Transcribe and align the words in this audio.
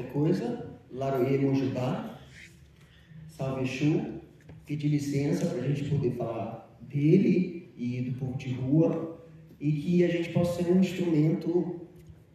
qualquer 0.00 0.12
coisa, 0.12 0.66
Laroye 0.90 1.38
Mojubá, 1.38 2.18
Salve 3.28 3.64
Exu, 3.64 4.20
pedir 4.66 4.88
licença 4.88 5.46
para 5.46 5.60
a 5.60 5.68
gente 5.68 5.88
poder 5.88 6.12
falar 6.12 6.78
dele 6.80 7.72
e 7.76 8.00
do 8.02 8.18
povo 8.18 8.36
de 8.36 8.52
rua 8.52 9.18
e 9.60 9.72
que 9.72 10.04
a 10.04 10.08
gente 10.08 10.30
possa 10.30 10.62
ser 10.62 10.72
um 10.72 10.80
instrumento 10.80 11.80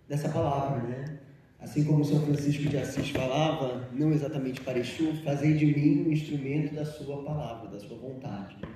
dessa 0.08 0.30
palavra, 0.30 0.84
né? 0.84 1.20
Assim 1.60 1.84
como 1.84 2.06
São 2.06 2.22
Francisco 2.22 2.64
de 2.64 2.78
Assis 2.78 3.10
falava, 3.10 3.90
não 3.92 4.12
exatamente 4.12 4.62
para 4.62 4.78
Exu, 4.78 5.14
fazer 5.24 5.56
de 5.58 5.66
mim 5.66 6.08
um 6.08 6.12
instrumento 6.12 6.76
da 6.76 6.86
sua 6.86 7.24
palavra, 7.24 7.70
da 7.70 7.80
sua 7.80 7.98
vontade. 7.98 8.56
Né? 8.62 8.70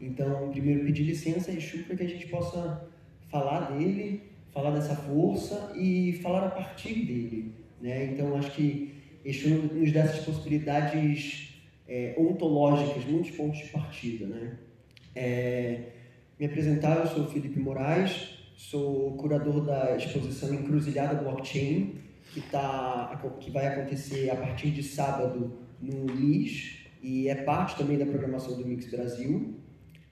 Então, 0.00 0.50
primeiro 0.50 0.84
pedir 0.84 1.02
licença 1.02 1.50
a 1.50 1.54
Exu 1.54 1.82
para 1.84 1.96
que 1.96 2.04
a 2.04 2.08
gente 2.08 2.28
possa 2.28 2.88
falar 3.28 3.72
dele, 3.72 4.22
falar 4.52 4.70
dessa 4.70 4.94
força 4.94 5.72
e 5.74 6.12
falar 6.22 6.46
a 6.46 6.50
partir 6.50 6.94
dele. 7.04 7.63
Né? 7.84 8.06
Então, 8.06 8.34
acho 8.34 8.50
que 8.52 8.94
Exu 9.22 9.48
nos 9.50 9.92
dá 9.92 10.00
essas 10.00 10.24
possibilidades 10.24 11.54
é, 11.86 12.14
ontológicas, 12.16 13.04
muitos 13.04 13.30
pontos 13.32 13.58
de 13.58 13.66
partida. 13.66 14.24
Né? 14.24 14.56
É, 15.14 15.80
me 16.40 16.46
apresentar, 16.46 17.00
eu 17.00 17.06
sou 17.08 17.28
Felipe 17.28 17.60
Moraes, 17.60 18.38
sou 18.56 19.12
curador 19.18 19.66
da 19.66 19.96
exposição 19.96 20.54
Encruzilhada 20.54 21.22
Blockchain, 21.22 21.96
que, 22.32 22.40
tá, 22.40 23.20
que 23.38 23.50
vai 23.50 23.66
acontecer 23.66 24.30
a 24.30 24.36
partir 24.36 24.70
de 24.70 24.82
sábado 24.82 25.52
no 25.78 26.06
LIS, 26.06 26.86
e 27.02 27.28
é 27.28 27.34
parte 27.34 27.76
também 27.76 27.98
da 27.98 28.06
programação 28.06 28.56
do 28.56 28.66
Mix 28.66 28.90
Brasil, 28.90 29.56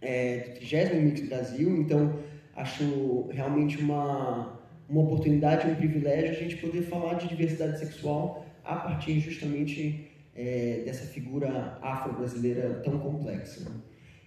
é, 0.02 0.59
do 0.61 0.69
30 0.69 0.95
Mix 0.97 1.21
Brasil, 1.27 1.75
então 1.80 2.19
acho 2.55 3.29
realmente 3.30 3.79
uma, 3.79 4.62
uma 4.92 5.05
oportunidade, 5.05 5.66
um 5.66 5.74
privilégio 5.74 6.30
a 6.30 6.34
gente 6.34 6.59
poder 6.59 6.82
falar 6.82 7.14
de 7.14 7.27
diversidade 7.27 7.78
sexual 7.78 8.45
a 8.62 8.77
partir 8.77 9.18
justamente 9.20 10.06
é, 10.37 10.82
dessa 10.84 11.07
figura 11.07 11.79
afro-brasileira 11.80 12.74
tão 12.84 12.99
complexa. 12.99 13.73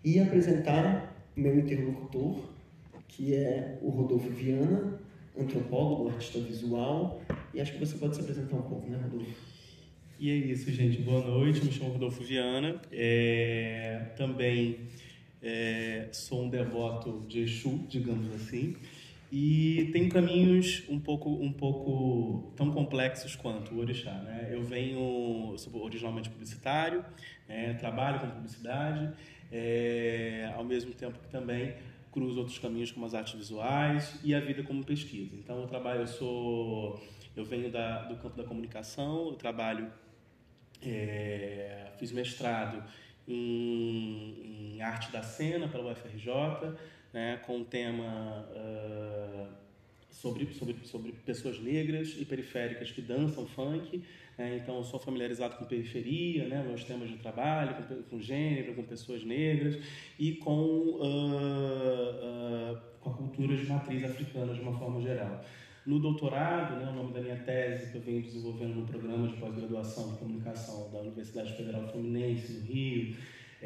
E 0.03 0.19
apresentar 0.19 1.15
meu 1.35 1.59
interlocutor, 1.59 2.49
que 3.07 3.35
é 3.35 3.77
o 3.79 3.89
Rodolfo 3.89 4.29
Viana, 4.29 4.99
antropólogo, 5.37 6.09
artista 6.09 6.39
visual, 6.39 7.21
e 7.53 7.61
acho 7.61 7.73
que 7.73 7.79
você 7.79 7.97
pode 7.97 8.15
se 8.15 8.21
apresentar 8.21 8.55
um 8.55 8.63
pouco, 8.63 8.89
né, 8.89 8.99
Rodolfo? 9.03 9.35
E 10.19 10.31
é 10.31 10.35
isso, 10.35 10.71
gente. 10.71 10.99
Boa 11.01 11.23
noite. 11.23 11.63
Me 11.63 11.71
chamo 11.71 11.91
Rodolfo 11.91 12.23
Viana. 12.23 12.81
É, 12.91 14.13
também 14.17 14.79
é, 15.43 16.07
sou 16.11 16.45
um 16.45 16.49
devoto 16.49 17.23
de 17.27 17.41
Exu, 17.41 17.85
digamos 17.87 18.33
assim 18.33 18.75
e 19.37 19.89
tem 19.91 20.07
caminhos 20.07 20.83
um 20.87 20.97
pouco 20.97 21.29
um 21.29 21.51
pouco 21.51 22.53
tão 22.55 22.71
complexos 22.71 23.35
quanto 23.35 23.75
o 23.75 23.79
orixá 23.79 24.13
né? 24.13 24.47
Eu 24.49 24.63
venho 24.63 25.53
sou 25.57 25.83
originalmente 25.83 26.29
publicitário 26.29 27.03
é, 27.45 27.73
trabalho 27.73 28.21
com 28.21 28.29
publicidade 28.29 29.13
é, 29.51 30.49
ao 30.55 30.63
mesmo 30.63 30.93
tempo 30.93 31.19
que 31.19 31.27
também 31.27 31.75
cruzo 32.13 32.39
outros 32.39 32.57
caminhos 32.59 32.93
como 32.93 33.05
as 33.05 33.13
artes 33.13 33.33
visuais 33.33 34.17
e 34.23 34.33
a 34.33 34.39
vida 34.39 34.63
como 34.63 34.85
pesquisa. 34.85 35.35
Então 35.35 35.59
eu 35.59 35.67
trabalho 35.67 35.99
eu 36.03 36.07
sou 36.07 37.03
eu 37.35 37.43
venho 37.43 37.69
da, 37.69 38.03
do 38.03 38.15
campo 38.15 38.37
da 38.37 38.45
comunicação 38.45 39.31
eu 39.31 39.35
trabalho 39.35 39.91
é, 40.81 41.91
fiz 41.97 42.13
mestrado 42.13 42.81
em, 43.27 44.75
em 44.75 44.81
arte 44.81 45.11
da 45.11 45.21
cena 45.21 45.67
pela 45.67 45.91
UFRJ 45.91 46.31
né, 47.15 47.39
com 47.45 47.61
o 47.61 47.63
tema 47.63 48.45
uh, 48.51 49.47
sobre, 50.09 50.53
sobre, 50.53 50.75
sobre 50.83 51.13
pessoas 51.13 51.57
negras 51.61 52.13
e 52.19 52.25
periféricas 52.25 52.91
que 52.91 53.01
dançam 53.01 53.47
funk. 53.47 54.03
Né, 54.37 54.59
então, 54.61 54.83
sou 54.83 54.99
familiarizado 54.99 55.55
com 55.55 55.63
periferia, 55.63 56.45
né, 56.45 56.61
meus 56.61 56.83
temas 56.83 57.09
de 57.09 57.15
trabalho, 57.15 57.75
com, 57.75 58.03
com 58.03 58.19
gênero, 58.19 58.75
com 58.75 58.83
pessoas 58.83 59.23
negras 59.23 59.81
e 60.19 60.33
com, 60.33 60.51
uh, 60.51 61.03
uh, 62.73 62.77
com 62.99 63.11
a 63.11 63.13
cultura 63.13 63.55
de 63.55 63.65
matriz 63.65 64.03
africana 64.03 64.53
de 64.53 64.59
uma 64.59 64.77
forma 64.77 65.01
geral. 65.01 65.41
No 65.85 65.99
doutorado, 65.99 66.83
né, 66.83 66.91
o 66.91 66.95
nome 66.95 67.13
da 67.13 67.21
minha 67.21 67.37
tese 67.37 67.91
que 67.91 67.97
eu 67.97 68.01
venho 68.01 68.21
desenvolvendo 68.23 68.75
no 68.75 68.85
programa 68.85 69.29
de 69.29 69.37
pós-graduação 69.37 70.11
de 70.11 70.17
comunicação 70.17 70.91
da 70.91 70.99
Universidade 70.99 71.55
Federal 71.55 71.87
Fluminense, 71.87 72.51
no 72.51 72.65
Rio, 72.65 73.15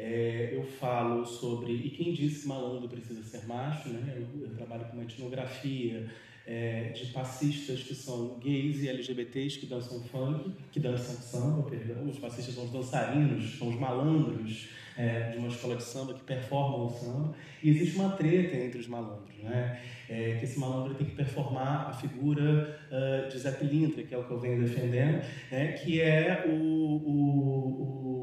é, 0.00 0.48
eu 0.54 0.62
falo 0.62 1.26
sobre. 1.26 1.72
E 1.74 1.90
quem 1.90 2.14
disse 2.14 2.48
malandro 2.48 2.88
precisa 2.88 3.22
ser 3.22 3.46
macho, 3.46 3.90
né? 3.90 4.16
Eu, 4.16 4.42
eu 4.42 4.54
trabalho 4.56 4.86
com 4.86 4.94
uma 4.94 5.02
etnografia 5.02 6.08
é, 6.46 6.84
de 6.88 7.06
passistas 7.12 7.82
que 7.82 7.94
são 7.94 8.38
gays 8.38 8.82
e 8.82 8.88
LGBTs 8.88 9.58
que 9.58 9.66
dançam 9.66 10.02
funk, 10.04 10.52
que 10.72 10.80
dançam 10.80 11.14
samba, 11.16 11.68
perdão. 11.68 12.08
Os 12.08 12.18
passistas 12.18 12.54
são 12.54 12.64
os 12.64 12.72
dançarinos, 12.72 13.58
são 13.58 13.68
os 13.68 13.78
malandros 13.78 14.70
é, 14.96 15.32
de 15.32 15.38
uma 15.38 15.48
escola 15.48 15.76
de 15.76 15.82
samba 15.82 16.14
que 16.14 16.24
performam 16.24 16.86
o 16.86 16.90
samba. 16.90 17.34
E 17.62 17.68
existe 17.68 17.96
uma 17.96 18.12
treta 18.12 18.56
entre 18.56 18.80
os 18.80 18.88
malandros, 18.88 19.36
né? 19.42 19.82
É, 20.08 20.36
que 20.38 20.44
esse 20.44 20.58
malandro 20.58 20.94
tem 20.94 21.06
que 21.06 21.14
performar 21.14 21.90
a 21.90 21.92
figura 21.92 22.80
uh, 22.90 23.28
de 23.28 23.38
Zé 23.38 23.52
Pilintra, 23.52 24.02
que 24.02 24.14
é 24.14 24.18
o 24.18 24.24
que 24.24 24.30
eu 24.32 24.40
venho 24.40 24.60
defendendo, 24.60 25.22
né? 25.52 25.72
que 25.72 26.00
é 26.00 26.46
o, 26.48 26.52
o, 26.52 28.16
o 28.16 28.19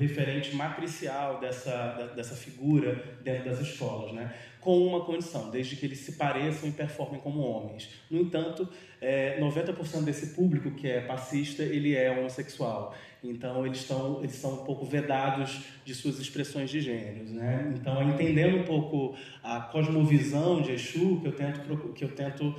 referente 0.00 0.54
matricial 0.54 1.38
dessa, 1.38 2.12
dessa 2.16 2.34
figura 2.34 3.18
dentro 3.22 3.50
das 3.50 3.60
escolas, 3.60 4.12
né? 4.12 4.32
com 4.60 4.86
uma 4.86 5.04
condição, 5.04 5.50
desde 5.50 5.74
que 5.74 5.86
eles 5.86 6.00
se 6.00 6.12
pareçam 6.12 6.68
e 6.68 6.72
performem 6.72 7.20
como 7.20 7.40
homens. 7.40 7.88
No 8.10 8.20
entanto, 8.20 8.68
é, 9.00 9.40
90% 9.40 10.04
desse 10.04 10.34
público 10.34 10.70
que 10.72 10.86
é 10.86 11.00
passista, 11.00 11.62
ele 11.62 11.96
é 11.96 12.10
homossexual. 12.10 12.94
Então, 13.24 13.66
eles 13.66 13.78
estão 13.78 14.18
eles 14.20 14.34
são 14.34 14.54
um 14.54 14.64
pouco 14.64 14.84
vedados 14.84 15.64
de 15.84 15.94
suas 15.94 16.18
expressões 16.18 16.70
de 16.70 16.80
gêneros. 16.80 17.30
Né? 17.30 17.72
Então, 17.74 18.02
entendendo 18.02 18.58
um 18.58 18.64
pouco 18.64 19.16
a 19.42 19.60
cosmovisão 19.60 20.60
de 20.60 20.72
Exu, 20.72 21.20
que 21.20 21.28
eu 21.28 21.32
tento, 21.32 21.92
que 21.92 22.04
eu 22.04 22.14
tento 22.14 22.54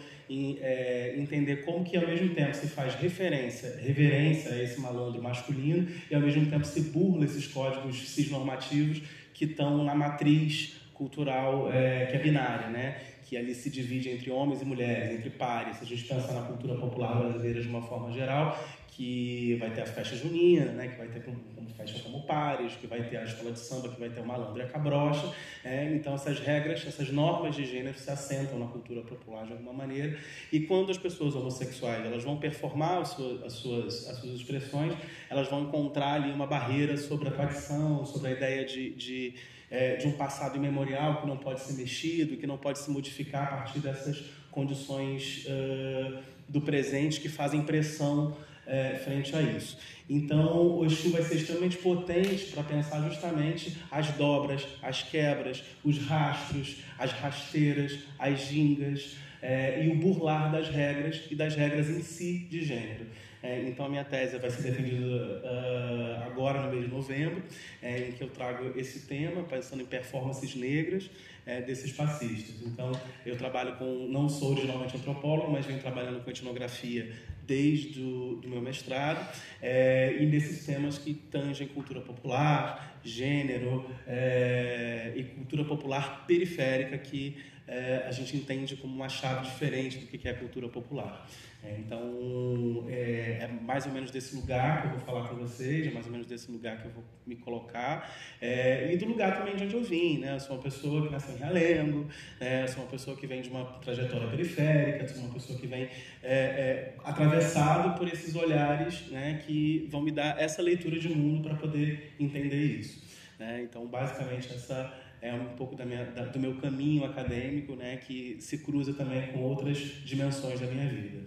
é, 0.61 1.15
entender 1.17 1.65
como 1.65 1.83
que, 1.83 1.97
ao 1.97 2.07
mesmo 2.07 2.33
tempo, 2.33 2.53
se 2.55 2.67
faz 2.67 2.95
referência, 2.95 3.77
reverência 3.81 4.51
a 4.51 4.63
esse 4.63 4.79
malandro 4.79 5.21
masculino 5.21 5.87
e, 6.09 6.15
ao 6.15 6.21
mesmo 6.21 6.45
tempo, 6.45 6.65
se 6.65 6.81
burla 6.91 7.25
esses 7.25 7.47
códigos 7.47 8.09
cisnormativos 8.09 9.01
que 9.33 9.45
estão 9.45 9.83
na 9.83 9.95
matriz 9.95 10.75
cultural 10.93 11.71
é, 11.71 12.05
que 12.05 12.15
é 12.15 12.19
binária, 12.19 12.67
né? 12.69 12.97
que 13.31 13.37
ali 13.37 13.55
se 13.55 13.69
divide 13.69 14.09
entre 14.09 14.29
homens 14.29 14.61
e 14.61 14.65
mulheres, 14.65 15.17
entre 15.17 15.29
pares. 15.29 15.77
Se 15.77 15.85
a 15.85 15.87
gente 15.87 16.03
pensar 16.03 16.33
na 16.33 16.41
cultura 16.41 16.75
popular 16.75 17.17
brasileira 17.17 17.61
de 17.61 17.67
uma 17.69 17.81
forma 17.81 18.11
geral, 18.11 18.61
que 18.91 19.55
vai 19.55 19.71
ter 19.71 19.81
a 19.81 19.85
festa 19.85 20.15
junina, 20.15 20.65
né, 20.73 20.89
que 20.89 20.97
vai 20.97 21.07
ter 21.07 21.23
como, 21.23 21.37
como 21.55 21.69
festa 21.69 21.97
como 21.99 22.23
pares, 22.23 22.73
que 22.75 22.85
vai 22.85 23.01
ter 23.03 23.17
a 23.17 23.23
escola 23.23 23.51
de 23.51 23.59
samba, 23.59 23.89
que 23.89 23.99
vai 23.99 24.09
ter 24.09 24.19
o 24.19 24.25
malandro 24.25 24.59
e 24.59 24.61
a 24.61 24.67
cabrocha. 24.67 25.33
É, 25.63 25.93
então 25.93 26.13
essas 26.13 26.39
regras, 26.39 26.85
essas 26.85 27.09
normas 27.09 27.55
de 27.55 27.65
gênero 27.65 27.97
se 27.97 28.11
assentam 28.11 28.59
na 28.59 28.67
cultura 28.67 29.01
popular 29.01 29.45
de 29.45 29.53
alguma 29.53 29.71
maneira. 29.71 30.19
E 30.51 30.59
quando 30.59 30.91
as 30.91 30.97
pessoas 30.97 31.35
homossexuais 31.35 32.05
elas 32.05 32.23
vão 32.23 32.37
performar 32.37 32.99
as 32.99 33.09
suas, 33.09 33.43
as 33.43 33.53
suas, 33.53 34.09
as 34.09 34.17
suas 34.17 34.33
expressões, 34.35 34.93
elas 35.29 35.47
vão 35.47 35.63
encontrar 35.63 36.15
ali 36.15 36.31
uma 36.31 36.45
barreira 36.45 36.97
sobre 36.97 37.29
a 37.29 37.31
tradição, 37.31 38.05
sobre 38.05 38.27
a 38.27 38.31
ideia 38.31 38.65
de, 38.65 38.89
de 38.91 39.33
é, 39.69 39.95
de 39.95 40.05
um 40.05 40.11
passado 40.11 40.57
imemorial 40.57 41.21
que 41.21 41.27
não 41.27 41.37
pode 41.37 41.61
ser 41.61 41.73
mexido, 41.73 42.35
que 42.35 42.45
não 42.45 42.57
pode 42.57 42.77
se 42.77 42.91
modificar 42.91 43.43
a 43.43 43.47
partir 43.47 43.79
dessas 43.79 44.21
condições 44.51 45.45
uh, 45.45 46.19
do 46.49 46.59
presente 46.59 47.21
que 47.21 47.29
fazem 47.29 47.61
pressão 47.61 48.35
uh, 48.71 49.03
frente 49.03 49.35
a 49.35 49.41
isso. 49.41 49.77
Então, 50.09 50.77
o 50.77 50.85
Exu 50.85 51.11
vai 51.11 51.21
ser 51.21 51.35
extremamente 51.35 51.77
potente 51.77 52.51
para 52.51 52.63
pensar 52.63 53.01
justamente 53.07 53.77
as 53.91 54.09
dobras, 54.11 54.65
as 54.81 55.03
quebras, 55.03 55.63
os 55.83 55.97
rastros, 55.99 56.77
as 56.97 57.11
rasteiras, 57.11 57.99
as 58.17 58.47
gingas 58.47 59.17
uh, 59.41 59.83
e 59.83 59.89
o 59.89 59.95
burlar 59.95 60.51
das 60.51 60.69
regras 60.69 61.21
e 61.29 61.35
das 61.35 61.55
regras 61.55 61.89
em 61.89 62.01
si 62.01 62.39
de 62.49 62.63
gênero. 62.63 63.07
É, 63.43 63.59
então, 63.61 63.87
a 63.87 63.89
minha 63.89 64.03
tese 64.03 64.37
vai 64.37 64.51
ser 64.51 64.61
defendida 64.61 65.41
uh, 65.43 66.23
agora, 66.27 66.61
no 66.61 66.71
mês 66.71 66.85
de 66.85 66.91
novembro, 66.91 67.41
é, 67.81 68.09
em 68.09 68.11
que 68.11 68.23
eu 68.23 68.29
trago 68.29 68.71
esse 68.77 69.07
tema, 69.07 69.43
pensando 69.43 69.81
em 69.81 69.85
performances 69.85 70.55
negras 70.55 71.09
é, 71.45 71.61
desses 71.61 71.91
passistas. 71.91 72.61
Então, 72.65 72.91
eu 73.25 73.37
trabalho 73.37 73.75
com, 73.75 74.07
não 74.07 74.29
sou 74.29 74.51
originalmente 74.51 74.95
antropólogo, 74.95 75.51
mas 75.51 75.65
venho 75.65 75.79
trabalhando 75.79 76.23
com 76.23 76.29
etnografia 76.29 77.11
desde 77.45 78.01
o 78.01 78.35
do 78.35 78.47
meu 78.47 78.61
mestrado, 78.61 79.27
é, 79.61 80.15
e 80.19 80.25
nesses 80.25 80.65
temas 80.65 80.97
que 80.97 81.13
tangem 81.13 81.67
cultura 81.67 81.99
popular, 81.99 82.99
gênero 83.03 83.89
é, 84.07 85.11
e 85.15 85.23
cultura 85.23 85.65
popular 85.65 86.25
periférica, 86.25 86.97
que 86.97 87.35
é, 87.71 88.03
a 88.05 88.11
gente 88.11 88.35
entende 88.35 88.75
como 88.75 88.93
uma 88.93 89.07
chave 89.07 89.45
diferente 89.45 89.97
do 89.97 90.05
que 90.05 90.27
é 90.27 90.31
a 90.31 90.35
cultura 90.35 90.67
popular. 90.67 91.25
É, 91.63 91.77
então, 91.77 92.85
é, 92.89 93.37
é, 93.43 93.47
mais 93.47 93.85
ou 93.85 93.93
menos 93.93 94.11
desse 94.11 94.35
lugar 94.35 94.81
que 94.81 94.87
eu 94.87 94.91
vou 94.91 94.99
falar 94.99 95.29
com 95.29 95.35
vocês, 95.35 95.87
é 95.87 95.91
mais 95.91 96.05
ou 96.05 96.11
menos 96.11 96.27
desse 96.27 96.51
lugar 96.51 96.81
que 96.81 96.87
eu 96.87 96.91
vou 96.91 97.03
me 97.25 97.35
colocar, 97.37 98.13
é, 98.41 98.91
e 98.91 98.97
do 98.97 99.05
lugar 99.05 99.37
também 99.37 99.55
de 99.55 99.63
onde 99.63 99.75
eu 99.75 99.83
vim. 99.83 100.17
Né? 100.17 100.33
Eu 100.33 100.39
sou 100.41 100.57
uma 100.57 100.61
pessoa 100.61 101.05
que 101.05 101.11
nasceu 101.13 101.33
em 101.33 101.37
Realengo, 101.37 102.09
né? 102.41 102.63
eu 102.63 102.67
sou 102.67 102.83
uma 102.83 102.89
pessoa 102.89 103.15
que 103.15 103.25
vem 103.25 103.41
de 103.41 103.49
uma 103.49 103.63
trajetória 103.79 104.27
periférica, 104.27 105.07
sou 105.07 105.23
uma 105.23 105.33
pessoa 105.33 105.57
que 105.57 105.67
vem 105.67 105.83
é, 105.83 105.89
é, 106.23 106.95
atravessado 107.05 107.97
por 107.97 108.05
esses 108.11 108.35
olhares 108.35 109.07
né, 109.11 109.41
que 109.45 109.87
vão 109.89 110.01
me 110.01 110.11
dar 110.11 110.37
essa 110.41 110.61
leitura 110.61 110.99
de 110.99 111.07
mundo 111.07 111.47
para 111.47 111.55
poder 111.55 112.15
entender 112.19 112.57
isso. 112.57 113.01
Né? 113.39 113.61
Então, 113.63 113.87
basicamente, 113.87 114.53
essa 114.53 114.93
é 115.21 115.33
um 115.33 115.55
pouco 115.55 115.75
da 115.75 115.85
minha, 115.85 116.05
da, 116.05 116.25
do 116.25 116.39
meu 116.39 116.55
caminho 116.55 117.05
acadêmico, 117.05 117.75
né, 117.75 117.97
que 117.97 118.37
se 118.39 118.57
cruza 118.57 118.93
também 118.93 119.31
com 119.31 119.39
outras 119.39 119.77
dimensões 119.77 120.59
da 120.59 120.67
minha 120.67 120.89
vida. 120.89 121.21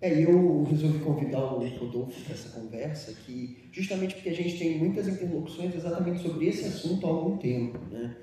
É, 0.00 0.24
eu 0.24 0.62
resolvi 0.64 0.98
convidar 1.00 1.40
o 1.40 1.58
Rodolfo 1.78 2.18
para 2.22 2.32
essa 2.32 2.48
conversa, 2.58 3.12
que 3.12 3.68
justamente 3.70 4.14
porque 4.14 4.30
a 4.30 4.34
gente 4.34 4.58
tem 4.58 4.78
muitas 4.78 5.06
interlocuções 5.06 5.74
exatamente 5.74 6.22
sobre 6.22 6.46
esse 6.46 6.64
assunto 6.64 7.06
há 7.06 7.10
algum 7.10 7.36
tempo, 7.36 7.78
né? 7.90 8.16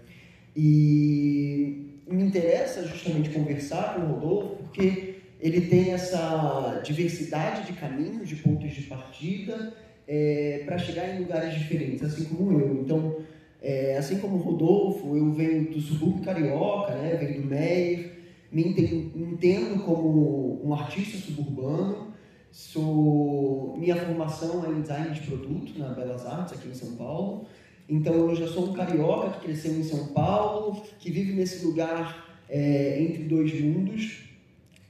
E 0.56 2.02
me 2.08 2.24
interessa 2.24 2.88
justamente 2.88 3.30
conversar 3.30 3.94
com 3.94 4.02
o 4.02 4.14
Rodolfo 4.14 4.56
porque 4.64 5.18
ele 5.40 5.62
tem 5.62 5.92
essa 5.92 6.82
diversidade 6.84 7.68
de 7.68 7.74
caminhos, 7.74 8.28
de 8.28 8.38
pontos 8.38 8.74
de 8.74 8.82
partida, 8.84 9.72
é, 10.08 10.64
para 10.66 10.80
chegar 10.80 11.14
em 11.14 11.20
lugares 11.20 11.54
diferentes, 11.54 12.04
assim 12.04 12.26
como 12.26 12.60
eu. 12.60 12.82
Então, 12.82 13.18
é, 13.62 13.98
assim 13.98 14.20
como 14.20 14.38
o 14.38 14.42
Rodolfo, 14.42 15.16
eu 15.16 15.32
venho 15.32 15.72
do 15.72 15.82
subúrbio 15.82 16.24
carioca, 16.24 16.94
né? 16.96 17.16
venho 17.16 17.42
do 17.42 17.48
Meyer, 17.48 18.18
me 18.52 18.64
entendo 18.64 19.84
como 19.84 20.62
um 20.64 20.74
artista 20.74 21.18
suburbano, 21.18 22.14
sou 22.52 23.76
minha 23.78 23.96
formação 23.96 24.66
é 24.66 24.70
em 24.70 24.82
design 24.82 25.14
de 25.14 25.22
produto 25.22 25.78
na 25.78 25.90
Belas 25.90 26.26
Artes 26.26 26.54
aqui 26.54 26.70
em 26.70 26.74
São 26.74 26.96
Paulo. 26.96 27.46
Então 27.90 28.14
eu 28.14 28.36
já 28.36 28.48
sou 28.48 28.70
um 28.70 28.74
carioca 28.74 29.32
que 29.32 29.46
cresceu 29.46 29.74
em 29.74 29.84
São 29.84 30.08
Paulo, 30.08 30.84
que 31.00 31.12
vive 31.12 31.34
nesse 31.34 31.66
lugar 31.66 32.42
é, 32.50 33.02
entre 33.02 33.24
dois 33.24 33.60
mundos 33.62 34.24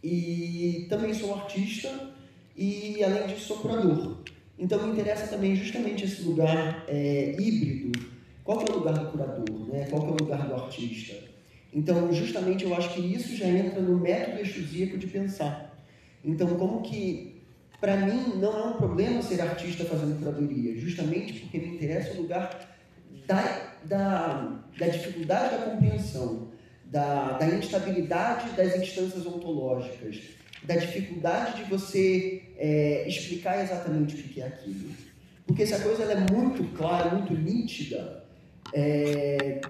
e 0.04 0.86
também 0.90 1.14
sou 1.14 1.34
artista 1.34 2.12
e 2.56 3.04
além 3.04 3.28
disso 3.28 3.48
sou 3.48 3.58
curador. 3.58 4.18
Então 4.58 4.82
me 4.86 4.94
interessa 4.94 5.28
também 5.28 5.56
justamente 5.56 6.06
esse 6.06 6.24
lugar 6.24 6.86
é, 6.88 7.36
híbrido. 7.40 8.17
Qual 8.48 8.60
que 8.60 8.72
é 8.72 8.76
o 8.76 8.78
lugar 8.78 8.94
do 8.94 9.12
curador? 9.12 9.68
Né? 9.68 9.88
Qual 9.90 10.04
que 10.04 10.08
é 10.08 10.12
o 10.12 10.24
lugar 10.24 10.48
do 10.48 10.56
artista? 10.56 11.16
Então, 11.74 12.14
justamente, 12.14 12.64
eu 12.64 12.74
acho 12.74 12.94
que 12.94 13.02
isso 13.02 13.36
já 13.36 13.46
entra 13.46 13.82
no 13.82 14.00
método 14.00 14.40
exusíaco 14.40 14.98
de 14.98 15.06
pensar. 15.06 15.78
Então, 16.24 16.56
como 16.56 16.82
que, 16.82 17.42
para 17.82 17.98
mim, 17.98 18.38
não 18.38 18.58
é 18.58 18.64
um 18.68 18.74
problema 18.78 19.22
ser 19.22 19.42
artista 19.42 19.84
fazendo 19.84 20.18
curadoria, 20.20 20.78
justamente 20.78 21.42
porque 21.42 21.58
me 21.58 21.76
interessa 21.76 22.14
o 22.14 22.22
lugar 22.22 22.74
da, 23.28 23.74
da, 23.84 24.64
da 24.80 24.88
dificuldade 24.88 25.58
da 25.58 25.66
compreensão, 25.66 26.48
da, 26.86 27.34
da 27.34 27.48
instabilidade 27.48 28.56
das 28.56 28.78
instâncias 28.78 29.26
ontológicas, 29.26 30.22
da 30.64 30.78
dificuldade 30.78 31.66
de 31.66 31.70
você 31.70 32.44
é, 32.56 33.06
explicar 33.10 33.62
exatamente 33.62 34.16
o 34.16 34.24
que 34.24 34.40
é 34.40 34.48
aquilo. 34.48 34.90
Porque 35.46 35.66
se 35.66 35.74
a 35.74 35.82
coisa 35.82 36.04
é 36.04 36.32
muito 36.32 36.64
clara, 36.78 37.14
muito 37.14 37.34
nítida, 37.34 38.17
é, 38.74 39.62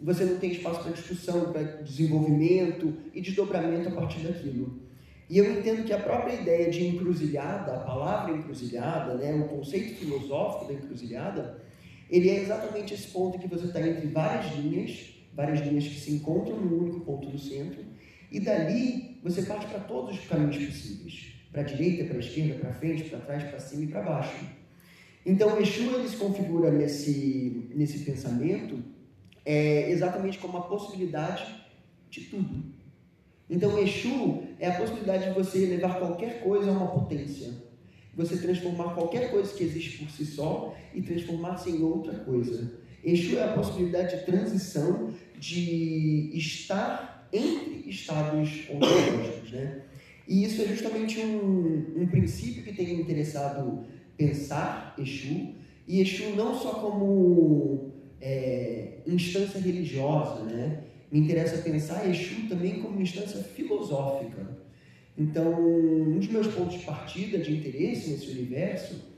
você 0.00 0.24
não 0.24 0.38
tem 0.38 0.52
espaço 0.52 0.82
para 0.82 0.92
discussão, 0.92 1.52
para 1.52 1.62
desenvolvimento 1.62 2.94
e 3.14 3.20
desdobramento 3.20 3.88
a 3.88 3.92
partir 3.92 4.20
daquilo. 4.20 4.82
E 5.28 5.38
eu 5.38 5.58
entendo 5.58 5.84
que 5.84 5.92
a 5.92 5.98
própria 5.98 6.34
ideia 6.34 6.70
de 6.70 6.86
encruzilhada, 6.86 7.74
a 7.74 7.80
palavra 7.80 8.36
encruzilhada, 8.36 9.14
né, 9.14 9.34
o 9.34 9.48
conceito 9.48 9.98
filosófico 9.98 10.66
da 10.66 10.74
encruzilhada, 10.74 11.62
ele 12.10 12.28
é 12.28 12.40
exatamente 12.40 12.92
esse 12.92 13.08
ponto 13.08 13.38
que 13.38 13.48
você 13.48 13.66
está 13.66 13.80
entre 13.80 14.06
várias 14.08 14.54
linhas, 14.56 15.14
várias 15.32 15.60
linhas 15.60 15.84
que 15.84 15.98
se 15.98 16.12
encontram 16.12 16.60
no 16.60 16.82
único 16.82 17.00
ponto 17.00 17.28
do 17.28 17.38
centro, 17.38 17.82
e 18.30 18.38
dali 18.40 19.18
você 19.22 19.42
parte 19.42 19.66
para 19.66 19.80
todos 19.80 20.18
os 20.18 20.26
caminhos 20.26 20.66
possíveis, 20.66 21.32
para 21.50 21.62
a 21.62 21.64
direita, 21.64 22.04
para 22.04 22.16
a 22.16 22.20
esquerda, 22.20 22.54
para 22.60 22.74
frente, 22.74 23.04
para 23.04 23.20
trás, 23.20 23.44
para 23.44 23.58
cima 23.58 23.84
e 23.84 23.86
para 23.86 24.02
baixo. 24.02 24.44
Então, 25.24 25.58
Exu 25.58 25.94
ele 25.94 26.08
se 26.08 26.16
configura 26.16 26.70
nesse, 26.70 27.70
nesse 27.74 28.00
pensamento 28.00 28.78
é, 29.44 29.90
exatamente 29.90 30.38
como 30.38 30.58
a 30.58 30.62
possibilidade 30.62 31.46
de 32.10 32.20
tudo. 32.22 32.64
Então, 33.48 33.78
Exu 33.78 34.42
é 34.58 34.68
a 34.68 34.74
possibilidade 34.74 35.28
de 35.28 35.30
você 35.30 35.66
levar 35.66 35.98
qualquer 35.98 36.42
coisa 36.42 36.70
a 36.70 36.72
uma 36.72 36.88
potência. 36.88 37.52
Você 38.14 38.36
transformar 38.36 38.94
qualquer 38.94 39.30
coisa 39.30 39.52
que 39.52 39.64
existe 39.64 39.98
por 39.98 40.10
si 40.10 40.24
só 40.24 40.74
e 40.94 41.02
transformar-se 41.02 41.70
em 41.70 41.82
outra 41.82 42.14
coisa. 42.14 42.72
Exu 43.02 43.38
é 43.38 43.44
a 43.44 43.52
possibilidade 43.52 44.18
de 44.18 44.24
transição, 44.24 45.12
de 45.38 46.30
estar 46.34 47.28
entre 47.32 47.88
estados 47.88 48.68
ontológicos. 48.70 49.50
Né? 49.50 49.82
E 50.28 50.44
isso 50.44 50.62
é 50.62 50.66
justamente 50.66 51.20
um, 51.20 52.02
um 52.02 52.06
princípio 52.06 52.62
que 52.62 52.72
tem 52.72 53.00
interessado 53.00 53.84
pensar 54.16 54.94
Exu, 54.98 55.54
e 55.86 56.00
Exu 56.00 56.30
não 56.36 56.58
só 56.58 56.74
como 56.74 57.92
é, 58.20 58.98
instância 59.06 59.60
religiosa, 59.60 60.44
né? 60.44 60.84
Me 61.12 61.20
interessa 61.20 61.58
pensar 61.58 62.08
Exu 62.08 62.48
também 62.48 62.80
como 62.80 63.00
instância 63.00 63.42
filosófica. 63.42 64.64
Então, 65.16 65.52
um 65.52 66.18
dos 66.18 66.28
meus 66.28 66.48
pontos 66.48 66.78
de 66.78 66.84
partida, 66.84 67.38
de 67.38 67.54
interesse 67.54 68.10
nesse 68.10 68.30
universo, 68.30 69.14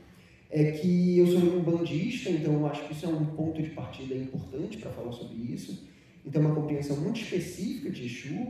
é 0.49 0.71
que 0.71 1.17
eu 1.17 1.27
sou 1.27 1.39
um 1.39 1.61
bandista, 1.61 2.29
então 2.29 2.53
eu 2.53 2.67
acho 2.67 2.85
que 2.85 2.93
isso 2.93 3.05
é 3.05 3.09
um 3.09 3.25
ponto 3.25 3.61
de 3.61 3.71
partida 3.71 4.15
importante 4.15 4.77
para 4.77 4.91
falar 4.91 5.11
sobre 5.11 5.35
isso. 5.51 5.87
Então, 6.25 6.41
uma 6.41 6.53
compreensão 6.53 6.97
muito 6.97 7.19
específica 7.19 7.89
de 7.89 8.05
Exu. 8.05 8.47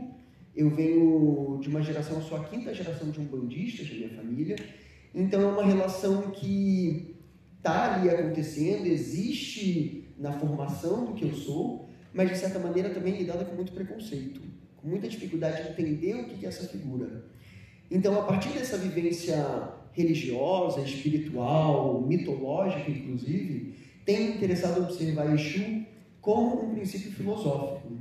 Eu 0.54 0.68
venho 0.70 1.58
de 1.62 1.68
uma 1.68 1.80
geração, 1.80 2.20
sou 2.20 2.36
a 2.36 2.44
quinta 2.44 2.74
geração 2.74 3.10
de 3.10 3.20
um 3.20 3.24
bandista 3.24 3.84
da 3.84 3.94
minha 3.94 4.10
família, 4.10 4.56
então 5.14 5.40
é 5.40 5.46
uma 5.46 5.64
relação 5.64 6.30
que 6.30 7.16
está 7.56 7.94
ali 7.94 8.08
acontecendo, 8.08 8.86
existe 8.86 10.08
na 10.18 10.32
formação 10.32 11.04
do 11.04 11.14
que 11.14 11.24
eu 11.24 11.34
sou, 11.34 11.88
mas 12.12 12.30
de 12.30 12.38
certa 12.38 12.58
maneira 12.58 12.90
também 12.90 13.16
lidada 13.16 13.44
com 13.44 13.54
muito 13.54 13.72
preconceito, 13.72 14.40
com 14.76 14.88
muita 14.88 15.08
dificuldade 15.08 15.62
de 15.62 15.70
entender 15.70 16.14
o 16.14 16.24
que 16.24 16.44
é 16.44 16.48
essa 16.48 16.66
figura. 16.66 17.24
Então, 17.90 18.18
a 18.18 18.24
partir 18.24 18.50
dessa 18.50 18.76
vivência 18.76 19.72
religiosa, 19.92 20.80
espiritual, 20.80 22.02
mitológica, 22.02 22.90
inclusive, 22.90 23.74
tem 24.04 24.36
interessado 24.36 24.82
observar 24.82 25.32
Exu 25.34 25.84
como 26.20 26.64
um 26.64 26.74
princípio 26.74 27.12
filosófico. 27.12 27.92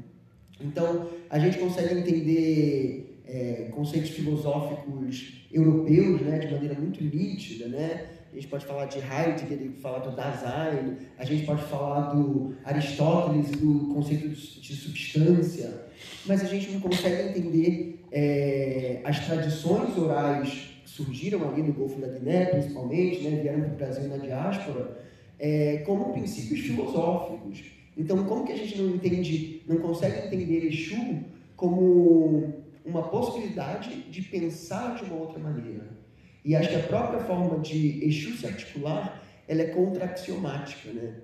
Então, 0.59 1.09
a 1.29 1.39
gente 1.39 1.57
consegue 1.57 1.99
entender 1.99 3.06
é, 3.27 3.69
conceitos 3.71 4.11
filosóficos 4.11 5.33
europeus 5.51 6.21
né, 6.21 6.39
de 6.39 6.53
maneira 6.53 6.75
muito 6.75 7.03
nítida, 7.03 7.67
né? 7.67 8.07
a 8.31 8.35
gente 8.35 8.47
pode 8.47 8.65
falar 8.65 8.85
de 8.85 8.99
Heidegger, 8.99 9.71
falar 9.81 9.99
do 9.99 10.15
Dasein, 10.15 10.97
a 11.17 11.25
gente 11.25 11.45
pode 11.45 11.63
falar 11.63 12.13
do 12.13 12.55
Aristóteles, 12.63 13.51
do 13.51 13.93
conceito 13.93 14.29
de 14.29 14.75
substância, 14.75 15.85
mas 16.25 16.41
a 16.41 16.45
gente 16.45 16.71
não 16.71 16.79
consegue 16.79 17.29
entender 17.29 17.99
é, 18.11 19.01
as 19.03 19.25
tradições 19.25 19.97
orais 19.97 20.49
que 20.83 20.89
surgiram 20.89 21.49
ali 21.49 21.63
no 21.63 21.73
Golfo 21.73 21.99
da 21.99 22.07
Guiné, 22.07 22.45
principalmente, 22.45 23.21
né, 23.21 23.41
vieram 23.41 23.61
para 23.61 23.73
o 23.73 23.75
Brasil 23.75 24.07
na 24.07 24.17
diáspora, 24.17 24.99
é, 25.39 25.77
como 25.85 26.13
princípios 26.13 26.59
filosóficos. 26.61 27.63
Então, 27.97 28.23
como 28.25 28.45
que 28.45 28.51
a 28.51 28.57
gente 28.57 28.77
não 28.79 28.95
entende, 28.95 29.63
não 29.67 29.77
consegue 29.77 30.27
entender 30.27 30.67
Exu 30.67 31.23
como 31.55 32.53
uma 32.87 33.03
possibilidade 33.09 34.03
de 34.03 34.21
pensar 34.21 34.95
de 34.95 35.03
uma 35.03 35.15
outra 35.15 35.39
maneira? 35.39 35.97
E 36.43 36.55
acho 36.55 36.69
que 36.69 36.75
a 36.75 36.83
própria 36.83 37.19
forma 37.19 37.59
de 37.59 38.03
Exu 38.05 38.37
se 38.37 38.45
articular, 38.47 39.21
ela 39.47 39.61
é 39.61 39.65
contra-axiomática, 39.65 40.91
né? 40.91 41.15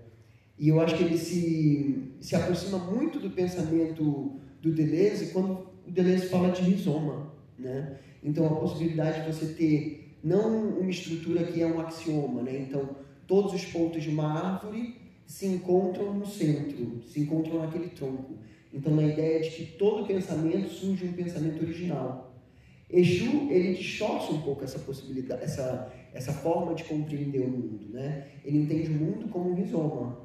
E 0.60 0.70
eu 0.70 0.80
acho 0.82 0.96
que 0.96 1.04
ele 1.04 1.18
se, 1.18 2.14
se 2.20 2.36
aproxima 2.36 2.78
muito 2.78 3.20
do 3.20 3.30
pensamento 3.30 4.40
do 4.62 4.72
Deleuze 4.72 5.32
quando 5.32 5.68
o 5.88 5.92
Deleuze 5.92 6.28
fala 6.28 6.52
de 6.52 6.62
rizoma, 6.62 7.34
né? 7.58 7.98
Então, 8.22 8.46
a 8.46 8.56
possibilidade 8.56 9.22
de 9.22 9.32
você 9.32 9.54
ter 9.54 10.18
não 10.24 10.70
uma 10.80 10.90
estrutura 10.90 11.44
que 11.44 11.62
é 11.62 11.66
um 11.66 11.80
axioma, 11.80 12.42
né? 12.42 12.58
Então, 12.58 12.96
todos 13.26 13.54
os 13.54 13.66
pontos 13.66 14.04
de 14.04 14.10
uma 14.10 14.56
árvore 14.56 14.96
se 15.26 15.46
encontram 15.46 16.14
no 16.14 16.26
centro, 16.26 17.02
se 17.06 17.22
encontram 17.22 17.60
naquele 17.60 17.90
tronco. 17.90 18.36
Então, 18.74 18.96
na 18.96 19.04
ideia 19.04 19.40
de 19.42 19.52
que 19.52 19.66
todo 19.78 20.08
pensamento 20.08 20.68
surge 20.70 21.06
um 21.06 21.14
pensamento 21.14 21.64
original. 21.64 22.34
Exu, 22.90 23.50
ele 23.50 23.74
distorce 23.74 24.32
um 24.32 24.42
pouco 24.42 24.64
essa 24.64 24.80
possibilidade, 24.80 25.44
essa, 25.44 25.92
essa 26.14 26.34
forma 26.34 26.74
de 26.74 26.84
compreender 26.84 27.42
o 27.42 27.50
mundo, 27.50 27.90
né? 27.92 28.28
Ele 28.44 28.60
entende 28.60 28.90
o 28.90 28.94
mundo 28.94 29.30
como 29.30 29.52
um 29.52 29.56
rizoma. 29.56 30.24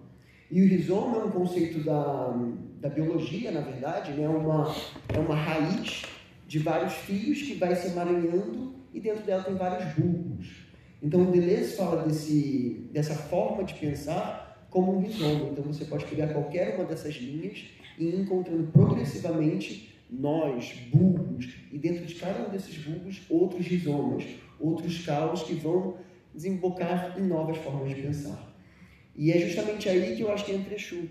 E 0.50 0.62
o 0.62 0.66
rizoma 0.66 1.18
é 1.18 1.24
um 1.24 1.30
conceito 1.30 1.80
da, 1.84 2.34
da 2.80 2.88
biologia, 2.88 3.50
na 3.50 3.60
verdade, 3.60 4.12
né? 4.12 4.26
uma, 4.28 4.74
é 5.14 5.18
uma 5.18 5.34
raiz 5.34 6.02
de 6.46 6.58
vários 6.58 6.94
fios 6.94 7.42
que 7.42 7.54
vai 7.54 7.76
se 7.76 7.88
emaranhando 7.88 8.74
e 8.94 9.00
dentro 9.00 9.24
dela 9.24 9.42
tem 9.42 9.54
vários 9.54 9.92
bulbos. 9.94 10.68
Então 11.02 11.30
Deleuze 11.30 11.76
fala 11.76 12.02
desse, 12.02 12.88
dessa 12.92 13.14
forma 13.14 13.62
de 13.62 13.74
pensar 13.74 14.66
como 14.70 14.96
um 14.96 15.00
rizoma. 15.00 15.50
Então 15.50 15.64
você 15.64 15.84
pode 15.84 16.06
pegar 16.06 16.28
qualquer 16.28 16.76
uma 16.76 16.84
dessas 16.84 17.14
linhas 17.14 17.66
e 17.98 18.14
encontrando 18.14 18.70
progressivamente 18.72 19.94
nós, 20.10 20.72
bulbos, 20.92 21.48
e 21.70 21.78
dentro 21.78 22.06
de 22.06 22.14
cada 22.14 22.46
um 22.46 22.50
desses 22.50 22.76
bulbos 22.78 23.20
outros 23.28 23.66
rizomas, 23.66 24.24
outros 24.58 25.04
calos 25.04 25.42
que 25.42 25.54
vão 25.54 25.96
desembocar 26.34 27.16
em 27.18 27.22
novas 27.22 27.58
formas 27.58 27.94
de 27.94 28.02
pensar. 28.02 28.48
E 29.14 29.32
é 29.32 29.38
justamente 29.38 29.88
aí 29.88 30.16
que 30.16 30.22
eu 30.22 30.30
acho 30.30 30.44
que 30.44 30.52
entra 30.52 30.74
Exu. 30.74 31.08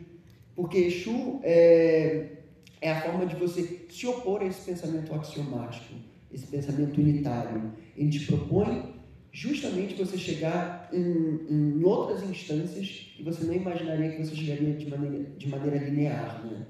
Porque 0.55 0.77
Exu 0.77 1.39
é, 1.43 2.37
é 2.81 2.91
a 2.91 3.01
forma 3.01 3.25
de 3.25 3.35
você 3.35 3.85
se 3.89 4.07
opor 4.07 4.41
a 4.41 4.45
esse 4.45 4.61
pensamento 4.61 5.13
axiomático, 5.13 5.93
esse 6.33 6.47
pensamento 6.47 6.99
unitário. 6.99 7.73
Ele 7.95 8.09
te 8.09 8.25
propõe 8.25 8.95
justamente 9.31 9.93
você 9.93 10.17
chegar 10.17 10.89
em, 10.91 11.45
em 11.49 11.83
outras 11.83 12.23
instâncias 12.23 13.11
que 13.15 13.21
você 13.21 13.45
não 13.45 13.53
imaginaria 13.53 14.11
que 14.11 14.23
você 14.23 14.35
chegaria 14.35 14.73
de 14.73 14.89
maneira, 14.89 15.23
de 15.37 15.49
maneira 15.49 15.77
linear. 15.77 16.43
Né? 16.45 16.65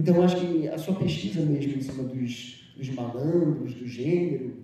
Então, 0.00 0.22
acho 0.22 0.40
que 0.40 0.66
a 0.66 0.78
sua 0.78 0.94
pesquisa 0.94 1.42
mesmo 1.42 1.76
em 1.76 1.82
cima 1.82 2.04
dos, 2.04 2.72
dos 2.74 2.88
malandros, 2.88 3.74
do 3.74 3.86
gênero, 3.86 4.54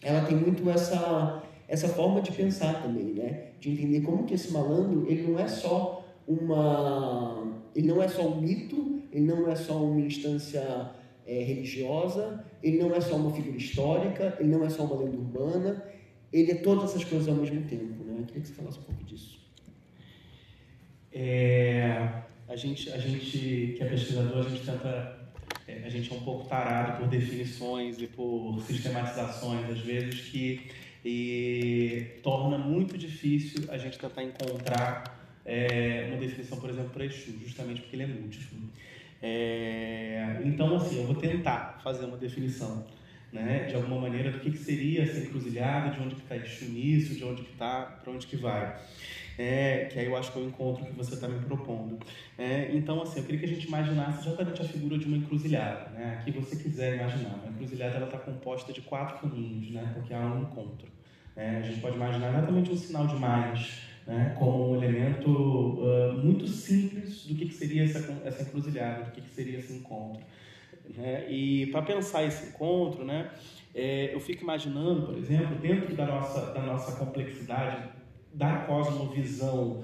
ela 0.00 0.24
tem 0.24 0.34
muito 0.34 0.68
essa, 0.70 1.42
essa 1.68 1.88
forma 1.88 2.22
de 2.22 2.32
pensar 2.32 2.82
também, 2.82 3.12
né? 3.12 3.48
De 3.60 3.70
entender 3.70 4.00
como 4.00 4.24
que 4.24 4.32
esse 4.32 4.50
malandro, 4.50 5.04
ele 5.06 5.30
não 5.30 5.38
é 5.38 5.46
só 5.46 6.06
uma... 6.26 7.52
Ele 7.76 7.86
não 7.86 8.02
é 8.02 8.08
só 8.08 8.26
um 8.28 8.40
mito, 8.40 9.02
ele 9.12 9.26
não 9.26 9.46
é 9.46 9.54
só 9.54 9.84
uma 9.84 10.00
instância 10.00 10.90
é, 11.26 11.42
religiosa, 11.42 12.42
ele 12.62 12.78
não 12.78 12.94
é 12.94 13.00
só 13.02 13.16
uma 13.16 13.30
figura 13.30 13.58
histórica, 13.58 14.38
ele 14.40 14.48
não 14.48 14.64
é 14.64 14.70
só 14.70 14.84
uma 14.84 15.04
lenda 15.04 15.18
urbana, 15.18 15.84
ele 16.32 16.52
é 16.52 16.54
todas 16.54 16.84
essas 16.84 17.04
coisas 17.04 17.28
ao 17.28 17.34
mesmo 17.34 17.60
tempo, 17.64 18.02
né? 18.04 18.16
Eu 18.20 18.24
queria 18.24 18.40
que 18.40 18.48
você 18.48 18.54
falasse 18.54 18.78
um 18.78 18.84
pouco 18.84 19.04
disso. 19.04 19.38
É, 21.12 22.22
a 22.48 22.56
gente, 22.56 22.90
a 22.90 22.98
gente 22.98 23.74
que 23.76 23.78
é 23.80 23.86
pesquisador, 23.86 24.46
a 24.46 24.48
gente 24.48 24.64
tenta, 24.64 25.18
é, 25.66 25.82
a 25.84 25.88
gente 25.88 26.10
é 26.12 26.16
um 26.16 26.20
pouco 26.20 26.48
tarado 26.48 26.98
por 26.98 27.08
definições 27.08 28.00
e 28.00 28.06
por 28.06 28.60
sistematizações, 28.66 29.68
às 29.70 29.80
vezes, 29.80 30.20
que 30.30 30.70
e 31.04 32.18
torna 32.22 32.58
muito 32.58 32.98
difícil 32.98 33.64
a 33.70 33.78
gente 33.78 33.98
tentar 33.98 34.22
encontrar 34.22 35.18
é, 35.44 36.06
uma 36.08 36.18
definição, 36.18 36.58
por 36.58 36.70
exemplo, 36.70 36.90
para 36.90 37.04
Exu, 37.04 37.32
justamente 37.42 37.80
porque 37.80 37.96
ele 37.96 38.02
é 38.02 38.06
múltiplo. 38.06 38.58
É, 39.22 40.40
então, 40.44 40.74
assim, 40.76 40.98
eu 40.98 41.06
vou 41.06 41.14
tentar 41.14 41.80
fazer 41.82 42.04
uma 42.04 42.16
definição, 42.16 42.84
né, 43.32 43.64
de 43.64 43.74
alguma 43.74 44.00
maneira, 44.00 44.30
do 44.30 44.40
que, 44.40 44.50
que 44.50 44.58
seria 44.58 45.02
essa 45.02 45.18
encruzilhada, 45.18 45.90
de 45.90 46.00
onde 46.00 46.14
que 46.14 46.22
está 46.22 46.36
Exu 46.36 46.66
nisso, 46.66 47.14
de 47.14 47.24
onde 47.24 47.42
que 47.42 47.52
está, 47.52 47.82
para 48.02 48.12
onde 48.12 48.26
que 48.26 48.36
vai. 48.36 48.78
É, 49.38 49.84
que 49.84 50.00
aí 50.00 50.06
eu 50.06 50.16
acho 50.16 50.32
que 50.32 50.38
é 50.40 50.42
o 50.42 50.46
encontro 50.46 50.84
que 50.84 50.92
você 50.92 51.14
está 51.14 51.28
me 51.28 51.38
propondo. 51.44 51.96
É, 52.36 52.70
então, 52.74 53.00
assim, 53.00 53.20
eu 53.20 53.24
queria 53.24 53.38
que 53.38 53.46
a 53.46 53.48
gente 53.48 53.68
imaginasse 53.68 54.26
exatamente 54.26 54.60
a 54.60 54.64
figura 54.64 54.98
de 54.98 55.06
uma 55.06 55.16
encruzilhada, 55.16 55.90
né? 55.90 56.20
que 56.24 56.32
você 56.32 56.56
quiser 56.56 56.96
imaginar. 56.96 57.36
Uma 57.36 57.52
encruzilhada 57.52 58.04
está 58.04 58.18
composta 58.18 58.72
de 58.72 58.80
quatro 58.80 59.18
caminhos, 59.20 59.70
né? 59.70 59.92
porque 59.94 60.12
há 60.12 60.18
um 60.18 60.42
encontro. 60.42 60.88
É, 61.36 61.58
a 61.58 61.62
gente 61.62 61.80
pode 61.80 61.94
imaginar 61.94 62.30
exatamente 62.30 62.72
um 62.72 62.76
sinal 62.76 63.06
de 63.06 63.14
mais, 63.14 63.80
né? 64.04 64.34
como 64.36 64.72
um 64.72 64.82
elemento 64.82 65.30
uh, 65.30 66.14
muito 66.14 66.48
simples 66.48 67.24
do 67.24 67.36
que, 67.36 67.46
que 67.46 67.54
seria 67.54 67.84
essa, 67.84 68.20
essa 68.24 68.42
encruzilhada, 68.42 69.04
do 69.04 69.12
que, 69.12 69.20
que 69.20 69.30
seria 69.30 69.60
esse 69.60 69.72
encontro. 69.72 70.20
Né? 70.96 71.30
E 71.30 71.66
para 71.66 71.82
pensar 71.82 72.24
esse 72.24 72.48
encontro, 72.48 73.04
né? 73.04 73.30
É, 73.74 74.12
eu 74.12 74.18
fico 74.18 74.42
imaginando, 74.42 75.02
por 75.02 75.16
exemplo, 75.16 75.54
dentro 75.56 75.94
da 75.94 76.06
nossa, 76.06 76.52
da 76.52 76.62
nossa 76.62 76.96
complexidade 76.96 77.97
da 78.32 78.58
cosmovisão 78.58 79.82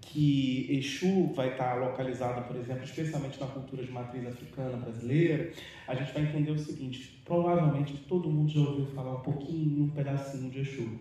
que 0.00 0.66
Exu 0.68 1.32
vai 1.34 1.52
estar 1.52 1.74
localizado, 1.74 2.46
por 2.46 2.56
exemplo, 2.56 2.84
especialmente 2.84 3.40
na 3.40 3.46
cultura 3.46 3.82
de 3.82 3.90
matriz 3.90 4.26
africana 4.26 4.76
brasileira, 4.76 5.52
a 5.88 5.94
gente 5.94 6.12
vai 6.12 6.22
entender 6.24 6.50
o 6.50 6.58
seguinte: 6.58 7.20
provavelmente 7.24 7.96
todo 8.08 8.30
mundo 8.30 8.52
já 8.52 8.60
ouviu 8.60 8.86
falar 8.86 9.14
um 9.14 9.20
pouquinho, 9.20 9.84
um 9.84 9.88
pedacinho 9.88 10.50
de 10.50 10.60
Exu. 10.60 10.98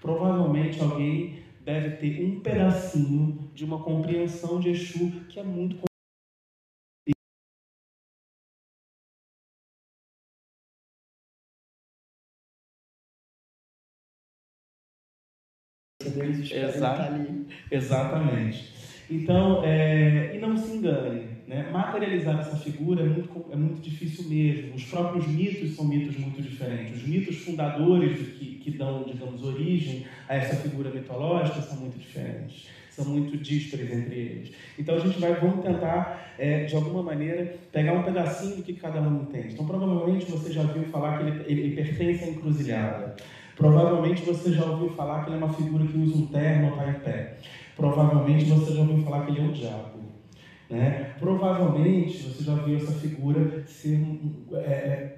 Provavelmente 0.00 0.80
alguém 0.80 1.38
deve 1.64 1.96
ter 1.96 2.24
um 2.24 2.40
pedacinho 2.40 3.38
de 3.54 3.64
uma 3.64 3.78
compreensão 3.78 4.58
de 4.60 4.70
Exu 4.70 5.10
que 5.28 5.38
é 5.38 5.42
muito 5.42 5.86
deles 16.16 16.52
ali. 16.52 17.46
Exatamente. 17.70 18.76
Então, 19.08 19.62
é, 19.64 20.32
e 20.34 20.38
não 20.38 20.56
se 20.56 20.76
engane, 20.76 21.28
né? 21.46 21.68
materializar 21.70 22.40
essa 22.40 22.56
figura 22.56 23.02
é 23.02 23.06
muito, 23.06 23.46
é 23.52 23.56
muito 23.56 23.80
difícil 23.80 24.28
mesmo. 24.28 24.74
Os 24.74 24.84
próprios 24.84 25.28
mitos 25.28 25.76
são 25.76 25.84
mitos 25.84 26.16
muito 26.16 26.42
diferentes. 26.42 26.96
Os 26.96 27.08
mitos 27.08 27.36
fundadores 27.38 28.18
que, 28.36 28.56
que 28.56 28.70
dão, 28.72 29.04
digamos, 29.04 29.44
origem 29.44 30.06
a 30.28 30.34
essa 30.34 30.56
figura 30.56 30.90
mitológica 30.90 31.62
são 31.62 31.78
muito 31.78 31.98
diferentes. 31.98 32.66
São 32.90 33.04
muito 33.04 33.36
díspares 33.36 33.92
entre 33.92 34.14
eles. 34.16 34.52
Então 34.76 34.96
a 34.96 34.98
gente 34.98 35.20
vai, 35.20 35.34
vamos 35.34 35.62
tentar, 35.64 36.34
é, 36.38 36.64
de 36.64 36.74
alguma 36.74 37.02
maneira, 37.02 37.54
pegar 37.70 37.92
um 37.92 38.02
pedacinho 38.02 38.56
do 38.56 38.62
que 38.62 38.72
cada 38.72 39.00
um 39.00 39.22
entende. 39.22 39.52
Então 39.52 39.66
provavelmente 39.66 40.24
você 40.24 40.52
já 40.52 40.62
viu 40.62 40.82
falar 40.84 41.18
que 41.18 41.24
ele, 41.24 41.60
ele 41.62 41.76
pertence 41.76 42.24
à 42.24 42.28
encruzilhada. 42.28 43.14
Provavelmente 43.56 44.22
você 44.22 44.52
já 44.52 44.66
ouviu 44.66 44.90
falar 44.90 45.24
que 45.24 45.30
ele 45.30 45.40
é 45.40 45.44
uma 45.44 45.54
figura 45.54 45.86
que 45.86 45.98
usa 45.98 46.16
um 46.18 46.26
terno 46.26 46.68
está 46.68 46.90
em 46.90 47.00
pé. 47.00 47.38
Provavelmente 47.74 48.44
você 48.44 48.74
já 48.74 48.80
ouviu 48.82 49.02
falar 49.02 49.24
que 49.24 49.32
ele 49.32 49.40
é 49.40 49.42
um 49.44 49.52
diabo. 49.52 49.96
Né? 50.68 51.14
Provavelmente 51.18 52.22
você 52.22 52.44
já 52.44 52.54
viu 52.54 52.76
essa 52.76 52.92
figura 52.92 53.64
ser 53.66 53.98
é, 54.52 55.16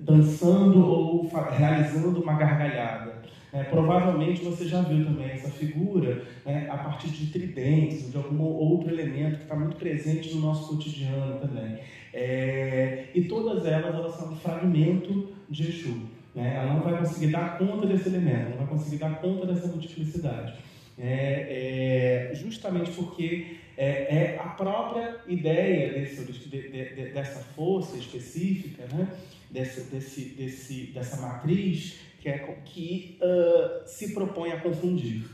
dançando 0.00 0.86
ou 0.86 1.28
realizando 1.50 2.22
uma 2.22 2.34
gargalhada. 2.34 3.22
É, 3.52 3.64
provavelmente 3.64 4.42
você 4.42 4.66
já 4.66 4.80
viu 4.80 5.04
também 5.04 5.30
essa 5.30 5.50
figura 5.50 6.24
né, 6.46 6.68
a 6.70 6.76
partir 6.78 7.08
de 7.08 7.26
tridentes 7.26 8.10
de 8.10 8.16
algum 8.16 8.42
outro 8.42 8.90
elemento 8.90 9.36
que 9.36 9.42
está 9.42 9.54
muito 9.54 9.76
presente 9.76 10.34
no 10.34 10.40
nosso 10.40 10.68
cotidiano 10.68 11.38
também. 11.38 11.78
É, 12.14 13.08
e 13.14 13.22
todas 13.22 13.66
elas, 13.66 13.94
elas 13.94 14.14
são 14.14 14.32
um 14.32 14.36
fragmento 14.36 15.28
de 15.50 15.68
Exu. 15.68 16.21
Né? 16.34 16.56
Ela 16.56 16.74
não 16.74 16.82
vai 16.82 16.98
conseguir 16.98 17.28
dar 17.28 17.58
conta 17.58 17.86
desse 17.86 18.08
elemento, 18.08 18.50
não 18.50 18.58
vai 18.58 18.66
conseguir 18.66 18.96
dar 18.96 19.20
conta 19.20 19.46
dessa 19.46 19.66
multiplicidade. 19.66 20.54
É, 20.98 22.30
é, 22.30 22.34
justamente 22.34 22.90
porque 22.92 23.56
é, 23.76 23.86
é, 24.14 24.38
a 24.38 24.48
própria 24.48 25.16
ideia 25.26 25.92
desse, 25.92 26.24
de, 26.24 26.68
de, 26.68 27.12
dessa 27.12 27.40
força 27.40 27.96
específica, 27.96 28.84
né? 28.92 29.08
desse, 29.50 29.90
desse, 29.90 30.24
desse, 30.30 30.86
dessa 30.94 31.20
matriz 31.20 31.98
que, 32.20 32.28
é, 32.28 32.38
que 32.64 33.18
uh, 33.20 33.86
se 33.86 34.14
propõe 34.14 34.52
a 34.52 34.60
confundir, 34.60 35.24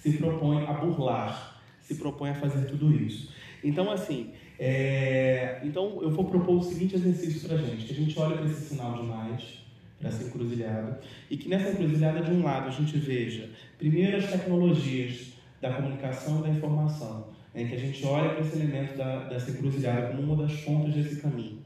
se 0.00 0.12
propõe 0.18 0.64
a 0.66 0.72
burlar, 0.72 1.60
se 1.80 1.96
propõe 1.96 2.30
a 2.30 2.34
fazer 2.34 2.66
tudo 2.66 2.92
isso. 2.92 3.32
Então, 3.64 3.90
assim, 3.90 4.30
é, 4.58 5.60
então 5.64 6.00
eu 6.02 6.10
vou 6.10 6.24
propor 6.24 6.58
o 6.58 6.62
seguinte 6.62 6.94
exercício 6.94 7.48
para 7.48 7.58
a 7.58 7.60
gente, 7.60 7.86
que 7.86 7.92
a 7.92 7.96
gente 7.96 8.18
olha 8.18 8.36
para 8.36 8.46
esse 8.46 8.68
sinal 8.68 8.94
de 8.94 9.02
mais, 9.02 9.58
nessa 10.02 10.24
encruzilhada, 10.24 11.00
e 11.30 11.36
que 11.36 11.48
nessa 11.48 11.70
encruzilhada, 11.70 12.22
de 12.22 12.30
um 12.32 12.42
lado, 12.42 12.68
a 12.68 12.70
gente 12.70 12.98
veja, 12.98 13.48
primeiro, 13.78 14.16
as 14.16 14.30
tecnologias 14.30 15.32
da 15.60 15.72
comunicação 15.72 16.40
e 16.40 16.42
da 16.42 16.48
informação, 16.48 17.28
né, 17.54 17.64
que 17.64 17.74
a 17.74 17.78
gente 17.78 18.04
olha 18.04 18.30
para 18.30 18.40
esse 18.40 18.56
elemento 18.56 18.96
da, 18.96 19.28
dessa 19.28 19.50
encruzilhada 19.50 20.08
como 20.08 20.22
uma 20.22 20.46
das 20.46 20.60
pontas 20.60 20.92
desse 20.92 21.20
caminho. 21.20 21.62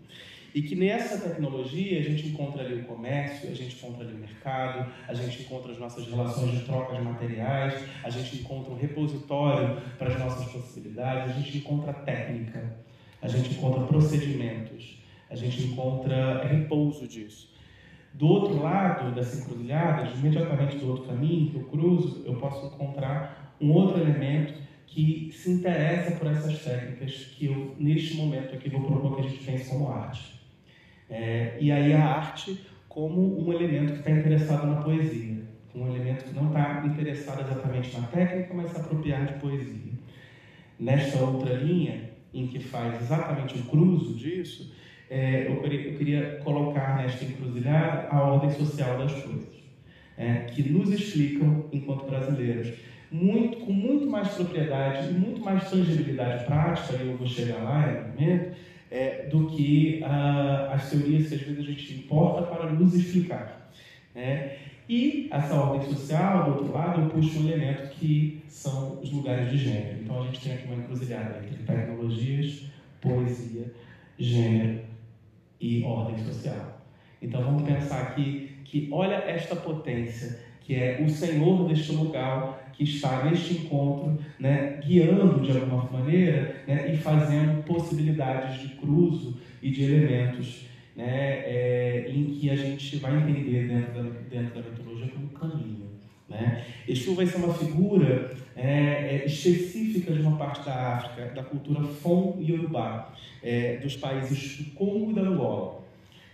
E 0.54 0.62
que 0.62 0.74
nessa 0.74 1.18
tecnologia 1.18 1.98
a 1.98 2.02
gente 2.02 2.28
encontra 2.28 2.62
ali 2.62 2.80
o 2.80 2.84
comércio, 2.84 3.50
a 3.50 3.54
gente 3.54 3.76
encontra 3.76 4.04
ali 4.04 4.14
o 4.14 4.18
mercado, 4.18 4.90
a 5.06 5.12
gente 5.12 5.42
encontra 5.42 5.72
as 5.72 5.78
nossas 5.78 6.06
relações 6.06 6.52
de 6.52 6.60
troca 6.60 6.96
de 6.96 7.02
materiais, 7.02 7.84
a 8.02 8.08
gente 8.08 8.36
encontra 8.36 8.72
um 8.72 8.76
repositório 8.76 9.82
para 9.98 10.08
as 10.08 10.18
nossas 10.18 10.50
possibilidades, 10.50 11.36
a 11.36 11.38
gente 11.38 11.58
encontra 11.58 11.92
técnica, 11.92 12.74
a 13.20 13.28
gente 13.28 13.52
encontra 13.52 13.84
procedimentos, 13.84 14.98
a 15.28 15.36
gente 15.36 15.62
encontra 15.62 16.46
repouso 16.46 17.06
disso. 17.06 17.54
Do 18.16 18.28
outro 18.28 18.62
lado 18.62 19.14
dessa 19.14 19.42
encruzilhada, 19.42 20.10
imediatamente 20.16 20.78
do 20.78 20.88
outro 20.88 21.04
caminho 21.04 21.50
que 21.50 21.56
eu 21.56 21.64
cruzo, 21.64 22.22
eu 22.24 22.34
posso 22.36 22.66
encontrar 22.66 23.54
um 23.60 23.70
outro 23.70 24.00
elemento 24.00 24.54
que 24.86 25.30
se 25.34 25.50
interessa 25.50 26.12
por 26.12 26.26
essas 26.26 26.62
técnicas 26.64 27.12
que 27.36 27.44
eu, 27.44 27.74
neste 27.78 28.16
momento 28.16 28.54
aqui, 28.54 28.70
vou 28.70 28.80
propor 28.80 29.16
que 29.16 29.20
a 29.20 29.28
gente 29.28 29.44
pense 29.44 29.68
como 29.68 29.90
arte. 29.90 30.34
É, 31.10 31.58
e 31.60 31.70
aí 31.70 31.92
a 31.92 32.04
arte 32.04 32.58
como 32.88 33.38
um 33.38 33.52
elemento 33.52 33.92
que 33.92 33.98
está 33.98 34.10
interessado 34.10 34.66
na 34.66 34.80
poesia, 34.80 35.42
um 35.74 35.86
elemento 35.86 36.24
que 36.24 36.34
não 36.34 36.46
está 36.46 36.86
interessado 36.86 37.42
exatamente 37.42 38.00
na 38.00 38.06
técnica, 38.06 38.54
mas 38.54 38.70
se 38.70 38.80
apropriar 38.80 39.26
de 39.26 39.34
poesia. 39.34 39.92
Nesta 40.78 41.22
outra 41.22 41.52
linha, 41.52 42.12
em 42.32 42.46
que 42.46 42.58
faz 42.58 43.02
exatamente 43.02 43.58
um 43.58 43.62
cruzo 43.64 44.14
disso, 44.14 44.72
é, 45.08 45.46
eu, 45.48 45.60
queria, 45.62 45.80
eu, 45.80 45.98
queria, 45.98 46.40
colocar 46.42 46.96
nesta 46.96 47.24
encruzilhada 47.24 48.08
a 48.10 48.22
ordem 48.22 48.50
social 48.50 48.98
das 48.98 49.12
coisas, 49.12 49.54
é, 50.16 50.34
que 50.50 50.68
nos 50.68 50.90
explicam, 50.90 51.64
enquanto 51.72 52.06
brasileiros, 52.06 52.72
muito, 53.10 53.58
com 53.58 53.72
muito 53.72 54.06
mais 54.06 54.28
propriedade 54.28 55.10
e 55.10 55.12
muito 55.12 55.40
mais 55.40 55.70
tangibilidade 55.70 56.44
prática, 56.44 56.96
eu 56.96 57.16
vou 57.16 57.26
chegar 57.26 57.62
lá 57.62 57.88
em 57.88 57.98
um 57.98 58.08
momento, 58.08 58.56
é, 58.90 59.26
do 59.26 59.46
que 59.48 60.02
ah, 60.04 60.70
as 60.72 60.90
teorias 60.90 61.28
que 61.28 61.34
às 61.34 61.40
vezes 61.40 61.58
a 61.58 61.62
gente 61.62 61.94
importa 61.94 62.42
para 62.42 62.70
nos 62.70 62.94
explicar. 62.94 63.70
Né? 64.14 64.56
E 64.88 65.28
essa 65.30 65.54
ordem 65.54 65.88
social, 65.88 66.44
do 66.44 66.58
outro 66.58 66.72
lado, 66.72 67.00
eu 67.00 67.10
puxo 67.10 67.40
um 67.40 67.48
elemento 67.48 67.90
que 67.90 68.42
são 68.48 69.00
os 69.00 69.10
lugares 69.10 69.50
de 69.50 69.58
gênero. 69.58 69.98
Então 70.02 70.22
a 70.22 70.26
gente 70.26 70.40
tem 70.40 70.54
aqui 70.54 70.66
uma 70.66 70.76
encruzilhada 70.76 71.44
entre 71.44 71.64
tecnologias, 71.64 72.66
poesia, 73.00 73.72
gênero 74.18 74.86
e 75.60 75.82
ordem 75.82 76.18
social. 76.24 76.82
Então 77.20 77.42
vamos 77.42 77.62
pensar 77.62 78.02
aqui 78.02 78.50
que 78.64 78.88
olha 78.92 79.14
esta 79.14 79.56
potência, 79.56 80.40
que 80.60 80.74
é 80.74 81.00
o 81.00 81.08
Senhor 81.08 81.68
deste 81.68 81.92
lugar 81.92 82.72
que 82.72 82.84
está 82.84 83.24
neste 83.24 83.54
encontro, 83.54 84.18
né, 84.38 84.80
guiando 84.84 85.40
de 85.40 85.50
alguma 85.50 85.84
maneira 85.90 86.62
né, 86.66 86.92
e 86.92 86.96
fazendo 86.96 87.62
possibilidades 87.64 88.60
de 88.60 88.76
cruzo 88.76 89.38
e 89.62 89.70
de 89.70 89.84
elementos 89.84 90.66
né, 90.94 91.40
é, 91.44 92.06
em 92.10 92.24
que 92.26 92.50
a 92.50 92.56
gente 92.56 92.96
vai 92.96 93.16
entender 93.16 93.68
dentro 93.68 94.02
da, 94.02 94.10
dentro 94.28 94.62
da 94.62 94.70
mitologia 94.70 95.08
como 95.08 95.28
caminho. 95.28 95.86
Né? 96.28 96.64
Exu 96.86 97.14
vai 97.14 97.26
ser 97.26 97.36
uma 97.36 97.54
figura 97.54 98.30
é, 98.56 99.16
é, 99.16 99.26
específica 99.26 100.12
de 100.12 100.22
uma 100.22 100.38
parte 100.38 100.64
da 100.64 100.96
África, 100.96 101.26
da 101.34 101.42
cultura 101.42 101.82
Fon 101.82 102.38
Yorubá, 102.40 103.12
é, 103.42 103.76
dos 103.76 103.96
países 103.96 104.58
do 104.58 104.70
Congo 104.72 105.10
e 105.10 105.14
da 105.14 105.20
Angola, 105.20 105.84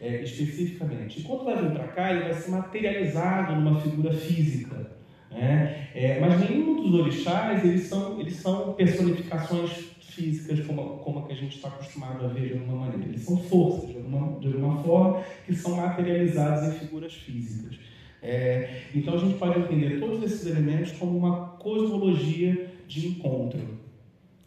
é, 0.00 0.22
especificamente. 0.22 1.20
E 1.20 1.24
quando 1.24 1.44
vai 1.44 1.60
vir 1.60 1.72
para 1.72 1.88
cá, 1.88 2.12
ele 2.12 2.22
vai 2.22 2.34
ser 2.34 2.52
materializado 2.52 3.56
numa 3.56 3.80
figura 3.80 4.12
física. 4.14 4.92
Né? 5.32 5.88
É, 5.94 6.20
mas 6.20 6.38
nenhum 6.48 6.82
dos 6.82 7.00
orixás 7.00 7.64
eles 7.64 7.84
são, 7.84 8.20
eles 8.20 8.36
são 8.36 8.74
personificações 8.74 9.92
físicas 10.00 10.60
como, 10.66 10.98
como 10.98 11.20
a 11.20 11.26
que 11.26 11.32
a 11.32 11.36
gente 11.36 11.56
está 11.56 11.68
acostumado 11.68 12.24
a 12.24 12.28
ver 12.28 12.48
de 12.48 12.52
alguma 12.52 12.86
maneira. 12.86 13.08
Eles 13.08 13.22
são 13.22 13.36
forças, 13.36 13.88
de 13.88 13.96
alguma, 13.96 14.38
de 14.38 14.46
alguma 14.46 14.82
forma, 14.82 15.24
que 15.44 15.54
são 15.54 15.76
materializadas 15.76 16.74
em 16.74 16.78
figuras 16.78 17.14
físicas. 17.14 17.78
É, 18.22 18.82
então 18.94 19.14
a 19.14 19.18
gente 19.18 19.36
pode 19.36 19.58
entender 19.58 19.98
todos 19.98 20.22
esses 20.22 20.46
elementos 20.46 20.92
como 20.92 21.18
uma 21.18 21.48
cosmologia 21.58 22.72
de 22.86 23.08
encontro, 23.08 23.80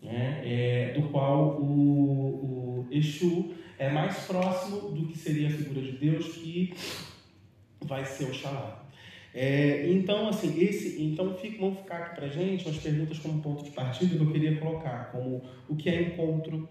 né? 0.01 0.41
é, 0.45 0.93
do 0.93 1.09
qual 1.09 1.59
o, 1.61 2.85
o 2.85 2.87
Exu 2.89 3.53
é 3.77 3.89
mais 3.89 4.15
próximo 4.19 4.91
do 4.91 5.07
que 5.07 5.17
seria 5.17 5.47
a 5.47 5.51
figura 5.51 5.81
de 5.81 5.91
Deus, 5.93 6.27
que 6.27 6.73
vai 7.81 8.05
ser 8.05 8.25
Oxalá. 8.25 8.85
É, 9.33 9.91
então, 9.91 10.29
assim, 10.29 10.63
esse, 10.63 11.01
então 11.03 11.35
fica, 11.35 11.59
vão 11.59 11.75
ficar 11.75 11.97
aqui 11.97 12.15
para 12.15 12.29
gente 12.29 12.69
as 12.69 12.77
perguntas 12.77 13.19
como 13.19 13.41
ponto 13.41 13.65
de 13.65 13.71
partida 13.71 14.15
que 14.15 14.23
eu 14.23 14.31
queria 14.31 14.57
colocar, 14.57 15.11
como 15.11 15.41
o 15.67 15.75
que 15.75 15.89
é 15.89 16.01
encontro, 16.03 16.69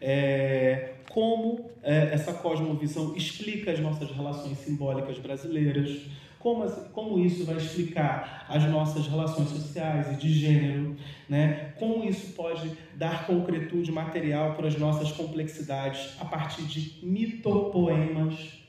é, 0.00 0.94
como 1.08 1.70
é, 1.84 2.12
essa 2.12 2.32
cosmovisão 2.32 3.14
explica 3.14 3.70
as 3.70 3.78
nossas 3.78 4.10
relações 4.10 4.58
simbólicas 4.58 5.18
brasileiras, 5.18 6.06
como, 6.40 6.68
como 6.92 7.24
isso 7.24 7.44
vai 7.44 7.56
explicar 7.56 8.46
as 8.48 8.64
nossas 8.64 9.06
relações 9.06 9.50
sociais 9.50 10.12
e 10.12 10.16
de 10.16 10.32
gênero, 10.32 10.96
né? 11.28 11.72
como 11.78 12.02
isso 12.02 12.32
pode 12.32 12.72
dar 12.96 13.26
concretude 13.26 13.92
material 13.92 14.54
para 14.54 14.66
as 14.66 14.76
nossas 14.76 15.12
complexidades 15.12 16.16
a 16.18 16.24
partir 16.24 16.62
de 16.62 17.06
mitopoemas 17.06 18.60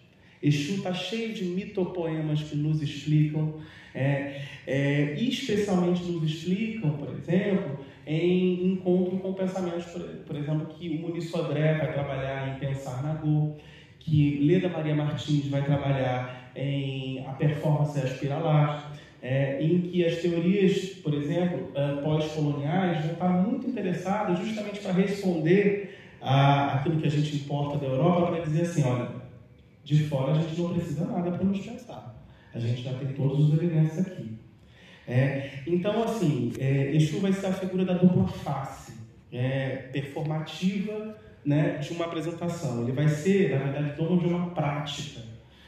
Exu 0.42 0.78
está 0.78 0.92
cheio 0.92 1.34
de 1.34 1.44
mitopoemas 1.44 2.42
que 2.42 2.56
nos 2.56 2.82
explicam, 2.82 3.54
é, 3.94 4.42
é, 4.66 5.16
e 5.16 5.30
especialmente 5.30 6.04
nos 6.04 6.24
explicam, 6.24 6.94
por 6.94 7.10
exemplo, 7.10 7.86
em 8.08 8.72
encontro 8.72 9.18
com 9.20 9.34
pensamentos, 9.34 9.86
por, 9.86 10.02
por 10.02 10.36
exemplo, 10.36 10.66
que 10.68 10.90
o 10.90 10.94
Muniz 10.96 11.30
Sodré 11.30 11.76
vai 11.76 11.94
trabalhar 11.94 12.56
em 12.56 12.60
Pensar 12.60 13.04
na 13.04 13.14
Go, 13.14 13.56
que 14.00 14.40
Leda 14.40 14.68
Maria 14.68 14.96
Martins 14.96 15.48
vai 15.48 15.62
trabalhar 15.62 16.41
em 16.56 17.26
A 17.26 17.34
Performance 17.34 18.00
Aspiralar, 18.00 18.92
é, 19.22 19.62
em 19.62 19.82
que 19.82 20.04
as 20.04 20.18
teorias, 20.18 20.90
por 21.04 21.14
exemplo, 21.14 21.72
uh, 21.72 22.02
pós-coloniais 22.02 23.04
vão 23.06 23.14
estar 23.14 23.30
muito 23.30 23.70
interessadas 23.70 24.40
justamente 24.40 24.80
para 24.80 24.94
responder 24.94 25.96
a, 26.20 26.76
aquilo 26.76 27.00
que 27.00 27.08
a 27.08 27.12
gente 27.12 27.36
importa 27.36 27.78
da 27.78 27.86
Europa, 27.86 28.32
para 28.32 28.44
dizer 28.44 28.64
assim, 28.64 28.84
olha, 28.84 29.10
de 29.84 30.04
fora 30.06 30.32
a 30.32 30.42
gente 30.42 30.60
não 30.60 30.74
precisa 30.74 31.06
nada 31.06 31.32
para 31.32 31.44
nos 31.44 31.60
pensar. 31.60 32.16
A 32.54 32.60
gente 32.60 32.82
já 32.82 32.94
tem 32.94 33.10
todos 33.10 33.48
os 33.48 33.60
elementos 33.60 34.00
aqui. 34.00 34.38
É, 35.08 35.50
então, 35.66 36.04
assim, 36.04 36.54
é, 36.60 36.96
Exu 36.96 37.20
vai 37.20 37.34
ser 37.34 37.48
a 37.48 37.54
figura 37.54 37.86
da 37.86 37.94
dupla 37.94 38.28
face, 38.28 38.94
é, 39.32 39.90
performativa 39.92 41.18
né, 41.44 41.78
de 41.78 41.94
uma 41.94 42.06
apresentação. 42.06 42.84
Ele 42.84 42.92
vai 42.92 43.08
ser, 43.08 43.52
na 43.52 43.58
verdade, 43.58 43.96
dono 43.98 44.20
de 44.20 44.28
uma 44.28 44.52
prática, 44.52 45.22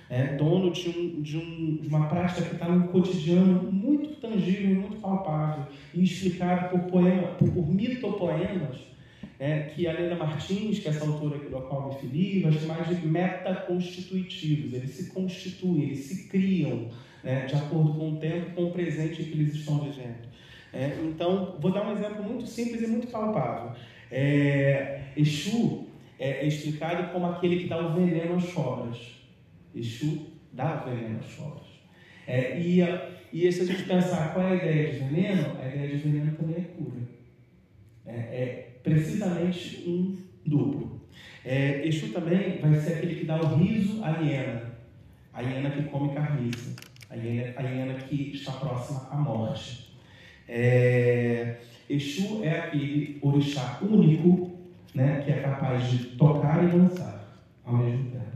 é, 0.10 0.36
dono 0.36 0.72
de, 0.72 0.90
um, 0.90 1.22
de, 1.22 1.38
um, 1.38 1.78
de 1.82 1.88
uma 1.88 2.08
prática 2.08 2.42
que 2.42 2.56
está 2.56 2.68
no 2.68 2.88
cotidiano 2.90 3.72
muito 3.72 4.20
tangível, 4.20 4.82
muito 4.82 4.98
palpável, 4.98 5.66
e 5.94 6.04
explicado 6.04 6.70
por, 6.70 6.92
poema, 6.92 7.28
por, 7.30 7.52
por 7.52 7.68
mitopoemas 7.68 8.94
é, 9.40 9.62
que 9.62 9.88
a 9.88 9.94
Helena 9.94 10.16
Martins, 10.16 10.80
que 10.80 10.88
é 10.88 10.92
essa 10.92 11.06
autora 11.06 11.38
do 11.38 11.50
qual 11.50 11.90
me 11.90 11.96
fili, 11.96 12.42
vai 12.42 12.54
chamar 12.54 12.84
de 12.84 13.06
metaconstitutivos. 13.06 14.74
Eles 14.74 14.92
se 14.92 15.12
constituem, 15.12 15.84
eles 15.84 16.00
se 16.00 16.30
criam 16.30 16.90
né, 17.24 17.46
de 17.46 17.56
acordo 17.56 17.94
com 17.94 18.12
o 18.12 18.16
tempo, 18.18 18.52
com 18.52 18.66
o 18.66 18.72
presente 18.72 19.24
que 19.24 19.32
eles 19.32 19.56
estão 19.56 19.80
vivendo. 19.80 20.32
É, 20.72 20.98
então, 21.04 21.58
vou 21.60 21.72
dar 21.72 21.88
um 21.88 21.92
exemplo 21.92 22.24
muito 22.24 22.48
simples 22.48 22.82
e 22.82 22.88
muito 22.88 23.08
palpável. 23.08 23.72
É, 24.12 25.02
Exu 25.16 25.88
é, 26.20 26.44
é 26.44 26.48
explicado 26.48 27.12
como 27.12 27.26
aquele 27.28 27.60
que 27.60 27.68
dá 27.68 27.80
o 27.80 27.94
veneno 27.94 28.36
às 28.36 28.52
cobras. 28.52 29.23
Exu 29.76 30.28
dá 30.52 30.76
veneno 30.76 31.20
às 31.20 31.34
cobras. 31.34 31.68
É, 32.28 32.60
e, 32.60 32.80
e 33.34 33.52
se 33.52 33.62
a 33.62 33.66
gente 33.66 33.84
pensar 33.84 34.34
qual 34.34 34.48
é 34.48 34.52
a 34.52 34.56
ideia 34.56 34.92
de 34.92 35.00
veneno, 35.00 35.58
a 35.60 35.68
ideia 35.68 35.90
de 35.90 35.98
veneno 35.98 36.36
também 36.36 36.56
é 36.58 36.62
cura. 36.62 37.02
É, 38.06 38.14
é 38.14 38.80
precisamente 38.84 39.84
um 39.88 40.18
duplo. 40.46 41.02
É, 41.46 41.86
Exu 41.86 42.10
também 42.14 42.60
vai 42.60 42.76
ser 42.76 42.94
aquele 42.94 43.16
que 43.16 43.26
dá 43.26 43.40
o 43.42 43.56
riso 43.56 44.04
à 44.04 44.12
hiena, 44.22 44.74
a 45.34 45.42
hiena 45.42 45.72
que 45.72 45.84
come 45.84 46.14
carniça, 46.14 46.76
a 47.10 47.16
hiena, 47.16 47.54
a 47.58 47.62
hiena 47.62 47.94
que 47.96 48.32
está 48.34 48.54
próxima 48.54 49.08
à 49.12 49.16
morte. 49.18 49.94
É, 50.48 51.58
Exu 51.90 52.44
é 52.44 52.60
aquele 52.60 53.20
orixá 53.22 53.80
único 53.82 54.52
né, 54.96 55.22
que 55.26 55.32
é 55.32 55.42
capaz 55.42 55.90
de 55.90 55.98
tocar 56.16 56.64
e 56.64 56.68
dançar 56.68 57.44
ao 57.66 57.78
mesmo 57.78 58.12
tempo. 58.12 58.33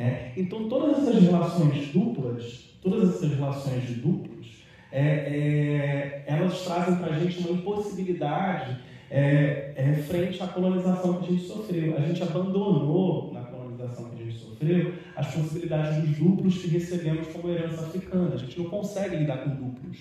É, 0.00 0.32
então, 0.34 0.66
todas 0.66 0.96
essas 0.96 1.22
relações 1.22 1.88
duplas, 1.88 2.70
todas 2.80 3.10
essas 3.10 3.34
relações 3.34 3.86
de 3.86 3.94
duplos, 3.96 4.64
é, 4.90 5.02
é, 5.02 6.24
elas 6.26 6.62
trazem 6.62 6.96
para 6.96 7.14
a 7.14 7.18
gente 7.18 7.40
uma 7.40 7.50
impossibilidade 7.50 8.78
é, 9.10 9.74
é, 9.76 9.92
frente 10.08 10.42
à 10.42 10.46
colonização 10.46 11.20
que 11.20 11.26
a 11.26 11.30
gente 11.32 11.46
sofreu. 11.46 11.98
A 11.98 12.00
gente 12.00 12.22
abandonou, 12.22 13.30
na 13.34 13.42
colonização 13.42 14.06
que 14.06 14.22
a 14.22 14.24
gente 14.24 14.38
sofreu, 14.38 14.94
as 15.14 15.34
possibilidades 15.34 16.02
dos 16.02 16.16
duplos 16.16 16.56
que 16.62 16.68
recebemos 16.68 17.26
como 17.28 17.50
herança 17.50 17.82
africana. 17.82 18.30
A 18.32 18.38
gente 18.38 18.58
não 18.58 18.70
consegue 18.70 19.16
lidar 19.16 19.44
com 19.44 19.50
duplos. 19.50 19.98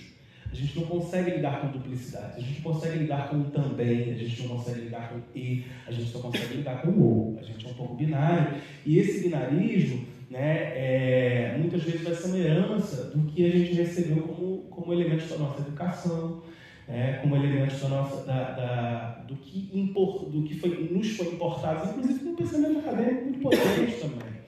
A 0.52 0.56
gente 0.56 0.80
não 0.80 0.88
consegue 0.88 1.32
lidar 1.32 1.62
com 1.62 1.68
duplicidade. 1.68 2.34
A 2.38 2.40
gente 2.42 2.62
consegue 2.62 3.00
lidar 3.00 3.30
com 3.30 3.44
também, 3.44 4.12
a 4.12 4.16
gente 4.16 4.42
não 4.42 4.58
consegue 4.58 4.82
lidar 4.82 5.10
com 5.10 5.20
e, 5.38 5.66
a 5.86 5.92
gente 5.92 6.10
só 6.10 6.20
consegue 6.20 6.56
lidar 6.56 6.82
com 6.82 6.90
o. 6.90 7.38
A 7.40 7.44
gente 7.44 7.66
é 7.66 7.70
um 7.70 7.74
pouco 7.74 7.96
binário. 7.96 8.60
E 8.86 8.98
esse 8.98 9.22
binarismo, 9.22 10.06
né, 10.30 10.74
é, 10.76 11.56
muitas 11.58 11.84
vezes 11.84 12.02
vai 12.02 12.16
ser 12.16 12.28
uma 12.28 12.38
herança 12.38 13.06
do 13.12 13.32
que 13.32 13.46
a 13.46 13.50
gente 13.50 13.74
recebeu 13.74 14.24
como, 14.24 14.64
como 14.70 14.94
elemento 14.94 15.28
da 15.30 15.38
nossa 15.38 15.62
educação, 15.62 16.42
é, 16.88 17.14
como 17.22 17.36
elementos 17.36 17.80
da 17.80 17.90
nossa, 17.90 18.26
da, 18.26 18.52
da, 18.52 19.10
do, 19.28 19.36
que 19.36 19.70
impor, 19.72 20.26
do 20.30 20.42
que 20.42 20.56
foi, 20.56 20.90
nos 20.92 21.16
foi 21.16 21.28
importado, 21.28 21.90
inclusive 21.90 22.20
com 22.20 22.30
um 22.32 22.36
pensamento 22.36 22.80
acadêmico 22.80 23.24
muito 23.26 23.40
potente 23.40 24.02
também. 24.02 24.40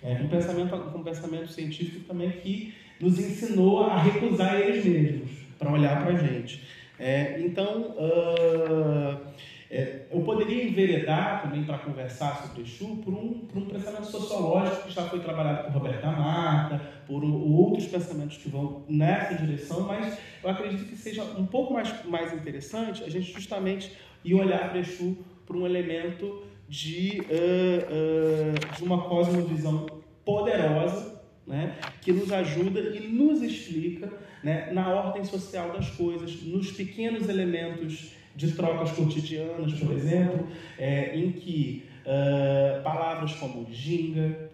É, 0.00 0.12
um, 0.22 0.28
pensamento, 0.28 0.74
um 0.96 1.02
pensamento 1.02 1.50
científico 1.50 2.04
também 2.06 2.30
que 2.30 2.72
nos 3.00 3.18
ensinou 3.18 3.82
a 3.82 4.00
recusar 4.00 4.60
eles 4.60 4.84
mesmos, 4.84 5.30
para 5.58 5.72
olhar 5.72 6.04
para 6.04 6.14
a 6.14 6.16
gente. 6.16 6.62
É, 6.98 7.40
então, 7.40 7.94
uh, 7.96 9.18
é, 9.70 10.06
eu 10.10 10.20
poderia 10.22 10.64
enveredar 10.64 11.42
também 11.42 11.62
para 11.62 11.78
conversar 11.78 12.42
sobre 12.42 12.62
Exu 12.62 12.96
por 13.04 13.12
um, 13.12 13.40
por 13.40 13.58
um 13.58 13.66
pensamento 13.66 14.06
sociológico 14.06 14.88
que 14.88 14.94
já 14.94 15.02
foi 15.02 15.20
trabalhado 15.20 15.64
por 15.64 15.72
Roberta 15.72 16.06
Marta, 16.10 16.80
por 17.06 17.22
um, 17.22 17.52
outros 17.52 17.86
pensamentos 17.86 18.38
que 18.38 18.48
vão 18.48 18.84
nessa 18.88 19.34
direção, 19.34 19.82
mas 19.82 20.18
eu 20.42 20.48
acredito 20.48 20.88
que 20.88 20.96
seja 20.96 21.22
um 21.22 21.46
pouco 21.46 21.74
mais, 21.74 22.04
mais 22.06 22.32
interessante 22.32 23.04
a 23.04 23.10
gente 23.10 23.30
justamente 23.30 23.92
ir 24.24 24.34
olhar 24.34 24.70
para 24.70 24.78
Exu 24.78 25.18
por 25.46 25.54
um 25.54 25.66
elemento 25.66 26.42
de, 26.66 27.20
uh, 27.20 28.74
uh, 28.74 28.76
de 28.76 28.84
uma 28.84 29.02
cosmovisão 29.02 29.86
poderosa, 30.24 31.17
né, 31.48 31.76
que 32.02 32.12
nos 32.12 32.30
ajuda 32.30 32.80
e 32.80 33.08
nos 33.08 33.42
explica 33.42 34.12
né, 34.44 34.70
na 34.70 34.88
ordem 34.88 35.24
social 35.24 35.72
das 35.72 35.90
coisas, 35.90 36.42
nos 36.42 36.70
pequenos 36.70 37.28
elementos 37.28 38.12
de 38.36 38.52
trocas 38.52 38.92
cotidianas, 38.92 39.72
por 39.74 39.92
exemplo, 39.92 40.46
é, 40.78 41.16
em 41.16 41.32
que 41.32 41.84
uh, 42.04 42.82
palavras 42.84 43.34
como 43.34 43.66
ginga, 43.72 44.50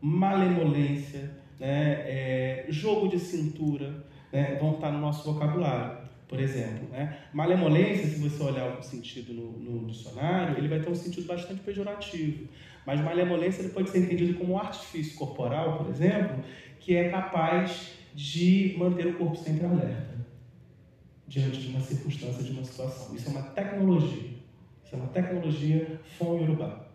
malemolência, 0.00 1.30
né, 1.60 2.02
é, 2.06 2.66
jogo 2.68 3.08
de 3.08 3.18
cintura 3.18 4.04
né, 4.32 4.56
vão 4.60 4.74
estar 4.74 4.90
no 4.90 4.98
nosso 4.98 5.32
vocabulário. 5.32 6.08
Por 6.28 6.38
exemplo, 6.40 6.86
né? 6.90 7.20
malemolência, 7.32 8.06
se 8.06 8.20
você 8.20 8.42
olhar 8.42 8.78
o 8.78 8.82
sentido 8.82 9.32
no, 9.32 9.50
no, 9.52 9.86
dicionário, 9.86 10.58
ele 10.58 10.68
vai 10.68 10.78
ter 10.78 10.90
um 10.90 10.94
sentido 10.94 11.26
bastante 11.26 11.62
pejorativo. 11.62 12.46
Mas 12.88 13.02
malemolência 13.02 13.60
ele 13.60 13.68
pode 13.68 13.90
ser 13.90 13.98
entendido 13.98 14.38
como 14.38 14.54
um 14.54 14.58
artifício 14.58 15.14
corporal, 15.14 15.76
por 15.76 15.90
exemplo, 15.90 16.42
que 16.80 16.96
é 16.96 17.10
capaz 17.10 17.90
de 18.14 18.74
manter 18.78 19.08
o 19.08 19.12
corpo 19.12 19.36
sempre 19.36 19.66
alerta 19.66 20.16
diante 21.26 21.60
de 21.60 21.68
uma 21.68 21.80
circunstância, 21.80 22.42
de 22.42 22.50
uma 22.50 22.64
situação. 22.64 23.14
Isso 23.14 23.28
é 23.28 23.32
uma 23.32 23.42
tecnologia. 23.42 24.30
Isso 24.82 24.94
é 24.94 24.96
uma 24.96 25.08
tecnologia 25.08 26.00
fome 26.16 26.44
urubá, 26.44 26.86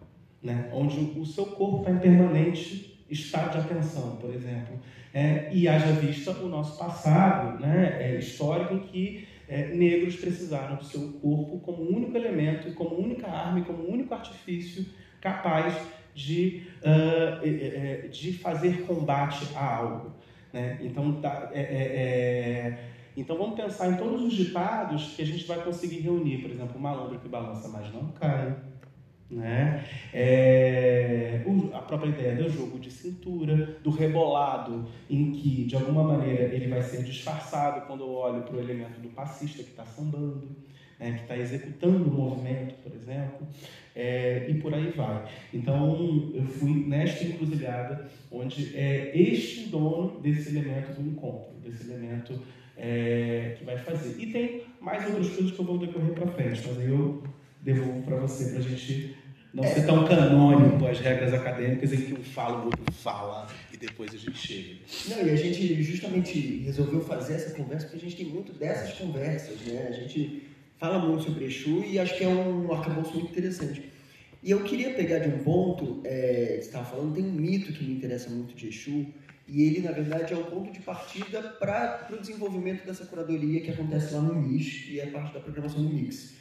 né? 0.41 0.67
onde 0.73 0.97
o 1.15 1.23
seu 1.27 1.45
corpo 1.45 1.82
está 1.82 1.91
em 1.91 1.99
permanente 1.99 2.99
estado 3.08 3.51
de 3.51 3.58
atenção, 3.60 4.15
por 4.15 4.34
exemplo. 4.34 4.79
É, 5.13 5.53
e 5.53 5.67
haja 5.67 5.91
vista 5.91 6.32
o 6.32 6.49
nosso 6.49 6.75
passado 6.75 7.60
né, 7.60 7.97
é, 7.99 8.17
histórico 8.17 8.73
em 8.73 8.79
que 8.79 9.27
é, 9.47 9.67
negros 9.67 10.15
precisaram 10.15 10.75
do 10.75 10.86
seu 10.86 11.12
corpo 11.21 11.60
como 11.60 11.84
único 11.84 12.17
elemento, 12.17 12.73
como 12.73 12.95
única 12.95 13.27
arma 13.27 13.60
e 13.60 13.63
como 13.63 13.88
único 13.88 14.12
artifício 14.12 14.84
capaz 15.24 15.74
de, 16.14 16.68
uh, 16.84 18.10
de 18.10 18.34
fazer 18.34 18.86
combate 18.86 19.48
a 19.56 19.78
algo. 19.78 20.12
Né? 20.52 20.78
Então, 20.82 21.14
tá, 21.14 21.50
é, 21.54 21.62
é, 21.62 22.80
então, 23.16 23.38
vamos 23.38 23.56
pensar 23.56 23.90
em 23.90 23.96
todos 23.96 24.22
os 24.22 24.34
ditados 24.34 25.14
que 25.16 25.22
a 25.22 25.26
gente 25.26 25.46
vai 25.46 25.64
conseguir 25.64 26.02
reunir. 26.02 26.40
Por 26.40 26.52
exemplo, 26.52 26.78
o 26.78 26.82
malandro 26.82 27.18
que 27.20 27.30
balança, 27.30 27.70
mas 27.70 27.92
não 27.94 28.08
cai. 28.10 28.54
Né? 29.32 29.84
É, 30.14 31.42
a 31.74 31.80
própria 31.80 32.10
ideia 32.10 32.36
do 32.36 32.50
jogo 32.50 32.78
de 32.78 32.92
cintura, 32.92 33.78
do 33.82 33.90
rebolado, 33.90 34.88
em 35.10 35.32
que 35.32 35.64
de 35.64 35.76
alguma 35.76 36.04
maneira 36.04 36.54
ele 36.54 36.68
vai 36.68 36.84
ser 36.84 37.04
disfarçado 37.04 37.88
quando 37.88 38.04
eu 38.04 38.12
olho 38.12 38.44
para 38.44 38.56
o 38.56 38.60
elemento 38.60 39.00
do 39.00 39.10
passista 39.10 39.64
que 39.64 39.70
está 39.70 39.86
sambando, 39.86 40.56
né, 41.00 41.14
que 41.14 41.22
está 41.22 41.36
executando 41.36 42.10
o 42.10 42.14
movimento, 42.14 42.76
por 42.84 42.94
exemplo, 42.94 43.48
é, 43.95 44.45
e 44.49 44.53
por 44.56 44.73
aí 44.73 44.91
vai. 44.91 45.25
Então 45.53 46.32
eu 46.34 46.43
fui 46.45 46.86
nesta 46.88 47.23
encruzilhada 47.23 48.10
onde 48.32 48.75
é 48.75 49.12
este 49.15 49.69
dono 49.69 50.19
desse 50.19 50.49
elemento 50.49 50.99
do 50.99 51.08
encontro, 51.08 51.51
desse 51.63 51.89
elemento 51.89 52.39
é, 52.77 53.56
que 53.58 53.63
vai 53.63 53.77
fazer. 53.77 54.21
E 54.21 54.32
tem 54.32 54.63
mais 54.82 55.06
outras 55.06 55.29
coisas 55.29 55.51
que 55.51 55.60
eu 55.60 55.65
vou 55.65 55.77
decorrer 55.77 56.13
para 56.13 56.27
frente, 56.27 56.62
mas 56.65 56.79
aí 56.79 56.89
eu 56.89 57.23
devolvo 57.62 58.01
para 58.03 58.17
você 58.17 58.49
para 58.49 58.60
a 58.60 58.62
gente 58.62 59.15
não 59.53 59.63
ser 59.63 59.86
tão 59.86 60.06
canônico 60.06 60.86
as 60.88 60.99
regras 60.99 61.32
acadêmicas 61.32 61.93
em 61.93 61.97
que 61.97 62.13
um 62.13 62.23
fala, 62.23 62.62
o 62.62 62.65
outro 62.65 62.91
fala 62.91 63.47
e 63.71 63.77
depois 63.77 64.12
a 64.13 64.17
gente 64.17 64.36
chega. 64.36 64.79
Não, 65.10 65.27
e 65.27 65.29
a 65.29 65.36
gente 65.36 65.82
justamente 65.84 66.58
resolveu 66.65 67.01
fazer 67.01 67.36
essa 67.36 67.51
conversa 67.56 67.86
porque 67.86 68.03
a 68.03 68.10
gente 68.10 68.15
tem 68.15 68.34
muito 68.34 68.51
dessas 68.53 68.93
conversas, 68.97 69.62
né? 69.62 69.88
A 69.89 69.91
gente 69.91 70.53
fala 70.84 71.00
muito 71.00 71.24
sobre 71.24 71.46
Exu 71.46 71.82
e 71.86 71.98
acho 71.98 72.17
que 72.17 72.26
é 72.26 72.28
um 72.28 72.69
arcabouço 72.74 73.13
muito 73.13 73.32
interessante. 73.32 73.89
E 74.43 74.52
eu 74.52 74.62
queria 74.65 74.93
pegar 74.93 75.19
de 75.19 75.30
um 75.30 75.39
ponto, 75.41 76.02
é, 76.04 76.58
você 76.60 76.67
estava 76.67 76.84
falando, 76.84 77.15
tem 77.15 77.24
um 77.24 77.32
mito 77.32 77.72
que 77.72 77.86
me 77.86 77.93
interessa 77.93 78.30
muito 78.30 78.54
de 78.54 78.67
Exu, 78.67 79.08
e 79.48 79.63
ele, 79.63 79.80
na 79.80 79.93
verdade, 79.93 80.34
é 80.34 80.36
o 80.36 80.43
ponto 80.43 80.74
de 80.74 80.82
partida 80.82 81.41
para 81.58 82.10
o 82.12 82.17
desenvolvimento 82.17 82.86
dessa 82.86 83.06
curadoria 83.06 83.62
que 83.62 83.72
acontece 83.72 84.13
lá 84.13 84.19
no 84.19 84.36
MIX, 84.36 84.65
que 84.65 85.00
é 85.00 85.06
parte 85.06 85.34
da 85.34 85.39
programação 85.39 85.82
do 85.82 85.89
Mix 85.89 86.34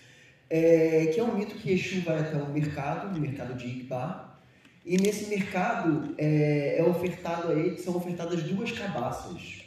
é, 0.50 1.06
que 1.06 1.20
é 1.20 1.22
um 1.22 1.36
mito 1.36 1.54
que 1.54 1.70
Exu 1.70 2.00
vai 2.00 2.18
até 2.18 2.36
um 2.36 2.52
mercado, 2.52 3.16
um 3.16 3.20
mercado 3.20 3.54
de 3.54 3.68
Igba, 3.68 4.38
e 4.84 4.96
nesse 4.96 5.30
mercado 5.30 6.16
é, 6.18 6.78
é 6.80 6.82
ofertado 6.82 7.52
a 7.52 7.54
ele, 7.54 7.78
são 7.78 7.96
ofertadas 7.96 8.42
duas 8.42 8.72
cabaças. 8.72 9.62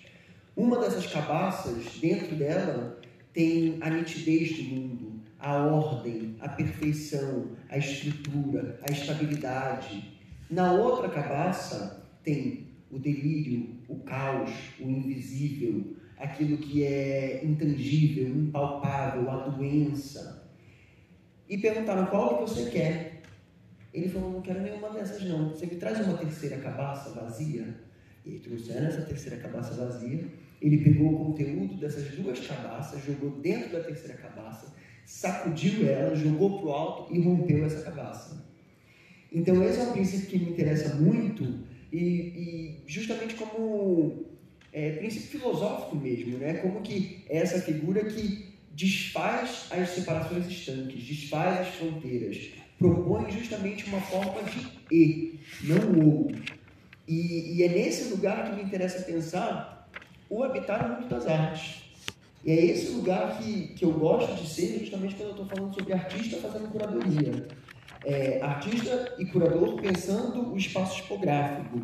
Uma 0.54 0.78
dessas 0.80 1.08
cabaças, 1.08 1.98
dentro 2.02 2.36
dela, 2.36 3.00
tem 3.36 3.78
a 3.82 3.90
nitidez 3.90 4.56
do 4.56 4.64
mundo, 4.64 5.22
a 5.38 5.58
ordem, 5.58 6.38
a 6.40 6.48
perfeição, 6.48 7.52
a 7.70 7.78
estrutura, 7.78 8.80
a 8.88 8.92
estabilidade. 8.92 10.18
Na 10.50 10.72
outra 10.72 11.10
cabaça 11.10 12.02
tem 12.24 12.70
o 12.90 12.98
delírio, 12.98 13.76
o 13.90 13.98
caos, 14.00 14.52
o 14.80 14.90
invisível, 14.90 15.98
aquilo 16.18 16.58
que 16.58 16.86
é 16.86 17.44
intangível, 17.44 18.30
impalpável, 18.30 19.30
a 19.30 19.50
doença, 19.50 20.50
e 21.50 21.58
perguntaram 21.58 22.06
qual 22.06 22.38
que 22.38 22.50
você 22.50 22.70
quer. 22.70 23.22
Ele 23.94 24.08
falou, 24.08 24.32
não 24.32 24.42
quero 24.42 24.62
nenhuma 24.62 24.92
dessas 24.92 25.24
não. 25.24 25.50
Você 25.50 25.66
me 25.66 25.76
traz 25.76 26.00
uma 26.00 26.18
terceira 26.18 26.58
cabaça 26.58 27.12
vazia? 27.12 27.82
E 28.26 28.40
trouxeram 28.40 28.88
essa 28.88 29.02
terceira 29.02 29.38
cabaça 29.38 29.74
vazia. 29.74 30.26
Ele 30.62 30.78
pegou 30.78 31.14
o 31.14 31.26
conteúdo 31.26 31.76
dessas 31.76 32.10
duas 32.16 32.40
cabaças, 32.40 33.04
jogou 33.04 33.32
dentro 33.42 33.72
da 33.72 33.82
terceira 33.82 34.16
cabaça, 34.16 34.74
sacudiu 35.06 35.88
ela, 35.88 36.16
jogou 36.16 36.60
para 36.60 36.68
o 36.68 36.72
alto 36.72 37.14
e 37.14 37.20
rompeu 37.20 37.66
essa 37.66 37.82
cabaça. 37.82 38.44
Então 39.32 39.62
esse 39.64 39.80
é 39.80 39.84
um 39.84 39.92
princípio 39.92 40.28
que 40.28 40.40
me 40.40 40.52
interessa 40.52 40.96
muito 40.96 41.44
e, 41.92 41.98
e 41.98 42.84
justamente 42.88 43.36
como 43.36 44.26
é, 44.72 44.92
princípio 44.92 45.40
filosófico 45.40 45.96
mesmo, 45.96 46.38
né? 46.38 46.56
Como 46.56 46.82
que 46.82 47.24
é 47.30 47.38
essa 47.38 47.62
figura 47.62 48.04
que 48.06 48.54
desfaz 48.72 49.68
as 49.72 49.90
separações 49.90 50.48
estanques, 50.48 51.04
desfaz 51.04 51.62
as 51.62 51.76
fronteiras, 51.76 52.52
propõe 52.78 53.32
justamente 53.32 53.86
uma 53.86 54.02
forma 54.02 54.44
de 54.44 54.68
e, 54.92 55.40
não 55.64 56.06
ou. 56.06 56.32
E, 57.08 57.58
e 57.58 57.64
é 57.64 57.70
nesse 57.70 58.10
lugar 58.10 58.50
que 58.50 58.58
me 58.58 58.64
interessa 58.64 59.04
pensar 59.04 59.75
o 60.30 60.44
habitar 60.44 60.88
no 60.88 60.96
mundo 60.96 61.10
das 61.10 61.28
artes. 61.28 61.84
E 62.44 62.52
é 62.52 62.66
esse 62.66 62.92
lugar 62.92 63.40
que, 63.40 63.70
que 63.70 63.84
eu 63.84 63.92
gosto 63.92 64.36
de 64.36 64.48
ser 64.48 64.80
justamente 64.80 65.16
quando 65.16 65.30
eu 65.30 65.32
estou 65.32 65.46
falando 65.48 65.74
sobre 65.74 65.94
artista 65.94 66.38
fazendo 66.38 66.70
curadoria. 66.70 67.48
É, 68.06 68.40
artista 68.40 69.16
e 69.18 69.26
curador 69.26 69.82
pensando 69.82 70.54
o 70.54 70.56
espaço 70.56 70.98
tipográfico. 70.98 71.82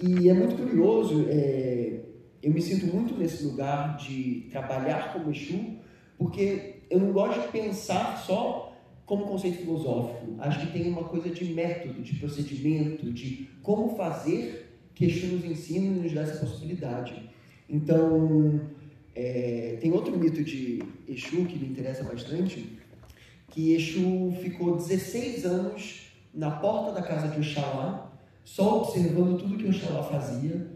E 0.00 0.28
é 0.28 0.34
muito 0.34 0.56
curioso, 0.56 1.26
é, 1.28 2.00
eu 2.40 2.52
me 2.52 2.62
sinto 2.62 2.86
muito 2.86 3.18
nesse 3.18 3.42
lugar 3.44 3.96
de 3.96 4.46
trabalhar 4.50 5.12
como 5.12 5.30
Exu, 5.30 5.76
porque 6.16 6.82
eu 6.88 7.00
não 7.00 7.12
gosto 7.12 7.40
de 7.40 7.48
pensar 7.48 8.16
só 8.18 8.76
como 9.04 9.26
conceito 9.26 9.58
filosófico. 9.58 10.36
Acho 10.38 10.60
que 10.60 10.72
tem 10.72 10.88
uma 10.88 11.04
coisa 11.04 11.30
de 11.30 11.44
método, 11.52 12.00
de 12.00 12.14
procedimento, 12.16 13.12
de 13.12 13.48
como 13.60 13.96
fazer 13.96 14.78
que 14.94 15.06
Exu 15.06 15.26
nos 15.26 15.44
ensina 15.44 15.86
e 15.86 16.00
nos 16.02 16.12
dá 16.12 16.22
essa 16.22 16.38
possibilidade. 16.46 17.33
Então, 17.68 18.60
é, 19.14 19.78
tem 19.80 19.92
outro 19.92 20.16
mito 20.18 20.42
de 20.42 20.82
Exu 21.08 21.44
que 21.46 21.58
me 21.58 21.68
interessa 21.68 22.02
bastante, 22.04 22.78
que 23.50 23.72
Exu 23.72 24.32
ficou 24.42 24.76
16 24.76 25.44
anos 25.44 26.12
na 26.32 26.50
porta 26.50 26.92
da 26.92 27.02
casa 27.06 27.28
de 27.28 27.38
Oxalá, 27.38 28.12
só 28.42 28.82
observando 28.82 29.38
tudo 29.38 29.56
que 29.56 29.68
Oxalá 29.68 30.02
fazia, 30.02 30.66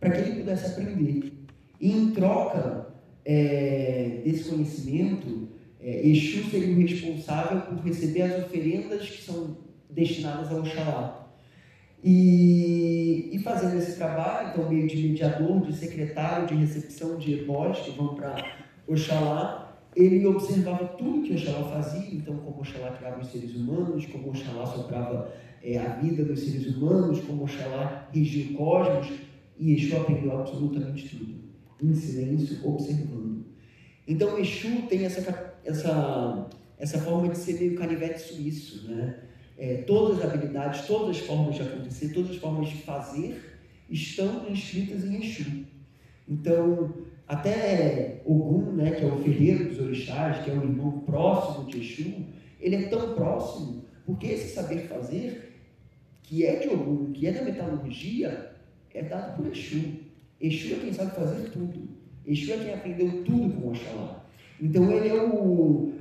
para 0.00 0.10
que 0.10 0.18
ele 0.20 0.40
pudesse 0.40 0.66
aprender. 0.66 1.32
E 1.80 1.92
em 1.92 2.10
troca, 2.10 2.88
é, 3.24 4.22
desse 4.24 4.50
conhecimento, 4.50 5.48
é, 5.80 6.06
Exu 6.08 6.50
seria 6.50 6.74
o 6.74 6.80
responsável 6.80 7.60
por 7.62 7.84
receber 7.84 8.22
as 8.22 8.44
oferendas 8.44 9.08
que 9.08 9.22
são 9.22 9.56
destinadas 9.88 10.50
ao 10.50 10.60
Oxalá. 10.60 11.17
E, 12.02 13.30
e 13.32 13.38
fazendo 13.40 13.76
esse 13.76 13.96
trabalho, 13.96 14.50
então, 14.50 14.68
meio 14.68 14.86
de 14.86 15.08
mediador, 15.08 15.60
de 15.62 15.74
secretário, 15.74 16.46
de 16.46 16.54
recepção 16.54 17.16
de 17.16 17.40
ebós 17.40 17.78
que 17.80 17.90
vão 17.90 18.14
para 18.14 18.36
Oxalá, 18.86 19.80
ele 19.96 20.24
observava 20.26 20.86
tudo 20.86 21.22
que 21.22 21.34
Oxalá 21.34 21.68
fazia, 21.70 22.14
então, 22.14 22.36
como 22.36 22.60
Oxalá 22.60 22.92
criava 22.92 23.20
os 23.20 23.28
seres 23.28 23.54
humanos, 23.56 24.06
como 24.06 24.28
Oxalá 24.28 24.64
soprava 24.66 25.32
é, 25.62 25.78
a 25.78 25.94
vida 25.96 26.24
dos 26.24 26.40
seres 26.40 26.66
humanos, 26.76 27.20
como 27.20 27.42
Oxalá 27.42 28.08
regia 28.12 28.52
o 28.52 28.54
cosmos, 28.54 29.12
e 29.58 29.74
Exu 29.74 29.96
aprendeu 29.96 30.38
absolutamente 30.38 31.08
tudo 31.08 31.34
em 31.82 31.94
silêncio, 31.94 32.58
observando. 32.64 33.44
Então, 34.06 34.38
Exu 34.38 34.82
tem 34.88 35.04
essa, 35.04 35.54
essa, 35.64 36.48
essa 36.78 36.98
forma 36.98 37.28
de 37.28 37.38
ser 37.38 37.54
meio 37.54 37.76
canivete 37.76 38.20
suíço, 38.20 38.88
né? 38.88 39.18
É, 39.58 39.78
todas 39.78 40.18
as 40.18 40.32
habilidades, 40.32 40.86
todas 40.86 41.16
as 41.16 41.18
formas 41.18 41.56
de 41.56 41.62
acontecer, 41.62 42.12
todas 42.12 42.30
as 42.30 42.36
formas 42.36 42.68
de 42.68 42.76
fazer 42.76 43.58
estão 43.90 44.48
inscritas 44.48 45.04
em 45.04 45.16
Exu. 45.16 45.64
Então, 46.28 46.94
até 47.26 48.22
Ogum, 48.24 48.72
né, 48.72 48.92
que 48.92 49.02
é 49.02 49.06
o 49.06 49.18
ferreiro 49.18 49.68
dos 49.68 49.80
orixás, 49.80 50.44
que 50.44 50.50
é 50.50 50.54
o 50.54 50.62
irmão 50.62 51.00
próximo 51.00 51.66
de 51.66 51.78
Exu, 51.78 52.26
ele 52.60 52.76
é 52.76 52.88
tão 52.88 53.14
próximo 53.14 53.84
Porque 54.04 54.26
esse 54.28 54.54
saber 54.54 54.88
fazer, 54.88 55.54
que 56.22 56.44
é 56.44 56.56
de 56.56 56.68
Ogum, 56.68 57.12
que 57.12 57.26
é 57.26 57.32
da 57.32 57.42
metalurgia, 57.42 58.52
é 58.94 59.02
dado 59.02 59.36
por 59.36 59.50
Exu. 59.50 59.82
Exu 60.40 60.74
é 60.74 60.78
quem 60.78 60.92
sabe 60.92 61.14
fazer 61.14 61.50
tudo. 61.50 61.88
Exu 62.26 62.52
é 62.52 62.58
quem 62.58 62.74
aprendeu 62.74 63.24
tudo 63.24 63.60
com 63.60 63.68
Oxalá. 63.68 64.24
Então 64.60 64.90
ele 64.90 65.08
é 65.08 65.22
o. 65.22 65.92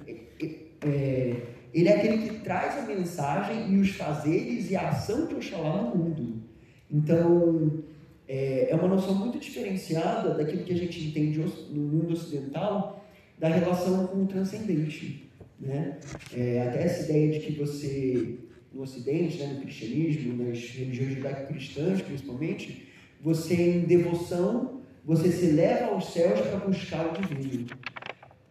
É, 0.81 1.35
ele 1.79 1.89
é 1.89 1.95
aquele 1.95 2.17
que 2.27 2.39
traz 2.39 2.75
a 2.77 2.87
mensagem 2.87 3.71
e 3.71 3.77
os 3.77 3.91
fazeres 3.91 4.71
e 4.71 4.75
a 4.75 4.89
ação 4.89 5.27
de 5.27 5.35
Oxalá 5.35 5.83
no 5.83 5.95
mundo. 5.95 6.41
Então, 6.89 7.83
é, 8.27 8.71
é 8.71 8.75
uma 8.75 8.87
noção 8.87 9.13
muito 9.13 9.37
diferenciada 9.37 10.33
daquilo 10.33 10.63
que 10.63 10.73
a 10.73 10.77
gente 10.77 11.07
entende 11.07 11.39
no 11.69 11.81
mundo 11.81 12.13
ocidental 12.13 13.05
da 13.37 13.49
relação 13.49 14.07
com 14.07 14.23
o 14.23 14.25
transcendente. 14.25 15.29
Né? 15.59 15.99
É, 16.35 16.67
até 16.67 16.83
essa 16.83 17.03
ideia 17.03 17.33
de 17.33 17.45
que 17.45 17.51
você, 17.53 18.39
no 18.73 18.81
Ocidente, 18.81 19.37
né, 19.37 19.53
no 19.53 19.61
cristianismo, 19.61 20.43
nas 20.43 20.59
religiões 20.59 21.13
judaico-cristãs 21.13 22.01
principalmente, 22.01 22.87
você 23.21 23.53
em 23.53 23.79
devoção, 23.81 24.81
você 25.05 25.31
se 25.31 25.51
leva 25.51 25.91
aos 25.91 26.11
céus 26.11 26.41
para 26.41 26.57
buscar 26.57 27.07
o 27.07 27.21
divino. 27.21 27.67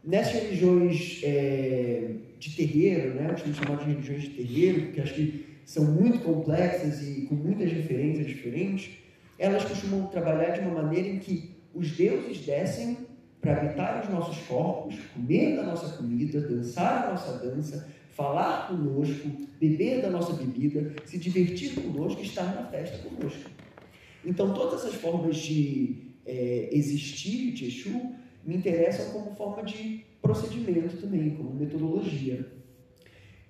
Nessas 0.05 0.35
religiões 0.35 1.21
é, 1.25 2.11
de 2.39 2.55
terreiro, 2.55 3.15
né, 3.15 3.31
eu 3.31 3.55
chamar 3.55 3.79
de 3.79 3.91
religiões 3.91 4.23
de 4.23 4.31
terreiro, 4.31 4.83
porque 4.83 5.01
acho 5.01 5.15
que 5.15 5.47
são 5.65 5.85
muito 5.85 6.21
complexas 6.21 7.03
e 7.03 7.23
com 7.23 7.35
muitas 7.35 7.73
referências 7.73 8.27
diferentes, 8.27 8.91
elas 9.39 9.65
costumam 9.65 10.07
trabalhar 10.07 10.51
de 10.51 10.61
uma 10.61 10.83
maneira 10.83 11.09
em 11.09 11.19
que 11.19 11.57
os 11.75 11.91
deuses 11.93 12.39
descem 12.39 12.99
para 13.41 13.57
habitar 13.57 14.03
os 14.03 14.09
nossos 14.09 14.39
corpos, 14.47 14.97
comer 15.13 15.57
da 15.57 15.63
nossa 15.63 15.97
comida, 15.97 16.41
dançar 16.41 17.05
a 17.07 17.11
nossa 17.11 17.39
dança, 17.39 17.89
falar 18.11 18.69
conosco, 18.69 19.29
beber 19.61 20.01
da 20.01 20.11
nossa 20.11 20.33
bebida, 20.33 20.95
se 21.05 21.19
divertir 21.19 21.75
conosco 21.75 22.23
estar 22.23 22.55
na 22.55 22.65
festa 22.65 22.97
conosco. 23.09 23.51
Então, 24.25 24.55
todas 24.55 24.85
essas 24.85 24.95
formas 24.95 25.37
de 25.37 26.15
é, 26.25 26.71
existir 26.73 27.53
de 27.53 27.67
Exu 27.67 28.15
me 28.45 28.57
interessam 28.57 29.13
como 29.13 29.37
forma 29.37 29.63
de 29.63 30.06
procedimento 30.23 30.97
também, 30.97 31.31
como 31.31 31.55
metodologia. 31.55 32.47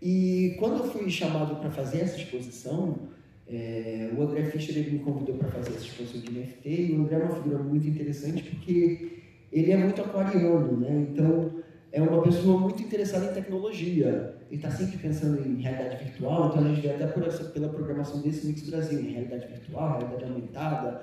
E 0.00 0.55
quando 0.59 0.85
eu 0.85 0.90
fui 0.90 1.11
chamado 1.11 1.57
para 1.57 1.70
fazer 1.70 2.00
essa 2.00 2.16
exposição, 2.16 3.09
é, 3.48 4.11
o 4.16 4.22
André 4.22 4.44
Fischer 4.44 4.76
ele 4.76 4.90
me 4.90 4.98
convidou 4.98 5.37
para 5.37 5.48
fazer 5.48 5.70
essa 5.70 5.85
exposição 5.85 6.20
de 6.20 6.31
NFT 6.33 6.68
e 6.68 6.92
o 6.92 7.02
André 7.02 7.16
é 7.16 7.24
uma 7.24 7.35
figura 7.35 7.62
muito 7.62 7.87
interessante 7.87 8.42
porque 8.42 9.22
ele 9.52 9.70
é 9.70 9.76
muito 9.76 10.00
aquariano, 10.00 10.81
né? 10.81 11.07
Então 11.11 11.62
é 11.92 12.02
uma 12.02 12.22
pessoa 12.22 12.59
muito 12.59 12.83
interessada 12.83 13.31
em 13.31 13.35
tecnologia. 13.35 14.35
Ele 14.50 14.57
está 14.57 14.70
sempre 14.70 14.98
pensando 14.98 15.40
em 15.46 15.62
realidade 15.62 16.05
virtual, 16.05 16.48
então 16.48 16.64
a 16.64 16.68
gente 16.68 16.81
vê 16.81 16.90
até 16.90 17.07
por 17.07 17.26
essa, 17.26 17.44
pela 17.44 17.68
programação 17.68 18.20
desse 18.20 18.46
Mix 18.46 18.68
Brasil, 18.68 19.00
realidade 19.00 19.46
virtual, 19.46 19.98
realidade 19.98 20.24
aumentada. 20.24 21.02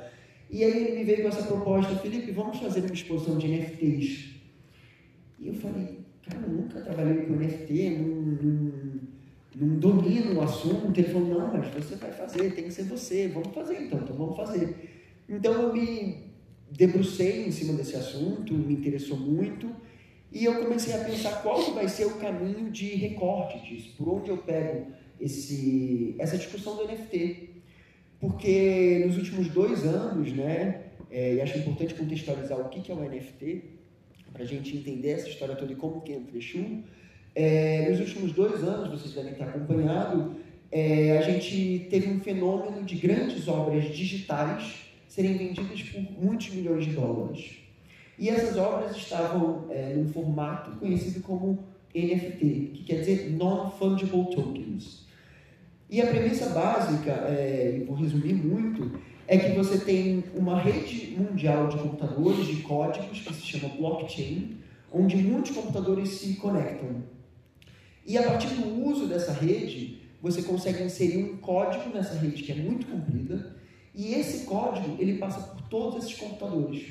E 0.50 0.64
aí 0.64 0.86
ele 0.86 1.00
me 1.00 1.04
veio 1.04 1.24
com 1.24 1.30
essa 1.30 1.44
proposta, 1.44 1.96
Felipe, 1.96 2.32
vamos 2.32 2.60
fazer 2.60 2.82
uma 2.82 2.94
exposição 2.94 3.38
de 3.38 3.48
NFTs. 3.48 4.33
E 5.44 5.48
eu 5.50 5.54
falei, 5.56 6.00
cara, 6.26 6.42
eu 6.42 6.54
nunca 6.54 6.82
trabalhei 6.82 7.26
com 7.26 7.34
NFT, 7.34 7.90
não, 7.90 8.08
não, 8.08 9.00
não 9.56 9.80
domino 9.80 10.40
o 10.40 10.42
assunto. 10.42 10.98
Ele 10.98 11.10
falou, 11.10 11.28
não, 11.28 11.54
mas 11.54 11.68
você 11.68 11.96
vai 11.96 12.12
fazer, 12.12 12.56
tem 12.56 12.64
que 12.64 12.72
ser 12.72 12.84
você, 12.84 13.28
vamos 13.28 13.54
fazer 13.54 13.82
então, 13.82 14.00
então 14.00 14.16
vamos 14.16 14.38
fazer. 14.38 14.74
Então 15.28 15.54
eu 15.54 15.74
me 15.74 16.32
debrucei 16.72 17.46
em 17.46 17.52
cima 17.52 17.74
desse 17.74 17.96
assunto, 17.96 18.54
me 18.54 18.74
interessou 18.74 19.18
muito, 19.18 19.70
e 20.32 20.46
eu 20.46 20.64
comecei 20.64 20.94
a 20.94 21.04
pensar 21.04 21.44
qual 21.44 21.74
vai 21.74 21.88
ser 21.90 22.06
o 22.06 22.16
caminho 22.16 22.72
de 22.72 22.96
recorte 22.96 23.60
disso, 23.68 23.94
por 23.98 24.08
onde 24.08 24.30
eu 24.30 24.38
pego 24.38 24.88
esse, 25.20 26.16
essa 26.18 26.38
discussão 26.38 26.78
do 26.78 26.88
NFT. 26.88 27.50
Porque 28.20 29.04
nos 29.06 29.18
últimos 29.18 29.50
dois 29.50 29.84
anos, 29.84 30.32
né, 30.32 30.86
é, 31.12 31.36
e 31.36 31.42
acho 31.42 31.60
importante 31.60 31.94
contextualizar 31.94 32.60
o 32.60 32.70
que 32.70 32.90
é 32.92 32.96
o 32.96 33.00
NFT, 33.04 33.83
para 34.34 34.44
a 34.44 34.46
gente 34.46 34.76
entender 34.76 35.12
essa 35.12 35.30
história 35.30 35.56
toda 35.56 35.72
e 35.72 35.76
como 35.76 36.02
que 36.02 36.12
entra 36.12 36.38
Exu, 36.38 36.84
é, 37.36 37.90
nos 37.90 38.00
últimos 38.00 38.32
dois 38.32 38.64
anos, 38.64 38.90
vocês 38.90 39.14
devem 39.14 39.32
estar 39.32 39.46
acompanhado, 39.46 40.36
é, 40.72 41.18
a 41.18 41.22
gente 41.22 41.88
teve 41.90 42.10
um 42.10 42.20
fenômeno 42.20 42.84
de 42.84 42.96
grandes 42.96 43.48
obras 43.48 43.86
digitais 43.96 44.86
serem 45.08 45.38
vendidas 45.38 45.82
por 45.84 46.02
muitos 46.20 46.50
milhões 46.50 46.86
de 46.86 46.94
dólares. 46.94 47.58
E 48.18 48.30
essas 48.30 48.58
obras 48.58 48.96
estavam 48.96 49.66
é, 49.70 49.94
num 49.94 50.08
formato 50.12 50.72
conhecido 50.78 51.22
como 51.22 51.64
NFT, 51.94 52.72
que 52.74 52.84
quer 52.86 53.00
dizer 53.00 53.32
Non-Fungible 53.32 54.36
Tokens. 54.36 55.06
E 55.90 56.02
a 56.02 56.08
premissa 56.08 56.50
básica, 56.50 57.12
é, 57.12 57.84
vou 57.86 57.96
resumir 57.96 58.34
muito, 58.34 59.00
é 59.28 59.38
que 59.38 59.52
você 59.52 59.78
tem 59.78 60.24
uma 60.36 60.60
rede 60.60 61.16
mundial 61.18 61.68
de 61.68 61.78
computadores, 61.78 62.46
de 62.46 62.58
códigos, 62.58 63.22
que 63.22 63.34
se 63.34 63.42
chama 63.42 63.74
blockchain, 63.76 64.58
onde 64.92 65.16
muitos 65.18 65.52
computadores 65.52 66.10
se 66.10 66.36
conectam. 66.36 67.04
E 68.06 68.18
a 68.18 68.24
partir 68.24 68.48
do 68.50 68.86
uso 68.86 69.08
dessa 69.08 69.32
rede, 69.32 70.02
você 70.22 70.44
consegue 70.44 70.84
inserir 70.84 71.24
um 71.24 71.38
código 71.38 71.90
nessa 71.94 72.16
rede 72.16 72.44
que 72.44 72.52
é 72.52 72.56
muito 72.56 72.86
comprida, 72.88 73.56
e 73.96 74.14
esse 74.16 74.46
código, 74.46 74.96
ele 75.00 75.18
passa 75.18 75.40
por 75.40 75.62
todos 75.70 76.04
esses 76.04 76.18
computadores. 76.18 76.88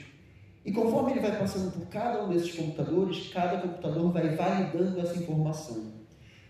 E 0.64 0.70
conforme 0.70 1.12
ele 1.12 1.20
vai 1.20 1.36
passando 1.36 1.72
por 1.72 1.86
cada 1.88 2.24
um 2.24 2.28
desses 2.28 2.54
computadores, 2.54 3.28
cada 3.32 3.60
computador 3.60 4.12
vai 4.12 4.36
validando 4.36 5.00
essa 5.00 5.18
informação. 5.18 5.92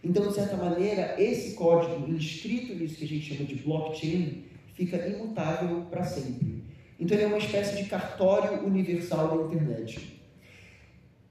Então, 0.04 0.28
de 0.28 0.34
certa 0.34 0.56
maneira, 0.56 1.14
esse 1.18 1.54
código 1.54 2.12
inscrito 2.12 2.74
nisso 2.74 2.96
que 2.96 3.04
a 3.04 3.08
gente 3.08 3.34
chama 3.34 3.46
de 3.46 3.54
blockchain 3.54 4.44
fica 4.86 5.06
imutável 5.06 5.86
para 5.90 6.04
sempre. 6.04 6.64
Então, 6.98 7.16
ele 7.16 7.24
é 7.24 7.26
uma 7.26 7.38
espécie 7.38 7.82
de 7.82 7.88
cartório 7.88 8.64
universal 8.64 9.36
da 9.36 9.44
internet. 9.44 10.20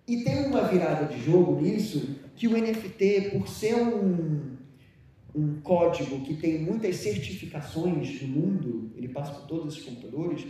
E 0.07 0.23
tem 0.23 0.45
uma 0.45 0.63
virada 0.63 1.05
de 1.05 1.21
jogo 1.23 1.61
nisso, 1.61 2.15
que 2.35 2.47
o 2.47 2.51
NFT, 2.51 3.31
por 3.31 3.47
ser 3.47 3.75
um, 3.75 4.57
um 5.33 5.61
código 5.61 6.21
que 6.21 6.35
tem 6.35 6.59
muitas 6.59 6.97
certificações 6.97 8.21
no 8.21 8.27
mundo, 8.27 8.91
ele 8.95 9.07
passa 9.09 9.31
por 9.31 9.47
todos 9.47 9.73
esses 9.73 9.85
computadores, 9.85 10.45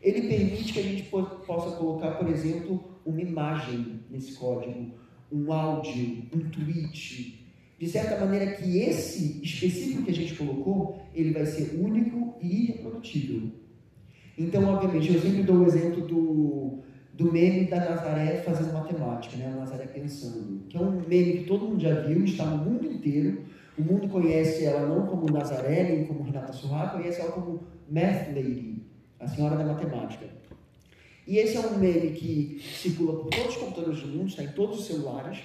ele 0.00 0.28
permite 0.28 0.72
que 0.72 0.78
a 0.78 0.82
gente 0.82 1.02
possa 1.04 1.76
colocar, 1.76 2.12
por 2.12 2.28
exemplo, 2.28 2.98
uma 3.04 3.20
imagem 3.20 4.00
nesse 4.10 4.34
código, 4.34 4.92
um 5.32 5.52
áudio, 5.52 6.26
um 6.32 6.50
tweet, 6.50 7.43
de 7.84 7.90
certa 7.90 8.16
maneira 8.16 8.52
que 8.52 8.78
esse 8.78 9.42
específico 9.42 10.04
que 10.04 10.10
a 10.10 10.14
gente 10.14 10.34
colocou, 10.36 11.02
ele 11.14 11.32
vai 11.32 11.44
ser 11.44 11.78
único 11.78 12.34
e 12.40 12.62
irreprodutível. 12.62 13.50
Então, 14.38 14.64
obviamente, 14.64 15.12
eu 15.12 15.20
sempre 15.20 15.42
dou 15.42 15.58
o 15.58 15.66
exemplo 15.66 16.00
do, 16.06 16.78
do 17.12 17.30
meme 17.30 17.66
da 17.66 17.76
Nazaré 17.80 18.38
fazendo 18.38 18.72
matemática, 18.72 19.36
né? 19.36 19.52
a 19.52 19.56
Nazaré 19.60 19.84
pensando, 19.84 20.62
que 20.66 20.78
é 20.78 20.80
um 20.80 20.92
meme 20.92 21.40
que 21.40 21.44
todo 21.44 21.68
mundo 21.68 21.80
já 21.80 22.00
viu, 22.00 22.24
está 22.24 22.46
no 22.46 22.64
mundo 22.64 22.86
inteiro, 22.86 23.42
o 23.76 23.82
mundo 23.82 24.08
conhece 24.08 24.64
ela 24.64 24.88
não 24.88 25.06
como 25.06 25.30
Nazaré, 25.30 25.82
nem 25.82 26.06
como 26.06 26.22
Renata 26.22 26.54
Surra, 26.54 26.88
conhece 26.88 27.20
ela 27.20 27.32
como 27.32 27.64
Math 27.86 28.28
Lady, 28.34 28.82
a 29.20 29.28
senhora 29.28 29.56
da 29.56 29.64
matemática. 29.64 30.24
E 31.26 31.36
esse 31.36 31.58
é 31.58 31.60
um 31.60 31.76
meme 31.76 32.12
que 32.12 32.62
circula 32.80 33.20
por 33.20 33.28
todos 33.28 33.54
os 33.54 33.56
computadores 33.58 34.00
do 34.00 34.08
mundo, 34.08 34.28
está 34.28 34.42
em 34.42 34.52
todos 34.52 34.80
os 34.80 34.86
celulares, 34.86 35.38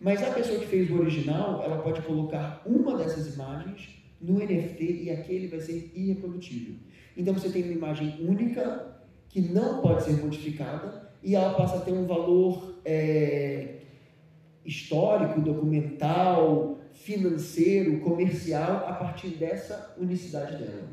mas 0.00 0.22
a 0.22 0.30
pessoa 0.30 0.60
que 0.60 0.66
fez 0.66 0.90
o 0.90 0.98
original, 0.98 1.62
ela 1.62 1.78
pode 1.78 2.02
colocar 2.02 2.62
uma 2.64 2.96
dessas 2.96 3.34
imagens 3.34 3.96
no 4.20 4.38
NFT 4.38 5.04
e 5.04 5.10
aquele 5.10 5.48
vai 5.48 5.60
ser 5.60 5.92
irreprodutível. 5.94 6.74
Então 7.16 7.34
você 7.34 7.48
tem 7.48 7.64
uma 7.64 7.72
imagem 7.72 8.16
única 8.20 8.96
que 9.28 9.40
não 9.40 9.80
pode 9.80 10.04
ser 10.04 10.12
modificada 10.12 11.10
e 11.22 11.34
ela 11.34 11.54
passa 11.54 11.76
a 11.78 11.80
ter 11.80 11.92
um 11.92 12.06
valor 12.06 12.80
é, 12.84 13.78
histórico, 14.64 15.40
documental, 15.40 16.78
financeiro, 16.92 18.00
comercial 18.00 18.84
a 18.86 18.92
partir 18.92 19.28
dessa 19.28 19.94
unicidade 19.98 20.56
dela. 20.56 20.88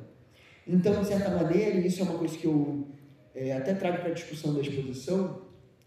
Então, 0.67 1.01
de 1.01 1.07
certa 1.07 1.29
maneira, 1.29 1.77
e 1.77 1.87
isso 1.87 2.01
é 2.01 2.03
uma 2.03 2.17
coisa 2.17 2.37
que 2.37 2.45
eu 2.45 2.87
é, 3.35 3.53
até 3.53 3.73
trago 3.73 3.99
para 3.99 4.09
a 4.09 4.13
discussão 4.13 4.53
da 4.53 4.61
exposição, 4.61 5.41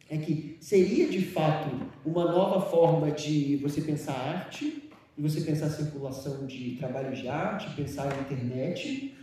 é 0.09 0.17
que 0.17 0.57
seria 0.61 1.09
de 1.09 1.23
fato 1.23 1.69
uma 2.05 2.25
nova 2.25 2.61
forma 2.61 3.11
de 3.11 3.57
você 3.57 3.81
pensar 3.81 4.15
arte, 4.15 4.91
de 5.17 5.23
você 5.23 5.41
pensar 5.41 5.69
circulação 5.69 6.47
de 6.47 6.77
trabalhos 6.77 7.19
de 7.19 7.29
arte, 7.29 7.75
pensar 7.75 8.11
a 8.13 8.21
internet, 8.21 9.15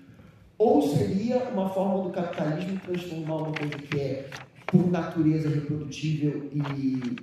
ou 0.58 0.82
seria 0.82 1.50
uma 1.50 1.70
forma 1.70 2.04
do 2.04 2.10
capitalismo 2.12 2.80
transformar 2.80 3.36
uma 3.38 3.54
coisa 3.54 3.78
que 3.78 4.00
é 4.00 4.30
por 4.68 4.90
natureza 4.90 5.50
reprodutível 5.50 6.50
e, 6.54 6.60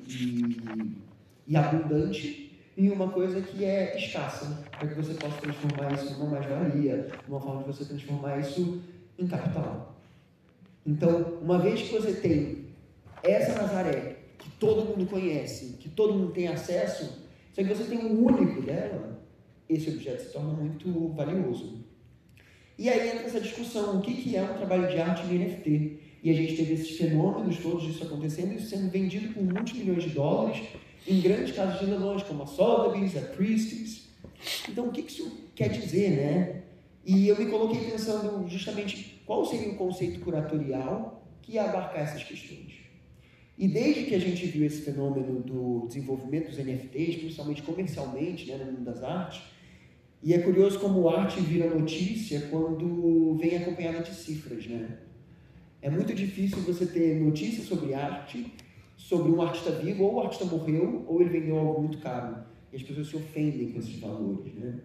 e, 0.09 0.63
e 1.47 1.57
abundante 1.57 2.51
em 2.77 2.91
uma 2.91 3.09
coisa 3.09 3.41
que 3.41 3.65
é 3.65 3.97
escassa, 3.97 4.65
para 4.79 4.89
que 4.89 4.95
você 4.95 5.15
possa 5.15 5.37
transformar 5.41 5.93
isso 5.93 6.19
numa 6.19 6.31
mais-valia, 6.31 7.11
uma 7.29 7.41
forma 7.41 7.63
de 7.63 7.69
você 7.69 7.85
transformar 7.85 8.39
isso 8.39 8.83
em 9.19 9.27
capital. 9.27 9.95
Então, 10.87 11.39
uma 11.43 11.59
vez 11.59 11.83
que 11.83 11.93
você 11.93 12.13
tem 12.13 12.62
essa 13.23 13.61
Nazaré, 13.61 14.17
que 14.39 14.51
todo 14.59 14.85
mundo 14.85 15.09
conhece, 15.09 15.77
que 15.79 15.89
todo 15.89 16.15
mundo 16.15 16.33
tem 16.33 16.49
acesso, 16.49 17.23
só 17.53 17.63
que 17.63 17.69
você 17.69 17.85
tem 17.85 17.99
um 17.99 18.25
único 18.25 18.63
dela, 18.63 19.23
esse 19.69 19.91
objeto 19.91 20.23
se 20.23 20.33
torna 20.33 20.53
muito 20.53 21.09
valioso. 21.15 21.85
E 22.79 22.89
aí 22.89 23.11
entra 23.11 23.27
essa 23.27 23.41
discussão, 23.41 23.99
o 23.99 24.01
que, 24.01 24.15
que 24.15 24.37
é 24.37 24.43
um 24.43 24.55
trabalho 24.55 24.89
de 24.89 24.99
arte 24.99 25.23
em 25.27 25.39
NFT? 25.39 26.01
E 26.23 26.31
a 26.31 26.35
gente 26.35 26.57
teve 26.57 26.75
esses 26.75 26.97
fenômenos 26.97 27.59
todos 27.59 27.85
disso 27.85 28.05
acontecendo, 28.05 28.55
isso 28.55 28.69
sendo 28.69 28.91
vendido 28.91 29.33
por 29.35 29.43
muitos 29.43 29.73
milhões 29.75 30.05
de 30.05 30.11
dólares, 30.11 30.63
em 31.07 31.21
grandes 31.21 31.55
casas 31.55 31.81
de 31.81 31.87
leilões, 31.87 32.23
como 32.23 32.45
a 32.45 32.47
Sotheby's, 32.47 33.17
a 33.17 33.23
Christie's. 33.23 34.09
Então, 34.69 34.87
o 34.87 34.93
que, 34.93 35.03
que 35.03 35.13
isso 35.13 35.51
quer 35.55 35.69
dizer, 35.69 36.11
né? 36.11 36.63
E 37.05 37.27
eu 37.27 37.37
me 37.37 37.47
coloquei 37.47 37.91
pensando 37.91 38.49
justamente 38.49 39.21
qual 39.27 39.45
seria 39.45 39.73
o 39.73 39.77
conceito 39.77 40.21
curatorial 40.21 41.25
que 41.43 41.53
ia 41.53 41.65
abarcar 41.65 42.03
essas 42.03 42.23
questões. 42.23 42.82
E 43.59 43.69
desde 43.69 44.05
que 44.05 44.15
a 44.15 44.19
gente 44.19 44.47
viu 44.47 44.65
esse 44.65 44.83
fenômeno 44.83 45.41
do 45.41 45.87
desenvolvimento 45.87 46.49
dos 46.49 46.59
NFTs, 46.59 47.17
principalmente 47.17 47.63
comercialmente, 47.63 48.47
né, 48.47 48.57
no 48.57 48.73
mundo 48.73 48.85
das 48.85 49.03
artes, 49.03 49.43
e 50.23 50.33
é 50.33 50.39
curioso 50.39 50.79
como 50.79 51.09
arte 51.09 51.41
vira 51.41 51.69
notícia 51.69 52.43
quando 52.51 53.37
vem 53.37 53.57
acompanhada 53.57 54.01
de 54.03 54.15
cifras, 54.15 54.67
né? 54.67 54.99
É 55.81 55.91
muito 55.91 56.15
difícil 56.15 56.59
você 56.59 56.87
ter 56.87 57.21
notícia 57.21 57.65
sobre 57.65 57.93
arte, 57.93 58.53
sobre 58.97 59.33
um 59.33 59.43
artista 59.43 59.73
vivo, 59.73 60.05
ou 60.05 60.15
o 60.15 60.21
artista 60.21 60.45
morreu, 60.45 61.05
ou 61.09 61.21
ele 61.21 61.31
vendeu 61.31 61.59
algo 61.59 61.81
muito 61.83 61.99
caro. 61.99 62.37
E 62.73 62.77
as 62.77 62.83
pessoas 62.83 63.09
se 63.09 63.17
ofendem 63.17 63.73
com 63.73 63.81
esses 63.81 63.99
valores, 63.99 64.55
né? 64.55 64.79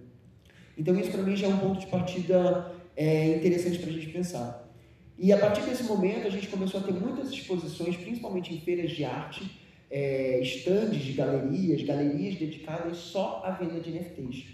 Então 0.76 1.00
isso 1.00 1.12
para 1.12 1.22
mim 1.22 1.36
já 1.36 1.48
é 1.48 1.50
um 1.52 1.60
ponto 1.60 1.80
de 1.80 1.88
partida 1.88 2.72
é, 2.96 3.38
interessante 3.38 3.78
para 3.78 3.90
a 3.92 3.94
gente 3.94 4.10
pensar. 4.10 4.67
E 5.18 5.34
a 5.34 5.38
partir 5.38 5.62
desse 5.62 5.84
momento 5.84 6.28
a 6.28 6.30
gente 6.30 6.48
começou 6.48 6.80
a 6.80 6.84
ter 6.84 6.94
muitas 6.94 7.30
exposições, 7.30 7.96
principalmente 7.98 8.54
em 8.54 8.60
feiras 8.60 8.92
de 8.92 9.04
arte, 9.04 9.60
é, 9.90 10.40
estandes 10.42 11.04
de 11.04 11.14
galerias, 11.14 11.82
galerias 11.84 12.36
dedicadas 12.36 12.98
só 12.98 13.42
à 13.44 13.52
venda 13.52 13.80
de 13.80 13.92
NFTs. 13.92 14.46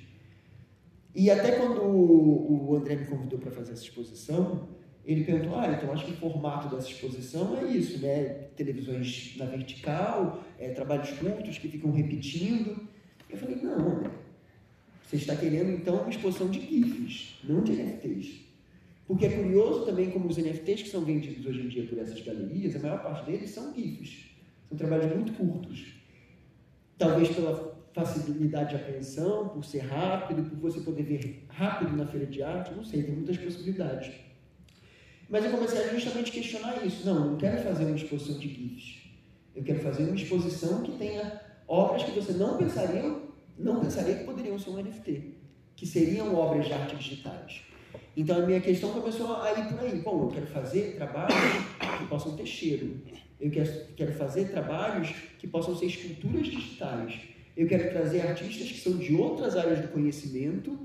E 1.16 1.30
até 1.30 1.52
quando 1.54 1.84
o 1.84 2.76
André 2.76 2.96
me 2.96 3.06
convidou 3.06 3.38
para 3.38 3.52
fazer 3.52 3.74
essa 3.74 3.84
exposição, 3.84 4.68
ele 5.06 5.26
perguntou, 5.26 5.60
ah, 5.60 5.68
então 5.68 5.92
acho 5.92 6.06
que 6.06 6.12
o 6.12 6.16
formato 6.16 6.74
dessa 6.74 6.88
exposição 6.88 7.58
é 7.58 7.66
isso, 7.66 8.00
né? 8.00 8.48
Televisões 8.56 9.36
na 9.38 9.46
vertical, 9.46 10.44
é, 10.58 10.70
trabalhos 10.70 11.12
curtos 11.12 11.58
que 11.58 11.68
ficam 11.68 11.92
repetindo. 11.92 12.88
Eu 13.30 13.38
falei, 13.38 13.58
não, 13.58 14.04
você 15.04 15.18
está 15.18 15.36
querendo 15.36 15.72
então 15.72 15.96
uma 15.98 16.10
exposição 16.10 16.50
de 16.50 16.62
GIFs, 16.62 17.40
não 17.44 17.62
de 17.62 17.74
NFTs. 17.74 18.43
Porque 19.08 19.26
é 19.26 19.30
curioso 19.30 19.86
também 19.86 20.12
como 20.12 20.28
os 20.28 20.38
NFTs 20.38 20.84
que 20.84 20.90
são 20.90 21.04
vendidos 21.04 21.46
hoje 21.46 21.62
em 21.62 21.68
dia 21.68 21.86
por 21.86 21.98
essas 22.00 22.20
galerias, 22.22 22.76
a 22.76 22.80
maior 22.80 23.04
parte 23.04 23.30
deles 23.30 23.50
são 23.50 23.74
GIFs. 23.74 24.32
São 24.70 24.78
trabalhos 24.78 25.14
muito 25.14 25.34
curtos. 25.34 25.94
Talvez 26.98 27.30
pela 27.30 27.74
facilidade 27.94 28.72
de 28.72 28.76
apreensão, 28.78 29.50
por 29.50 29.64
ser 29.64 29.80
rápido, 29.80 30.50
por 30.50 30.58
você 30.58 30.80
poder 30.80 31.04
ver 31.04 31.46
rápido 31.50 31.96
na 31.96 32.08
feira 32.08 32.26
de 32.26 32.42
arte, 32.42 32.74
não 32.74 32.84
sei, 32.84 33.04
tem 33.04 33.14
muitas 33.14 33.38
possibilidades. 33.38 34.12
Mas 35.30 35.46
eu 35.46 35.52
comecei 35.52 35.84
a 35.84 35.88
justamente 35.94 36.32
questionar 36.32 36.86
isso. 36.86 37.06
Não, 37.06 37.16
eu 37.16 37.32
não 37.32 37.38
quero 37.38 37.62
fazer 37.62 37.86
uma 37.86 37.96
exposição 37.96 38.40
de 38.40 38.48
GIFs. 38.48 39.04
Eu 39.56 39.64
quero 39.64 39.80
fazer 39.80 40.04
uma 40.04 40.16
exposição 40.16 40.82
que 40.82 40.94
tenha 40.94 41.42
obras 41.68 42.04
que 42.04 42.12
você 42.12 42.34
não 42.34 42.58
pensaria, 42.58 43.16
não 43.58 43.80
pensaria 43.80 44.16
que 44.16 44.24
poderiam 44.24 44.58
ser 44.58 44.72
um 44.72 44.82
NFT, 44.82 45.36
que 45.76 45.86
seriam 45.86 46.34
obras 46.36 46.66
de 46.66 46.74
arte 46.74 46.96
digitais. 46.96 47.73
Então 48.16 48.44
a 48.44 48.46
minha 48.46 48.62
questão 48.62 48.92
começou 48.92 49.36
a 49.42 49.52
ir 49.52 49.68
por 49.70 49.80
aí. 49.80 50.00
Bom, 50.00 50.24
eu 50.24 50.28
quero 50.30 50.48
fazer 50.48 50.96
trabalhos 50.96 51.36
que 51.98 52.06
possam 52.08 52.36
ter 52.36 52.46
cheiro. 52.46 53.02
Eu 53.40 53.52
quero 53.96 54.14
fazer 54.14 54.50
trabalhos 54.50 55.10
que 55.40 55.48
possam 55.48 55.76
ser 55.76 55.88
esculturas 55.88 56.48
digitais 56.48 57.34
eu 57.56 57.68
quero 57.68 57.92
trazer 57.92 58.22
artistas 58.22 58.72
que 58.72 58.80
são 58.80 58.98
de 58.98 59.16
outras 59.16 59.56
áreas 59.56 59.80
do 59.80 59.88
conhecimento, 59.90 60.78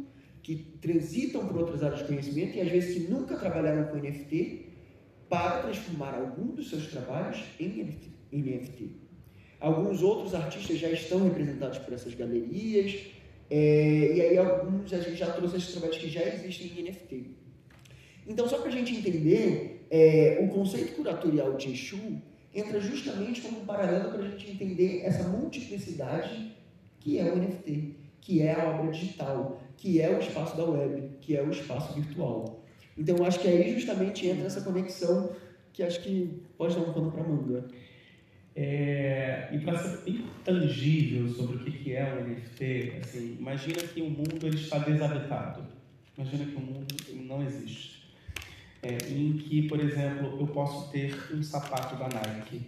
que 0.43 0.57
transitam 0.81 1.47
por 1.47 1.57
outras 1.57 1.83
áreas 1.83 2.01
de 2.01 2.07
conhecimento 2.07 2.57
e 2.57 2.61
às 2.61 2.71
vezes 2.71 2.95
que 2.95 3.11
nunca 3.11 3.37
trabalharam 3.37 3.85
com 3.85 3.97
NFT, 3.97 4.67
para 5.29 5.63
transformar 5.63 6.15
algum 6.15 6.55
dos 6.55 6.71
seus 6.71 6.87
trabalhos 6.87 7.43
em 7.61 7.99
NFT. 8.33 8.91
Alguns 9.61 10.03
outros 10.03 10.35
artistas 10.35 10.79
já 10.79 10.89
estão 10.91 11.25
representados 11.25 11.79
por 11.79 11.93
essas 11.93 12.15
galerias, 12.15 12.99
é, 13.51 14.13
e 14.17 14.21
aí 14.21 14.39
alguns 14.39 14.93
a 14.93 15.01
gente 15.01 15.17
já 15.17 15.31
trouxe 15.31 15.57
esses 15.57 15.73
trabalhos 15.73 15.99
que 15.99 16.09
já 16.09 16.23
existem 16.23 16.73
em 16.77 16.83
NFT. 16.85 17.25
Então, 18.27 18.49
só 18.49 18.59
para 18.59 18.69
a 18.69 18.73
gente 18.73 18.95
entender, 18.95 19.87
é, 19.91 20.39
o 20.43 20.49
conceito 20.49 20.95
curatorial 20.97 21.55
de 21.57 21.73
Exu 21.73 22.21
entra 22.55 22.81
justamente 22.81 23.41
como 23.41 23.61
um 23.61 23.65
paralelo 23.65 24.11
para 24.11 24.21
a 24.21 24.29
gente 24.31 24.51
entender 24.51 25.01
essa 25.03 25.27
multiplicidade 25.29 26.53
que 27.01 27.19
é 27.19 27.33
o 27.33 27.37
NFT, 27.37 27.95
que 28.21 28.43
é 28.43 28.53
a 28.53 28.69
obra 28.69 28.91
digital, 28.91 29.63
que 29.77 30.01
é 30.01 30.11
o 30.11 30.19
espaço 30.19 30.57
da 30.57 30.65
web, 30.65 31.11
que 31.21 31.37
é 31.37 31.43
o 31.43 31.51
espaço 31.51 31.95
virtual. 31.95 32.63
Então, 32.97 33.25
acho 33.25 33.39
que 33.39 33.49
aí 33.49 33.73
justamente 33.73 34.27
entra 34.27 34.47
essa 34.47 34.61
conexão 34.61 35.31
que 35.73 35.83
acho 35.83 36.03
que 36.03 36.43
pode 36.59 36.75
dar 36.75 36.83
um 36.83 36.93
pano 36.93 37.13
para 37.13 37.23
manga. 37.23 37.69
É, 38.61 39.51
e 39.53 39.59
para 39.61 39.79
ser 39.79 40.11
intangível 40.11 41.33
sobre 41.33 41.59
o 41.59 41.61
que 41.61 41.95
é 41.95 42.13
o 42.13 42.29
NFT, 42.29 42.99
assim, 43.01 43.37
imagina 43.39 43.81
que 43.83 44.03
o 44.03 44.11
mundo 44.11 44.45
ele 44.45 44.57
está 44.57 44.79
desabitado. 44.79 45.63
Imagina 46.17 46.45
que 46.45 46.57
o 46.57 46.61
mundo 46.61 46.85
não 47.15 47.41
existe. 47.45 48.13
É, 48.83 48.97
em 49.13 49.35
que, 49.35 49.69
por 49.69 49.79
exemplo, 49.79 50.41
eu 50.41 50.47
posso 50.49 50.91
ter 50.91 51.15
um 51.33 51.41
sapato 51.41 51.95
da 51.95 52.09
Nike 52.09 52.63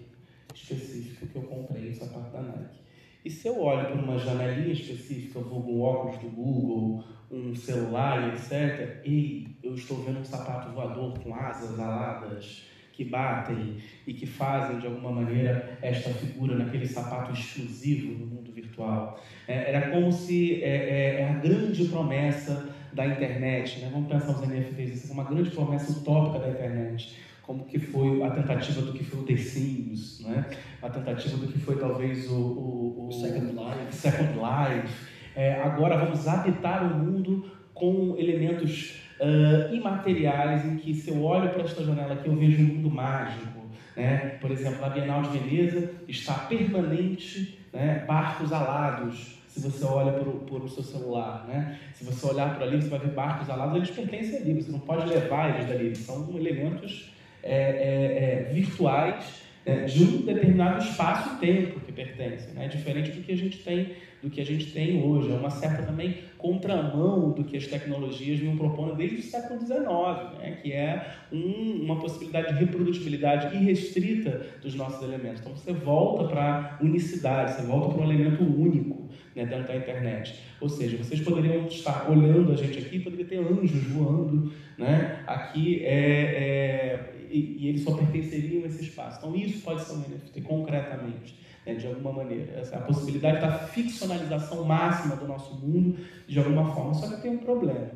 específico 0.55 1.27
que 1.27 1.37
eu 1.37 1.43
comprei, 1.43 1.91
um 1.91 1.95
sapato 1.95 2.31
da 2.31 2.41
Nike. 2.41 2.79
E 3.25 3.29
se 3.29 3.49
eu 3.49 3.61
olho 3.61 3.87
para 3.89 4.01
uma 4.01 4.17
janelinha 4.17 4.73
específica, 4.73 5.41
vulgo 5.41 5.73
um 5.73 5.81
óculos 5.81 6.19
do 6.19 6.29
Google, 6.29 7.05
um 7.33 7.53
celular, 7.53 8.33
etc., 8.33 9.05
e 9.05 9.57
eu 9.61 9.75
estou 9.75 10.05
vendo 10.05 10.21
um 10.21 10.25
sapato 10.25 10.71
voador 10.71 11.19
com 11.19 11.35
asas 11.35 11.81
aladas 11.81 12.70
que 13.01 13.05
batem 13.07 13.79
e 14.07 14.13
que 14.13 14.27
fazem 14.27 14.79
de 14.79 14.87
alguma 14.87 15.11
maneira 15.11 15.79
esta 15.81 16.11
figura 16.11 16.55
naquele 16.55 16.87
sapato 16.87 17.33
exclusivo 17.33 18.13
no 18.13 18.27
mundo 18.27 18.53
virtual. 18.53 19.19
É, 19.49 19.71
era 19.71 19.91
como 19.91 20.13
se 20.13 20.63
é, 20.63 20.69
é, 20.69 21.21
é, 21.21 21.31
a 21.31 21.33
grande 21.33 21.87
promessa 21.87 22.69
da 22.93 23.07
internet, 23.07 23.81
né? 23.81 23.89
vamos 23.91 24.07
pensar 24.07 24.33
nos 24.33 24.47
NFTs, 24.47 25.05
isso 25.05 25.13
é 25.13 25.15
uma 25.15 25.25
grande 25.25 25.49
promessa 25.49 25.93
utópica 25.93 26.41
da 26.41 26.51
internet 26.51 27.17
como 27.43 27.65
que 27.65 27.81
foi 27.81 28.23
a 28.23 28.31
tentativa 28.31 28.83
do 28.83 28.93
que 28.93 29.03
foi 29.03 29.21
o 29.21 29.25
The 29.25 29.37
Sims, 29.37 30.21
né? 30.21 30.45
a 30.81 30.89
tentativa 30.89 31.37
do 31.37 31.49
que 31.49 31.59
foi 31.59 31.77
talvez 31.77 32.31
o, 32.31 32.37
o, 32.37 33.09
o 33.09 33.13
Second 33.13 33.53
Life. 33.53 33.93
Second 33.93 34.35
Life. 34.35 34.95
É, 35.35 35.55
agora 35.55 35.97
vamos 35.97 36.29
habitar 36.29 36.85
o 36.85 36.99
mundo 36.99 37.51
com 37.75 38.15
elementos 38.19 39.00
uh, 39.21 39.75
imateriais 39.75 40.65
em 40.65 40.77
que 40.77 40.95
se 40.95 41.11
eu 41.11 41.23
olho 41.23 41.51
para 41.51 41.63
esta 41.63 41.85
janela 41.85 42.15
aqui 42.15 42.29
eu 42.29 42.35
vejo 42.35 42.63
um 42.63 42.67
mundo 42.67 42.91
mágico. 42.91 43.61
Né? 43.97 44.39
Por 44.41 44.51
exemplo, 44.51 44.81
na 44.81 44.89
Bienal 44.89 45.23
de 45.23 45.39
Veneza 45.39 45.91
está 46.09 46.35
permanente 46.35 47.59
né, 47.73 48.05
barcos 48.07 48.53
alados, 48.53 49.39
se 49.47 49.61
você 49.61 49.85
olha 49.85 50.13
por 50.13 50.63
o 50.63 50.69
seu 50.69 50.83
celular, 50.83 51.45
né? 51.49 51.79
Se 51.93 52.05
você 52.05 52.25
olhar 52.25 52.55
para 52.55 52.65
ali, 52.65 52.81
você 52.81 52.89
vai 52.89 53.01
ver 53.01 53.11
barcos 53.11 53.51
alados, 53.51 53.75
eles 53.75 53.91
pertencem 53.91 54.39
ali, 54.39 54.55
você 54.55 54.71
não 54.71 54.79
pode 54.79 55.09
levar 55.09 55.55
eles 55.55 55.69
dali, 55.69 55.95
são 55.97 56.29
elementos 56.37 57.13
é, 57.43 57.53
é, 57.53 58.49
é, 58.49 58.53
virtuais 58.53 59.43
é, 59.67 59.85
de 59.85 60.05
um 60.05 60.23
determinado 60.23 60.83
espaço 60.83 61.35
e 61.35 61.39
tempo 61.39 61.81
que 61.81 61.91
pertencem, 61.91 62.55
né? 62.55 62.69
diferente 62.69 63.11
do 63.11 63.23
que 63.23 63.33
a 63.33 63.37
gente 63.37 63.59
tem 63.59 63.97
do 64.23 64.31
que 64.31 64.41
a 64.41 64.45
gente 64.45 64.73
tem 64.73 65.03
hoje. 65.03 65.31
É 65.31 65.35
uma 65.35 65.51
certa 65.51 65.83
também 65.83 66.19
contramão 66.37 67.31
do 67.31 67.45
que 67.45 67.57
as 67.57 67.67
tecnologias 67.67 68.39
vinham 68.39 68.57
propondo 68.57 68.95
desde 68.95 69.17
o 69.17 69.23
século 69.23 69.61
XIX, 69.61 70.39
né? 70.39 70.59
que 70.63 70.73
é 70.73 71.15
um, 71.33 71.83
uma 71.85 71.97
possibilidade 71.97 72.55
de 72.55 72.65
reprodutibilidade 72.65 73.55
irrestrita 73.57 74.47
dos 74.63 74.75
nossos 74.75 75.03
elementos. 75.03 75.41
Então 75.41 75.55
você 75.55 75.73
volta 75.73 76.29
para 76.29 76.79
a 76.81 76.85
unicidade, 76.85 77.55
você 77.55 77.63
volta 77.63 77.95
para 77.95 78.03
um 78.03 78.11
elemento 78.11 78.43
único 78.43 79.09
né, 79.35 79.45
dentro 79.47 79.69
da 79.69 79.77
internet. 79.77 80.35
Ou 80.61 80.69
seja, 80.69 80.97
vocês 80.97 81.21
poderiam 81.21 81.67
estar 81.67 82.11
olhando 82.11 82.53
a 82.53 82.57
gente 82.57 82.79
aqui, 82.79 83.01
poderia 83.01 83.27
ter 83.27 83.39
anjos 83.39 83.85
voando 83.85 84.53
né, 84.79 85.23
aqui 85.27 85.85
é, 85.85 87.11
é 87.15 87.21
e, 87.31 87.57
e 87.61 87.69
eles 87.69 87.83
só 87.83 87.95
pertenceriam 87.95 88.65
a 88.65 88.67
esse 88.67 88.83
espaço. 88.83 89.19
Então, 89.19 89.35
isso 89.37 89.63
pode 89.63 89.83
ser 89.83 89.93
um 89.93 90.01
NFT 90.01 90.41
concretamente, 90.43 91.35
né, 91.71 91.75
de 91.79 91.87
alguma 91.87 92.13
maneira. 92.13 92.61
Essa, 92.61 92.77
a 92.77 92.81
possibilidade 92.81 93.41
da 93.41 93.53
ficcionalização 93.53 94.65
máxima 94.65 95.17
do 95.17 95.27
nosso 95.27 95.55
mundo, 95.55 95.99
de 96.27 96.39
alguma 96.39 96.73
forma. 96.75 96.95
Só 96.95 97.09
que 97.09 97.23
tem 97.23 97.31
um 97.33 97.39
problema. 97.39 97.89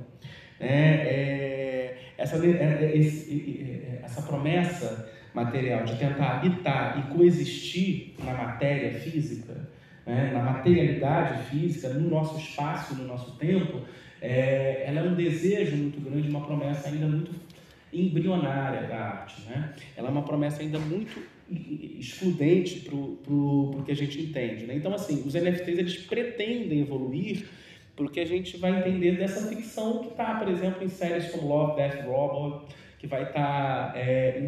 Né? 0.60 0.68
É, 0.68 1.98
essa, 2.16 2.36
é, 2.44 2.50
é, 2.50 2.96
esse, 2.96 3.82
essa 4.02 4.22
promessa 4.22 5.08
material 5.34 5.84
de 5.84 5.96
tentar 5.96 6.36
habitar 6.36 6.98
e 6.98 7.14
coexistir 7.14 8.14
na 8.24 8.34
matéria 8.34 8.94
física, 9.00 9.68
né, 10.06 10.30
na 10.32 10.42
materialidade 10.42 11.42
física, 11.44 11.88
no 11.88 12.08
nosso 12.08 12.38
espaço, 12.38 12.94
no 12.94 13.04
nosso 13.04 13.36
tempo, 13.36 13.80
é, 14.22 14.84
ela 14.86 15.00
é 15.00 15.02
um 15.02 15.14
desejo 15.14 15.76
muito 15.76 16.00
grande, 16.00 16.28
uma 16.28 16.46
promessa 16.46 16.88
ainda 16.88 17.06
muito 17.06 17.32
embrionária 17.92 18.86
da 18.86 18.96
arte. 18.96 19.42
Né? 19.42 19.72
Ela 19.96 20.08
é 20.08 20.10
uma 20.10 20.22
promessa 20.22 20.62
ainda 20.62 20.78
muito 20.78 21.20
excludente 21.50 22.80
para 22.80 22.94
o 22.94 23.82
que 23.84 23.92
a 23.92 23.96
gente 23.96 24.20
entende. 24.20 24.66
Né? 24.66 24.74
Então, 24.76 24.94
assim, 24.94 25.22
os 25.26 25.34
NFTs 25.34 25.78
eles 25.78 25.96
pretendem 25.98 26.80
evoluir 26.80 27.44
Porque 27.96 28.20
a 28.20 28.26
gente 28.26 28.56
vai 28.56 28.78
entender 28.78 29.16
dessa 29.16 29.48
ficção 29.48 29.98
que 29.98 30.08
está, 30.08 30.34
por 30.34 30.48
exemplo, 30.48 30.82
em 30.82 30.88
séries 30.88 31.30
como 31.30 31.46
Love, 31.46 31.76
Death, 31.76 32.04
Robot, 32.04 32.66
que 32.98 33.06
vai 33.06 33.22
estar, 33.22 33.92
tá, 33.92 33.98
é, 33.98 34.40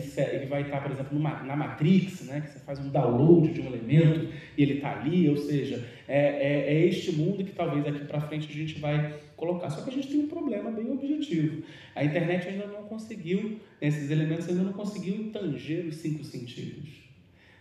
vai 0.48 0.62
estar, 0.62 0.78
tá, 0.78 0.80
por 0.80 0.90
exemplo, 0.90 1.14
numa, 1.14 1.42
na 1.42 1.54
Matrix, 1.54 2.22
né, 2.22 2.40
que 2.40 2.50
você 2.50 2.58
faz 2.60 2.78
um 2.80 2.88
download 2.88 3.52
de 3.52 3.60
um 3.60 3.66
elemento 3.66 4.32
e 4.56 4.62
ele 4.62 4.74
está 4.74 4.98
ali, 4.98 5.28
ou 5.28 5.36
seja, 5.36 5.86
é, 6.08 6.18
é, 6.18 6.74
é, 6.74 6.86
este 6.86 7.12
mundo 7.12 7.44
que 7.44 7.52
talvez 7.52 7.86
aqui 7.86 8.04
para 8.04 8.20
frente 8.22 8.48
a 8.50 8.54
gente 8.54 8.80
vai 8.80 9.14
colocar. 9.36 9.70
Só 9.70 9.82
que 9.82 9.90
a 9.90 9.92
gente 9.92 10.08
tem 10.08 10.20
um 10.20 10.28
problema 10.28 10.70
bem 10.70 10.90
objetivo. 10.90 11.62
A 11.94 12.04
internet 12.04 12.48
ainda 12.48 12.66
não 12.66 12.84
conseguiu, 12.84 13.60
esses 13.80 14.10
elementos 14.10 14.48
ainda 14.48 14.62
não 14.62 14.72
conseguiu 14.72 15.30
tanger 15.32 15.86
os 15.86 15.96
cinco 15.96 16.24
sentidos. 16.24 17.06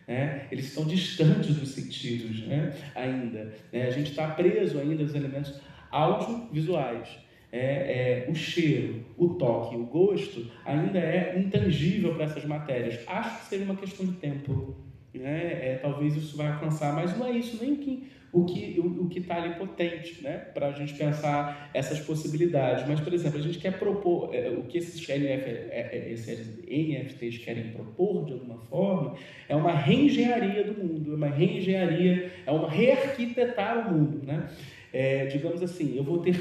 Né? 0.07 0.47
Eles 0.51 0.65
estão 0.65 0.85
distantes 0.85 1.55
dos 1.55 1.69
sentidos 1.69 2.47
né? 2.47 2.75
ainda. 2.95 3.53
Né? 3.71 3.87
A 3.87 3.91
gente 3.91 4.11
está 4.11 4.29
preso 4.29 4.79
ainda 4.79 5.03
aos 5.03 5.13
elementos 5.13 5.59
audiovisuais 5.91 7.25
é, 7.51 8.25
é, 8.27 8.29
o 8.29 8.35
cheiro, 8.35 9.05
o 9.17 9.29
toque, 9.29 9.77
o 9.77 9.85
gosto 9.85 10.51
ainda 10.65 10.99
é 10.99 11.39
intangível 11.39 12.13
para 12.13 12.25
essas 12.25 12.43
matérias. 12.43 12.99
Acho 13.07 13.39
que 13.39 13.45
seria 13.45 13.65
uma 13.65 13.77
questão 13.77 14.05
de 14.05 14.11
tempo. 14.13 14.75
Né? 15.19 15.59
É, 15.61 15.79
talvez 15.81 16.15
isso 16.15 16.37
vai 16.37 16.47
alcançar, 16.47 16.93
mas 16.93 17.17
não 17.17 17.27
é 17.27 17.31
isso 17.31 17.57
nem 17.61 17.75
que, 17.75 18.07
o 18.31 18.45
que 18.45 18.79
o, 18.79 19.03
o 19.03 19.09
que 19.09 19.19
está 19.19 19.37
ali 19.37 19.55
potente, 19.55 20.21
né? 20.23 20.37
Para 20.53 20.67
a 20.67 20.71
gente 20.71 20.93
pensar 20.93 21.69
essas 21.73 21.99
possibilidades. 21.99 22.87
Mas, 22.87 22.99
por 22.99 23.13
exemplo, 23.13 23.39
a 23.39 23.41
gente 23.41 23.57
quer 23.57 23.79
propor 23.79 24.33
é, 24.33 24.49
o 24.49 24.63
que 24.63 24.77
esses, 24.77 25.07
NF, 25.07 25.49
é, 25.49 25.89
é, 25.91 26.11
esses 26.11 26.59
NFTs 26.67 27.37
querem 27.39 27.69
propor 27.71 28.25
de 28.25 28.33
alguma 28.33 28.57
forma 28.57 29.15
é 29.47 29.55
uma 29.55 29.73
reengenharia 29.73 30.63
do 30.63 30.83
mundo, 30.83 31.13
é 31.13 31.15
uma 31.15 31.29
reengenharia, 31.29 32.31
é 32.45 32.51
uma 32.51 32.69
rearquitetar 32.69 33.87
o 33.87 33.93
mundo, 33.93 34.25
né? 34.25 34.49
É, 34.91 35.25
digamos 35.25 35.61
assim, 35.61 35.95
eu 35.97 36.03
vou 36.03 36.19
ter 36.19 36.35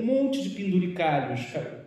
um 0.00 0.04
monte 0.04 0.42
de 0.42 0.50
penduricalhos 0.50 1.40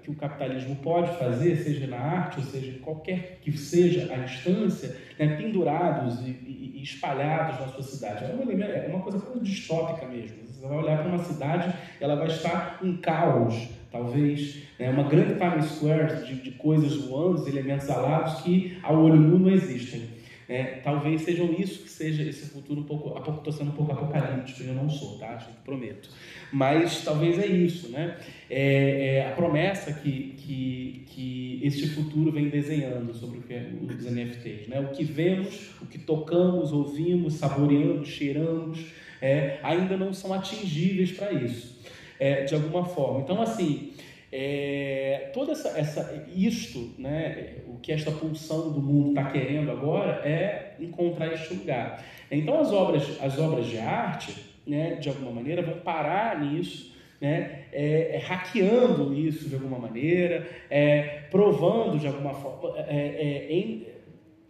que 0.04 0.12
o 0.12 0.16
capitalismo 0.16 0.76
pode 0.76 1.18
fazer, 1.18 1.56
seja 1.56 1.88
na 1.88 1.98
arte, 1.98 2.40
ou 2.40 2.46
seja, 2.46 2.78
qualquer 2.80 3.40
que 3.42 3.52
seja 3.58 4.14
a 4.14 4.18
instância, 4.18 4.96
né, 5.18 5.38
pendurados 5.38 6.20
e, 6.22 6.30
e, 6.30 6.74
e, 6.76 6.84
espalhados 6.84 7.60
na 7.60 7.68
sua 7.68 7.84
cidade. 7.84 8.26
É 8.26 8.34
uma, 8.34 8.52
é 8.64 8.88
uma 8.90 9.00
coisa 9.00 9.24
distópica 9.42 10.06
mesmo. 10.06 10.44
Você 10.46 10.68
vai 10.68 10.78
olhar 10.78 10.98
para 11.00 11.08
uma 11.08 11.24
cidade 11.24 11.74
ela 12.00 12.16
vai 12.16 12.28
estar 12.28 12.80
um 12.84 12.98
caos, 12.98 13.70
talvez 13.92 14.64
né, 14.78 14.90
uma 14.90 15.04
grande 15.04 15.36
Times 15.36 15.66
Square 15.72 16.26
de, 16.26 16.36
de 16.42 16.52
coisas 16.52 16.96
voando, 17.06 17.48
elementos 17.48 17.90
alados 17.90 18.42
que 18.42 18.78
ao 18.84 19.02
olho 19.02 19.16
nu 19.16 19.40
não 19.40 19.50
existem. 19.50 20.13
É, 20.48 20.64
talvez 20.84 21.22
sejam 21.22 21.54
isso 21.54 21.84
que 21.84 21.90
seja 21.90 22.24
esse 22.24 22.50
futuro 22.50 22.82
um 22.82 22.84
pouco, 22.84 23.18
estou 23.18 23.54
sendo 23.54 23.72
um 23.72 23.76
pouco 23.76 23.94
apocalíptico, 23.94 24.64
eu 24.64 24.74
não 24.74 24.90
sou, 24.90 25.18
tá? 25.18 25.38
Gente, 25.38 25.58
prometo. 25.64 26.10
Mas 26.52 27.04
talvez 27.04 27.40
é 27.40 27.48
isso, 27.48 27.90
né? 27.90 28.18
É, 28.50 29.16
é 29.18 29.28
a 29.28 29.32
promessa 29.32 29.94
que, 29.94 30.36
que, 30.38 31.06
que 31.08 31.60
este 31.64 31.88
futuro 31.88 32.32
vem 32.32 32.50
desenhando 32.50 33.14
sobre 33.14 33.40
o 33.40 33.42
que 33.42 33.54
é 33.54 33.70
os 33.82 34.06
NFTs, 34.06 34.68
né? 34.68 34.80
O 34.80 34.90
que 34.90 35.04
vemos, 35.04 35.72
o 35.82 35.86
que 35.86 35.98
tocamos, 35.98 36.74
ouvimos, 36.74 37.36
saboreamos, 37.36 38.10
cheiramos, 38.10 38.86
é, 39.22 39.60
ainda 39.64 39.96
não 39.96 40.14
são 40.14 40.34
atingíveis 40.34 41.14
para 41.14 41.32
isso, 41.32 41.80
é, 42.20 42.44
de 42.44 42.54
alguma 42.54 42.84
forma. 42.84 43.22
Então, 43.22 43.42
assim, 43.42 43.94
é, 44.36 45.30
toda 45.32 45.52
essa, 45.52 45.80
essa 45.80 46.26
isto, 46.36 46.90
né, 46.98 47.58
o 47.68 47.78
que 47.78 47.92
esta 47.92 48.10
pulsão 48.10 48.72
do 48.72 48.82
mundo 48.82 49.10
está 49.10 49.30
querendo 49.30 49.70
agora 49.70 50.28
é 50.28 50.74
encontrar 50.80 51.32
este 51.32 51.54
lugar. 51.54 52.04
Então 52.32 52.60
as 52.60 52.72
obras, 52.72 53.22
as 53.22 53.38
obras 53.38 53.68
de 53.68 53.78
arte, 53.78 54.34
né, 54.66 54.96
de 54.96 55.08
alguma 55.08 55.30
maneira, 55.30 55.62
vão 55.62 55.78
parar 55.82 56.42
nisso, 56.42 56.96
né, 57.22 57.66
é, 57.72 58.16
é, 58.16 58.18
hackeando 58.18 59.14
isso 59.14 59.48
de 59.48 59.54
alguma 59.54 59.78
maneira, 59.78 60.50
é, 60.68 61.22
provando 61.30 62.00
de 62.00 62.08
alguma 62.08 62.34
forma, 62.34 62.80
é, 62.88 62.96
é, 62.96 63.54
em, 63.54 63.86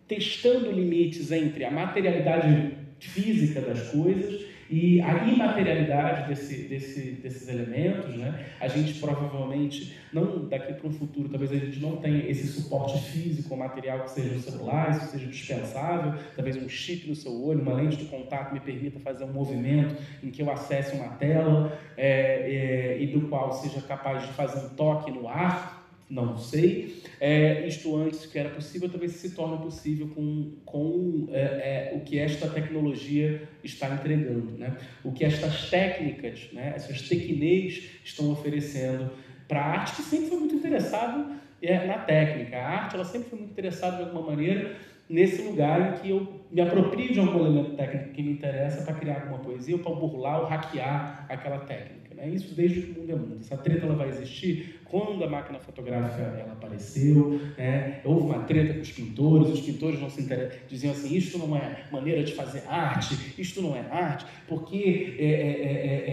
testando 0.08 0.72
limites 0.72 1.30
entre 1.30 1.66
a 1.66 1.72
materialidade 1.72 2.78
física 3.00 3.60
das 3.60 3.90
coisas 3.90 4.53
e 4.74 5.00
a 5.02 5.24
imaterialidade 5.28 6.28
desse, 6.28 6.64
desse, 6.64 7.12
desses 7.12 7.48
elementos, 7.48 8.16
né? 8.16 8.44
a 8.60 8.68
gente 8.68 9.00
provavelmente, 9.00 9.96
não 10.12 10.48
daqui 10.48 10.74
para 10.74 10.88
um 10.88 10.92
futuro, 10.92 11.30
talvez 11.30 11.52
a 11.52 11.58
gente 11.58 11.80
não 11.80 11.98
tenha 11.98 12.28
esse 12.28 12.48
suporte 12.48 12.98
físico 13.12 13.56
material 13.56 14.00
que 14.00 14.10
seja 14.10 14.34
o 14.34 14.40
celular, 14.40 14.90
isso 14.90 15.12
seja 15.12 15.28
dispensável, 15.28 16.20
talvez 16.36 16.58
um 16.58 16.68
chip 16.68 17.08
no 17.08 17.14
seu 17.14 17.32
olho, 17.46 17.62
uma 17.62 17.74
lente 17.74 17.98
de 17.98 18.06
contato 18.06 18.52
me 18.52 18.60
permita 18.60 19.00
fazer 19.00 19.26
um 19.26 19.32
movimento 19.32 19.96
em 20.24 20.32
que 20.32 20.42
eu 20.42 20.50
acesse 20.50 20.96
uma 20.96 21.10
tela 21.10 21.78
é, 21.96 22.98
é, 22.98 22.98
e 23.00 23.06
do 23.06 23.28
qual 23.28 23.54
seja 23.54 23.80
capaz 23.80 24.24
de 24.24 24.34
fazer 24.34 24.58
um 24.66 24.70
toque 24.70 25.12
no 25.12 25.28
ar, 25.28 25.83
não 26.10 26.38
sei. 26.38 27.02
É, 27.20 27.66
isto 27.68 27.96
antes 27.96 28.26
que 28.26 28.38
era 28.38 28.50
possível, 28.50 28.90
talvez 28.90 29.14
se 29.14 29.34
torne 29.34 29.58
possível 29.58 30.08
com, 30.10 30.54
com 30.66 31.28
é, 31.32 31.92
é, 31.94 31.94
o 31.96 32.02
que 32.02 32.20
esta 32.20 32.48
tecnologia 32.50 33.48
está 33.64 33.90
entregando, 33.94 34.58
né? 34.58 34.78
o 35.04 35.12
que 35.12 35.24
estas 35.24 35.70
técnicas, 35.70 36.50
né? 36.52 36.74
essas 36.76 37.02
tecnês 37.08 37.90
estão 38.04 38.32
oferecendo 38.32 39.10
para 39.48 39.62
a 39.62 39.66
arte 39.80 39.96
que 39.96 40.02
sempre 40.02 40.28
foi 40.28 40.40
muito 40.40 40.56
interessado 40.56 41.34
é, 41.62 41.86
na 41.86 42.00
técnica. 42.00 42.58
A 42.58 42.68
arte 42.68 42.96
ela 42.96 43.06
sempre 43.06 43.30
foi 43.30 43.40
muito 43.40 43.52
interessada 43.52 43.98
de 43.98 44.04
alguma 44.04 44.28
maneira 44.28 44.76
nesse 45.10 45.42
lugar 45.42 45.94
em 45.94 46.02
que 46.02 46.10
eu 46.10 46.42
me 46.52 46.62
aproprio 46.62 47.14
de 47.14 47.20
algum 47.20 47.40
elemento 47.40 47.76
técnico 47.76 48.10
que 48.10 48.22
me 48.22 48.32
interessa 48.32 48.84
para 48.84 48.94
criar 48.96 49.22
alguma 49.22 49.40
poesia 49.40 49.76
ou 49.76 49.82
para 49.82 49.94
burlar 49.94 50.42
ou 50.42 50.46
hackear 50.48 51.26
aquela 51.30 51.60
técnica. 51.60 52.03
Né? 52.24 52.36
Isso 52.36 52.56
desde 52.56 52.82
que 52.82 52.92
o 52.92 53.02
mundo 53.02 53.12
é 53.12 53.16
mundo. 53.16 53.38
Essa 53.40 53.58
treta 53.58 53.86
ela 53.86 53.96
vai 53.96 54.10
existir 54.10 54.80
quando 54.86 55.24
a 55.24 55.28
máquina 55.28 55.60
fotográfica 55.60 56.22
ela 56.22 56.54
apareceu, 56.54 57.42
né? 57.58 58.00
houve 58.06 58.28
uma 58.28 58.44
treta 58.44 58.76
com 58.76 58.82
os 58.82 58.92
pintores, 58.92 59.50
os 59.50 59.62
pintores 59.62 60.00
não 60.00 60.08
se 60.08 60.22
inter... 60.22 60.62
diziam 60.70 60.94
assim, 60.94 61.16
isto 61.16 61.40
não 61.40 61.58
é 61.58 61.86
maneira 61.92 62.24
de 62.24 62.34
fazer 62.34 62.62
arte, 62.68 63.18
isto 63.36 63.60
não 63.60 63.76
é 63.76 63.80
arte, 63.90 64.26
porque 64.48 65.16
é, 65.18 65.26
é, 65.26 65.28
é, 65.28 65.32
é, 65.32 66.13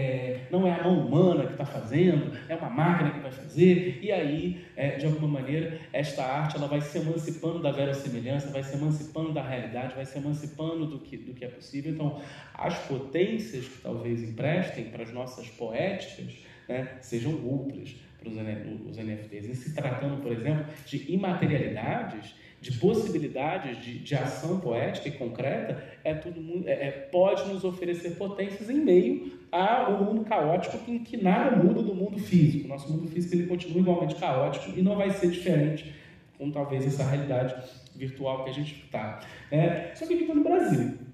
não 0.51 0.67
é 0.67 0.71
a 0.71 0.83
mão 0.83 1.05
humana 1.05 1.45
que 1.45 1.53
está 1.53 1.65
fazendo, 1.65 2.31
é 2.49 2.55
uma 2.55 2.69
máquina 2.69 3.11
que 3.11 3.19
vai 3.19 3.31
fazer, 3.31 3.99
e 4.01 4.11
aí, 4.11 4.65
é, 4.75 4.97
de 4.97 5.05
alguma 5.05 5.27
maneira, 5.27 5.79
esta 5.93 6.23
arte 6.23 6.57
ela 6.57 6.67
vai 6.67 6.81
se 6.81 6.97
emancipando 6.97 7.59
da 7.59 7.71
verossimilhança, 7.71 8.49
vai 8.49 8.63
se 8.63 8.75
emancipando 8.75 9.31
da 9.31 9.41
realidade, 9.41 9.95
vai 9.95 10.05
se 10.05 10.17
emancipando 10.17 10.85
do 10.85 10.99
que, 10.99 11.17
do 11.17 11.33
que 11.33 11.45
é 11.45 11.47
possível. 11.47 11.93
Então, 11.93 12.21
as 12.53 12.77
potências 12.79 13.65
que 13.65 13.81
talvez 13.81 14.21
emprestem 14.21 14.85
para 14.85 15.03
as 15.03 15.13
nossas 15.13 15.47
poéticas 15.49 16.33
né, 16.67 16.97
sejam 17.01 17.33
outras 17.45 17.95
para 18.19 18.29
os 18.29 18.97
NFTs. 18.97 19.49
E 19.49 19.55
se 19.55 19.73
tratando, 19.73 20.21
por 20.21 20.31
exemplo, 20.31 20.65
de 20.85 21.11
imaterialidades, 21.11 22.35
de 22.61 22.71
possibilidades 22.73 23.83
de, 23.83 23.99
de 23.99 24.15
ação 24.15 24.59
poética 24.59 25.09
e 25.09 25.11
concreta, 25.11 25.83
é 26.03 26.13
tudo 26.13 26.39
é, 26.67 26.87
é, 26.87 26.91
pode 26.91 27.51
nos 27.51 27.63
oferecer 27.63 28.11
potências 28.11 28.69
em 28.69 28.79
meio 28.79 29.39
ao 29.51 30.03
mundo 30.03 30.23
caótico 30.23 30.79
em 30.89 30.99
que 30.99 31.17
nada 31.17 31.57
muda 31.57 31.81
do 31.81 31.95
mundo 31.95 32.19
físico. 32.19 32.67
Nosso 32.67 32.91
mundo 32.91 33.07
físico 33.07 33.33
ele 33.33 33.47
continua 33.47 33.81
igualmente 33.81 34.15
caótico 34.15 34.77
e 34.77 34.81
não 34.81 34.95
vai 34.95 35.09
ser 35.09 35.31
diferente 35.31 35.93
com 36.37 36.51
talvez 36.51 36.85
essa 36.85 37.03
realidade 37.03 37.55
virtual 37.95 38.43
que 38.43 38.51
a 38.51 38.53
gente 38.53 38.83
está. 38.85 39.19
É, 39.49 39.91
só 39.95 40.05
que 40.05 40.13
aqui 40.13 40.23
está 40.23 40.35
no 40.35 40.43
Brasil 40.43 41.11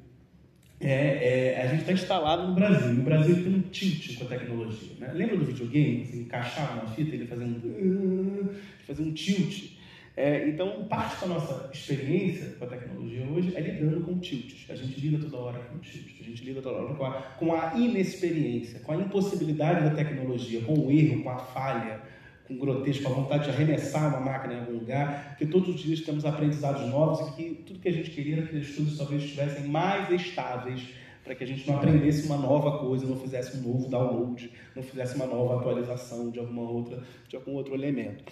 é, 0.79 1.55
é, 1.55 1.61
a 1.61 1.67
gente 1.67 1.79
está 1.81 1.91
instalado 1.91 2.47
no 2.47 2.53
Brasil. 2.53 2.93
No 2.93 3.03
Brasil 3.03 3.35
tem 3.35 3.55
um 3.55 3.61
tilt 3.61 4.17
com 4.17 4.25
a 4.25 4.27
tecnologia. 4.27 4.91
Né? 4.99 5.11
Lembra 5.13 5.37
do 5.37 5.45
videogame? 5.45 6.05
Você 6.05 6.17
encaixava 6.17 6.75
na 6.75 6.87
fita, 6.91 7.15
ele 7.15 7.25
fazia 7.25 7.45
um, 7.45 8.49
fazia 8.85 9.05
um 9.05 9.11
tilt. 9.11 9.76
É, 10.17 10.49
então, 10.49 10.83
parte 10.85 11.21
da 11.21 11.27
nossa 11.27 11.69
experiência 11.71 12.55
com 12.57 12.65
a 12.65 12.67
tecnologia 12.67 13.23
hoje 13.27 13.55
é 13.55 13.61
lidando 13.61 14.01
com 14.01 14.17
tilts. 14.17 14.65
A 14.67 14.75
gente 14.75 14.99
lida 14.99 15.23
toda 15.23 15.37
hora 15.37 15.59
com 15.59 15.77
tilts. 15.77 16.19
A 16.19 16.23
gente 16.23 16.43
lida 16.43 16.59
toda 16.59 16.75
hora 16.75 16.95
com 16.95 17.05
a, 17.05 17.11
com 17.21 17.53
a 17.53 17.75
inexperiência, 17.75 18.79
com 18.79 18.93
a 18.93 18.95
impossibilidade 18.95 19.87
da 19.87 19.95
tecnologia, 19.95 20.61
com 20.61 20.73
o 20.73 20.91
erro, 20.91 21.21
com 21.21 21.29
a 21.29 21.37
falha 21.37 22.01
com 22.47 22.57
grotesco, 22.57 23.05
a 23.07 23.13
vontade 23.13 23.43
de 23.43 23.49
arremessar 23.49 24.07
uma 24.07 24.21
máquina 24.21 24.53
em 24.53 24.59
algum 24.61 24.73
lugar, 24.73 25.27
porque 25.29 25.45
todos 25.45 25.67
os 25.75 25.81
dias 25.81 25.99
temos 26.01 26.25
aprendizados 26.25 26.87
novos 26.89 27.27
e 27.27 27.31
que 27.33 27.63
tudo 27.65 27.79
que 27.79 27.89
a 27.89 27.91
gente 27.91 28.09
queria 28.09 28.37
era 28.37 28.47
que 28.47 28.55
os 28.55 28.69
estudos 28.69 28.97
talvez 28.97 29.21
estivessem 29.21 29.67
mais 29.67 30.09
estáveis 30.09 30.81
para 31.27 31.35
que 31.35 31.43
a 31.43 31.47
gente 31.47 31.67
não 31.67 31.75
aprendesse 31.75 32.25
uma 32.25 32.37
nova 32.37 32.79
coisa, 32.79 33.05
não 33.05 33.19
fizesse 33.19 33.57
um 33.57 33.61
novo 33.61 33.89
download, 33.89 34.49
não 34.73 34.81
fizesse 34.81 35.15
uma 35.15 35.25
nova 35.25 35.59
atualização 35.59 36.31
de 36.31 36.39
alguma 36.39 36.61
outra, 36.61 37.03
de 37.27 37.35
algum 37.35 37.51
outro 37.51 37.75
elemento. 37.75 38.23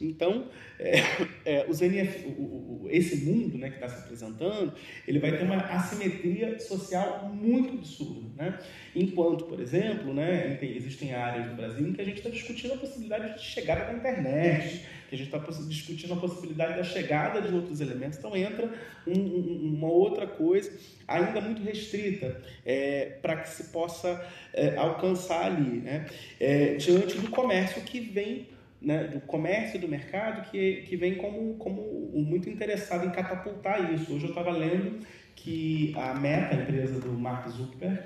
Então, 0.00 0.46
é, 0.78 0.94
é, 1.44 1.66
os 1.68 1.82
NF, 1.82 2.28
o, 2.28 2.84
o, 2.84 2.88
esse 2.88 3.24
mundo, 3.24 3.58
né, 3.58 3.70
que 3.70 3.74
está 3.74 3.88
se 3.88 4.04
apresentando, 4.04 4.72
ele 5.06 5.18
vai 5.18 5.36
ter 5.36 5.42
uma 5.42 5.56
assimetria 5.56 6.56
social 6.60 7.28
muito 7.34 7.74
absurda, 7.74 8.30
né? 8.36 8.58
Enquanto, 8.94 9.46
por 9.46 9.58
exemplo, 9.58 10.14
né, 10.14 10.56
existem 10.62 11.12
áreas 11.12 11.50
do 11.50 11.56
Brasil 11.56 11.88
em 11.88 11.92
que 11.92 12.00
a 12.00 12.04
gente 12.04 12.18
está 12.18 12.30
discutindo 12.30 12.74
a 12.74 12.76
possibilidade 12.76 13.34
de 13.34 13.44
chegada 13.44 13.86
da 13.86 13.94
internet, 13.94 14.86
a 15.14 15.18
gente 15.18 15.34
está 15.34 15.38
discutindo 15.62 16.14
a 16.14 16.16
possibilidade 16.16 16.76
da 16.76 16.84
chegada 16.84 17.40
de 17.40 17.54
outros 17.54 17.80
elementos. 17.80 18.18
Então 18.18 18.36
entra 18.36 18.70
um, 19.06 19.12
um, 19.12 19.74
uma 19.76 19.88
outra 19.88 20.26
coisa, 20.26 20.72
ainda 21.06 21.40
muito 21.40 21.62
restrita, 21.62 22.40
é, 22.64 23.18
para 23.22 23.36
que 23.36 23.48
se 23.48 23.64
possa 23.64 24.24
é, 24.52 24.76
alcançar 24.76 25.46
ali, 25.46 25.80
né? 25.80 26.06
É, 26.38 26.74
diante 26.74 27.18
do 27.18 27.30
comércio 27.30 27.82
que 27.82 28.00
vem 28.00 28.48
né, 28.80 29.04
do 29.04 29.20
comércio 29.20 29.80
do 29.80 29.88
mercado 29.88 30.50
que, 30.50 30.82
que 30.82 30.94
vem 30.94 31.14
como, 31.14 31.54
como 31.54 31.80
muito 32.14 32.50
interessado 32.50 33.06
em 33.06 33.10
catapultar 33.10 33.94
isso. 33.94 34.14
Hoje 34.14 34.24
eu 34.24 34.28
estava 34.28 34.50
lendo 34.50 34.98
que 35.34 35.94
a 35.96 36.14
Meta, 36.14 36.54
a 36.54 36.62
empresa 36.62 37.00
do 37.00 37.12
Mark 37.12 37.48
Zuckerberg, 37.48 38.02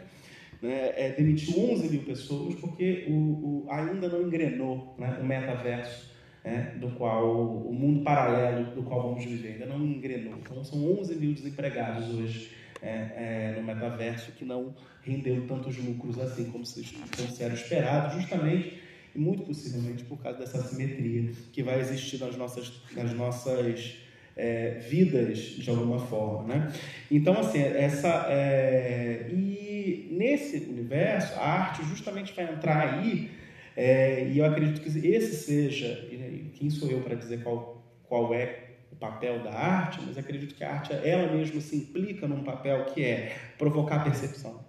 né, 0.62 0.92
é, 0.96 1.14
demitiu 1.16 1.58
11 1.72 1.88
mil 1.88 2.02
pessoas 2.02 2.54
porque 2.56 3.06
o, 3.08 3.12
o 3.12 3.66
ainda 3.70 4.08
não 4.08 4.22
engrenou 4.22 4.94
né, 4.98 5.18
o 5.20 5.24
metaverso 5.24 6.16
né, 6.48 6.72
do 6.76 6.88
qual 6.92 7.66
o 7.68 7.72
mundo 7.72 8.02
paralelo 8.02 8.74
do 8.74 8.82
qual 8.82 9.02
vamos 9.02 9.24
viver 9.24 9.52
ainda 9.52 9.66
não 9.66 9.84
engrenou. 9.84 10.34
Então 10.38 10.64
são 10.64 10.98
11 10.98 11.14
mil 11.16 11.34
desempregados 11.34 12.08
hoje 12.08 12.50
é, 12.80 12.88
é, 12.88 13.54
no 13.56 13.66
metaverso 13.66 14.32
que 14.32 14.44
não 14.44 14.74
rendeu 15.02 15.46
tantos 15.46 15.76
lucros 15.76 16.18
assim 16.18 16.50
como 16.50 16.64
se, 16.64 16.82
como 17.16 17.28
se 17.28 17.42
era 17.42 17.52
esperado, 17.52 18.18
justamente 18.18 18.80
e 19.14 19.18
muito 19.18 19.42
possivelmente 19.42 20.04
por 20.04 20.18
causa 20.18 20.38
dessa 20.38 20.62
simetria 20.62 21.30
que 21.52 21.62
vai 21.62 21.80
existir 21.80 22.18
nas 22.18 22.36
nossas, 22.36 22.72
nas 22.94 23.12
nossas 23.12 23.96
é, 24.36 24.78
vidas 24.88 25.38
de 25.38 25.68
alguma 25.68 25.98
forma, 25.98 26.54
né? 26.54 26.72
Então 27.10 27.38
assim 27.38 27.60
essa 27.60 28.26
é, 28.30 29.28
e 29.30 30.08
nesse 30.12 30.58
universo 30.68 31.34
a 31.38 31.44
arte 31.44 31.84
justamente 31.84 32.32
vai 32.34 32.50
entrar 32.52 32.94
aí 32.94 33.38
é, 33.80 34.28
e 34.28 34.38
eu 34.38 34.44
acredito 34.44 34.80
que 34.80 35.06
esse 35.06 35.36
seja 35.36 36.08
quem 36.48 36.70
sou 36.70 36.88
eu 36.90 37.00
para 37.00 37.14
dizer 37.14 37.42
qual 37.42 37.76
qual 38.04 38.32
é 38.32 38.68
o 38.90 38.96
papel 38.96 39.42
da 39.42 39.52
arte, 39.52 40.00
mas 40.06 40.16
acredito 40.16 40.54
que 40.54 40.64
a 40.64 40.72
arte 40.72 40.94
ela 40.94 41.30
mesma 41.30 41.60
se 41.60 41.76
implica 41.76 42.26
num 42.26 42.42
papel 42.42 42.86
que 42.86 43.04
é 43.04 43.36
provocar 43.58 44.02
percepção, 44.02 44.64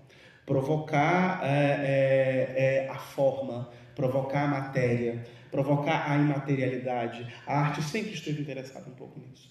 provocar 0.45 1.39
é, 1.41 2.55
é, 2.57 2.85
é 2.85 2.89
a 2.89 2.97
forma 2.97 3.69
provocar 3.99 4.45
a 4.45 4.47
matéria, 4.47 5.25
provocar 5.51 6.09
a 6.09 6.15
imaterialidade. 6.15 7.27
A 7.45 7.59
arte 7.59 7.83
sempre 7.83 8.13
esteve 8.13 8.41
interessada 8.41 8.89
um 8.89 8.93
pouco 8.93 9.19
nisso, 9.19 9.49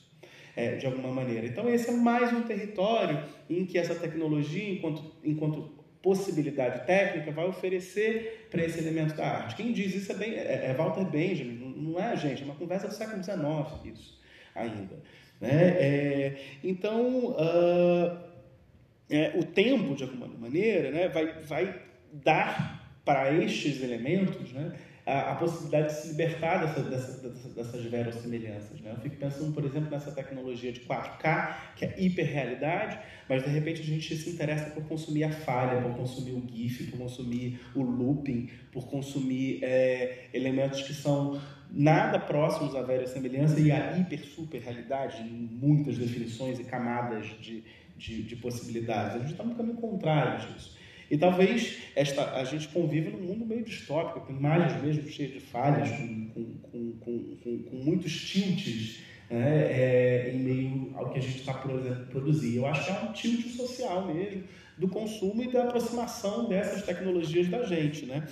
é, 0.57 0.76
de 0.76 0.87
alguma 0.87 1.12
maneira. 1.12 1.47
Então, 1.47 1.68
esse 1.68 1.91
é 1.91 1.93
mais 1.93 2.33
um 2.33 2.43
território 2.43 3.22
em 3.51 3.66
que 3.66 3.76
essa 3.76 3.95
tecnologia, 3.95 4.72
enquanto, 4.72 5.03
enquanto 5.22 5.70
possibilidade 6.03 6.87
técnica, 6.87 7.31
vai 7.31 7.47
oferecer 7.47 8.49
para 8.51 8.64
esse 8.64 8.79
elemento 8.79 9.14
da 9.14 9.26
arte. 9.26 9.55
Quem 9.55 9.70
diz 9.70 9.95
isso 9.95 10.12
é, 10.12 10.14
bem, 10.14 10.33
é, 10.33 10.70
é 10.70 10.74
Walter 10.74 11.05
Benjamin, 11.05 11.68
não 11.79 11.99
é 11.99 12.12
a 12.12 12.14
gente, 12.14 12.43
é 12.43 12.45
uma 12.45 12.55
conversa 12.55 12.89
do 12.89 12.95
século 12.95 13.22
XIX, 13.22 13.95
isso 13.95 14.18
ainda. 14.55 14.97
Né? 15.41 15.51
É, 15.51 16.37
então, 16.64 17.31
uh, 17.31 18.18
é, 19.09 19.33
o 19.37 19.45
tempo, 19.45 19.95
de 19.95 20.03
alguma 20.03 20.26
maneira, 20.26 20.91
né, 20.91 21.09
vai, 21.09 21.41
vai 21.41 21.83
dar 22.12 22.99
para 23.05 23.33
estes 23.33 23.83
elementos 23.83 24.53
né, 24.53 24.76
a, 25.09 25.32
a, 25.32 25.34
possibilidade 25.36 25.88
de 25.88 26.00
se 26.02 26.09
libertar 26.09 26.59
dessa, 26.59 26.82
dessa, 26.82 27.28
dessa, 27.28 27.48
dessas 27.48 27.84
verossimilhanças. 27.86 28.78
Né? 28.82 28.92
Eu 28.94 29.00
fico 29.00 29.16
pensando, 29.16 29.54
por 29.54 29.64
exemplo, 29.64 29.90
nessa 29.90 30.12
tecnologia 30.12 30.70
de 30.70 30.80
4K, 30.80 31.56
que 31.76 31.84
é 31.86 31.94
hiperrealidade, 31.98 32.98
mas 33.26 33.42
de 33.42 33.48
repente 33.48 33.80
a 33.80 33.84
gente 33.84 34.14
se 34.14 34.28
interessa 34.28 34.68
por 34.70 34.84
consumir 34.84 35.24
a 35.24 35.30
falha, 35.30 35.80
por 35.80 35.96
consumir 35.96 36.32
o 36.32 36.46
GIF, 36.46 36.90
por 36.90 36.98
consumir 36.98 37.59
o 37.74 37.80
looping, 37.82 38.50
por 38.70 38.86
consumir 38.86 39.64
é, 39.64 40.28
elementos 40.34 40.82
que 40.82 40.92
são 40.92 41.40
nada 41.70 42.18
próximos 42.18 42.76
à 42.76 42.82
verossimilhança 42.82 43.59
e 43.61 43.72
à 43.72 43.96
hiper 43.96 44.20
super 44.20 44.61
realidade, 44.61 45.22
muitas 45.22 45.96
definições 45.96 46.61
e 46.61 46.64
camadas 46.64 47.26
de, 47.40 47.64
de, 47.96 48.22
de 48.24 48.36
possibilidades. 48.36 49.16
A 49.16 49.18
gente 49.20 49.32
está 49.32 49.44
no 49.44 49.54
caminho 49.54 49.76
contrário 49.76 50.46
disso. 50.46 50.78
E 51.11 51.16
talvez 51.16 51.78
esta, 51.96 52.34
a 52.36 52.44
gente 52.44 52.68
convive 52.68 53.11
num 53.11 53.20
mundo 53.20 53.46
meio 53.46 53.64
distópico, 53.64 54.26
com 54.26 54.32
imagens 54.32 54.82
mesmo 54.82 55.09
cheias 55.09 55.32
de 55.32 55.40
falhas, 55.40 55.90
com, 55.90 56.59
com, 56.62 56.92
com, 57.00 57.62
com 57.62 57.76
muitos 57.76 58.30
tilts 58.30 59.00
né, 59.30 59.72
é, 59.72 60.32
em 60.34 60.38
meio 60.38 60.92
ao 60.96 61.11
que 61.11 61.18
a 61.18 61.22
gente 61.22 61.38
está 61.38 61.54
produzindo. 61.54 62.59
Eu 62.59 62.66
acho 62.66 62.84
que 62.84 62.90
é 62.90 63.09
um 63.09 63.12
tilt 63.12 63.46
social 63.56 64.06
mesmo 64.06 64.44
do 64.76 64.88
consumo 64.88 65.42
e 65.42 65.52
da 65.52 65.64
aproximação 65.64 66.48
dessas 66.48 66.82
tecnologias 66.82 67.48
da 67.48 67.64
gente. 67.64 68.06
Né? 68.06 68.26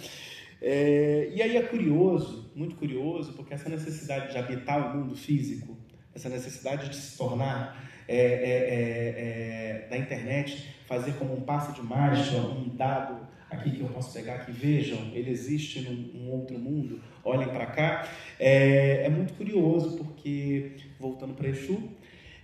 É, 0.61 1.31
e 1.35 1.43
aí 1.43 1.57
é 1.57 1.63
curioso, 1.63 2.51
muito 2.55 2.77
curioso, 2.77 3.33
porque 3.33 3.55
essa 3.55 3.69
necessidade 3.69 4.33
de 4.33 4.39
habitar 4.39 4.95
o 4.95 4.99
mundo 4.99 5.17
físico, 5.17 5.77
essa 6.15 6.29
necessidade 6.29 6.89
de 6.89 6.97
se 6.97 7.17
tornar 7.17 7.85
é, 8.09 8.17
é, 8.17 8.21
é, 8.21 9.85
é 9.85 9.89
da 9.89 9.97
internet 9.97 10.77
fazer 10.87 11.13
como 11.13 11.35
um 11.35 11.41
passe 11.41 11.73
de 11.73 11.83
mágica, 11.83 12.37
um 12.39 12.69
dado 12.77 13.27
aqui 13.51 13.71
que 13.71 13.81
eu 13.81 13.89
posso 13.89 14.13
pegar 14.13 14.37
aqui, 14.37 14.53
vejam, 14.53 14.99
ele 15.13 15.31
existe 15.31 15.81
num, 15.81 16.21
num 16.21 16.31
outro 16.33 16.59
mundo, 16.59 17.01
olhem 17.25 17.49
para 17.49 17.67
cá. 17.67 18.09
É, 18.39 19.05
é, 19.05 19.09
muito 19.09 19.35
curioso 19.35 19.97
porque, 19.97 20.73
voltando 20.99 21.35
para 21.35 21.49
Exu, 21.49 21.91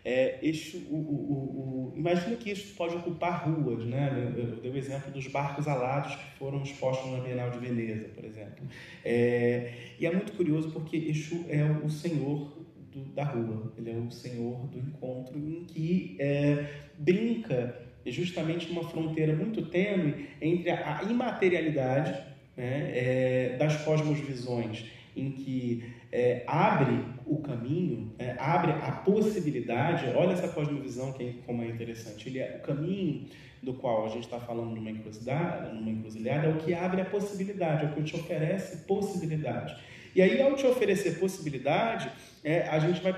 é, 0.04 0.38
Exu 0.42 0.78
o, 0.90 0.96
o, 0.96 1.92
o, 1.92 1.98
imagina 1.98 2.36
que 2.36 2.50
isso 2.50 2.74
pode 2.74 2.96
ocupar 2.96 3.48
ruas, 3.48 3.84
né? 3.84 4.32
Eu, 4.36 4.44
eu 4.44 4.56
dei 4.56 4.70
o 4.70 4.76
exemplo 4.76 5.12
dos 5.12 5.26
barcos 5.28 5.68
alados 5.68 6.16
que 6.16 6.38
foram 6.38 6.62
expostos 6.62 7.12
na 7.12 7.20
Bienal 7.20 7.50
de 7.50 7.58
Veneza, 7.58 8.08
por 8.08 8.24
exemplo. 8.24 8.66
É, 9.04 9.72
e 10.00 10.06
é 10.06 10.10
muito 10.10 10.32
curioso 10.32 10.70
porque 10.72 10.96
Exu 10.96 11.44
é 11.48 11.62
o 11.84 11.88
senhor 11.88 12.62
do, 12.93 13.05
da 13.12 13.24
rua, 13.24 13.72
ele 13.76 13.90
é 13.90 13.97
o 13.97 14.11
senhor 14.11 14.66
do 14.68 14.78
encontro 14.78 15.38
em 15.38 15.64
que 15.64 16.16
é, 16.20 16.66
brinca 16.99 17.82
é 18.05 18.11
justamente 18.11 18.70
uma 18.70 18.82
fronteira 18.88 19.34
muito 19.34 19.62
tênue 19.66 20.28
entre 20.40 20.70
a 20.70 21.03
imaterialidade 21.09 22.12
né, 22.57 22.90
é, 22.95 23.57
das 23.59 23.76
cosmosvisões, 23.84 24.84
em 25.16 25.30
que 25.30 25.84
é, 26.11 26.43
abre 26.47 26.99
o 27.24 27.38
caminho, 27.38 28.12
é, 28.18 28.34
abre 28.38 28.72
a 28.72 28.93
possibilidade. 28.93 30.07
Olha 30.16 30.32
essa 30.32 30.49
cosmovisão 30.49 31.12
que 31.12 31.22
é, 31.22 31.32
como 31.47 31.62
é 31.62 31.68
interessante. 31.68 32.28
Ele 32.28 32.40
é 32.40 32.61
o 32.62 32.66
caminho 32.66 33.26
do 33.62 33.74
qual 33.74 34.07
a 34.07 34.09
gente 34.09 34.24
está 34.24 34.40
falando 34.40 34.74
numa 34.74 34.90
encruzilhada, 34.90 35.72
numa 35.72 35.90
encruzilhada, 35.90 36.49
é 36.49 36.51
o 36.51 36.57
que 36.57 36.74
abre 36.74 37.01
a 37.01 37.05
possibilidade, 37.05 37.84
é 37.84 37.88
o 37.88 37.93
que 37.93 38.03
te 38.03 38.16
oferece 38.16 38.78
possibilidade. 38.78 39.76
E 40.14 40.20
aí, 40.20 40.43
ao 40.43 40.57
te 40.57 40.66
oferecer 40.66 41.18
possibilidade, 41.18 42.11
é, 42.45 42.68
a 42.68 42.78
gente 42.78 43.01
vai, 43.01 43.12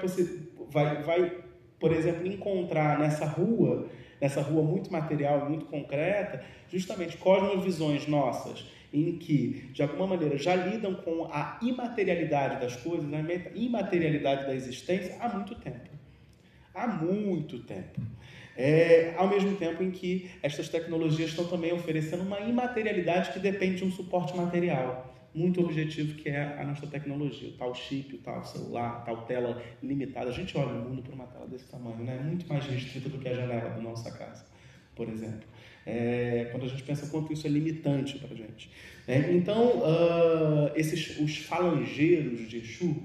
vai, 0.71 1.03
vai, 1.03 1.33
por 1.79 1.93
exemplo, 1.93 2.27
encontrar 2.27 2.99
nessa 2.99 3.27
rua 3.27 3.89
nessa 4.21 4.41
rua 4.41 4.63
muito 4.63 4.91
material, 4.91 5.49
muito 5.49 5.67
concreta, 5.67 6.43
justamente 6.69 7.19
cosmovisões 7.19 8.07
nossas, 8.07 8.65
em 8.93 9.19
que, 9.19 9.69
de 9.73 9.83
alguma 9.83 10.07
maneira, 10.07 10.39
já 10.39 10.55
lidam 10.55 10.95
com 10.95 11.29
a 11.31 11.59
imaterialidade 11.61 12.61
das 12.61 12.75
coisas, 12.77 13.07
a 13.13 13.55
imaterialidade 13.55 14.47
da 14.47 14.55
existência 14.55 15.17
há 15.21 15.29
muito 15.29 15.55
tempo. 15.57 15.91
Há 16.75 16.87
muito 16.87 17.59
tempo. 17.65 18.01
É, 18.57 19.13
ao 19.17 19.29
mesmo 19.29 19.57
tempo 19.57 19.83
em 19.83 19.91
que 19.91 20.31
estas 20.43 20.69
tecnologias 20.69 21.31
estão 21.31 21.47
também 21.47 21.73
oferecendo 21.73 22.23
uma 22.23 22.41
imaterialidade 22.41 23.33
que 23.33 23.41
depende 23.41 23.77
de 23.77 23.85
um 23.85 23.91
suporte 23.91 24.35
material 24.37 25.14
muito 25.35 25.61
objetivo 25.61 26.15
que 26.15 26.29
é 26.29 26.59
a 26.59 26.65
nossa 26.65 26.87
tecnologia, 26.87 27.49
o 27.49 27.53
tal 27.53 27.75
chip, 27.75 28.15
o 28.15 28.19
tal 28.19 28.45
celular, 28.45 28.99
a 28.99 29.01
tal 29.01 29.23
tela 29.23 29.61
limitada. 29.83 30.31
A 30.31 30.33
gente 30.33 30.57
olha 30.57 30.73
o 30.73 30.89
mundo 30.89 31.03
por 31.03 31.13
uma 31.13 31.27
tela 31.27 31.47
desse 31.47 31.67
tamanho, 31.67 32.05
né? 32.05 32.19
muito 32.23 32.47
mais 32.49 32.65
restrita 32.67 33.09
do 33.09 33.19
que 33.19 33.29
a 33.29 33.35
janela 33.35 33.71
da 33.71 33.81
nossa 33.81 34.11
casa, 34.13 34.47
por 34.95 35.09
exemplo. 35.09 35.49
É, 35.85 36.49
quando 36.51 36.65
a 36.65 36.69
gente 36.69 36.83
pensa 36.83 37.09
quanto 37.09 37.33
isso 37.33 37.47
é 37.47 37.51
limitante 37.51 38.19
para 38.19 38.33
a 38.33 38.37
gente. 38.37 38.71
É, 39.07 39.33
então, 39.33 39.81
uh, 39.81 40.71
esses, 40.75 41.19
os 41.19 41.37
falangeiros 41.39 42.49
de 42.49 42.59
Exu, 42.59 42.97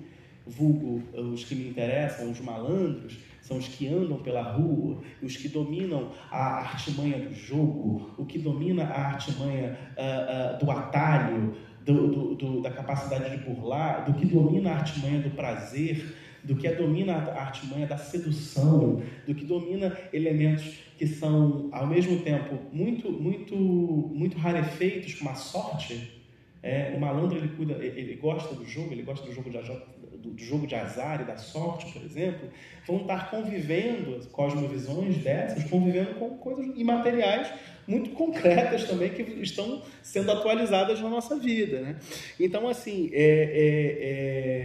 vulgo 0.46 1.04
os 1.14 1.44
que 1.44 1.56
me 1.56 1.68
interessam, 1.68 2.32
os 2.32 2.40
malandros, 2.40 3.18
são 3.42 3.58
os 3.58 3.68
que 3.68 3.88
andam 3.88 4.20
pela 4.20 4.44
rua, 4.44 5.02
os 5.24 5.36
que 5.36 5.48
dominam 5.48 6.12
a 6.30 6.60
artimanha 6.60 7.18
do 7.18 7.34
jogo, 7.34 8.14
o 8.16 8.24
que 8.24 8.38
domina 8.38 8.84
a 8.84 9.08
artimanha 9.08 9.78
uh, 9.98 10.56
uh, 10.56 10.64
do 10.64 10.70
atalho, 10.70 11.56
do, 11.86 12.08
do, 12.08 12.36
do, 12.36 12.62
da 12.62 12.72
capacidade 12.72 13.30
de 13.30 13.44
burlar, 13.44 14.06
do 14.06 14.14
que 14.14 14.26
domina 14.26 14.72
a 14.72 14.76
artimanha 14.76 15.22
do 15.22 15.30
prazer, 15.32 16.16
do 16.44 16.56
que 16.56 16.70
domina 16.70 17.14
a 17.14 17.42
artimanha 17.42 17.86
da 17.86 17.98
sedução, 17.98 19.02
do 19.28 19.36
que 19.36 19.46
domina 19.46 19.96
elementos 20.14 20.80
que 20.98 21.08
são, 21.08 21.70
ao 21.72 21.88
mesmo 21.88 22.20
tempo, 22.22 22.60
muito, 22.72 23.12
muito, 23.12 23.56
muito 23.56 24.38
rarefeitos, 24.38 25.16
como 25.16 25.30
a 25.30 25.36
sorte. 25.36 26.20
É, 26.62 26.94
o 26.96 27.00
malandro 27.00 27.38
ele 27.38 27.50
cuida, 27.50 27.74
ele 27.74 28.16
gosta 28.16 28.54
do 28.54 28.66
jogo, 28.66 28.92
ele 28.92 29.04
gosta 29.04 29.26
do 29.26 29.34
jogo 29.34 29.50
de 29.50 29.58
do, 29.58 30.32
do, 30.32 30.44
jogo 30.44 30.68
de 30.68 30.76
azar 30.76 31.22
e 31.22 31.24
da 31.24 31.38
sorte, 31.38 31.94
por 31.94 32.02
exemplo, 32.02 32.50
vão 32.86 32.98
estar 32.98 33.32
convivendo, 33.32 34.28
cosmovisões 34.30 35.18
dessas, 35.20 35.64
convivendo 35.70 36.16
com 36.16 36.38
coisas 36.38 36.66
imateriais 36.78 37.50
muito 37.90 38.12
concretas 38.12 38.84
também 38.84 39.10
que 39.10 39.24
estão 39.42 39.82
sendo 40.04 40.32
atualizadas 40.32 41.02
na 41.02 41.10
nossa 41.10 41.36
vida. 41.36 41.82
Né? 41.82 41.96
Então, 42.40 42.70
assim, 42.70 43.10
é, 43.12 43.24
é, 43.24 44.06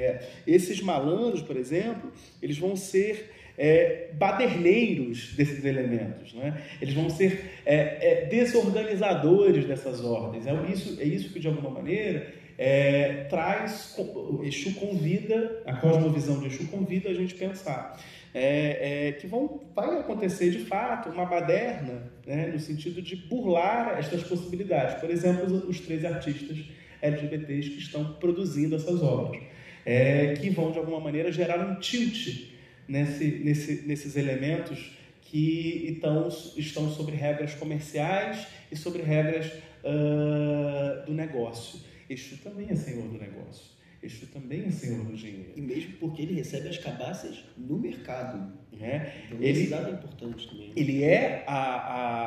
é, 0.07 0.29
esses 0.47 0.83
malandros, 0.83 1.41
por 1.41 1.57
exemplo, 1.57 2.13
eles 2.43 2.59
vão 2.59 2.77
ser 2.77 3.33
é, 3.57 4.11
baderneiros 4.13 5.35
desses 5.35 5.65
elementos, 5.65 6.35
né? 6.35 6.63
eles 6.83 6.93
vão 6.93 7.09
ser 7.09 7.51
é, 7.65 8.25
é, 8.25 8.27
desorganizadores 8.27 9.65
dessas 9.65 10.05
ordens. 10.05 10.47
É 10.47 10.53
isso, 10.71 11.01
é 11.01 11.05
isso 11.05 11.33
que, 11.33 11.41
de 11.41 11.49
alguma 11.49 11.71
maneira, 11.71 12.31
é, 12.59 13.25
traz, 13.31 13.97
Exu 14.43 14.75
convida, 14.75 15.63
a 15.65 15.75
cosmovisão 15.77 16.41
de 16.41 16.49
Exu 16.49 16.67
convida 16.69 17.09
a 17.09 17.15
gente 17.15 17.35
pensar 17.35 17.99
é, 18.35 19.09
é, 19.09 19.13
que 19.13 19.29
vão, 19.29 19.61
vai 19.75 20.01
acontecer 20.01 20.51
de 20.51 20.59
fato 20.65 21.09
uma 21.09 21.25
baderna, 21.25 22.13
né, 22.27 22.49
no 22.49 22.59
sentido 22.59 23.01
de 23.01 23.15
burlar 23.15 23.97
estas 23.97 24.25
possibilidades. 24.25 25.01
Por 25.01 25.09
exemplo, 25.09 25.47
os, 25.47 25.65
os 25.69 25.81
três 25.81 26.05
artistas 26.05 26.59
LGBTs 27.01 27.71
que 27.71 27.79
estão 27.79 28.15
produzindo 28.15 28.75
essas 28.75 29.03
obras, 29.03 29.41
é, 29.87 30.35
que 30.35 30.51
vão 30.51 30.73
de 30.73 30.79
alguma 30.79 30.99
maneira 30.99 31.31
gerar 31.31 31.61
um 31.65 31.79
tilt 31.79 32.51
nesse, 32.89 33.25
nesse, 33.45 33.87
nesses 33.87 34.17
elementos 34.17 34.93
que 35.23 35.87
então, 35.89 36.29
estão 36.57 36.91
sobre 36.91 37.17
regras 37.17 37.55
comerciais 37.55 38.47
e 38.71 38.77
sobre 38.77 39.03
regras 39.03 39.47
uh, 39.47 41.05
do 41.07 41.13
negócio. 41.13 41.81
Exu 42.09 42.37
também 42.39 42.69
é 42.71 42.75
senhor 42.75 43.09
do 43.09 43.19
negócio. 43.19 43.74
Exu 44.05 44.27
também 44.27 44.67
é 44.67 44.71
senhor 44.71 45.05
do 45.05 45.17
dinheiro. 45.17 45.53
E 45.57 45.61
mesmo 45.61 45.95
porque 45.95 46.23
ele 46.23 46.35
recebe 46.35 46.69
as 46.69 46.79
cabaças 46.79 47.43
no 47.57 47.79
mercado. 47.79 48.53
É. 48.79 49.13
Então, 49.27 49.39
ele, 49.39 49.49
esse 49.49 49.71
dado 49.71 49.89
é 49.89 49.93
importante 49.93 50.49
também. 50.49 50.73
Ele 50.77 51.03
é 51.03 51.45
a, 51.47 51.55
a, 51.55 52.25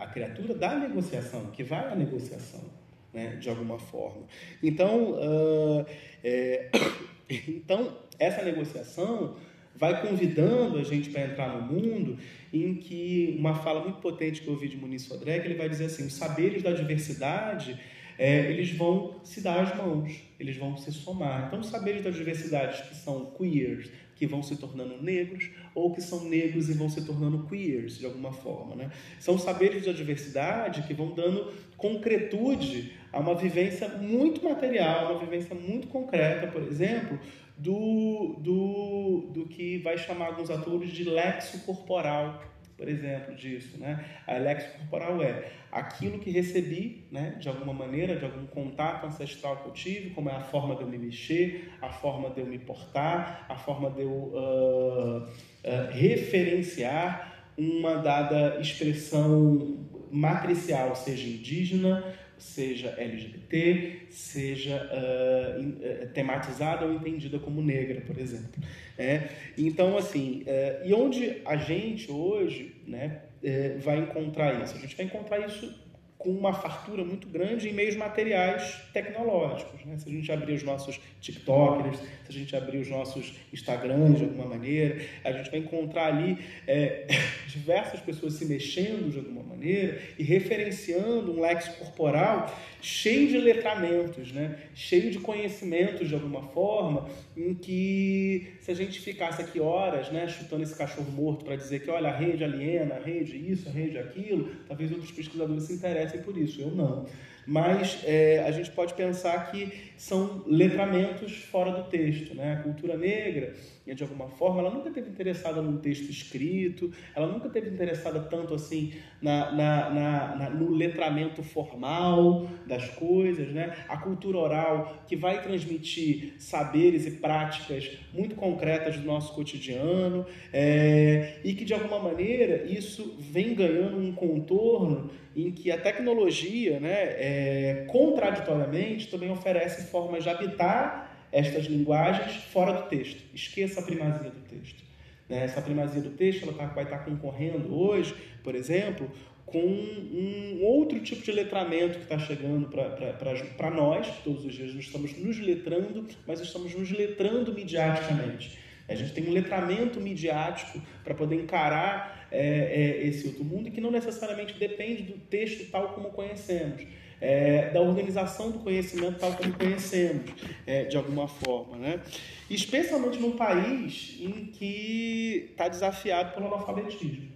a, 0.00 0.04
a 0.04 0.06
criatura 0.08 0.54
da 0.54 0.74
negociação, 0.74 1.46
que 1.52 1.62
vai 1.62 1.92
à 1.92 1.94
negociação, 1.94 2.64
né, 3.12 3.36
de 3.36 3.48
alguma 3.48 3.78
forma. 3.78 4.22
Então, 4.62 5.12
uh, 5.12 5.86
é, 6.24 6.70
então, 7.46 7.96
essa 8.18 8.42
negociação 8.42 9.36
vai 9.76 10.02
convidando 10.02 10.78
a 10.78 10.82
gente 10.82 11.10
para 11.10 11.22
entrar 11.22 11.56
no 11.56 11.72
mundo 11.72 12.18
em 12.52 12.74
que 12.74 13.36
uma 13.38 13.54
fala 13.54 13.80
muito 13.80 14.00
potente 14.00 14.40
que 14.40 14.48
eu 14.48 14.54
ouvi 14.54 14.68
de 14.68 14.76
Muniz 14.76 15.02
Sodré, 15.02 15.38
que 15.38 15.46
ele 15.46 15.54
vai 15.54 15.68
dizer 15.68 15.84
assim, 15.84 16.06
os 16.06 16.14
saberes 16.14 16.62
da 16.62 16.72
diversidade 16.72 17.78
é, 18.18 18.50
eles 18.50 18.72
vão 18.72 19.20
se 19.22 19.40
dar 19.40 19.60
as 19.60 19.76
mãos, 19.76 20.20
eles 20.38 20.56
vão 20.56 20.76
se 20.76 20.92
somar. 20.92 21.46
Então, 21.46 21.62
saberes 21.62 22.04
das 22.04 22.14
diversidades 22.14 22.80
que 22.88 22.94
são 22.94 23.26
queers, 23.36 23.90
que 24.14 24.26
vão 24.26 24.42
se 24.42 24.56
tornando 24.56 25.00
negros, 25.02 25.50
ou 25.74 25.92
que 25.92 26.00
são 26.00 26.24
negros 26.24 26.68
e 26.68 26.72
vão 26.72 26.88
se 26.88 27.04
tornando 27.04 27.46
queers, 27.46 27.98
de 27.98 28.06
alguma 28.06 28.32
forma. 28.32 28.74
Né? 28.74 28.90
São 29.20 29.38
saberes 29.38 29.84
da 29.84 29.92
diversidade 29.92 30.82
que 30.82 30.94
vão 30.94 31.14
dando 31.14 31.52
concretude 31.76 32.92
a 33.12 33.20
uma 33.20 33.34
vivência 33.34 33.88
muito 33.88 34.44
material, 34.44 35.12
uma 35.12 35.20
vivência 35.20 35.54
muito 35.54 35.88
concreta, 35.88 36.46
por 36.48 36.62
exemplo, 36.62 37.18
do, 37.56 38.36
do, 38.40 39.30
do 39.32 39.46
que 39.46 39.78
vai 39.78 39.98
chamar 39.98 40.26
alguns 40.26 40.50
atores 40.50 40.90
de 40.90 41.04
lexo 41.04 41.60
corporal, 41.64 42.42
por 42.78 42.88
exemplo, 42.88 43.34
disso. 43.34 43.76
Né? 43.78 44.02
A 44.24 44.34
lexo 44.34 44.70
corporal 44.78 45.20
é 45.20 45.50
aquilo 45.70 46.20
que 46.20 46.30
recebi, 46.30 47.06
né, 47.10 47.36
de 47.38 47.48
alguma 47.48 47.74
maneira, 47.74 48.16
de 48.16 48.24
algum 48.24 48.46
contato 48.46 49.04
ancestral 49.04 49.56
que 49.58 49.68
eu 49.68 49.72
tive, 49.72 50.10
como 50.10 50.30
é 50.30 50.34
a 50.34 50.40
forma 50.40 50.76
de 50.76 50.82
eu 50.82 50.88
me 50.88 50.96
mexer, 50.96 51.72
a 51.82 51.90
forma 51.90 52.30
de 52.30 52.40
eu 52.40 52.46
me 52.46 52.58
portar, 52.58 53.44
a 53.48 53.56
forma 53.56 53.90
de 53.90 54.02
eu 54.02 54.10
uh, 54.10 55.24
uh, 55.24 55.90
referenciar 55.90 57.50
uma 57.58 57.96
dada 57.96 58.60
expressão 58.60 59.84
matricial, 60.10 60.94
seja 60.94 61.28
indígena, 61.28 62.14
seja 62.38 62.94
LGBT, 62.96 64.06
seja 64.10 64.88
uh, 64.92 66.08
tematizada 66.08 66.86
ou 66.86 66.92
entendida 66.92 67.38
como 67.38 67.60
negra, 67.62 68.00
por 68.00 68.18
exemplo. 68.18 68.62
É, 68.96 69.28
então, 69.56 69.96
assim, 69.96 70.42
é, 70.46 70.82
e 70.84 70.94
onde 70.94 71.40
a 71.44 71.56
gente 71.56 72.10
hoje 72.10 72.74
né, 72.86 73.22
é, 73.42 73.76
vai 73.78 73.98
encontrar 73.98 74.62
isso? 74.62 74.76
A 74.76 74.78
gente 74.78 74.96
vai 74.96 75.06
encontrar 75.06 75.46
isso 75.46 75.87
com 76.18 76.30
uma 76.30 76.52
fartura 76.52 77.04
muito 77.04 77.28
grande 77.28 77.68
em 77.68 77.72
meios 77.72 77.94
materiais 77.94 78.76
tecnológicos. 78.92 79.84
Né? 79.84 79.96
Se 79.98 80.08
a 80.08 80.12
gente 80.12 80.32
abrir 80.32 80.54
os 80.54 80.64
nossos 80.64 81.00
TikTokers, 81.20 81.98
se 81.98 82.28
a 82.28 82.32
gente 82.32 82.56
abrir 82.56 82.78
os 82.78 82.88
nossos 82.90 83.34
Instagrams 83.52 84.18
de 84.18 84.24
alguma 84.24 84.46
maneira, 84.46 85.00
a 85.22 85.30
gente 85.30 85.48
vai 85.48 85.60
encontrar 85.60 86.06
ali 86.06 86.36
é, 86.66 87.06
diversas 87.46 88.00
pessoas 88.00 88.34
se 88.34 88.44
mexendo 88.46 89.10
de 89.12 89.18
alguma 89.18 89.44
maneira 89.44 90.00
e 90.18 90.24
referenciando 90.24 91.32
um 91.32 91.40
lexo 91.40 91.72
corporal 91.78 92.52
cheio 92.82 93.28
de 93.28 93.38
letramentos, 93.38 94.32
né? 94.32 94.58
cheio 94.74 95.12
de 95.12 95.20
conhecimentos 95.20 96.08
de 96.08 96.14
alguma 96.14 96.42
forma, 96.48 97.08
em 97.36 97.54
que 97.54 98.57
se 98.68 98.72
a 98.72 98.74
gente 98.74 99.00
ficasse 99.00 99.40
aqui 99.40 99.58
horas 99.58 100.10
né, 100.10 100.28
chutando 100.28 100.62
esse 100.62 100.76
cachorro 100.76 101.10
morto 101.10 101.42
para 101.42 101.56
dizer 101.56 101.80
que 101.80 101.90
olha, 101.90 102.10
a 102.10 102.14
rede 102.14 102.44
aliena, 102.44 102.96
a 102.96 102.98
rede 102.98 103.34
isso, 103.34 103.66
a 103.66 103.72
rede 103.72 103.96
aquilo, 103.96 104.54
talvez 104.68 104.92
outros 104.92 105.10
pesquisadores 105.10 105.62
se 105.62 105.72
interessem 105.72 106.20
por 106.20 106.36
isso, 106.36 106.60
eu 106.60 106.70
não 106.70 107.06
mas 107.48 108.02
é, 108.04 108.44
a 108.46 108.50
gente 108.50 108.70
pode 108.72 108.92
pensar 108.92 109.50
que 109.50 109.72
são 109.96 110.44
letramentos 110.46 111.32
fora 111.44 111.72
do 111.72 111.84
texto. 111.84 112.34
Né? 112.34 112.52
A 112.52 112.62
cultura 112.62 112.94
negra, 112.94 113.54
de 113.94 114.02
alguma 114.02 114.28
forma, 114.28 114.60
ela 114.60 114.70
nunca 114.70 114.90
teve 114.90 115.10
interessada 115.10 115.62
num 115.62 115.78
texto 115.78 116.10
escrito, 116.10 116.92
ela 117.14 117.26
nunca 117.26 117.48
teve 117.48 117.70
interessada 117.70 118.20
tanto 118.20 118.54
assim 118.54 118.92
na, 119.20 119.52
na, 119.52 119.90
na, 119.90 120.36
na, 120.36 120.50
no 120.50 120.70
letramento 120.70 121.42
formal 121.42 122.48
das 122.66 122.88
coisas. 122.90 123.48
Né? 123.52 123.74
A 123.88 123.96
cultura 123.96 124.38
oral, 124.38 125.04
que 125.06 125.16
vai 125.16 125.42
transmitir 125.42 126.34
saberes 126.38 127.06
e 127.06 127.12
práticas 127.12 127.90
muito 128.12 128.34
concretas 128.34 128.96
do 128.96 129.06
nosso 129.06 129.34
cotidiano, 129.34 130.26
é, 130.52 131.40
e 131.44 131.54
que 131.54 131.64
de 131.64 131.74
alguma 131.74 131.98
maneira 131.98 132.64
isso 132.64 133.16
vem 133.18 133.54
ganhando 133.54 133.98
um 133.98 134.12
contorno 134.12 135.10
em 135.36 135.52
que 135.52 135.70
a 135.70 135.78
tecnologia, 135.78 136.80
né, 136.80 137.14
é, 137.16 137.86
contraditoriamente, 137.88 139.08
também 139.08 139.30
oferece 139.30 139.90
formas 139.90 140.24
de 140.24 140.30
habitar 140.30 141.07
estas 141.32 141.66
linguagens 141.66 142.36
fora 142.44 142.72
do 142.72 142.88
texto. 142.88 143.22
Esqueça 143.34 143.80
a 143.80 143.82
primazia 143.82 144.30
do 144.30 144.40
texto. 144.48 144.82
Né? 145.28 145.44
Essa 145.44 145.60
primazia 145.60 146.00
do 146.00 146.10
texto 146.10 146.44
ela 146.44 146.54
tá, 146.54 146.66
vai 146.66 146.84
estar 146.84 146.98
tá 146.98 147.04
concorrendo 147.04 147.74
hoje, 147.74 148.14
por 148.42 148.54
exemplo, 148.54 149.10
com 149.44 149.58
um 149.58 150.62
outro 150.62 151.00
tipo 151.00 151.22
de 151.22 151.32
letramento 151.32 151.98
que 151.98 152.04
está 152.04 152.18
chegando 152.18 152.68
para 152.68 153.70
nós, 153.70 154.06
todos 154.22 154.44
os 154.44 154.54
dias 154.54 154.74
nós 154.74 154.84
estamos 154.84 155.16
nos 155.18 155.38
letrando, 155.38 156.06
mas 156.26 156.40
estamos 156.40 156.74
nos 156.74 156.90
letrando 156.90 157.52
midiaticamente. 157.52 158.58
A 158.86 158.94
gente 158.94 159.12
tem 159.12 159.26
um 159.28 159.32
letramento 159.32 160.00
midiático 160.00 160.80
para 161.04 161.14
poder 161.14 161.36
encarar 161.36 162.28
é, 162.30 162.40
é, 162.40 163.06
esse 163.06 163.26
outro 163.26 163.44
mundo 163.44 163.70
que 163.70 163.80
não 163.80 163.90
necessariamente 163.90 164.54
depende 164.54 165.02
do 165.02 165.18
texto 165.18 165.70
tal 165.70 165.94
como 165.94 166.10
conhecemos. 166.10 166.82
É, 167.20 167.70
da 167.70 167.80
organização 167.80 168.50
do 168.50 168.60
conhecimento 168.60 169.18
tal 169.18 169.32
como 169.34 169.52
conhecemos, 169.52 170.30
é, 170.66 170.84
de 170.84 170.96
alguma 170.96 171.26
forma. 171.26 171.76
Né? 171.76 172.00
Especialmente 172.48 173.18
num 173.18 173.32
país 173.32 174.16
em 174.20 174.46
que 174.46 175.48
está 175.50 175.68
desafiado 175.68 176.34
pelo 176.34 176.46
analfabetismo. 176.46 177.28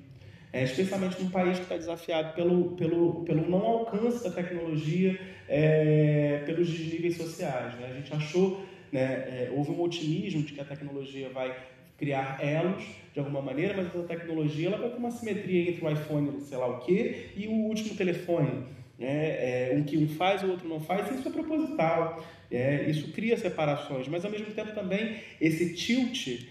É, 0.52 0.64
especialmente 0.64 1.20
num 1.22 1.30
país 1.30 1.56
que 1.56 1.62
está 1.62 1.76
desafiado 1.76 2.34
pelo, 2.34 2.72
pelo, 2.72 3.24
pelo 3.24 3.48
não 3.48 3.62
alcance 3.62 4.22
da 4.22 4.30
tecnologia, 4.30 5.18
é, 5.48 6.42
pelos 6.44 6.68
desníveis 6.68 7.16
sociais. 7.16 7.74
Né? 7.76 7.88
A 7.90 7.94
gente 7.94 8.14
achou, 8.14 8.62
né, 8.92 9.00
é, 9.02 9.52
houve 9.54 9.70
um 9.70 9.80
otimismo 9.80 10.42
de 10.42 10.52
que 10.52 10.60
a 10.60 10.64
tecnologia 10.64 11.30
vai 11.30 11.56
criar 11.96 12.38
elos 12.42 12.84
de 13.14 13.20
alguma 13.20 13.40
maneira, 13.40 13.74
mas 13.76 13.86
essa 13.86 14.02
tecnologia 14.02 14.68
ela 14.68 14.76
vai 14.76 14.90
ter 14.90 14.96
uma 14.96 15.10
simetria 15.10 15.70
entre 15.70 15.84
o 15.84 15.90
iPhone, 15.90 16.40
sei 16.40 16.58
lá 16.58 16.66
o 16.66 16.80
quê, 16.80 17.28
e 17.36 17.46
o 17.46 17.52
último 17.52 17.94
telefone. 17.94 18.64
Né? 18.98 19.70
É, 19.70 19.72
um 19.74 19.82
que 19.82 19.96
um 19.96 20.08
faz, 20.08 20.42
o 20.42 20.50
outro 20.50 20.68
não 20.68 20.80
faz, 20.80 21.10
isso 21.10 21.28
é 21.28 21.32
proposital, 21.32 22.24
é, 22.50 22.84
isso 22.88 23.12
cria 23.12 23.36
separações, 23.36 24.06
mas 24.08 24.24
ao 24.24 24.30
mesmo 24.30 24.52
tempo 24.52 24.72
também 24.72 25.16
esse 25.40 25.74
tilt 25.74 26.44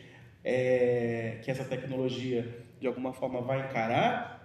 é, 0.43 1.37
que 1.43 1.51
essa 1.51 1.63
tecnologia 1.63 2.47
de 2.79 2.87
alguma 2.87 3.13
forma 3.13 3.41
vai 3.41 3.59
encarar, 3.59 4.41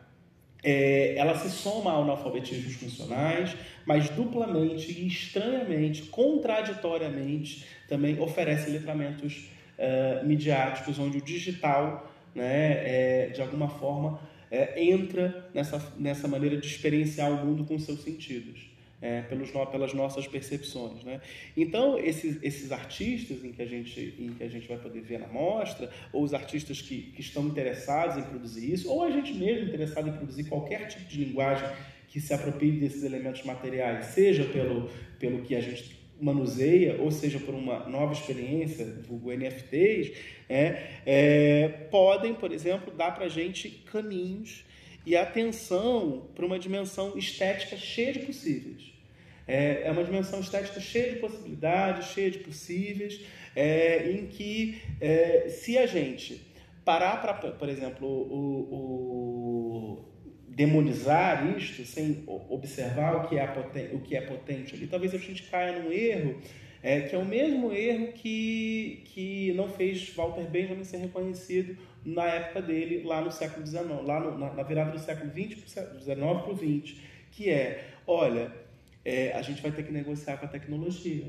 é, 0.62 1.14
ela 1.16 1.36
se 1.38 1.51
soma 1.51 1.92
ao 1.92 2.03
analfabetismos 2.03 2.74
funcionais, 2.74 3.57
mas 3.86 4.09
duplamente 4.11 5.07
estranhamente, 5.07 6.03
contraditoriamente, 6.05 7.64
também 7.88 8.18
oferece 8.20 8.70
letramentos 8.70 9.49
uh, 9.78 10.26
midiáticos, 10.26 10.99
onde 10.99 11.18
o 11.18 11.22
digital, 11.22 12.12
né, 12.34 12.82
é, 12.84 13.30
de 13.32 13.40
alguma 13.40 13.68
forma, 13.68 14.20
é, 14.51 14.82
entra 14.82 15.49
nessa, 15.55 15.94
nessa 15.99 16.28
maneira 16.28 16.57
de 16.57 16.66
experienciar 16.66 17.30
o 17.30 17.47
mundo 17.47 17.64
com 17.64 17.78
seus 17.78 18.03
sentidos. 18.03 18.76
é, 19.01 19.22
pelos, 19.22 19.51
pelas 19.51 19.92
nossas 19.92 20.26
percepções. 20.26 21.03
Né? 21.05 21.20
Então, 21.57 21.99
esses, 21.99 22.38
esses 22.42 22.72
artistas 22.72 23.44
em 23.44 23.53
que, 23.53 23.62
a 23.62 23.66
gente, 23.66 24.14
em 24.18 24.32
que 24.32 24.42
a 24.42 24.49
gente 24.49 24.66
vai 24.66 24.78
poder 24.78 25.03
ver 25.03 25.18
na 25.18 25.28
mostra, 25.28 25.90
ou 26.12 26.22
os 26.22 26.32
artistas 26.32 26.80
que, 26.80 27.03
que 27.14 27.20
estão 27.20 27.47
interessados 27.47 28.16
em 28.16 28.22
produzir 28.22 28.72
isso, 28.72 28.90
ou 28.90 29.03
a 29.03 29.11
gente 29.11 29.34
mesmo 29.34 29.68
interessado 29.68 30.09
em 30.09 30.12
produzir 30.12 30.44
qualquer 30.44 30.88
tipo 30.88 31.05
de 31.05 31.24
linguagem 31.24 31.68
que 32.09 32.20
se 32.20 32.32
aproprie 32.32 32.72
desses 32.72 33.03
elementos 33.03 33.42
materiais, 33.44 34.07
seja 34.07 34.44
pelo, 34.44 34.88
pelo 35.18 35.42
que 35.42 35.55
a 35.55 35.61
gente 35.61 35.95
manuseia, 36.21 36.97
ou 37.01 37.11
seja, 37.11 37.39
por 37.39 37.55
uma 37.55 37.89
nova 37.89 38.12
experiência, 38.12 38.85
vulgo 39.07 39.33
NFTs, 39.33 40.12
é, 40.49 41.01
é, 41.05 41.69
podem, 41.91 42.35
por 42.35 42.53
exemplo, 42.53 42.93
dar 42.93 43.12
para 43.12 43.27
a 43.27 43.29
gente 43.29 43.69
caminhos 43.91 44.64
e 45.05 45.17
atenção 45.17 46.29
para 46.35 46.45
uma 46.45 46.59
dimensão 46.59 47.17
estética 47.17 47.77
cheia 47.77 48.12
de 48.12 48.21
possíveis. 48.21 48.93
É, 49.47 49.83
é 49.85 49.91
uma 49.93 50.03
dimensão 50.03 50.41
estética 50.41 50.81
cheia 50.81 51.12
de 51.12 51.21
possibilidades, 51.21 52.09
cheia 52.09 52.31
de 52.31 52.39
possíveis, 52.39 53.21
é, 53.55 54.11
em 54.11 54.27
que 54.27 54.83
é, 55.01 55.49
se 55.49 55.79
a 55.79 55.87
gente 55.87 56.45
parar 56.85 57.21
para, 57.21 57.53
por 57.53 57.69
exemplo, 57.69 58.07
o, 58.07 58.69
o, 58.73 60.05
demonizar 60.57 61.54
isto, 61.54 61.84
sem 61.84 62.24
observar 62.26 63.14
o 63.16 63.28
que 63.28 63.38
é, 63.38 63.46
potente, 63.46 63.94
o 63.94 64.00
que 64.00 64.16
é 64.16 64.22
potente 64.22 64.74
ali, 64.74 64.86
talvez 64.86 65.14
a 65.14 65.18
gente 65.18 65.42
caia 65.42 65.78
num 65.78 65.92
erro 65.92 66.40
é, 66.82 67.00
que 67.02 67.14
é 67.14 67.18
o 67.18 67.24
mesmo 67.24 67.72
erro 67.72 68.12
que, 68.12 69.02
que 69.07 69.52
não 69.52 69.68
fez 69.68 70.14
Walter 70.14 70.48
Benjamin 70.48 70.84
ser 70.84 70.98
reconhecido 70.98 71.76
na 72.04 72.24
época 72.24 72.62
dele, 72.62 73.02
lá 73.04 73.20
no 73.20 73.30
século 73.30 73.66
XIX, 73.66 73.84
lá 74.02 74.20
no, 74.20 74.38
na, 74.38 74.54
na, 74.54 74.62
virada 74.62 74.92
do 74.92 74.98
século 74.98 75.30
XX, 75.30 75.61
XIX 75.68 76.16
para 76.16 76.52
o 76.52 76.57
XX, 76.57 76.96
que 77.32 77.50
é, 77.50 77.88
olha, 78.07 78.50
é, 79.04 79.32
a 79.32 79.42
gente 79.42 79.61
vai 79.61 79.72
ter 79.72 79.82
que 79.82 79.92
negociar 79.92 80.38
com 80.38 80.46
a 80.46 80.48
tecnologia. 80.48 81.26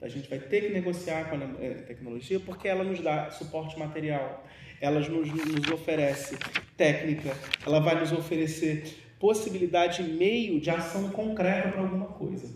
A 0.00 0.08
gente 0.08 0.28
vai 0.28 0.38
ter 0.38 0.60
que 0.60 0.68
negociar 0.68 1.30
com 1.30 1.36
a 1.36 1.64
é, 1.64 1.74
tecnologia 1.74 2.38
porque 2.38 2.68
ela 2.68 2.84
nos 2.84 3.00
dá 3.00 3.30
suporte 3.30 3.78
material, 3.78 4.46
ela 4.82 4.98
nos, 4.98 5.28
nos 5.28 5.70
oferece 5.70 6.36
técnica, 6.76 7.32
ela 7.64 7.78
vai 7.78 7.98
nos 8.00 8.10
oferecer 8.10 8.98
possibilidade 9.18 10.02
e 10.02 10.04
meio 10.04 10.60
de 10.60 10.68
ação 10.70 11.08
concreta 11.10 11.68
para 11.68 11.82
alguma 11.82 12.06
coisa. 12.06 12.50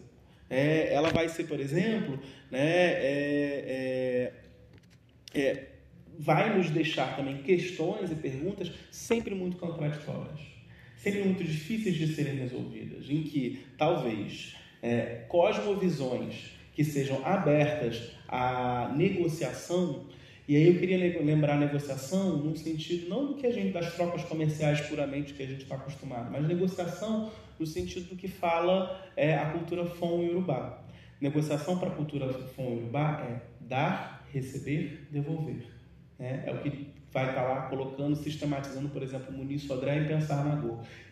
É, 0.51 0.93
ela 0.93 1.11
vai 1.11 1.29
ser, 1.29 1.45
por 1.45 1.61
exemplo, 1.61 2.19
né, 2.51 2.59
é, 2.61 4.33
é, 5.35 5.41
é 5.41 5.67
vai 6.19 6.57
nos 6.57 6.71
deixar 6.71 7.15
também 7.15 7.43
questões 7.43 8.11
e 8.11 8.15
perguntas 8.17 8.73
sempre 8.91 9.35
muito 9.35 9.57
contraditórias, 9.59 10.41
sempre 10.97 11.23
muito 11.23 11.45
difíceis 11.45 11.95
de 11.95 12.09
serem 12.13 12.37
resolvidas, 12.39 13.09
em 13.09 13.23
que 13.23 13.65
talvez 13.79 14.57
é, 14.83 15.25
cosmovisões 15.29 16.57
que 16.73 16.83
sejam 16.83 17.25
abertas 17.25 18.11
à 18.27 18.93
negociação 18.97 20.07
e 20.49 20.57
aí 20.57 20.69
eu 20.69 20.79
queria 20.79 20.97
lembrar 21.23 21.55
a 21.55 21.59
negociação 21.59 22.37
no 22.37 22.57
sentido 22.57 23.09
não 23.09 23.27
do 23.27 23.35
que 23.35 23.47
a 23.47 23.53
gente 23.53 23.73
das 23.73 23.95
trocas 23.95 24.23
comerciais 24.25 24.81
puramente 24.83 25.35
que 25.35 25.43
a 25.43 25.47
gente 25.47 25.63
está 25.63 25.75
acostumado, 25.75 26.31
mas 26.31 26.47
negociação 26.47 27.31
no 27.59 27.67
sentido 27.67 28.11
do 28.11 28.17
que 28.17 28.29
fala 28.29 29.11
é, 29.17 29.35
a 29.35 29.51
cultura 29.51 29.85
Fon 29.85 30.21
Urubá. 30.21 30.83
Negociação 31.21 31.79
para 31.79 31.89
a 31.89 31.95
cultura 31.95 32.33
Fon 32.55 32.75
Urubá 32.75 33.27
é 33.29 33.41
dar, 33.61 34.27
receber, 34.33 35.09
devolver. 35.11 35.67
É, 36.19 36.45
é 36.47 36.53
o 36.53 36.59
que 36.59 36.95
vai 37.13 37.31
estar 37.31 37.43
tá 37.43 37.49
lá 37.49 37.63
colocando, 37.63 38.15
sistematizando, 38.15 38.89
por 38.91 39.03
exemplo, 39.03 39.33
Muniz 39.33 39.63
Sodré 39.63 39.99
em 39.99 40.07
Pensar 40.07 40.45
na. 40.45 40.63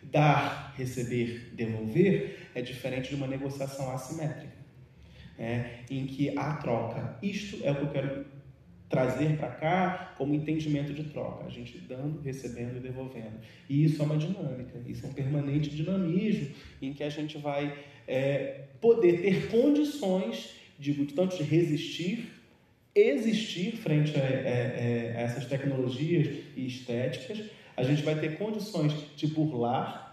Dar, 0.03 0.74
receber, 0.76 1.51
devolver 1.55 2.51
é 2.55 2.61
diferente 2.61 3.09
de 3.09 3.14
uma 3.16 3.26
negociação 3.26 3.91
assimétrica, 3.91 4.55
é, 5.39 5.80
em 5.91 6.07
que 6.07 6.37
há 6.39 6.57
troca. 6.57 7.18
Isto 7.22 7.64
é 7.64 7.72
o 7.72 7.76
que 7.76 7.82
eu 7.82 7.89
quero 7.89 8.34
trazer 8.95 9.36
para 9.36 9.49
cá 9.49 10.14
como 10.16 10.36
entendimento 10.36 10.92
de 10.95 11.03
troca, 11.05 11.45
a 11.47 11.51
gente 11.51 11.76
dando, 11.78 12.20
recebendo 12.20 12.76
e 12.76 12.80
devolvendo. 12.80 13.40
E 13.68 13.84
isso 13.84 14.01
é 14.01 14.05
uma 14.05 14.16
dinâmica, 14.16 14.80
isso 14.86 15.05
é 15.05 15.09
um 15.09 15.12
permanente 15.12 15.68
dinamismo 15.68 16.55
em 16.80 16.92
que 16.92 17.03
a 17.03 17.11
gente 17.11 17.36
vai 17.36 17.76
é, 18.07 18.66
poder 18.80 19.20
ter 19.20 19.49
condições, 19.49 20.51
digo, 20.78 21.05
tanto 21.07 21.36
de 21.36 21.42
resistir 21.42 22.30
existir 22.95 23.72
frente 23.72 24.16
a, 24.16 24.20
a, 24.20 24.24
a, 24.24 25.20
essas 25.22 25.47
tecnologias 25.47 26.28
e 26.57 26.64
estéticas, 26.64 27.42
a 27.76 27.82
gente 27.82 28.05
vai 28.05 28.14
ter 28.14 28.38
condições 28.38 28.95
de 29.16 29.26
burlar 29.26 30.04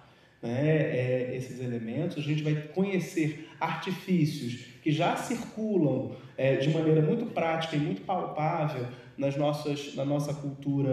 né, 0.42 0.68
é, 0.68 1.36
esses 1.36 1.60
elementos, 1.60 2.18
a 2.18 2.22
gente 2.22 2.42
vai 2.42 2.56
conhecer 2.56 3.50
artifícios 3.60 4.66
que 4.82 4.92
já 4.92 5.16
circulam 5.16 6.16
é, 6.36 6.56
de 6.56 6.70
maneira 6.70 7.02
muito 7.02 7.28
prática 7.28 7.76
e 7.76 7.80
muito 7.80 8.02
palpável 8.02 8.88
nas 9.18 9.36
nossas, 9.36 9.94
na 9.96 10.04
nossa 10.04 10.34
cultura 10.34 10.90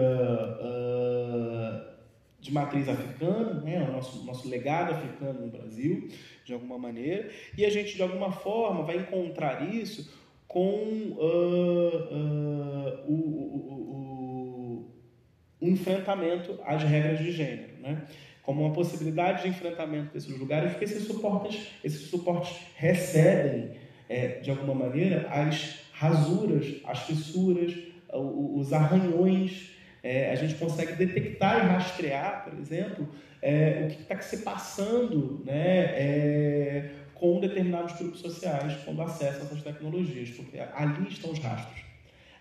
uh, 0.61 1.89
de 2.39 2.53
matriz 2.53 2.87
africana, 2.87 3.55
né, 3.61 3.87
o 3.89 3.91
nosso, 3.91 4.23
nosso 4.23 4.47
legado 4.47 4.93
africano 4.93 5.41
no 5.41 5.47
Brasil, 5.47 6.07
de 6.45 6.53
alguma 6.53 6.77
maneira, 6.77 7.29
e 7.57 7.65
a 7.65 7.69
gente, 7.69 7.95
de 7.95 8.01
alguma 8.03 8.31
forma, 8.31 8.83
vai 8.83 8.97
encontrar 8.97 9.73
isso 9.73 10.13
com 10.47 11.15
uh, 11.17 11.95
uh, 12.11 13.03
o, 13.07 13.13
o, 13.13 13.57
o, 13.89 14.91
o, 15.61 15.67
enfrentamento 15.67 16.59
às 16.65 16.83
regras 16.83 17.19
de 17.19 17.31
gênero, 17.31 17.79
né? 17.81 18.03
Como 18.43 18.65
uma 18.65 18.73
possibilidade 18.73 19.43
de 19.43 19.49
enfrentamento 19.49 20.13
desses 20.13 20.37
lugares, 20.37 20.71
porque 20.71 20.85
esses 20.85 21.05
suportes, 21.05 21.67
esses 21.83 22.09
suportes 22.09 22.55
recebem, 22.75 23.71
é, 24.07 24.39
de 24.39 24.49
alguma 24.49 24.73
maneira, 24.73 25.27
as 25.29 25.79
rasuras, 25.91 26.77
as 26.85 26.99
fissuras, 27.03 27.73
os 28.13 28.73
arranhões. 28.73 29.71
É, 30.01 30.31
a 30.31 30.35
gente 30.35 30.55
consegue 30.55 30.93
detectar 30.93 31.57
e 31.57 31.67
rastrear, 31.67 32.45
por 32.45 32.57
exemplo, 32.57 33.09
é, 33.41 33.85
o 33.85 33.93
que 33.93 34.01
está 34.01 34.19
se 34.21 34.37
passando 34.37 35.43
né, 35.45 35.85
é, 35.93 36.89
com 37.13 37.39
determinados 37.39 37.97
grupos 37.97 38.21
sociais 38.21 38.77
quando 38.85 39.01
acessam 39.01 39.43
essas 39.43 39.61
tecnologias, 39.61 40.29
porque 40.29 40.57
ali 40.57 41.09
estão 41.09 41.31
os 41.31 41.39
rastros. 41.39 41.81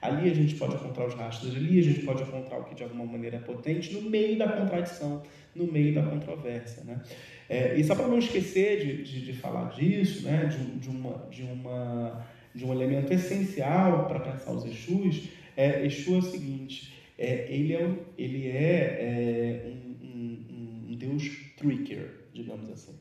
Ali 0.00 0.30
a 0.30 0.34
gente 0.34 0.54
pode 0.54 0.76
encontrar 0.76 1.06
os 1.08 1.14
rastros, 1.14 1.56
ali 1.56 1.80
a 1.80 1.82
gente 1.82 2.02
pode 2.02 2.22
encontrar 2.22 2.58
o 2.60 2.64
que 2.64 2.76
de 2.76 2.84
alguma 2.84 3.04
maneira 3.04 3.36
é 3.36 3.40
potente 3.40 3.92
no 3.92 4.08
meio 4.08 4.38
da 4.38 4.46
contradição, 4.46 5.22
no 5.58 5.70
meio 5.70 5.94
da 5.94 6.02
controvérsia. 6.02 6.84
Né? 6.84 7.00
É, 7.48 7.76
e 7.76 7.84
só 7.84 7.94
para 7.94 8.08
não 8.08 8.18
esquecer 8.18 8.80
de, 8.80 9.02
de, 9.02 9.24
de, 9.26 9.32
falar 9.32 9.70
disso, 9.70 10.24
né, 10.24 10.46
de, 10.46 10.78
de, 10.78 10.88
uma, 10.88 11.26
de, 11.30 11.42
uma, 11.42 12.26
de 12.54 12.64
um 12.64 12.72
elemento 12.72 13.12
essencial 13.12 14.06
para 14.06 14.20
pensar 14.20 14.52
os 14.52 14.64
Exus, 14.64 15.28
é, 15.56 15.84
Exu 15.84 16.14
é 16.14 16.18
o 16.18 16.22
seguinte, 16.22 16.92
é, 17.18 17.46
ele 17.52 17.74
é, 17.74 17.90
ele 18.16 18.46
é, 18.46 18.80
é 19.00 19.66
um, 19.66 20.06
um, 20.06 20.86
um 20.90 20.94
deus 20.94 21.24
tricker, 21.56 22.26
digamos 22.32 22.70
assim. 22.70 22.96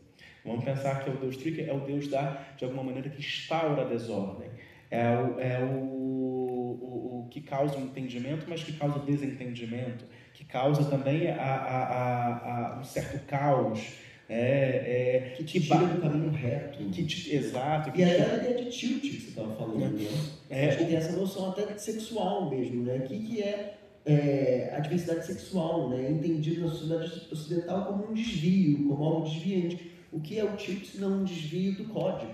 Vamos 0.48 0.64
pensar 0.64 1.04
que 1.04 1.10
é 1.10 1.14
o 1.14 1.18
Deus 1.18 1.36
Tricker 1.36 1.68
é 1.68 1.74
o 1.74 1.82
Deus 1.82 2.08
da, 2.08 2.42
de 2.56 2.64
alguma 2.64 2.82
maneira 2.82 3.10
que 3.10 3.20
instaura 3.20 3.82
a 3.82 3.86
desordem. 3.86 4.50
É 4.90 5.10
o, 5.10 5.40
é 5.40 5.60
o, 5.60 5.68
o, 5.68 7.26
o 7.26 7.28
que 7.30 7.42
causa 7.42 7.78
o 7.78 7.82
entendimento, 7.82 8.46
mas 8.48 8.64
que 8.64 8.72
causa 8.72 8.98
o 8.98 9.06
desentendimento, 9.06 10.06
causa 10.48 10.84
também 10.86 11.30
a, 11.30 11.36
a, 11.42 12.76
a, 12.76 12.80
um 12.80 12.84
certo 12.84 13.26
caos. 13.26 14.08
É, 14.30 15.30
é, 15.30 15.34
que 15.38 15.44
te 15.46 15.62
tira 15.62 15.86
do 15.86 16.02
caminho 16.02 16.32
reto. 16.32 16.78
Que 16.90 17.06
te, 17.06 17.34
exato. 17.34 17.92
Que 17.94 18.02
e 18.02 18.04
aí 18.04 18.22
a 18.22 18.36
ideia 18.36 18.62
de 18.62 18.70
tilt 18.70 19.02
que 19.02 19.22
você 19.22 19.30
estava 19.30 19.56
falando, 19.56 19.86
é. 19.86 19.88
né? 19.88 20.10
É, 20.50 20.68
Acho 20.68 20.78
que 20.80 20.86
tem 20.86 20.96
essa 20.98 21.16
noção 21.16 21.52
até 21.52 21.78
sexual 21.78 22.50
mesmo, 22.50 22.84
né? 22.84 22.98
O 22.98 23.02
que, 23.08 23.20
que 23.20 23.42
é, 23.42 23.78
é, 24.06 24.74
a 24.76 24.80
diversidade 24.82 25.26
sexual, 25.26 25.90
né? 25.90 26.12
Entendido 26.12 26.62
na 26.62 26.68
sociedade 26.68 27.28
ocidental 27.32 27.86
como 27.86 28.12
um 28.12 28.14
desvio, 28.14 28.90
como 28.90 29.02
algo 29.02 29.30
desviante 29.30 29.96
o 30.12 30.20
que 30.20 30.40
é 30.40 30.44
o 30.44 30.56
tilt 30.56 30.86
se 30.86 30.98
não 31.00 31.22
um 31.22 31.24
desvio 31.24 31.76
do 31.76 31.86
código? 31.86 32.32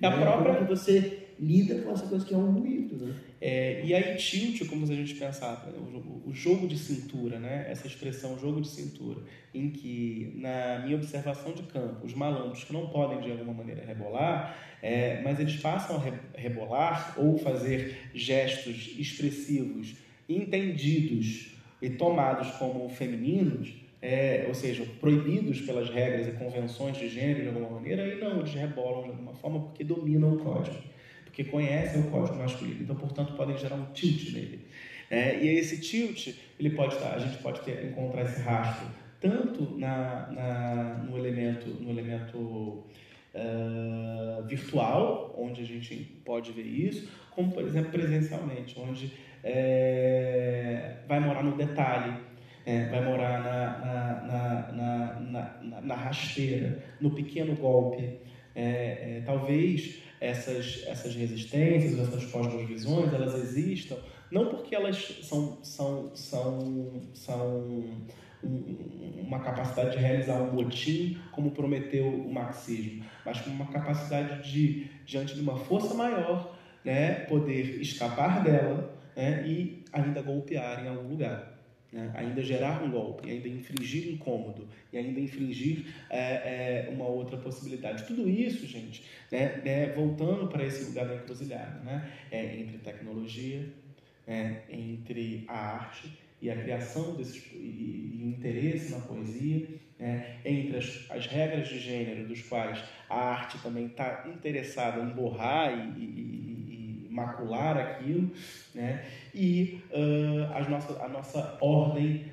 É 0.00 0.06
a 0.06 0.10
né? 0.10 0.22
própria... 0.22 0.54
Como 0.54 0.66
que 0.66 0.74
você 0.74 1.28
lida 1.38 1.80
com 1.82 1.92
essa 1.92 2.06
coisa 2.06 2.24
que 2.24 2.34
é 2.34 2.36
um 2.36 2.52
ruído, 2.52 2.96
né? 2.96 3.14
É, 3.40 3.80
e 3.82 3.94
aí 3.94 4.16
tilt, 4.16 4.68
como 4.68 4.86
se 4.86 4.92
a 4.92 4.96
gente 4.96 5.14
pensar, 5.14 5.66
o, 5.74 6.28
o 6.28 6.32
jogo 6.32 6.68
de 6.68 6.76
cintura, 6.76 7.38
né? 7.38 7.66
Essa 7.70 7.86
expressão 7.86 8.38
jogo 8.38 8.60
de 8.60 8.68
cintura, 8.68 9.22
em 9.54 9.70
que, 9.70 10.32
na 10.36 10.80
minha 10.84 10.96
observação 10.96 11.52
de 11.52 11.62
campo, 11.62 12.04
os 12.04 12.12
malandros 12.12 12.64
que 12.64 12.72
não 12.72 12.88
podem 12.88 13.20
de 13.20 13.30
alguma 13.30 13.54
maneira 13.54 13.82
rebolar, 13.84 14.58
é, 14.82 15.22
mas 15.22 15.40
eles 15.40 15.56
passam 15.56 15.96
a 15.96 16.38
rebolar 16.38 17.14
ou 17.16 17.38
fazer 17.38 18.10
gestos 18.14 18.94
expressivos, 18.98 19.94
entendidos 20.28 21.54
e 21.80 21.88
tomados 21.88 22.50
como 22.52 22.88
femininos, 22.90 23.74
é, 24.02 24.44
ou 24.48 24.54
seja, 24.54 24.84
proibidos 25.00 25.60
pelas 25.62 25.88
regras 25.88 26.28
e 26.28 26.32
convenções 26.32 26.96
de 26.96 27.08
gênero 27.08 27.42
de 27.42 27.48
alguma 27.48 27.70
maneira, 27.70 28.02
aí 28.02 28.18
não, 28.18 28.38
eles 28.38 28.52
rebolam 28.52 29.04
de 29.04 29.10
alguma 29.10 29.34
forma 29.34 29.60
porque 29.60 29.84
dominam 29.84 30.34
o 30.34 30.38
código, 30.38 30.76
porque 31.30 31.44
conhecem 31.44 32.00
o 32.00 32.10
código 32.10 32.36
masculino, 32.36 32.82
então, 32.82 32.96
portanto, 32.96 33.34
podem 33.34 33.56
gerar 33.56 33.76
um 33.76 33.86
tilt 33.92 34.32
nele. 34.32 34.66
É, 35.08 35.42
e 35.42 35.58
esse 35.58 35.80
tilt, 35.80 36.34
ele 36.58 36.70
pode 36.70 36.94
estar, 36.94 37.14
a 37.14 37.18
gente 37.18 37.38
pode 37.38 37.60
ter, 37.60 37.86
encontrar 37.86 38.22
esse 38.22 38.40
rastro 38.42 38.86
tanto 39.20 39.78
na, 39.78 40.28
na, 40.32 41.04
no 41.04 41.16
elemento, 41.16 41.68
no 41.68 41.90
elemento 41.90 42.38
uh, 42.38 44.42
virtual, 44.46 45.34
onde 45.38 45.62
a 45.62 45.64
gente 45.64 45.94
pode 46.24 46.52
ver 46.52 46.66
isso, 46.66 47.08
como, 47.30 47.52
por 47.52 47.62
exemplo, 47.62 47.90
presencialmente, 47.90 48.78
onde 48.78 49.12
é, 49.44 50.96
vai 51.06 51.20
morar 51.20 51.42
no 51.42 51.56
detalhe, 51.56 52.14
é, 52.64 52.86
vai 52.86 53.04
morar 53.04 53.42
na, 53.42 54.72
na, 54.72 55.60
na, 55.62 55.80
na, 55.82 55.94
rasteira, 55.94 56.82
no 57.00 57.10
pequeno 57.10 57.54
golpe. 57.54 58.18
É, 58.54 59.18
é, 59.18 59.22
talvez 59.24 60.00
essas, 60.20 60.84
essas 60.86 61.14
resistências, 61.14 61.98
essas 61.98 62.24
cosmovisões, 62.26 63.12
elas 63.12 63.34
existam 63.34 63.96
não 64.30 64.46
porque 64.46 64.74
elas 64.74 64.96
são, 65.22 65.58
são, 65.62 66.14
são, 66.14 67.02
são 67.12 67.84
uma 68.42 69.40
capacidade 69.40 69.96
de 69.96 69.98
realizar 69.98 70.40
um 70.40 70.52
motim, 70.52 71.18
como 71.32 71.50
prometeu 71.50 72.06
o 72.06 72.32
marxismo, 72.32 73.04
mas 73.26 73.40
com 73.40 73.50
uma 73.50 73.66
capacidade 73.66 74.50
de, 74.50 74.88
diante 75.04 75.34
de 75.34 75.40
uma 75.40 75.56
força 75.56 75.94
maior, 75.94 76.56
né, 76.84 77.26
poder 77.26 77.80
escapar 77.80 78.42
dela 78.42 78.96
né, 79.16 79.46
e 79.46 79.84
ainda 79.92 80.22
golpear 80.22 80.84
em 80.84 80.88
algum 80.88 81.08
lugar. 81.08 81.49
Né, 81.92 82.08
ainda 82.14 82.40
gerar 82.40 82.84
um 82.84 82.90
golpe, 82.90 83.28
ainda 83.28 83.48
infringir 83.48 84.12
incômodo, 84.12 84.68
e 84.92 84.96
ainda 84.96 85.18
infringir 85.18 85.86
é, 86.08 86.86
é, 86.86 86.88
uma 86.92 87.06
outra 87.06 87.36
possibilidade. 87.36 88.06
Tudo 88.06 88.28
isso, 88.28 88.64
gente, 88.64 89.02
né, 89.28 89.60
né 89.64 89.86
voltando 89.86 90.46
para 90.46 90.64
esse 90.64 90.84
lugar 90.84 91.08
da 91.08 91.16
encruzilhada, 91.16 91.80
né, 91.80 92.08
é 92.30 92.60
entre 92.60 92.78
tecnologia, 92.78 93.68
é, 94.24 94.60
entre 94.70 95.44
a 95.48 95.58
arte 95.58 96.16
e 96.40 96.48
a 96.48 96.56
criação 96.56 97.16
desses, 97.16 97.44
e, 97.52 97.56
e 97.56 98.34
interesse 98.36 98.92
na 98.92 99.00
poesia, 99.00 99.66
é, 99.98 100.36
entre 100.44 100.78
as, 100.78 101.06
as, 101.10 101.26
regras 101.26 101.68
de 101.68 101.78
gênero 101.78 102.26
dos 102.26 102.40
quais 102.42 102.82
a 103.08 103.16
arte 103.16 103.58
também 103.58 103.86
está 103.86 104.26
interessada 104.34 105.02
em 105.02 105.10
borrar 105.10 105.72
e, 105.98 106.00
e 106.00 106.69
macular 107.10 107.76
aquilo, 107.76 108.30
né, 108.74 109.04
e 109.34 109.82
uh, 109.90 110.54
as 110.54 110.68
nossa, 110.68 111.02
a 111.02 111.08
nossa 111.08 111.58
ordem 111.60 112.30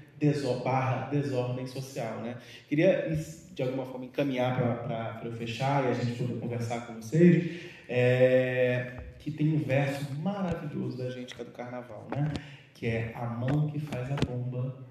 barra 0.63 1.09
desordem 1.09 1.67
social. 1.67 2.21
Né. 2.21 2.38
Queria, 2.67 3.15
de 3.53 3.61
alguma 3.61 3.86
forma, 3.86 4.05
encaminhar 4.05 4.57
para 4.57 5.21
eu 5.25 5.32
fechar 5.34 5.84
e 5.84 5.88
a 5.89 5.93
gente 5.93 6.17
poder 6.17 6.39
conversar 6.39 6.88
com 6.88 6.95
vocês. 6.95 7.61
É, 7.89 9.03
que 9.19 9.32
tem 9.32 9.53
um 9.53 9.59
verso 9.59 10.13
maravilhoso 10.21 10.97
da 10.97 11.09
gente 11.09 11.36
que 11.36 11.41
é 11.41 11.43
do 11.43 11.51
carnaval, 11.51 12.07
né? 12.09 12.32
Que 12.73 12.88
é 12.88 13.13
a 13.13 13.25
mão 13.25 13.67
que 13.69 13.78
faz 13.78 14.09
a 14.09 14.15
bomba 14.15 14.88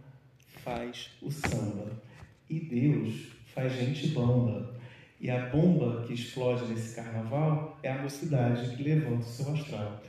faz 0.67 1.11
o 1.23 1.31
samba. 1.31 1.93
E 2.51 2.61
Deus 2.61 3.33
faz 3.47 3.73
gente 3.73 4.09
bomba. 4.09 4.76
E 5.21 5.31
a 5.31 5.47
bomba 5.47 6.03
que 6.03 6.13
explode 6.13 6.67
nesse 6.67 6.95
carnaval 6.95 7.79
é 7.83 7.91
a 7.91 8.03
mocidade 8.03 8.77
que 8.77 8.83
levanta 8.83 9.21
o 9.21 9.23
seu 9.23 9.53
astral. 9.53 10.03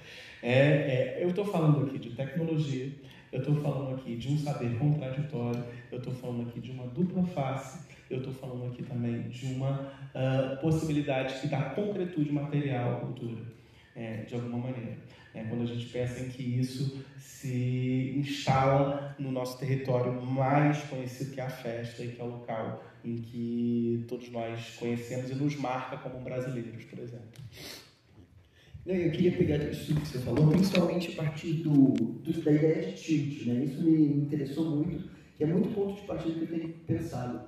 É, 0.44 0.52
é, 0.52 1.20
eu 1.22 1.30
estou 1.30 1.46
falando 1.46 1.86
aqui 1.86 1.98
de 1.98 2.10
tecnologia, 2.12 2.92
eu 3.32 3.40
estou 3.40 3.56
falando 3.56 3.96
aqui 3.96 4.16
de 4.16 4.30
um 4.30 4.38
saber 4.38 4.78
contraditório, 4.78 5.64
eu 5.92 5.98
estou 5.98 6.14
falando 6.14 6.48
aqui 6.48 6.60
de 6.60 6.72
uma 6.72 6.88
dupla 6.88 7.24
face, 7.24 7.88
eu 8.10 8.20
estou 8.20 8.34
falando 8.34 8.72
aqui 8.72 8.84
também 8.84 9.24
de 9.24 9.46
uma 9.48 9.92
uh, 10.14 10.62
possibilidade 10.62 11.40
que 11.40 11.48
dá 11.48 11.62
concretude 11.72 12.32
material 12.32 12.98
à 12.98 13.00
cultura 13.00 13.42
é, 13.96 14.18
de 14.18 14.36
alguma 14.36 14.58
maneira. 14.58 14.98
É, 15.34 15.44
quando 15.44 15.64
a 15.64 15.66
gente 15.66 15.86
pensa 15.88 16.24
em 16.24 16.30
que 16.30 16.42
isso 16.42 17.04
se 17.18 18.14
instala 18.18 19.16
no 19.20 19.32
nosso 19.32 19.60
território 19.60 20.22
mais 20.22 20.82
conhecido 20.84 21.34
que 21.34 21.42
é 21.42 21.44
a 21.44 21.50
festa 21.50 22.04
e 22.04 22.10
que 22.10 22.22
é 22.22 22.24
o 22.24 22.28
local 22.28 22.84
em 23.04 23.18
que 23.18 24.06
todos 24.08 24.30
nós 24.30 24.76
conhecemos 24.78 25.30
e 25.30 25.36
nos 25.36 25.56
marca 25.56 25.98
como 25.98 26.24
brasileiros, 26.24 26.84
por 26.86 27.00
exemplo. 27.00 27.28
Não, 28.86 28.96
eu 28.96 29.12
queria 29.12 29.34
pegar 29.34 29.58
isso 29.58 29.94
que 29.94 30.08
você 30.08 30.20
falou, 30.20 30.48
principalmente 30.48 31.12
a 31.12 31.24
partir 31.24 31.54
do, 31.56 31.92
do, 31.92 32.42
da 32.42 32.52
ideia 32.52 32.86
de 32.86 32.94
tilt. 32.94 33.46
Né? 33.46 33.66
Isso 33.66 33.84
me 33.84 34.24
interessou 34.24 34.78
muito, 34.78 35.10
que 35.36 35.44
é 35.44 35.48
muito 35.48 35.70
ponto 35.76 36.00
de 36.00 36.08
partida 36.08 36.34
que 36.36 36.54
eu 36.54 36.60
tenho 36.60 36.74
pensado. 36.88 37.42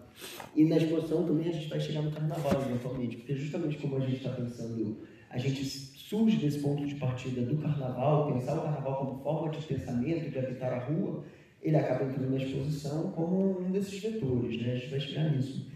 E 0.53 0.65
na 0.65 0.77
exposição 0.77 1.25
também 1.25 1.47
a 1.47 1.53
gente 1.53 1.69
vai 1.69 1.79
chegar 1.79 2.01
no 2.01 2.11
carnaval, 2.11 2.61
eventualmente, 2.61 3.17
porque 3.17 3.35
justamente 3.35 3.77
como 3.77 3.95
a 3.95 3.99
gente 4.01 4.17
está 4.17 4.31
pensando, 4.31 4.97
a 5.29 5.37
gente 5.37 5.63
surge 5.63 6.37
desse 6.37 6.59
ponto 6.59 6.85
de 6.85 6.95
partida 6.95 7.41
do 7.41 7.55
carnaval, 7.57 8.33
pensar 8.33 8.57
o 8.57 8.63
carnaval 8.63 8.97
como 8.97 9.23
forma 9.23 9.49
de 9.49 9.65
pensamento, 9.65 10.29
de 10.29 10.39
habitar 10.39 10.73
a 10.73 10.79
rua, 10.79 11.23
ele 11.61 11.75
acaba 11.75 12.05
entrando 12.05 12.31
na 12.31 12.37
exposição 12.37 13.11
como 13.11 13.61
um 13.61 13.71
desses 13.71 14.01
vetores, 14.01 14.61
né? 14.61 14.73
a 14.73 14.75
gente 14.75 14.91
vai 14.91 14.99
chegar 14.99 15.31
nisso. 15.31 15.69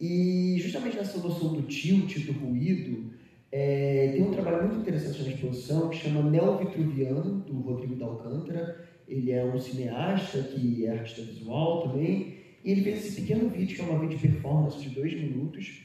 E 0.00 0.56
justamente 0.60 0.96
nessa 0.96 1.18
noção 1.18 1.54
do 1.54 1.62
tilt, 1.62 2.18
do 2.24 2.32
ruído, 2.32 3.10
é, 3.50 4.12
tem 4.12 4.22
um 4.22 4.30
trabalho 4.30 4.68
muito 4.68 4.80
interessante 4.80 5.22
na 5.22 5.30
exposição 5.30 5.88
que 5.88 5.96
chama 5.96 6.22
Neo 6.22 6.58
Vitruviano, 6.58 7.40
do 7.40 7.54
Rodrigo 7.60 7.96
da 7.96 8.06
Alcântara. 8.06 8.86
Ele 9.08 9.32
é 9.32 9.44
um 9.44 9.58
cineasta 9.58 10.42
que 10.42 10.84
é 10.86 10.90
artista 10.90 11.22
visual 11.22 11.88
também. 11.88 12.36
E 12.64 12.70
ele 12.70 12.82
fez 12.82 13.06
esse 13.06 13.20
pequeno 13.20 13.48
vídeo, 13.48 13.74
que 13.74 13.82
é 13.82 13.84
uma 13.84 13.98
vídeo 13.98 14.18
performance 14.18 14.80
de 14.80 14.90
dois 14.90 15.14
minutos, 15.14 15.84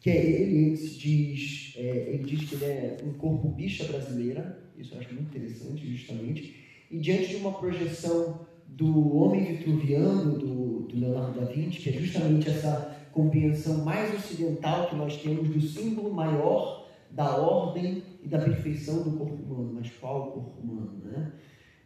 que 0.00 0.10
é 0.10 0.24
ele, 0.24 0.56
ele 0.56 0.76
diz, 0.76 1.74
é, 1.76 2.14
ele 2.14 2.24
diz 2.24 2.48
que 2.48 2.54
ele 2.56 2.64
é 2.64 2.96
um 3.04 3.12
corpo 3.12 3.48
bicha 3.48 3.84
brasileira, 3.84 4.60
isso 4.76 4.94
eu 4.94 5.00
acho 5.00 5.14
muito 5.14 5.36
interessante, 5.36 5.86
justamente, 5.86 6.56
e 6.90 6.98
diante 6.98 7.28
de 7.28 7.36
uma 7.36 7.52
projeção 7.52 8.46
do 8.76 9.16
homem 9.16 9.44
vitruviano, 9.44 10.38
do, 10.38 10.80
do 10.80 10.98
Leonardo 10.98 11.40
da 11.40 11.46
Vinci, 11.46 11.78
que 11.78 11.90
é 11.90 11.92
justamente 11.92 12.48
essa 12.48 12.96
compreensão 13.12 13.84
mais 13.84 14.14
ocidental 14.14 14.88
que 14.88 14.96
nós 14.96 15.16
temos 15.16 15.48
do 15.48 15.60
símbolo 15.60 16.12
maior 16.12 16.88
da 17.10 17.36
ordem 17.36 18.02
e 18.22 18.28
da 18.28 18.38
perfeição 18.38 19.02
do 19.02 19.18
corpo 19.18 19.42
humano, 19.42 19.74
mas 19.74 19.90
qual 20.00 20.28
o 20.28 20.32
corpo 20.32 20.60
humano, 20.62 21.02
né? 21.04 21.32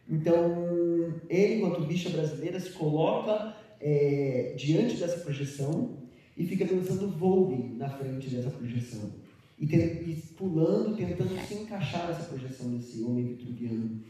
Então, 0.08 1.20
ele, 1.28 1.56
enquanto 1.56 1.84
bicha 1.84 2.10
brasileira, 2.10 2.60
se 2.60 2.70
coloca 2.70 3.56
é, 3.80 4.54
diante 4.56 4.96
dessa 4.96 5.18
projeção 5.18 5.96
e 6.36 6.46
fica 6.46 6.64
dançando 6.64 7.10
Vogue 7.10 7.74
na 7.76 7.88
frente 7.88 8.28
dessa 8.28 8.50
projeção. 8.50 9.10
E, 9.58 9.66
te, 9.66 9.76
e, 9.76 10.22
pulando, 10.36 10.96
tentando 10.96 11.36
se 11.46 11.54
encaixar 11.54 12.06
nessa 12.06 12.24
projeção 12.24 12.70
desse 12.76 13.02
homem 13.02 13.24
vitruviano. 13.24 14.00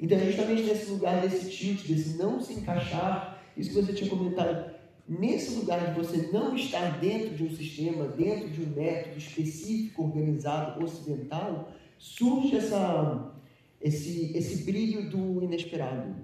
Então, 0.00 0.18
justamente 0.20 0.62
nesse 0.62 0.90
lugar 0.90 1.20
desse 1.20 1.50
tilt, 1.50 1.86
desse 1.86 2.16
não 2.16 2.40
se 2.40 2.54
encaixar, 2.54 3.42
isso 3.56 3.70
que 3.70 3.82
você 3.82 3.92
tinha 3.92 4.08
comentado, 4.08 4.70
nesse 5.08 5.54
lugar 5.58 5.92
de 5.92 6.00
você 6.00 6.28
não 6.32 6.54
estar 6.54 7.00
dentro 7.00 7.34
de 7.34 7.44
um 7.44 7.50
sistema, 7.50 8.06
dentro 8.06 8.48
de 8.50 8.62
um 8.62 8.68
método 8.68 9.18
específico, 9.18 10.04
organizado, 10.04 10.84
ocidental, 10.84 11.72
surge 11.98 12.56
essa, 12.56 13.32
esse, 13.80 14.36
esse 14.36 14.64
brilho 14.64 15.10
do 15.10 15.42
inesperado. 15.42 16.14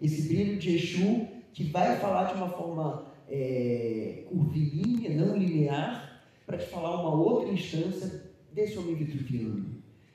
Esse 0.00 0.22
brilho 0.22 0.58
de 0.58 0.74
Exu 0.74 1.28
que 1.52 1.64
vai 1.64 1.98
falar 1.98 2.24
de 2.24 2.34
uma 2.34 2.48
forma 2.48 3.12
é, 3.28 4.24
curvilínea, 4.28 5.10
não 5.10 5.36
linear, 5.36 6.22
para 6.46 6.58
te 6.58 6.66
falar 6.66 7.00
uma 7.00 7.14
outra 7.14 7.52
instância 7.52 8.24
desse 8.52 8.76
homem 8.78 8.94
vitruviano. 8.94 9.66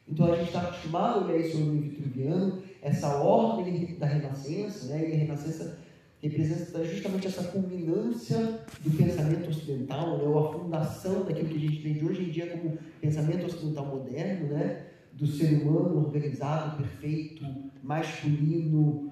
Então 0.08 0.32
a 0.32 0.36
gente 0.36 0.48
está 0.48 0.62
acostumado 0.62 1.20
a 1.20 1.26
olhar 1.26 1.40
esse 1.40 1.56
homem 1.56 1.82
vitruviano, 1.82 2.62
essa 2.86 3.18
ordem 3.18 3.96
da 3.96 4.06
Renascença, 4.06 4.86
né? 4.86 5.10
e 5.10 5.14
a 5.14 5.18
Renascença 5.18 5.80
representa 6.22 6.86
justamente 6.86 7.26
essa 7.26 7.44
culminância 7.46 8.60
do 8.80 8.92
pensamento 8.96 9.50
ocidental, 9.50 10.20
né? 10.20 10.24
ou 10.24 10.38
a 10.38 10.54
fundação 10.54 11.24
daquilo 11.24 11.50
que 11.50 11.56
a 11.56 11.60
gente 11.60 11.80
entende 11.80 12.06
hoje 12.06 12.24
em 12.26 12.30
dia 12.30 12.46
como 12.46 12.78
pensamento 13.02 13.48
ocidental 13.48 13.88
moderno, 13.88 14.50
né? 14.50 14.86
do 15.14 15.26
ser 15.26 15.64
humano 15.64 15.98
organizado, 16.06 16.78
perfeito, 16.78 17.44
masculino, 17.82 19.12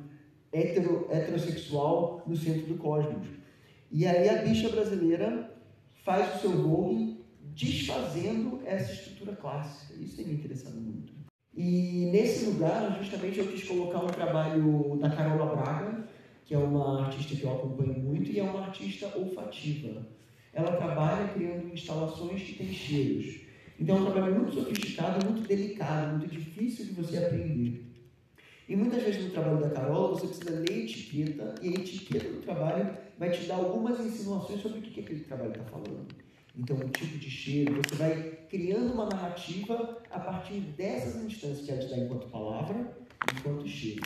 hetero, 0.51 1.07
heterossexual 1.09 2.21
no 2.27 2.35
centro 2.35 2.67
do 2.67 2.75
cosmos. 2.75 3.25
E 3.91 4.05
aí 4.05 4.29
a 4.29 4.43
bicha 4.43 4.69
brasileira 4.69 5.51
faz 6.05 6.35
o 6.35 6.39
seu 6.41 6.51
voo 6.61 7.17
desfazendo 7.55 8.61
essa 8.65 8.91
estrutura 8.91 9.35
clássica. 9.35 9.95
Isso 9.99 10.17
tem 10.17 10.27
me 10.27 10.33
interessado 10.33 10.75
muito. 10.75 11.02
E 11.55 12.09
nesse 12.11 12.45
lugar, 12.45 12.97
justamente, 12.99 13.39
eu 13.39 13.47
quis 13.47 13.63
colocar 13.63 13.99
um 13.99 14.07
trabalho 14.07 14.97
da 14.99 15.09
Carola 15.09 15.55
Braga, 15.55 16.07
que 16.45 16.53
é 16.53 16.57
uma 16.57 17.05
artista 17.05 17.35
que 17.35 17.43
eu 17.43 17.51
acompanho 17.51 17.99
muito 17.99 18.31
e 18.31 18.39
é 18.39 18.43
uma 18.43 18.65
artista 18.65 19.11
olfativa. 19.15 20.05
Ela 20.51 20.75
trabalha 20.75 21.27
criando 21.29 21.73
instalações 21.73 22.41
que 22.41 22.53
têm 22.53 22.73
cheiros. 22.73 23.41
Então 23.79 23.97
é 23.97 23.99
um 24.01 24.11
trabalho 24.11 24.35
muito 24.35 24.53
sofisticado, 24.53 25.25
muito 25.25 25.47
delicado, 25.47 26.17
muito 26.17 26.31
difícil 26.31 26.85
de 26.85 26.93
você 26.93 27.17
aprender. 27.17 27.85
E 28.67 28.75
muitas 28.75 29.03
vezes 29.03 29.23
no 29.23 29.31
trabalho 29.31 29.59
da 29.59 29.69
Carola 29.69 30.09
você 30.09 30.27
precisa 30.27 30.59
ler 30.59 30.83
etiqueta, 30.83 31.55
e 31.61 31.69
a 31.69 31.71
etiqueta 31.71 32.29
do 32.29 32.41
trabalho 32.41 32.97
vai 33.19 33.29
te 33.29 33.45
dar 33.45 33.55
algumas 33.55 33.99
insinuações 33.99 34.61
sobre 34.61 34.79
o 34.79 34.81
que, 34.81 34.91
que 34.91 34.99
aquele 35.01 35.19
trabalho 35.21 35.51
está 35.51 35.63
falando. 35.65 36.22
Então, 36.55 36.77
o 36.77 36.89
tipo 36.89 37.17
de 37.17 37.29
cheiro, 37.29 37.81
você 37.81 37.95
vai 37.95 38.31
criando 38.47 38.93
uma 38.93 39.07
narrativa 39.07 40.01
a 40.11 40.19
partir 40.19 40.59
dessas 40.59 41.15
instâncias 41.23 41.65
que 41.65 41.71
ela 41.71 41.81
te 41.81 41.89
dá 41.89 41.97
enquanto 41.97 42.29
palavra, 42.29 42.95
enquanto 43.35 43.67
cheiro. 43.67 44.03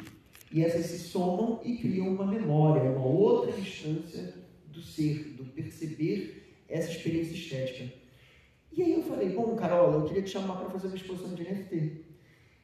E 0.51 0.63
essas 0.63 0.85
se 0.85 0.99
somam 0.99 1.59
e 1.63 1.77
criam 1.77 2.07
uma 2.07 2.25
memória, 2.25 2.89
uma 2.89 3.05
outra 3.05 3.51
instância 3.59 4.33
do 4.67 4.81
ser, 4.81 5.33
do 5.33 5.43
perceber 5.43 6.63
essa 6.69 6.89
experiência 6.89 7.33
estética. 7.33 7.93
E 8.71 8.81
aí 8.81 8.93
eu 8.93 9.03
falei, 9.03 9.29
bom, 9.29 9.55
Carol, 9.55 9.93
eu 9.93 10.05
queria 10.05 10.23
te 10.23 10.29
chamar 10.29 10.55
para 10.55 10.69
fazer 10.69 10.87
uma 10.87 10.95
exposição 10.95 11.33
de 11.33 11.43
NFT. 11.43 12.05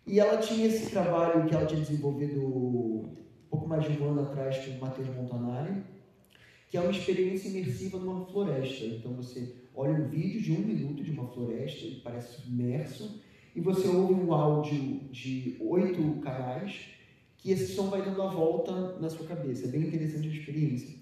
E 0.06 0.20
ela 0.20 0.38
tinha 0.38 0.68
esse 0.68 0.92
trabalho 0.92 1.46
que 1.46 1.56
ela 1.56 1.66
tinha 1.66 1.82
desenvolvido 1.82 2.40
um 2.40 3.16
pouco 3.50 3.68
mais 3.68 3.84
de 3.84 4.02
um 4.02 4.12
ano 4.12 4.22
atrás 4.22 4.58
com 4.66 4.72
o 4.72 4.80
Matheus 4.80 5.10
Montanari, 5.10 5.84
que 6.70 6.78
é 6.78 6.82
uma 6.82 6.92
experiência 6.92 7.50
imersiva 7.50 7.98
numa 7.98 8.26
floresta. 8.26 8.86
Então 8.86 9.14
você 9.14 9.63
olha 9.76 9.94
um 9.94 10.08
vídeo 10.08 10.42
de 10.42 10.52
um 10.52 10.60
minuto 10.60 11.04
de 11.04 11.12
uma 11.12 11.28
floresta, 11.28 11.86
e 11.86 12.02
parece 12.02 12.42
submerso, 12.42 13.22
e 13.56 13.62
você 13.62 13.88
ouve 13.88 14.14
um 14.14 14.34
áudio 14.34 15.02
de 15.12 15.58
oito 15.60 16.20
canais, 16.22 16.80
que 17.38 17.52
esse 17.52 17.76
som 17.76 17.90
vai 17.90 18.02
dando 18.02 18.22
a 18.22 18.28
volta 18.28 19.00
na 19.00 19.10
sua 19.10 19.28
cabeça. 19.28 19.68
É 19.68 19.72
bem 19.72 19.82
interessante 19.82 20.28
a 20.28 20.32
experiência. 20.32 20.96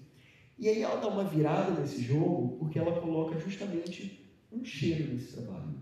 E 0.58 0.68
aí 0.68 0.82
ela 0.82 1.00
dá 1.00 1.08
uma 1.08 1.24
virada 1.24 1.80
nesse 1.80 2.02
jogo, 2.02 2.56
porque 2.58 2.78
ela 2.78 3.00
coloca 3.00 3.38
justamente 3.38 4.28
um 4.52 4.64
cheiro 4.64 5.12
nesse 5.12 5.32
trabalho. 5.32 5.74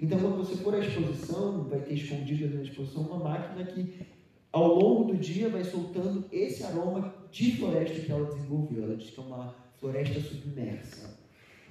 Então, 0.00 0.20
quando 0.20 0.36
você 0.36 0.56
for 0.56 0.74
à 0.74 0.78
exposição, 0.78 1.64
vai 1.64 1.80
ter 1.80 1.94
escondido 1.94 2.54
na 2.54 2.62
exposição 2.62 3.02
uma 3.02 3.18
máquina 3.18 3.64
que, 3.64 4.06
ao 4.52 4.74
longo 4.74 5.12
do 5.12 5.16
dia, 5.16 5.48
vai 5.48 5.64
soltando 5.64 6.26
esse 6.30 6.62
aroma 6.62 7.14
de 7.30 7.56
floresta 7.56 8.00
que 8.00 8.12
ela 8.12 8.26
desenvolveu. 8.26 8.84
Ela 8.84 8.96
diz 8.96 9.10
que 9.10 9.18
é 9.18 9.22
uma 9.22 9.54
floresta 9.78 10.20
submersa. 10.20 11.25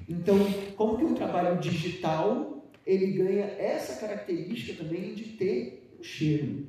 Então, 0.07 0.37
como 0.75 0.97
que 0.97 1.03
um 1.03 1.13
trabalho 1.13 1.59
digital 1.59 2.71
ele 2.85 3.07
ganha 3.13 3.45
essa 3.45 3.99
característica 3.99 4.83
também 4.83 5.15
de 5.15 5.23
ter 5.23 5.95
um 5.99 6.03
cheiro? 6.03 6.67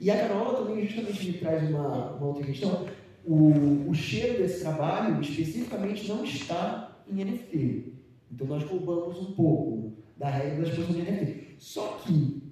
E 0.00 0.10
a 0.10 0.28
Carola 0.28 0.58
também 0.58 0.86
justamente 0.86 1.26
me 1.26 1.38
traz 1.38 1.68
uma, 1.68 2.12
uma 2.12 2.26
outra 2.26 2.44
questão. 2.44 2.86
O, 3.24 3.88
o 3.90 3.94
cheiro 3.94 4.38
desse 4.38 4.60
trabalho 4.60 5.20
especificamente 5.20 6.06
não 6.06 6.22
está 6.22 7.02
em 7.10 7.24
NFT. 7.24 7.92
Então 8.30 8.46
nós 8.46 8.62
roubamos 8.64 9.18
um 9.18 9.32
pouco 9.32 9.92
da 10.16 10.28
regra 10.28 10.62
da 10.62 10.68
exposição 10.68 10.94
de 10.94 11.10
NFT. 11.10 11.46
Só 11.58 12.00
que 12.04 12.42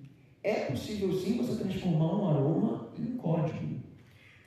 é 0.43 0.67
possível 0.67 1.13
sim 1.13 1.37
você 1.37 1.63
transformar 1.63 2.17
um 2.17 2.29
aroma 2.29 2.89
em 2.99 3.15
um 3.15 3.17
código. 3.17 3.74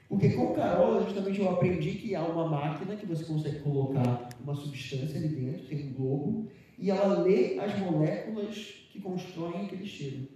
Porque 0.10 0.30
com 0.30 0.54
Carola, 0.54 1.04
justamente 1.04 1.40
eu 1.40 1.50
aprendi 1.50 1.92
que 1.92 2.16
há 2.16 2.24
uma 2.24 2.48
máquina 2.48 2.96
que 2.96 3.06
você 3.06 3.26
consegue 3.26 3.60
colocar 3.60 4.30
uma 4.42 4.56
substância 4.56 5.18
ali 5.18 5.28
dentro, 5.28 5.66
tem 5.68 5.90
um 5.90 5.94
globo, 5.94 6.48
e 6.80 6.90
ela 6.90 7.22
lê 7.22 7.60
as 7.60 7.78
moléculas 7.80 8.88
que 8.92 9.02
constroem 9.02 9.66
aquele 9.66 9.86
cheiro. 9.86 10.28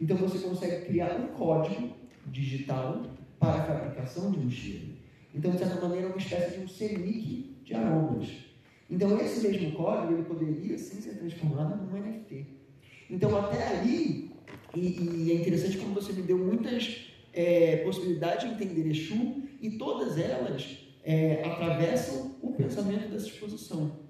Então 0.00 0.16
você 0.16 0.38
consegue 0.38 0.86
criar 0.86 1.14
um 1.20 1.28
código 1.28 1.90
digital 2.26 3.02
para 3.38 3.62
a 3.62 3.66
fabricação 3.66 4.30
de 4.32 4.38
um 4.38 4.50
cheiro. 4.50 4.92
Então, 5.34 5.50
de 5.50 5.58
certa 5.58 5.80
maneira, 5.80 6.06
é 6.06 6.08
uma 6.10 6.18
espécie 6.18 6.58
de 6.58 6.64
um 6.64 6.68
selic 6.68 7.56
de 7.64 7.74
aromas. 7.74 8.28
Então, 8.90 9.18
esse 9.18 9.46
mesmo 9.46 9.72
código 9.72 10.12
ele 10.12 10.24
poderia 10.24 10.76
sim 10.76 11.00
ser 11.00 11.14
transformado 11.14 11.82
num 11.82 11.98
NFT. 11.98 12.46
Então, 13.08 13.36
até 13.36 13.78
ali, 13.78 14.30
e, 14.74 14.80
e 14.80 15.32
é 15.32 15.34
interessante 15.36 15.78
como 15.78 15.94
você 15.94 16.12
me 16.12 16.22
deu 16.22 16.36
muitas 16.36 17.11
é, 17.32 17.78
possibilidade 17.78 18.46
de 18.46 18.54
entender 18.54 18.88
Exu 18.88 19.42
e 19.60 19.70
todas 19.78 20.18
elas 20.18 20.78
é, 21.04 21.42
atravessam 21.44 22.36
o 22.42 22.52
pensamento 22.52 23.10
dessa 23.10 23.26
exposição. 23.26 24.00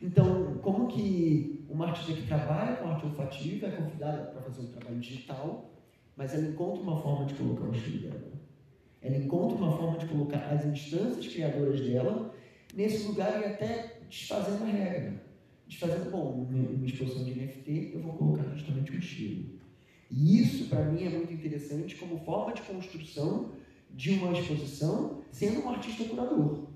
Então, 0.00 0.58
como 0.62 0.88
que 0.88 1.64
uma 1.68 1.88
artista 1.88 2.12
que 2.12 2.26
trabalha 2.26 2.76
com 2.76 2.88
arte 2.88 3.06
olfativa 3.06 3.66
é 3.66 3.70
convidada 3.70 4.24
para 4.26 4.42
fazer 4.42 4.62
um 4.62 4.66
trabalho 4.66 5.00
digital, 5.00 5.70
mas 6.16 6.34
ela 6.34 6.46
encontra 6.46 6.82
uma 6.82 7.00
forma 7.00 7.26
de 7.26 7.34
colocar 7.34 7.64
o 7.64 7.74
estilo 7.74 8.10
dela. 8.10 8.32
Ela 9.02 9.16
encontra 9.16 9.56
uma 9.56 9.76
forma 9.76 9.98
de 9.98 10.06
colocar 10.06 10.38
as 10.50 10.64
instâncias 10.64 11.26
criadoras 11.26 11.80
dela 11.80 12.34
nesse 12.74 13.06
lugar 13.06 13.40
e 13.40 13.44
até 13.46 14.00
desfazendo 14.08 14.64
a 14.64 14.66
regra. 14.66 15.22
Desfazendo, 15.66 16.10
bom, 16.10 16.46
numa 16.50 16.86
exposição 16.86 17.24
de 17.24 17.34
NFT, 17.34 17.92
eu 17.94 18.00
vou 18.00 18.12
colocar 18.14 18.44
justamente 18.54 18.92
o 18.92 18.98
estilo. 18.98 19.58
E 20.16 20.40
isso, 20.40 20.68
para 20.68 20.84
mim, 20.84 21.04
é 21.04 21.10
muito 21.10 21.32
interessante 21.32 21.96
como 21.96 22.20
forma 22.20 22.54
de 22.54 22.62
construção 22.62 23.50
de 23.90 24.12
uma 24.12 24.30
exposição 24.32 25.22
sendo 25.32 25.64
um 25.64 25.68
artista 25.68 26.04
curador. 26.04 26.68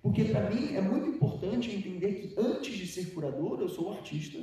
Porque, 0.00 0.26
para 0.26 0.48
mim, 0.48 0.76
é 0.76 0.80
muito 0.80 1.08
importante 1.08 1.74
entender 1.74 2.14
que 2.14 2.40
antes 2.40 2.76
de 2.76 2.86
ser 2.86 3.06
curador, 3.06 3.60
eu 3.60 3.68
sou 3.68 3.92
artista 3.92 4.38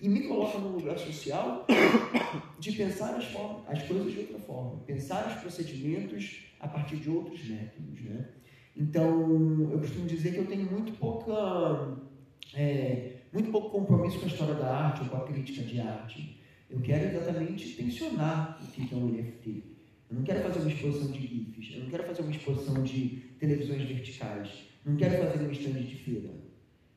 e 0.00 0.08
me 0.08 0.26
coloca 0.26 0.58
num 0.58 0.72
lugar 0.72 0.98
social 0.98 1.64
de 2.58 2.72
pensar 2.72 3.14
as, 3.14 3.26
formas, 3.26 3.62
as 3.68 3.82
coisas 3.84 4.12
de 4.12 4.18
outra 4.20 4.40
forma, 4.40 4.80
pensar 4.84 5.28
os 5.28 5.40
procedimentos 5.40 6.46
a 6.58 6.66
partir 6.66 6.96
de 6.96 7.08
outros 7.08 7.48
métodos. 7.48 8.00
Né? 8.00 8.28
Então, 8.76 9.70
eu 9.70 9.78
costumo 9.78 10.04
dizer 10.04 10.32
que 10.32 10.38
eu 10.38 10.46
tenho 10.46 10.68
muito 10.68 10.92
pouca. 10.98 11.96
É, 12.54 13.18
muito 13.32 13.52
pouco 13.52 13.70
compromisso 13.70 14.18
com 14.18 14.24
a 14.24 14.28
história 14.28 14.54
da 14.54 14.74
arte 14.74 15.02
ou 15.02 15.08
com 15.10 15.16
a 15.18 15.24
crítica 15.24 15.62
de 15.62 15.80
arte. 15.80 16.37
Eu 16.70 16.80
quero 16.80 17.06
exatamente 17.06 17.76
tensionar 17.76 18.60
o 18.62 18.70
que 18.70 18.94
é 18.94 18.96
um 18.96 19.08
NFT. 19.08 19.64
Eu 20.10 20.16
não 20.16 20.22
quero 20.22 20.42
fazer 20.42 20.60
uma 20.60 20.70
exposição 20.70 21.10
de 21.10 21.20
GIFs, 21.20 21.74
eu 21.74 21.80
não 21.84 21.90
quero 21.90 22.04
fazer 22.04 22.22
uma 22.22 22.30
exposição 22.30 22.82
de 22.82 23.08
televisões 23.38 23.82
verticais, 23.82 24.50
não 24.84 24.96
quero 24.96 25.18
fazer 25.18 25.46
um 25.46 25.50
stand 25.50 25.82
de 25.82 25.96
feira. 25.96 26.30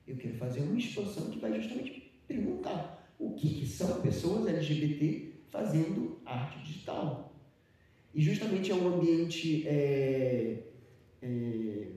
Eu 0.07 0.17
quero 0.17 0.35
fazer 0.35 0.61
uma 0.61 0.77
exposição 0.77 1.29
que 1.29 1.39
vai 1.39 1.53
justamente 1.61 2.11
perguntar 2.27 3.15
o 3.19 3.33
que, 3.33 3.49
que 3.59 3.65
são 3.65 4.01
pessoas 4.01 4.47
LGBT 4.47 5.33
fazendo 5.49 6.19
arte 6.25 6.59
digital. 6.65 7.35
E 8.13 8.21
justamente 8.21 8.71
é 8.71 8.75
um 8.75 8.95
ambiente 8.95 9.67
é, 9.67 10.63
é, 11.21 11.87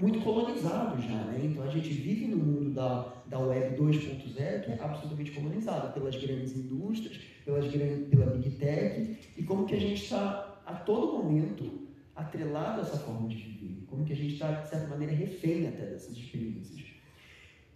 muito 0.00 0.20
colonizado 0.20 1.00
já, 1.02 1.24
né? 1.24 1.40
Então 1.44 1.62
a 1.62 1.70
gente 1.70 1.88
vive 1.88 2.26
no 2.26 2.38
mundo 2.38 2.70
da, 2.70 3.12
da 3.26 3.38
web 3.38 3.76
2.0 3.76 4.64
que 4.64 4.72
é 4.72 4.78
absolutamente 4.80 5.30
colonizado 5.32 5.92
pelas 5.92 6.16
grandes 6.16 6.56
indústrias, 6.56 7.20
pelas 7.44 7.70
grandes, 7.70 8.08
pela 8.08 8.26
big 8.26 8.50
tech 8.56 9.18
e 9.36 9.42
como 9.42 9.66
que 9.66 9.74
a 9.74 9.80
gente 9.80 10.02
está 10.02 10.60
a 10.64 10.74
todo 10.74 11.22
momento 11.22 11.88
atrelado 12.16 12.80
a 12.80 12.82
essa 12.82 12.98
forma 12.98 13.28
de 13.28 13.36
viver, 13.36 13.84
como 13.86 14.04
que 14.04 14.12
a 14.12 14.16
gente 14.16 14.34
está 14.34 14.52
de 14.52 14.68
certa 14.68 14.88
maneira 14.88 15.12
refém 15.12 15.68
até 15.68 15.86
dessas 15.86 16.16
experiências. 16.16 16.80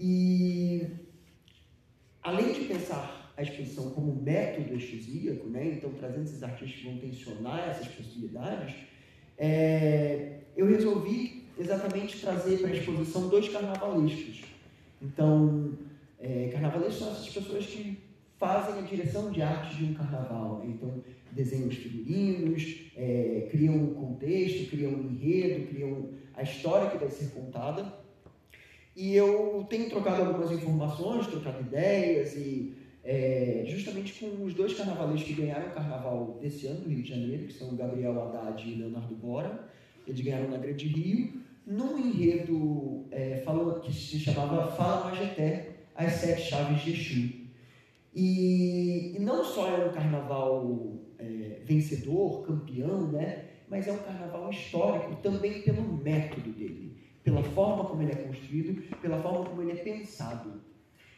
E 0.00 0.86
além 2.22 2.52
de 2.52 2.60
pensar 2.64 3.32
a 3.36 3.42
exposição 3.42 3.90
como 3.90 4.14
método 4.14 4.74
exusíaco, 4.74 5.48
né? 5.48 5.66
Então 5.66 5.90
trazendo 5.92 6.24
esses 6.24 6.42
artistas 6.42 6.78
que 6.78 6.86
vão 6.86 6.98
tensionar 6.98 7.68
essas 7.68 7.88
possibilidades, 7.88 8.74
é, 9.36 10.40
eu 10.56 10.66
resolvi 10.66 11.43
exatamente 11.58 12.20
trazer 12.20 12.58
para 12.58 12.70
a 12.70 12.74
exposição 12.74 13.28
dois 13.28 13.48
carnavalescos. 13.48 14.42
Então, 15.00 15.72
é, 16.20 16.48
carnavalescos 16.52 16.98
são 16.98 17.12
essas 17.12 17.28
pessoas 17.28 17.66
que 17.66 17.98
fazem 18.38 18.78
a 18.78 18.82
direção 18.82 19.30
de 19.30 19.42
arte 19.42 19.76
de 19.76 19.84
um 19.84 19.94
carnaval. 19.94 20.62
Então, 20.66 21.02
desenham 21.32 21.68
os 21.68 21.76
figurinos, 21.76 22.90
é, 22.96 23.48
criam 23.50 23.74
um 23.74 23.94
contexto, 23.94 24.70
criam 24.70 24.92
um 24.92 25.10
enredo, 25.10 25.66
criam 25.68 26.10
a 26.34 26.42
história 26.42 26.90
que 26.90 26.98
vai 26.98 27.10
ser 27.10 27.30
contada. 27.30 27.92
E 28.96 29.14
eu 29.14 29.66
tenho 29.68 29.90
trocado 29.90 30.22
algumas 30.22 30.52
informações, 30.52 31.26
trocado 31.26 31.60
ideias 31.60 32.34
e 32.36 32.74
é, 33.02 33.64
justamente 33.66 34.14
com 34.14 34.44
os 34.44 34.54
dois 34.54 34.74
carnavalescos 34.74 35.24
que 35.24 35.42
ganharam 35.42 35.66
o 35.68 35.74
carnaval 35.74 36.38
desse 36.40 36.66
ano 36.66 36.80
do 36.80 36.88
Rio 36.88 37.02
de 37.02 37.08
Janeiro, 37.08 37.46
que 37.46 37.52
são 37.52 37.70
o 37.70 37.76
Gabriel 37.76 38.20
Haddad 38.22 38.66
e 38.66 38.74
Leonardo 38.76 39.14
Bora. 39.16 39.68
Eles 40.06 40.20
ganharam 40.20 40.48
na 40.48 40.58
Grande 40.58 40.86
Rio 40.86 41.43
num 41.66 41.98
enredo 41.98 43.06
é, 43.10 43.42
falando, 43.44 43.80
que 43.80 43.92
se 43.92 44.18
chamava 44.18 44.70
Fala 44.72 45.10
Majeté, 45.10 45.86
as 45.94 46.12
Sete 46.14 46.42
Chaves 46.42 46.82
de 46.82 46.92
Exu. 46.92 47.44
E, 48.14 49.16
e 49.16 49.18
não 49.18 49.44
só 49.44 49.68
é 49.68 49.86
um 49.86 49.92
carnaval 49.92 51.00
é, 51.18 51.60
vencedor, 51.64 52.46
campeão, 52.46 53.10
né? 53.10 53.44
mas 53.68 53.88
é 53.88 53.92
um 53.92 53.98
carnaval 53.98 54.50
histórico 54.50 55.16
também 55.16 55.62
pelo 55.62 55.82
método 55.82 56.50
dele, 56.52 56.96
pela 57.22 57.42
forma 57.42 57.84
como 57.84 58.02
ele 58.02 58.12
é 58.12 58.16
construído, 58.16 58.82
pela 58.98 59.20
forma 59.20 59.44
como 59.46 59.62
ele 59.62 59.72
é 59.72 59.82
pensado. 59.82 60.60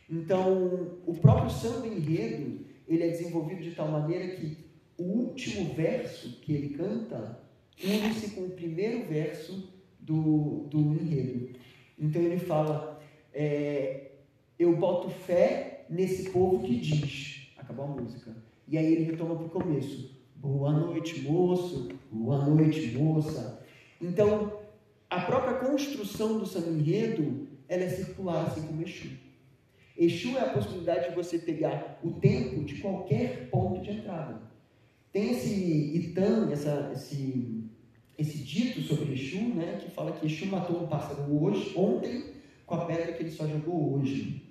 Então, 0.08 0.98
o 1.04 1.14
próprio 1.14 1.50
samba 1.50 1.86
enredo, 1.86 2.64
ele 2.86 3.02
é 3.02 3.08
desenvolvido 3.08 3.62
de 3.62 3.72
tal 3.72 3.88
maneira 3.88 4.36
que 4.36 4.56
o 4.96 5.02
último 5.02 5.74
verso 5.74 6.40
que 6.40 6.54
ele 6.54 6.68
canta 6.70 7.40
une-se 7.82 8.30
com 8.30 8.42
o 8.42 8.50
primeiro 8.50 9.06
verso 9.06 9.75
do, 10.06 10.68
do 10.70 10.78
enredo. 10.78 11.50
Então 11.98 12.22
ele 12.22 12.38
fala: 12.38 13.00
é, 13.34 14.12
Eu 14.58 14.76
boto 14.76 15.10
fé 15.10 15.84
nesse 15.90 16.30
povo 16.30 16.64
que 16.64 16.76
diz. 16.76 17.52
Acabou 17.58 17.84
a 17.86 17.88
música. 17.88 18.34
E 18.68 18.78
aí 18.78 18.92
ele 18.92 19.04
retoma 19.04 19.34
para 19.34 19.46
o 19.46 19.50
começo: 19.50 20.16
Boa 20.36 20.72
noite, 20.72 21.20
moço. 21.22 21.88
Boa 22.10 22.46
noite, 22.46 22.96
moça. 22.96 23.62
Então, 24.00 24.60
a 25.10 25.20
própria 25.20 25.54
construção 25.54 26.38
do 26.38 26.46
samba 26.46 26.70
enredo 26.70 27.48
ela 27.68 27.82
é 27.82 27.88
circular, 27.88 28.46
assim 28.46 28.62
como 28.62 28.82
Exu. 28.82 29.08
Exu 29.98 30.36
é 30.36 30.40
a 30.40 30.50
possibilidade 30.50 31.08
de 31.08 31.16
você 31.16 31.38
pegar 31.38 31.98
o 32.04 32.12
tempo 32.12 32.62
de 32.64 32.76
qualquer 32.76 33.48
ponto 33.50 33.80
de 33.80 33.90
entrada. 33.90 34.40
Tem 35.10 35.30
esse 35.30 35.96
Itam, 35.96 36.52
essa, 36.52 36.90
esse 36.92 37.64
esse 38.18 38.38
dito 38.38 38.80
sobre 38.82 39.12
Exu, 39.12 39.40
né, 39.54 39.78
que 39.82 39.90
fala 39.90 40.12
que 40.12 40.26
Exu 40.26 40.46
matou 40.46 40.82
um 40.82 40.86
pássaro 40.86 41.30
hoje, 41.30 41.72
ontem 41.76 42.24
com 42.64 42.74
a 42.74 42.84
pedra 42.86 43.12
que 43.12 43.22
ele 43.22 43.30
só 43.30 43.46
jogou 43.46 43.94
hoje. 43.94 44.42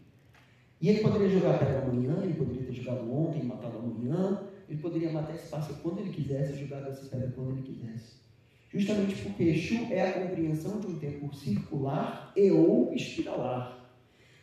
E 0.79 0.89
ele 0.89 0.99
poderia 0.99 1.29
jogar 1.29 1.57
pedra 1.57 1.81
amanhã, 1.81 2.21
ele 2.23 2.33
poderia 2.33 2.63
ter 2.63 2.73
jogado 2.73 3.11
ontem 3.11 3.43
matado 3.43 3.77
amanhã, 3.77 4.43
ele 4.69 4.79
poderia 4.79 5.11
matar 5.11 5.35
esse 5.35 5.47
pássaro 5.47 5.79
quando 5.81 5.99
ele 5.99 6.11
quisesse, 6.11 6.59
jogar 6.59 6.87
essa 6.87 7.05
pedra 7.07 7.31
quando 7.35 7.51
ele 7.51 7.63
quisesse. 7.63 8.25
Justamente 8.71 9.15
porque 9.15 9.43
Exu 9.43 9.87
é 9.89 10.01
a 10.01 10.13
compreensão 10.13 10.79
de 10.79 10.87
um 10.87 10.99
tempo 10.99 11.33
circular 11.33 12.31
e 12.35 12.51
ou 12.51 12.93
espiralar. 12.93 13.89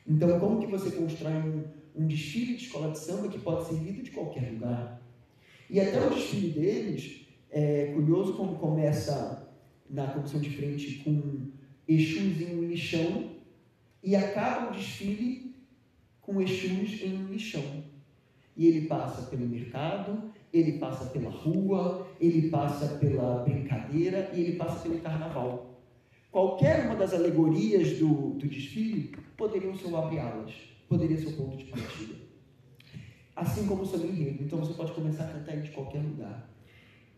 Então, 0.06 0.40
como 0.40 0.60
que 0.60 0.66
você 0.66 0.90
constrói 0.90 1.34
um, 1.34 1.64
um 1.94 2.06
desfile 2.06 2.56
de 2.56 2.64
escola 2.64 2.90
de 2.90 2.98
samba 2.98 3.28
que 3.28 3.38
pode 3.38 3.68
ser 3.68 3.74
lido 3.74 4.02
de 4.02 4.10
qualquer 4.10 4.50
lugar? 4.52 5.00
E 5.70 5.80
até 5.80 6.04
o 6.04 6.10
desfile 6.10 6.48
deles, 6.48 7.21
é 7.52 7.92
curioso 7.94 8.32
como 8.32 8.56
começa 8.56 9.46
na 9.88 10.06
comissão 10.06 10.40
de 10.40 10.50
frente 10.50 11.02
com 11.04 11.50
Exus 11.86 12.40
em 12.40 12.56
um 12.56 12.64
lixão 12.64 13.30
e 14.02 14.16
acaba 14.16 14.70
o 14.70 14.72
desfile 14.72 15.54
com 16.22 16.40
Exus 16.40 17.02
em 17.02 17.14
um 17.14 17.26
lixão. 17.26 17.84
E 18.56 18.66
ele 18.66 18.86
passa 18.86 19.28
pelo 19.28 19.46
mercado, 19.46 20.32
ele 20.52 20.78
passa 20.78 21.06
pela 21.10 21.30
rua, 21.30 22.06
ele 22.18 22.48
passa 22.48 22.96
pela 22.98 23.42
brincadeira 23.42 24.30
e 24.34 24.40
ele 24.40 24.56
passa 24.56 24.80
pelo 24.80 24.98
carnaval. 25.00 25.80
Qualquer 26.30 26.86
uma 26.86 26.96
das 26.96 27.12
alegorias 27.12 27.98
do, 27.98 28.30
do 28.30 28.48
desfile 28.48 29.14
poderiam 29.36 29.76
ser 29.76 29.88
o 29.88 29.96
abre-alas, 29.98 30.54
poderia 30.88 31.18
ser 31.18 31.28
o 31.28 31.32
ponto 31.32 31.58
de 31.58 31.64
partida. 31.64 32.14
Assim 33.36 33.66
como 33.66 33.82
o 33.82 33.86
seu 33.86 34.00
enredo. 34.00 34.42
Então 34.42 34.58
você 34.58 34.72
pode 34.72 34.92
começar 34.92 35.24
a 35.24 35.32
cantar 35.32 35.52
ele 35.52 35.62
de 35.62 35.70
qualquer 35.70 36.02
lugar. 36.02 36.50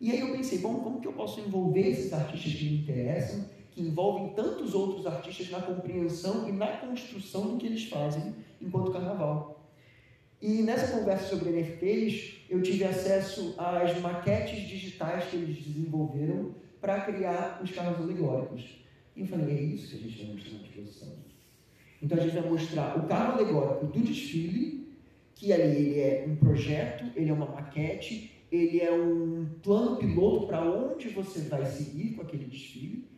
E 0.05 0.11
aí 0.11 0.21
eu 0.21 0.33
pensei, 0.33 0.59
bom, 0.59 0.81
como 0.81 1.01
que 1.01 1.09
eu 1.09 1.15
posso 1.15 1.41
envolver 1.41 1.89
esses 1.89 2.13
artistas 2.13 2.53
que 2.53 2.67
me 2.67 2.83
interessam, 2.83 3.43
que 3.71 3.81
envolvem 3.81 4.35
tantos 4.35 4.75
outros 4.75 5.07
artistas 5.07 5.49
na 5.49 5.63
compreensão 5.63 6.47
e 6.47 6.53
na 6.53 6.67
construção 6.77 7.47
do 7.47 7.57
que 7.57 7.65
eles 7.65 7.85
fazem 7.85 8.35
enquanto 8.61 8.93
carnaval? 8.93 9.67
E 10.43 10.61
nessa 10.61 10.99
conversa 10.99 11.35
sobre 11.35 11.53
NFTs, 11.53 12.35
eu 12.51 12.61
tive 12.61 12.85
acesso 12.85 13.55
às 13.57 13.99
maquetes 13.99 14.69
digitais 14.69 15.25
que 15.25 15.37
eles 15.37 15.57
desenvolveram 15.57 16.55
para 16.83 17.01
criar 17.01 17.63
os 17.65 17.71
carros 17.71 17.99
alegóricos. 17.99 18.85
E 19.17 19.23
eu 19.23 19.27
falei, 19.27 19.57
é 19.57 19.63
isso 19.63 19.89
que 19.89 19.97
a 19.97 20.01
gente 20.01 20.23
vai 20.23 20.35
mostrar 20.35 20.59
na 20.59 20.65
exposição. 20.65 21.17
Então 22.03 22.19
a 22.19 22.21
gente 22.21 22.35
vai 22.35 22.51
mostrar 22.51 22.99
o 22.99 23.09
carro 23.09 23.39
alegórico 23.39 23.87
do 23.87 24.01
desfile, 24.01 24.87
que 25.35 25.51
ali 25.51 25.77
ele 25.79 25.99
é 25.99 26.27
um 26.29 26.37
projeto, 26.37 27.11
ele 27.17 27.31
é 27.31 27.33
uma 27.33 27.47
maquete, 27.47 28.34
ele 28.55 28.81
é 28.81 28.93
um 28.93 29.47
plano 29.63 29.97
piloto 29.97 30.47
para 30.47 30.63
onde 30.63 31.09
você 31.09 31.41
vai 31.43 31.65
seguir 31.67 32.15
com 32.15 32.23
aquele 32.23 32.45
desfile, 32.45 33.09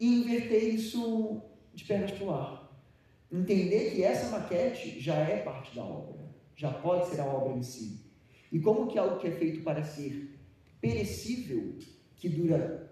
e 0.00 0.22
inverter 0.22 0.74
isso 0.74 1.42
de 1.74 1.84
pernas 1.84 2.10
para 2.10 2.26
o 2.26 2.30
ar. 2.30 2.82
Entender 3.30 3.92
que 3.92 4.02
essa 4.02 4.30
maquete 4.30 5.00
já 5.00 5.14
é 5.14 5.38
parte 5.38 5.74
da 5.74 5.84
obra 5.84 6.22
já 6.62 6.70
pode 6.70 7.08
ser 7.08 7.20
a 7.20 7.26
obra 7.26 7.56
em 7.56 7.62
si. 7.62 8.00
E 8.52 8.60
como 8.60 8.86
que 8.86 8.96
algo 8.96 9.18
que 9.18 9.26
é 9.26 9.32
feito 9.32 9.64
para 9.64 9.82
ser 9.82 10.38
perecível, 10.80 11.76
que 12.16 12.28
dura 12.28 12.88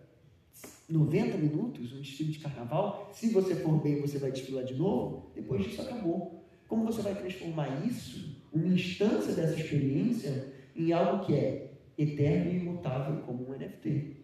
90 0.88 1.36
minutos, 1.38 1.92
um 1.92 2.00
desfile 2.00 2.32
de 2.32 2.40
carnaval, 2.40 3.10
se 3.12 3.30
você 3.30 3.54
for 3.54 3.80
bem, 3.80 4.00
você 4.00 4.18
vai 4.18 4.32
desfilar 4.32 4.64
de 4.64 4.74
novo, 4.74 5.30
depois 5.36 5.62
disso 5.64 5.82
acabou. 5.82 6.44
Como 6.66 6.84
você 6.84 7.02
vai 7.02 7.14
transformar 7.14 7.86
isso, 7.86 8.36
uma 8.52 8.74
instância 8.74 9.32
dessa 9.32 9.54
experiência, 9.54 10.52
em 10.74 10.92
algo 10.92 11.24
que 11.24 11.34
é 11.34 11.69
eterno 12.02 12.50
e 12.50 12.56
imutável, 12.56 13.22
como 13.22 13.48
um 13.48 13.56
NFT? 13.56 14.16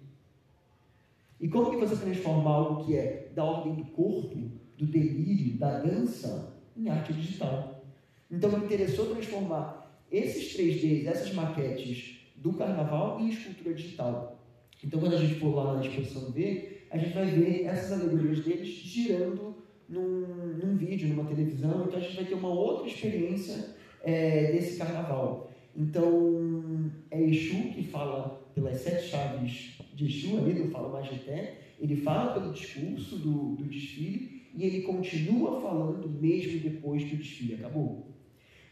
E 1.38 1.48
como 1.48 1.70
que 1.70 1.76
você 1.76 1.96
transforma 1.96 2.50
algo 2.50 2.84
que 2.84 2.96
é 2.96 3.30
da 3.34 3.44
ordem 3.44 3.74
do 3.74 3.84
corpo, 3.86 4.50
do 4.76 4.86
delírio, 4.86 5.58
da 5.58 5.80
dança, 5.80 6.54
em 6.76 6.88
arte 6.88 7.12
digital? 7.12 7.84
Então 8.30 8.50
me 8.50 8.64
interessou 8.64 9.14
transformar 9.14 10.00
esses 10.10 10.56
3Ds, 10.56 11.06
essas 11.06 11.34
maquetes 11.34 12.20
do 12.36 12.52
carnaval 12.54 13.20
em 13.20 13.28
escultura 13.28 13.74
digital. 13.74 14.38
Então 14.82 15.00
quando 15.00 15.14
a 15.14 15.18
gente 15.18 15.34
for 15.34 15.54
lá 15.54 15.74
na 15.74 15.86
exposição 15.86 16.30
ver, 16.32 16.86
a 16.90 16.98
gente 16.98 17.14
vai 17.14 17.26
ver 17.26 17.64
essas 17.64 18.00
alegorias 18.00 18.44
deles 18.44 18.68
girando 18.68 19.56
num, 19.88 20.56
num 20.62 20.76
vídeo, 20.76 21.08
numa 21.08 21.24
televisão, 21.28 21.84
então 21.84 21.98
a 21.98 22.02
gente 22.02 22.16
vai 22.16 22.24
ter 22.24 22.34
uma 22.34 22.48
outra 22.48 22.86
experiência 22.86 23.76
é, 24.02 24.52
desse 24.52 24.78
carnaval. 24.78 25.50
Então 25.76 26.90
é 27.10 27.22
Exu 27.22 27.70
que 27.74 27.84
fala 27.84 28.50
pelas 28.54 28.80
sete 28.80 29.08
chaves 29.08 29.78
de 29.94 30.06
Exu, 30.06 30.38
ali 30.38 30.54
no 30.54 30.70
Fala 30.70 30.88
Magité, 30.88 31.58
ele 31.78 31.96
fala 31.96 32.32
pelo 32.32 32.52
discurso 32.52 33.18
do, 33.18 33.56
do 33.56 33.64
desfile 33.64 34.46
e 34.54 34.64
ele 34.64 34.82
continua 34.82 35.60
falando 35.60 36.08
mesmo 36.08 36.60
depois 36.60 37.04
que 37.04 37.14
o 37.14 37.18
desfile 37.18 37.54
acabou. 37.56 38.06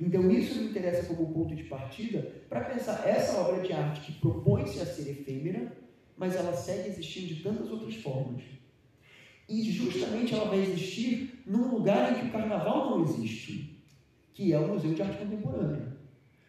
Então, 0.01 0.29
isso 0.31 0.59
me 0.59 0.71
interessa 0.71 1.15
como 1.15 1.33
ponto 1.33 1.55
de 1.55 1.65
partida 1.65 2.45
para 2.49 2.65
pensar 2.65 3.07
essa 3.07 3.39
obra 3.41 3.63
de 3.63 3.73
arte 3.73 4.01
que 4.01 4.19
propõe-se 4.19 4.81
a 4.81 4.87
ser 4.87 5.11
efêmera, 5.11 5.77
mas 6.17 6.35
ela 6.35 6.53
segue 6.53 6.89
existindo 6.89 7.29
de 7.29 7.43
tantas 7.43 7.71
outras 7.71 7.95
formas. 7.97 8.43
E 9.49 9.71
justamente 9.71 10.35
ela 10.35 10.47
vai 10.47 10.61
existir 10.63 11.43
num 11.47 11.69
lugar 11.69 12.13
em 12.13 12.21
que 12.21 12.27
o 12.27 12.33
carnaval 12.33 12.91
não 12.91 13.05
existe, 13.05 13.79
que 14.33 14.53
é 14.53 14.59
o 14.59 14.69
Museu 14.69 14.95
de 14.95 15.03
Arte 15.03 15.19
Contemporânea. 15.19 15.94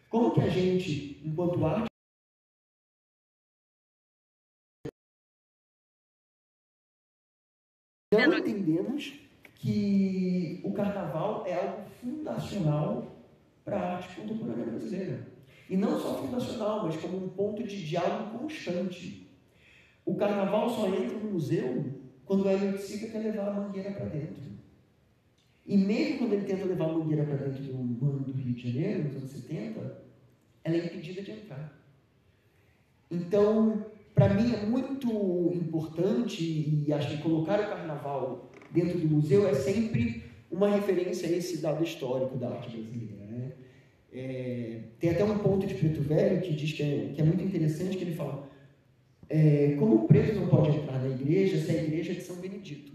Como 0.08 0.32
que 0.32 0.40
a 0.40 0.48
gente, 0.48 1.20
enquanto 1.24 1.64
arte, 1.66 1.86
não 8.12 8.38
entendemos 8.38 9.20
que 9.56 10.60
o 10.64 10.72
carnaval 10.72 11.44
é 11.46 11.54
algo 11.54 11.90
fundacional 12.00 13.16
para 13.64 13.78
a 13.78 13.96
arte 13.96 14.14
contemporânea 14.20 14.66
brasileira. 14.66 15.26
E 15.68 15.76
não 15.76 15.98
só 16.00 16.22
fundacional, 16.22 16.84
mas 16.84 16.96
como 17.00 17.16
um 17.16 17.28
ponto 17.28 17.64
de 17.64 17.84
diálogo 17.84 18.38
constante. 18.38 19.28
O 20.04 20.14
carnaval 20.14 20.70
só 20.70 20.86
entra 20.86 21.18
no 21.18 21.32
museu 21.32 22.00
quando 22.24 22.48
a 22.48 22.52
Eleutica 22.52 23.08
quer 23.08 23.18
levar 23.18 23.48
a 23.48 23.52
mangueira 23.52 23.90
para 23.90 24.06
dentro. 24.06 24.55
E 25.66 25.76
mesmo 25.76 26.18
quando 26.18 26.32
ele 26.34 26.44
tenta 26.44 26.64
levar 26.64 26.86
a 26.86 26.92
mangueira 26.92 27.24
para 27.24 27.36
dentro 27.36 27.62
do 27.62 27.74
mano 27.76 28.20
do 28.20 28.32
Rio 28.32 28.54
de 28.54 28.72
Janeiro, 28.72 29.04
nos 29.04 29.16
anos 29.16 29.30
70, 29.30 30.02
ela 30.64 30.76
é 30.76 30.86
impedida 30.86 31.22
de 31.22 31.30
entrar. 31.32 31.82
Então, 33.10 33.84
para 34.14 34.32
mim 34.32 34.52
é 34.54 34.64
muito 34.64 35.08
importante, 35.54 36.84
e 36.86 36.92
acho 36.92 37.16
que 37.16 37.22
colocar 37.22 37.60
o 37.60 37.68
carnaval 37.68 38.50
dentro 38.70 38.98
do 38.98 39.08
museu 39.08 39.46
é 39.48 39.54
sempre 39.54 40.22
uma 40.50 40.68
referência 40.68 41.28
a 41.28 41.32
esse 41.32 41.58
dado 41.58 41.82
histórico 41.82 42.36
da 42.36 42.48
arte 42.48 42.76
brasileira. 42.76 43.16
É, 44.12 44.80
tem 44.98 45.10
até 45.10 45.24
um 45.24 45.38
ponto 45.38 45.66
de 45.66 45.74
Preto 45.74 46.00
Velho 46.00 46.40
que 46.40 46.54
diz 46.54 46.72
que 46.72 46.82
é, 46.82 47.12
que 47.14 47.20
é 47.20 47.24
muito 47.24 47.44
interessante, 47.44 47.96
que 47.96 48.04
ele 48.04 48.14
fala 48.14 48.48
é, 49.28 49.76
como 49.78 49.96
o 49.96 50.06
preto 50.06 50.38
não 50.38 50.48
pode 50.48 50.76
entrar 50.76 50.98
na 51.00 51.08
igreja 51.08 51.60
se 51.60 51.70
a 51.70 51.82
igreja 51.82 52.12
é 52.12 52.14
de 52.14 52.22
São 52.22 52.36
Benedito. 52.36 52.92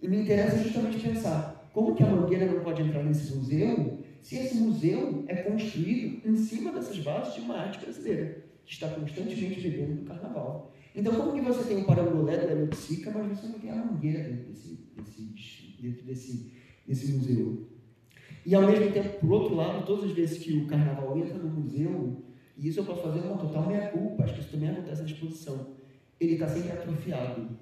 E 0.00 0.08
me 0.08 0.22
interessa 0.22 0.62
justamente 0.62 0.98
pensar 0.98 1.70
como 1.72 1.94
que 1.94 2.02
a 2.02 2.06
Mangueira 2.06 2.46
não 2.46 2.60
pode 2.60 2.82
entrar 2.82 3.02
nesse 3.02 3.34
museu 3.34 3.98
se 4.22 4.36
esse 4.36 4.56
museu 4.56 5.24
é 5.28 5.36
construído 5.36 6.28
em 6.28 6.36
cima 6.36 6.72
dessas 6.72 6.98
bases 6.98 7.34
de 7.34 7.40
uma 7.42 7.58
arte 7.58 7.78
brasileira, 7.78 8.44
que 8.64 8.72
está 8.72 8.88
constantemente 8.88 9.60
vivendo 9.60 10.00
no 10.00 10.04
carnaval. 10.04 10.72
Então, 10.94 11.14
como 11.14 11.32
que 11.32 11.40
você 11.40 11.62
tem 11.68 11.82
o 11.82 11.86
parangolé 11.86 12.36
da 12.38 12.54
Leopsica, 12.54 13.10
mas 13.10 13.38
você 13.38 13.46
não 13.46 13.58
tem 13.58 13.70
a 13.70 13.76
Mangueira 13.76 14.24
dentro 14.24 14.46
desse, 14.46 14.80
desse, 14.96 15.76
dentro 15.80 16.04
desse, 16.04 16.52
desse 16.86 17.12
museu? 17.12 17.68
E 18.44 18.54
ao 18.54 18.62
mesmo 18.62 18.90
tempo, 18.90 19.20
por 19.20 19.32
outro 19.32 19.54
lado, 19.54 19.84
todas 19.84 20.04
as 20.04 20.12
vezes 20.12 20.38
que 20.38 20.56
o 20.56 20.66
carnaval 20.66 21.18
entra 21.18 21.36
no 21.36 21.48
museu, 21.48 22.22
e 22.56 22.68
isso 22.68 22.80
eu 22.80 22.84
posso 22.84 23.02
fazer 23.02 23.20
uma 23.20 23.36
total 23.36 23.66
meia-culpa, 23.66 24.24
acho 24.24 24.34
que 24.34 24.40
isso 24.40 24.50
também 24.50 24.70
acontece 24.70 25.02
na 25.02 25.08
exposição, 25.08 25.74
ele 26.18 26.32
está 26.32 26.48
sempre 26.48 26.72
atrofiado. 26.72 27.58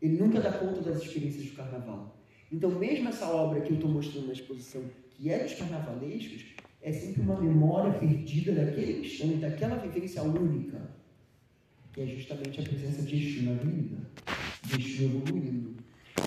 Ele 0.00 0.18
nunca 0.18 0.40
dá 0.40 0.52
conta 0.52 0.80
das 0.82 1.02
experiências 1.02 1.46
do 1.46 1.56
carnaval. 1.56 2.16
Então, 2.52 2.70
mesmo 2.70 3.08
essa 3.08 3.26
obra 3.28 3.60
que 3.60 3.70
eu 3.70 3.76
estou 3.76 3.90
mostrando 3.90 4.26
na 4.26 4.32
exposição, 4.32 4.82
que 5.10 5.30
é 5.30 5.42
dos 5.42 5.54
carnavalescos, 5.54 6.44
é 6.80 6.92
sempre 6.92 7.22
uma 7.22 7.40
memória 7.40 7.92
perdida 7.98 8.52
daquele 8.52 9.04
instante, 9.04 9.36
daquela 9.36 9.76
vivência 9.76 10.22
única, 10.22 10.90
que 11.92 12.02
é 12.02 12.06
justamente 12.06 12.60
a 12.60 12.62
presença 12.62 13.02
de 13.02 13.16
Exu 13.16 13.42
na 13.42 13.54
vida, 13.54 13.96
de 14.62 14.74
Exu 14.76 15.04
evoluindo. 15.04 15.76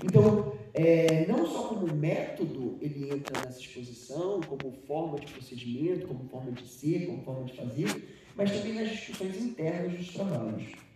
Então, 0.04 0.54
é, 0.74 1.26
não 1.28 1.48
só 1.48 1.70
como 1.70 1.96
método 1.96 2.78
ele 2.82 3.10
entra 3.14 3.42
nessa 3.46 3.60
exposição, 3.60 4.42
como 4.42 4.72
forma 4.86 5.20
de 5.20 5.32
procedimento, 5.32 6.08
como 6.08 6.28
forma 6.30 6.52
de 6.52 6.68
ser, 6.68 7.06
como 7.06 7.24
forma 7.24 7.46
de 7.46 7.54
fazer, 7.54 8.18
mas 8.36 8.52
também 8.52 8.74
nas 8.74 8.90
discussões 8.90 9.42
internas 9.42 9.98
dos 9.98 10.14
trabalhos. 10.14 10.89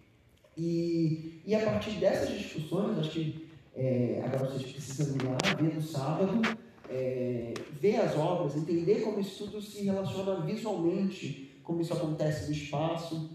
E, 0.58 1.42
e 1.46 1.56
a 1.56 1.66
partir 1.66 1.92
dessas 1.92 2.38
discussões, 2.38 3.00
acho 3.00 3.12
que 3.12 3.48
é, 3.76 4.22
agora 4.26 4.50
vocês 4.50 4.72
precisam 4.72 5.16
ir 5.16 5.24
lá, 5.24 5.38
ver 5.56 5.76
no 5.76 5.82
sábado, 5.82 6.42
é, 6.90 7.54
ver 7.72 7.96
as 7.98 8.16
obras, 8.16 8.56
entender 8.56 9.02
como 9.02 9.20
isso 9.20 9.46
tudo 9.46 9.62
se 9.62 9.84
relaciona 9.84 10.42
visualmente, 10.42 11.60
como 11.64 11.82
isso 11.82 11.94
acontece 11.94 12.48
no 12.48 12.52
espaço, 12.52 13.32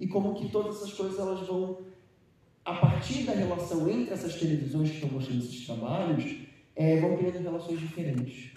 e 0.00 0.06
como 0.06 0.34
que 0.34 0.48
todas 0.48 0.76
essas 0.76 0.92
coisas 0.92 1.18
elas 1.18 1.46
vão 1.46 1.78
a 2.64 2.74
partir 2.74 3.24
da 3.24 3.32
relação 3.32 3.88
entre 3.90 4.14
essas 4.14 4.36
televisões 4.36 4.88
que 4.88 4.94
estão 4.96 5.10
mostrando 5.10 5.42
esses 5.42 5.66
trabalhos, 5.66 6.36
é, 6.76 7.00
vão 7.00 7.16
criando 7.16 7.42
relações 7.42 7.80
diferentes. 7.80 8.52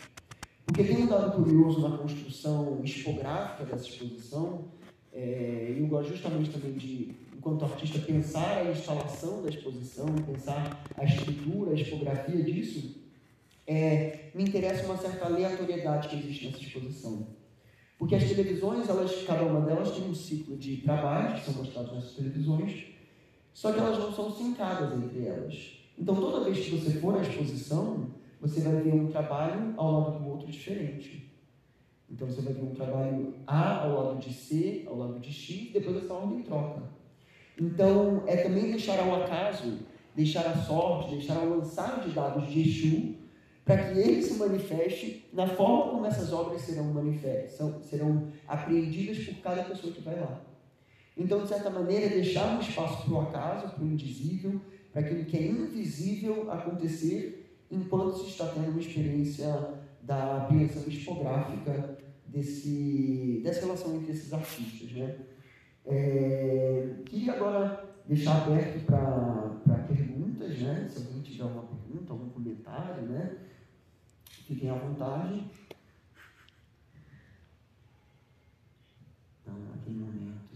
Porque 0.66 0.84
tem 0.84 1.04
um 1.04 1.08
dado 1.08 1.44
curioso 1.44 1.88
na 1.88 1.98
construção 1.98 2.82
expográfica 2.84 3.66
dessa 3.66 3.88
exposição, 3.88 4.66
é, 5.12 5.76
eu 5.78 5.88
gosto 5.88 6.10
justamente 6.10 6.50
também 6.50 6.74
de, 6.74 7.16
enquanto 7.46 7.64
artista, 7.64 8.00
pensar 8.00 8.58
a 8.58 8.72
instalação 8.72 9.44
da 9.44 9.50
exposição, 9.50 10.08
pensar 10.26 10.84
a 10.98 11.06
estrutura, 11.06 11.72
a 11.72 11.76
expografia 11.76 12.44
disso, 12.44 12.96
é, 13.68 14.32
me 14.34 14.44
interessa 14.44 14.86
uma 14.86 14.98
certa 14.98 15.26
aleatoriedade 15.26 16.08
que 16.08 16.16
existe 16.16 16.48
nessa 16.48 16.64
exposição. 16.64 17.28
Porque 18.00 18.16
as 18.16 18.24
televisões, 18.24 18.90
elas, 18.90 19.24
cada 19.28 19.44
uma 19.44 19.62
delas 19.62 19.92
tem 19.92 20.10
um 20.10 20.16
ciclo 20.16 20.58
de 20.58 20.78
trabalhos 20.78 21.40
que 21.40 21.46
são 21.46 21.54
mostrados 21.54 21.94
nessas 21.94 22.16
televisões, 22.16 22.88
só 23.54 23.72
que 23.72 23.80
elas 23.80 24.00
não 24.00 24.12
são 24.12 24.32
sincadas 24.32 24.92
entre 24.98 25.26
elas. 25.26 25.78
Então, 26.00 26.16
toda 26.16 26.44
vez 26.50 26.66
que 26.66 26.76
você 26.76 27.00
for 27.00 27.16
à 27.16 27.22
exposição, 27.22 28.08
você 28.42 28.62
vai 28.62 28.82
ver 28.82 28.94
um 28.94 29.08
trabalho 29.12 29.76
ao 29.78 29.92
lado 29.92 30.20
do 30.20 30.30
outro 30.32 30.48
diferente. 30.48 31.32
Então, 32.10 32.28
você 32.28 32.42
vai 32.42 32.54
ver 32.54 32.64
um 32.64 32.74
trabalho 32.74 33.36
A 33.46 33.86
ao 33.86 34.04
lado 34.04 34.20
de 34.20 34.34
C, 34.34 34.84
ao 34.88 34.98
lado 34.98 35.20
de 35.20 35.32
X, 35.32 35.72
depois 35.72 35.98
essa 35.98 36.14
ordem 36.14 36.42
troca. 36.42 36.95
Então, 37.60 38.24
é 38.28 38.38
também 38.38 38.72
deixar 38.72 39.00
ao 39.00 39.24
acaso, 39.24 39.80
deixar 40.16 40.46
a 40.48 40.58
sorte, 40.58 41.16
deixar 41.16 41.38
ao 41.38 41.50
lançar 41.50 42.02
de 42.02 42.12
dados 42.12 42.50
de 42.50 42.62
Exu, 42.62 43.16
para 43.64 43.78
que 43.78 44.00
ele 44.00 44.22
se 44.22 44.36
manifeste 44.36 45.28
na 45.34 45.48
forma 45.48 45.92
como 45.92 46.06
essas 46.06 46.32
obras 46.32 46.62
serão 46.62 46.86
manifestas, 46.86 47.86
serão 47.86 48.28
apreendidas 48.48 49.18
por 49.20 49.36
cada 49.42 49.64
pessoa 49.64 49.92
que 49.92 50.02
vai 50.02 50.20
lá. 50.20 50.42
Então, 51.18 51.42
de 51.42 51.48
certa 51.48 51.70
maneira, 51.70 52.10
deixar 52.10 52.58
um 52.58 52.60
espaço 52.60 53.06
para 53.06 53.14
o 53.14 53.22
acaso, 53.22 53.74
para 53.74 53.84
o 53.84 53.88
indizível, 53.88 54.62
para 54.92 55.02
aquilo 55.02 55.26
que 55.26 55.38
é 55.38 55.48
invisível 55.48 56.52
acontecer, 56.52 57.58
enquanto 57.72 58.18
se 58.18 58.30
está 58.30 58.48
tendo 58.48 58.70
uma 58.70 58.82
experiência 58.82 59.74
da 60.02 60.44
apreensão 60.44 60.84
expográfica 60.88 61.98
desse, 62.28 63.42
dessa 63.44 63.62
relação 63.62 63.96
entre 63.96 64.12
esses 64.12 64.32
artistas. 64.32 64.92
Né? 64.92 65.16
É, 65.88 66.96
queria 67.06 67.34
agora 67.34 67.96
deixar 68.08 68.44
aberto 68.44 68.86
para 68.86 69.86
perguntas, 69.88 70.60
né? 70.60 70.88
se 70.90 71.06
alguém 71.06 71.22
tiver 71.22 71.44
alguma 71.44 71.64
pergunta, 71.64 72.14
algum 72.14 72.30
comentário, 72.30 73.04
né? 73.04 73.38
Fiquem 74.48 74.70
à 74.70 74.76
vontade. 74.76 75.46
Então, 79.42 79.56
naquele 79.72 79.98
momento. 79.98 80.56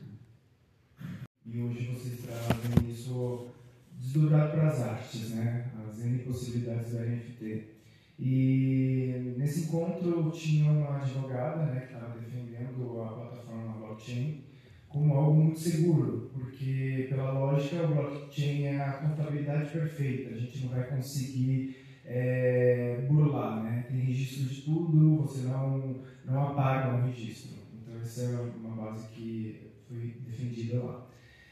E 1.45 1.61
hoje 1.61 1.87
vocês 1.87 2.21
trazem 2.21 2.91
isso 2.91 3.49
desdobrado 3.93 4.51
para 4.51 4.67
as 4.67 4.81
artes, 4.81 5.29
né? 5.31 5.71
As 5.87 5.99
N 5.99 6.19
possibilidades 6.19 6.93
da 6.93 7.05
NFT. 7.05 7.79
E 8.19 9.33
nesse 9.37 9.61
encontro 9.61 10.29
tinha 10.31 10.71
uma 10.71 10.97
advogada 10.97 11.65
né, 11.67 11.81
que 11.81 11.93
estava 11.93 12.19
defendendo 12.19 13.01
a 13.01 13.07
plataforma 13.13 13.77
blockchain 13.77 14.48
como 14.89 15.13
algo 15.13 15.35
muito 15.35 15.59
seguro, 15.59 16.31
porque 16.33 17.05
pela 17.09 17.31
lógica 17.31 17.83
o 17.83 17.93
blockchain 17.93 18.63
é 18.63 18.81
a 18.81 18.93
contabilidade 18.93 19.69
perfeita, 19.69 20.33
a 20.33 20.37
gente 20.37 20.65
não 20.65 20.69
vai 20.69 20.83
conseguir 20.89 21.77
é, 22.03 23.05
burlar, 23.07 23.63
né? 23.63 23.85
Tem 23.87 23.99
registro 23.99 24.45
de 24.45 24.61
tudo, 24.63 25.17
você 25.17 25.47
não, 25.47 25.95
não 26.25 26.49
apaga 26.49 26.95
um 26.95 27.05
registro. 27.05 27.51
Então 27.79 28.01
essa 28.01 28.23
é 28.23 28.51
uma 28.57 28.75
base 28.75 29.07
que 29.09 29.69
foi 29.87 30.17
defendida 30.25 30.83
lá. 30.83 31.07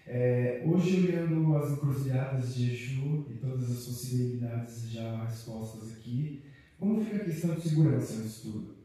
É, 0.07 0.63
hoje, 0.65 1.05
olhando 1.05 1.55
as 1.57 1.73
encruzilhadas 1.73 2.55
de 2.55 2.71
Exu 2.71 3.25
e 3.29 3.33
todas 3.35 3.69
as 3.69 3.85
possibilidades 3.85 4.89
já 4.89 5.25
expostas 5.25 5.91
aqui, 5.91 6.41
como 6.79 7.03
fica 7.03 7.17
a 7.17 7.25
questão 7.25 7.53
de 7.53 7.61
segurança 7.61 8.15
no 8.15 8.25
estudo? 8.25 8.77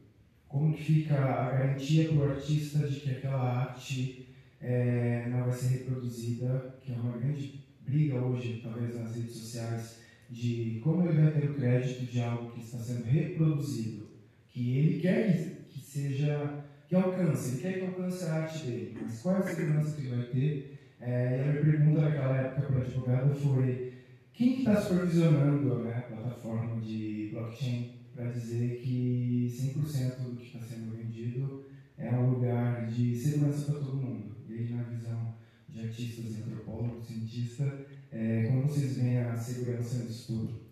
Como 0.47 0.73
que 0.73 0.83
fica 0.83 1.15
a 1.15 1.51
garantia 1.51 2.09
para 2.09 2.17
o 2.17 2.31
artista 2.31 2.87
de 2.87 2.99
que 2.99 3.09
aquela 3.09 3.61
arte 3.61 4.32
é, 4.63 5.27
não 5.29 5.43
vai 5.43 5.51
ser 5.51 5.79
reproduzida, 5.79 6.79
que 6.81 6.93
é 6.93 6.95
uma 6.95 7.17
grande 7.17 7.65
briga 7.81 8.15
hoje, 8.15 8.61
talvez 8.63 8.95
nas 8.95 9.13
redes 9.13 9.35
sociais, 9.35 9.99
de 10.29 10.79
como 10.81 11.07
ele 11.07 11.21
vai 11.21 11.31
ter 11.31 11.49
o 11.49 11.53
crédito 11.53 12.09
de 12.09 12.21
algo 12.21 12.51
que 12.51 12.61
está 12.61 12.77
sendo 12.77 13.03
reproduzido, 13.03 14.07
que 14.47 14.77
ele 14.77 14.99
quer 14.99 15.67
que, 15.69 15.79
que 15.79 15.85
seja, 15.85 16.63
que 16.87 16.95
alcance, 16.95 17.51
ele 17.51 17.61
quer 17.61 17.73
que 17.73 17.85
alcance 17.85 18.23
a 18.23 18.33
arte 18.35 18.65
dele, 18.65 18.97
mas 19.01 19.21
qual 19.21 19.35
é 19.35 19.39
a 19.39 19.43
segurança 19.43 19.95
que 19.95 20.07
ele 20.07 20.15
vai 20.15 20.25
ter? 20.25 20.79
É, 21.01 21.37
e 21.37 21.41
a 21.41 21.51
minha 21.51 21.61
pergunta 21.61 22.01
naquela 22.01 22.37
época 22.37 22.67
para 22.67 22.79
o 22.79 22.81
advogado 22.81 23.35
foi 23.35 23.93
quem 24.33 24.59
está 24.59 24.79
supervisionando 24.79 25.83
né, 25.83 25.97
a 25.97 26.01
plataforma 26.01 26.79
de 26.81 27.29
blockchain 27.33 27.91
para 28.15 28.31
dizer 28.31 28.79
que 28.81 29.47
100% 29.51 30.23
do 30.23 30.35
que 30.37 30.45
está 30.45 30.59
sendo 30.59 30.95
vendido 30.95 31.65
é 31.97 32.09
um 32.11 32.31
lugar 32.31 32.87
de 32.87 33.15
segurança 33.15 33.71
para 33.71 33.81
todo 33.81 33.97
mundo, 33.97 34.32
desde 34.53 34.75
na 34.75 34.83
visão 34.83 35.33
de 35.67 35.81
artistas, 35.81 36.37
antropólogos, 36.37 37.07
cientistas, 37.07 37.71
é, 38.11 38.43
como 38.47 38.67
vocês 38.67 38.97
veem 38.97 39.19
a 39.19 39.35
segurança 39.35 40.05
disso 40.05 40.33
tudo? 40.33 40.63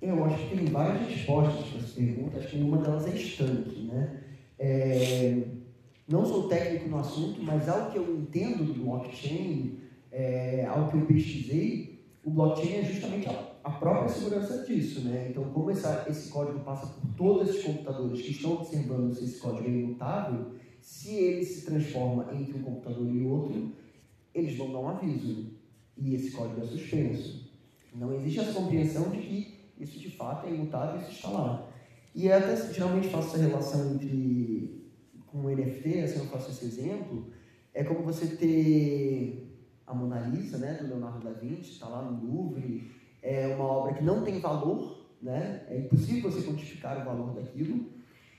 Eu 0.00 0.24
acho 0.24 0.48
que 0.48 0.56
tem 0.56 0.66
várias 0.66 1.08
respostas 1.08 1.66
para 1.66 1.78
essa 1.78 1.94
pergunta, 1.94 2.38
acho 2.38 2.48
que 2.48 2.56
uma 2.58 2.78
delas 2.78 3.06
é 3.06 3.16
estanque. 3.16 3.80
Né? 3.80 4.20
É, 4.58 5.42
não 6.06 6.24
sou 6.24 6.48
técnico 6.48 6.88
no 6.88 6.98
assunto, 6.98 7.42
mas 7.42 7.68
ao 7.68 7.90
que 7.90 7.98
eu 7.98 8.16
entendo 8.16 8.64
do 8.64 8.84
blockchain, 8.84 9.80
é, 10.12 10.64
ao 10.66 10.88
que 10.88 10.96
eu 10.96 11.06
pesquisei, 11.06 12.04
o 12.24 12.30
blockchain 12.30 12.74
é 12.74 12.84
justamente 12.84 13.28
a, 13.28 13.56
a 13.64 13.70
própria 13.70 14.08
segurança 14.08 14.64
disso. 14.64 15.00
Né? 15.00 15.28
Então, 15.30 15.44
como 15.50 15.70
essa, 15.70 16.06
esse 16.08 16.30
código 16.30 16.60
passa 16.60 16.86
por 16.86 17.08
todos 17.16 17.48
esses 17.48 17.64
computadores 17.64 18.22
que 18.22 18.30
estão 18.30 18.52
observando 18.52 19.12
se 19.12 19.24
esse 19.24 19.40
código 19.40 19.66
é 19.66 19.70
imutável, 19.70 20.52
se 20.86 21.16
ele 21.16 21.44
se 21.44 21.66
transforma 21.66 22.32
entre 22.32 22.56
um 22.56 22.62
computador 22.62 23.12
e 23.12 23.26
outro, 23.26 23.72
eles 24.32 24.56
vão 24.56 24.70
dar 24.70 24.78
um 24.78 24.88
aviso. 24.88 25.50
E 25.96 26.14
esse 26.14 26.30
código 26.30 26.62
é 26.62 26.64
suspenso. 26.64 27.50
Não 27.92 28.14
existe 28.14 28.38
essa 28.38 28.52
compreensão 28.52 29.10
de 29.10 29.18
que 29.18 29.54
isso 29.80 29.98
de 29.98 30.12
fato 30.12 30.46
é 30.46 30.50
imutável 30.50 31.00
e 31.00 31.02
isso 31.02 31.10
está 31.10 31.28
lá. 31.30 31.68
E 32.14 32.26
eu 32.26 32.36
até 32.36 32.72
geralmente 32.72 33.08
faço 33.08 33.34
essa 33.34 33.48
relação 33.48 33.94
entre 33.94 34.86
com 35.26 35.38
o 35.38 35.50
NFT, 35.50 36.02
assim 36.02 36.20
eu 36.20 36.26
faço 36.26 36.52
esse 36.52 36.66
exemplo, 36.66 37.32
é 37.74 37.82
como 37.82 38.04
você 38.04 38.36
ter 38.36 39.60
a 39.84 39.92
Mona 39.92 40.20
Lisa, 40.20 40.56
né, 40.56 40.74
do 40.74 40.86
Leonardo 40.86 41.26
da 41.26 41.32
Vinci, 41.32 41.72
está 41.72 41.88
lá 41.88 42.00
no 42.02 42.32
Louvre, 42.32 42.92
é 43.20 43.48
uma 43.56 43.64
obra 43.64 43.94
que 43.94 44.04
não 44.04 44.22
tem 44.22 44.38
valor, 44.38 45.04
né, 45.20 45.66
é 45.68 45.78
impossível 45.78 46.30
você 46.30 46.46
quantificar 46.46 47.02
o 47.02 47.04
valor 47.04 47.34
daquilo, 47.34 47.95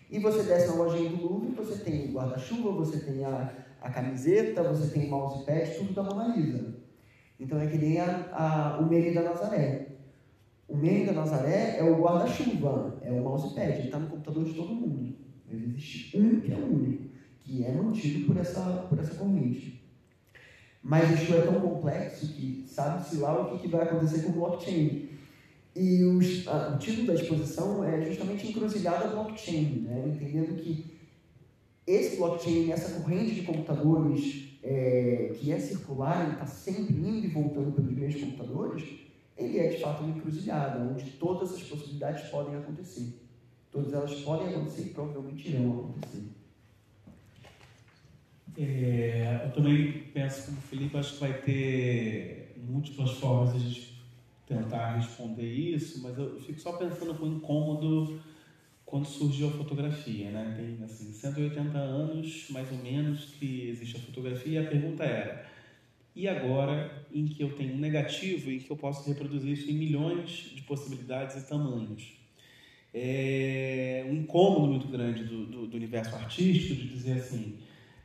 e 0.10 0.20
você 0.20 0.44
desce 0.44 0.68
na 0.68 0.76
lojinha 0.76 1.10
do 1.10 1.22
Louvre, 1.22 1.52
você 1.52 1.84
tem 1.84 2.12
guarda-chuva, 2.12 2.72
você 2.72 3.00
tem 3.00 3.26
a, 3.26 3.54
a 3.82 3.90
camiseta, 3.90 4.64
você 4.64 4.94
tem 4.94 5.08
o 5.08 5.12
mousepad, 5.12 5.70
tudo 5.78 5.94
da 5.94 6.04
Mona 6.04 6.36
Lisa. 6.36 6.76
Então 7.40 7.60
é 7.60 7.68
que 7.68 7.78
nem 7.78 8.00
a, 8.00 8.30
a, 8.32 8.80
o 8.80 8.88
meme 8.88 9.14
da 9.14 9.22
Nazaré. 9.22 9.88
O 10.68 10.76
meme 10.76 11.06
da 11.06 11.14
Nazaré 11.14 11.78
é 11.78 11.84
o 11.84 12.02
guarda-chuva, 12.02 12.98
é 13.02 13.12
o 13.12 13.22
mousepad, 13.22 13.72
ele 13.72 13.84
está 13.84 14.00
no 14.00 14.08
computador 14.08 14.46
de 14.46 14.54
todo 14.54 14.74
mundo. 14.74 15.16
Mas 15.46 15.62
existe 15.62 16.18
um 16.18 16.40
que 16.40 16.52
é 16.52 16.56
o 16.56 16.74
único, 16.74 17.04
que 17.42 17.66
é 17.66 17.72
mantido 17.72 18.28
por 18.28 18.38
essa, 18.38 18.62
por 18.90 19.00
essa 19.00 19.16
corrente. 19.16 19.78
Mas 20.82 21.22
isso 21.22 21.34
é 21.36 21.42
tão 21.42 21.60
complexo 21.60 22.34
que 22.34 22.66
sabe-se 22.66 23.18
lá 23.18 23.42
o 23.42 23.52
que, 23.52 23.64
que 23.64 23.68
vai 23.68 23.84
acontecer 23.84 24.22
com 24.24 24.30
o 24.30 24.34
blockchain. 24.34 25.10
E 25.78 26.04
os, 26.04 26.48
a, 26.48 26.74
o 26.74 26.80
título 26.80 27.06
da 27.06 27.14
exposição 27.14 27.84
é 27.84 28.02
justamente 28.02 28.48
Encruzilhada 28.48 29.10
Blockchain, 29.10 29.82
né? 29.82 30.06
entendendo 30.08 30.60
que 30.60 30.98
esse 31.86 32.18
blockchain, 32.18 32.72
essa 32.72 32.99
corrente 32.99 33.36
de 33.36 33.44
computadores 33.44 34.58
é, 34.64 35.36
que 35.36 35.52
é 35.52 35.60
circular, 35.60 36.34
está 36.34 36.48
sempre 36.48 36.95
indo 36.95 37.26
e 37.26 37.28
voltando 37.28 37.72
pelos 37.74 37.91
mesmos 37.91 38.24
computadores, 38.24 38.90
ele 39.38 39.60
é 39.60 39.68
de 39.68 39.80
fato 39.80 40.04
uma 40.04 40.18
encruzilhada, 40.18 40.80
onde 40.80 41.12
todas 41.12 41.54
as 41.54 41.62
possibilidades 41.62 42.28
podem 42.30 42.56
acontecer. 42.56 43.14
Todas 43.72 43.94
elas 43.94 44.16
podem 44.22 44.48
acontecer 44.48 44.82
e 44.82 44.90
provavelmente 44.90 45.48
irão 45.48 45.91
acontecer. 45.91 46.24
É, 48.58 49.44
eu 49.45 49.52
também 49.54 49.91
penso 50.12 50.48
como 50.48 50.58
o 50.58 50.62
Felipe, 50.62 50.98
acho 50.98 51.14
que 51.14 51.20
vai 51.20 51.40
ter 51.40 52.56
múltiplas 52.68 53.12
formas 53.12 53.62
de 53.62 53.97
tentar 54.48 54.95
responder 54.95 55.52
isso, 55.53 56.02
mas 56.02 56.18
eu 56.18 56.40
fico 56.40 56.60
só 56.60 56.74
pensando 56.74 57.14
com 57.15 57.28
incômodo 57.28 58.19
quando 58.86 59.06
surgiu 59.06 59.49
a 59.49 59.52
fotografia, 59.52 60.32
né? 60.32 60.56
Tem 60.56 60.84
assim 60.86 61.11
180 61.11 61.78
anos 61.78 62.48
mais 62.49 62.72
ou 62.72 62.78
menos 62.78 63.26
que 63.38 63.68
existe 63.68 63.98
a 63.98 63.99
fotografia 63.99 64.61
e 64.61 64.65
a 64.65 64.69
pergunta 64.69 65.03
era: 65.03 65.45
e 66.15 66.28
agora 66.28 67.06
em 67.14 67.26
que 67.26 67.44
eu 67.44 67.53
tenho 67.53 67.74
um 67.74 67.78
negativo 67.78 68.49
e 68.49 68.60
que 68.60 68.72
eu 68.72 68.78
posso 68.78 69.07
reproduzir 69.07 69.52
isso 69.52 69.69
em 69.69 69.74
milhões 69.74 70.52
de 70.56 70.61
possibilidades 70.61 71.36
e 71.36 71.48
tamanhos? 71.48 72.14
É 72.94 74.06
um 74.10 74.14
incômodo 74.14 74.68
muito 74.68 74.88
grande 74.88 75.26
do, 75.26 75.45
do, 75.45 75.68
do 75.68 75.76
universo 75.76 76.15
artístico 76.15 76.76
de 76.76 76.88
dizer 76.88 77.19
assim: 77.19 77.57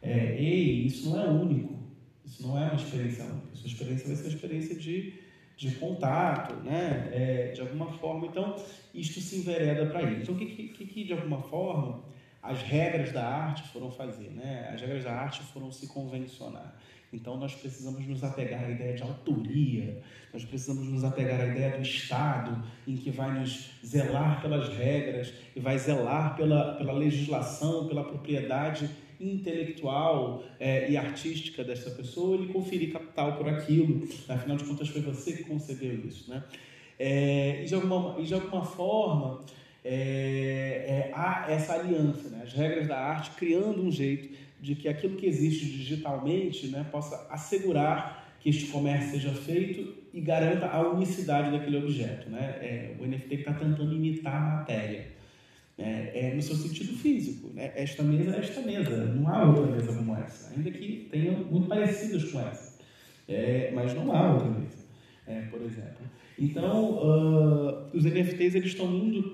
é, 0.02 0.36
ei, 0.36 0.84
isso 0.84 1.08
não 1.08 1.20
é 1.22 1.28
único, 1.28 1.78
isso 2.24 2.42
não 2.42 2.58
é 2.58 2.64
uma 2.64 2.74
experiência 2.74 3.24
única, 3.24 3.54
sua 3.54 3.68
experiência 3.68 4.06
vai 4.08 4.16
ser 4.16 4.22
uma 4.24 4.34
experiência 4.34 4.74
de, 4.74 5.14
de 5.56 5.70
contato, 5.76 6.54
né? 6.56 7.08
É, 7.12 7.52
de 7.52 7.60
alguma 7.60 7.92
forma, 7.92 8.26
então, 8.26 8.56
isto 8.94 9.20
se 9.20 9.36
envereda 9.36 9.86
para 9.86 10.02
isso. 10.02 10.22
Então, 10.22 10.34
o 10.34 10.38
que, 10.38 10.46
que, 10.46 10.86
que, 10.86 11.04
de 11.04 11.12
alguma 11.12 11.40
forma, 11.42 12.02
as 12.42 12.62
regras 12.62 13.12
da 13.12 13.24
arte 13.24 13.62
foram 13.68 13.90
fazer? 13.90 14.30
Né? 14.30 14.70
As 14.72 14.80
regras 14.80 15.04
da 15.04 15.12
arte 15.12 15.42
foram 15.42 15.70
se 15.70 15.86
convencionar. 15.86 16.76
Então, 17.12 17.36
nós 17.36 17.54
precisamos 17.54 18.06
nos 18.06 18.24
apegar 18.24 18.64
à 18.64 18.70
ideia 18.70 18.94
de 18.94 19.02
autoria, 19.02 20.02
nós 20.32 20.44
precisamos 20.46 20.88
nos 20.88 21.04
apegar 21.04 21.40
à 21.40 21.46
ideia 21.46 21.76
do 21.76 21.82
Estado, 21.82 22.64
em 22.88 22.96
que 22.96 23.10
vai 23.10 23.38
nos 23.38 23.70
zelar 23.84 24.40
pelas 24.40 24.68
regras 24.70 25.32
e 25.54 25.60
vai 25.60 25.78
zelar 25.78 26.34
pela, 26.34 26.74
pela 26.76 26.92
legislação, 26.94 27.86
pela 27.86 28.02
propriedade 28.02 28.88
intelectual 29.22 30.42
é, 30.58 30.90
e 30.90 30.96
artística 30.96 31.62
dessa 31.62 31.90
pessoa, 31.90 32.36
ele 32.36 32.52
conferir 32.52 32.92
capital 32.92 33.36
por 33.36 33.48
aquilo. 33.48 34.06
Afinal 34.28 34.56
de 34.56 34.64
contas, 34.64 34.88
foi 34.88 35.00
você 35.00 35.32
que 35.32 35.44
concebeu 35.44 35.94
isso. 36.06 36.30
Né? 36.30 36.42
É, 36.98 37.62
e, 37.62 37.66
de 37.66 37.74
alguma, 37.74 38.20
e 38.20 38.24
de 38.24 38.34
alguma 38.34 38.64
forma, 38.64 39.44
é, 39.84 40.84
é, 40.86 41.12
há 41.14 41.46
essa 41.48 41.74
aliança, 41.74 42.28
né? 42.28 42.42
as 42.44 42.52
regras 42.52 42.86
da 42.86 42.98
arte 42.98 43.32
criando 43.32 43.82
um 43.82 43.90
jeito 43.90 44.36
de 44.60 44.76
que 44.76 44.88
aquilo 44.88 45.16
que 45.16 45.26
existe 45.26 45.66
digitalmente 45.66 46.68
né, 46.68 46.86
possa 46.90 47.26
assegurar 47.30 48.36
que 48.38 48.48
este 48.48 48.66
comércio 48.66 49.12
seja 49.12 49.32
feito 49.32 50.02
e 50.12 50.20
garanta 50.20 50.66
a 50.66 50.88
unicidade 50.88 51.50
daquele 51.50 51.78
objeto. 51.78 52.30
Né? 52.30 52.58
É, 52.60 52.96
o 53.00 53.06
NFT 53.06 53.34
está 53.34 53.52
tentando 53.52 53.92
imitar 53.94 54.36
a 54.36 54.56
matéria, 54.58 55.08
né? 55.76 56.10
é, 56.14 56.34
no 56.34 56.42
seu 56.42 56.56
sentido 56.56 56.92
físico. 56.94 57.50
Né? 57.54 57.72
Esta 57.74 58.02
mesa 58.02 58.36
é 58.36 58.40
esta 58.40 58.60
mesa, 58.60 59.06
não 59.06 59.28
há 59.28 59.44
outra 59.44 59.66
mesa 59.66 59.92
como 59.94 60.16
essa, 60.16 60.54
ainda 60.54 60.70
que 60.70 61.08
tenham 61.10 61.44
muito 61.44 61.68
parecidas 61.68 62.24
com 62.30 62.40
essa, 62.40 62.78
é, 63.28 63.70
mas 63.74 63.94
não 63.94 64.12
há 64.12 64.32
outra 64.32 64.48
mesa, 64.48 64.84
é, 65.26 65.42
por 65.42 65.62
exemplo. 65.62 66.12
Então, 66.38 66.94
uh, 66.94 67.90
os 67.94 68.04
NFTs 68.04 68.54
eles 68.54 68.72
estão 68.72 68.88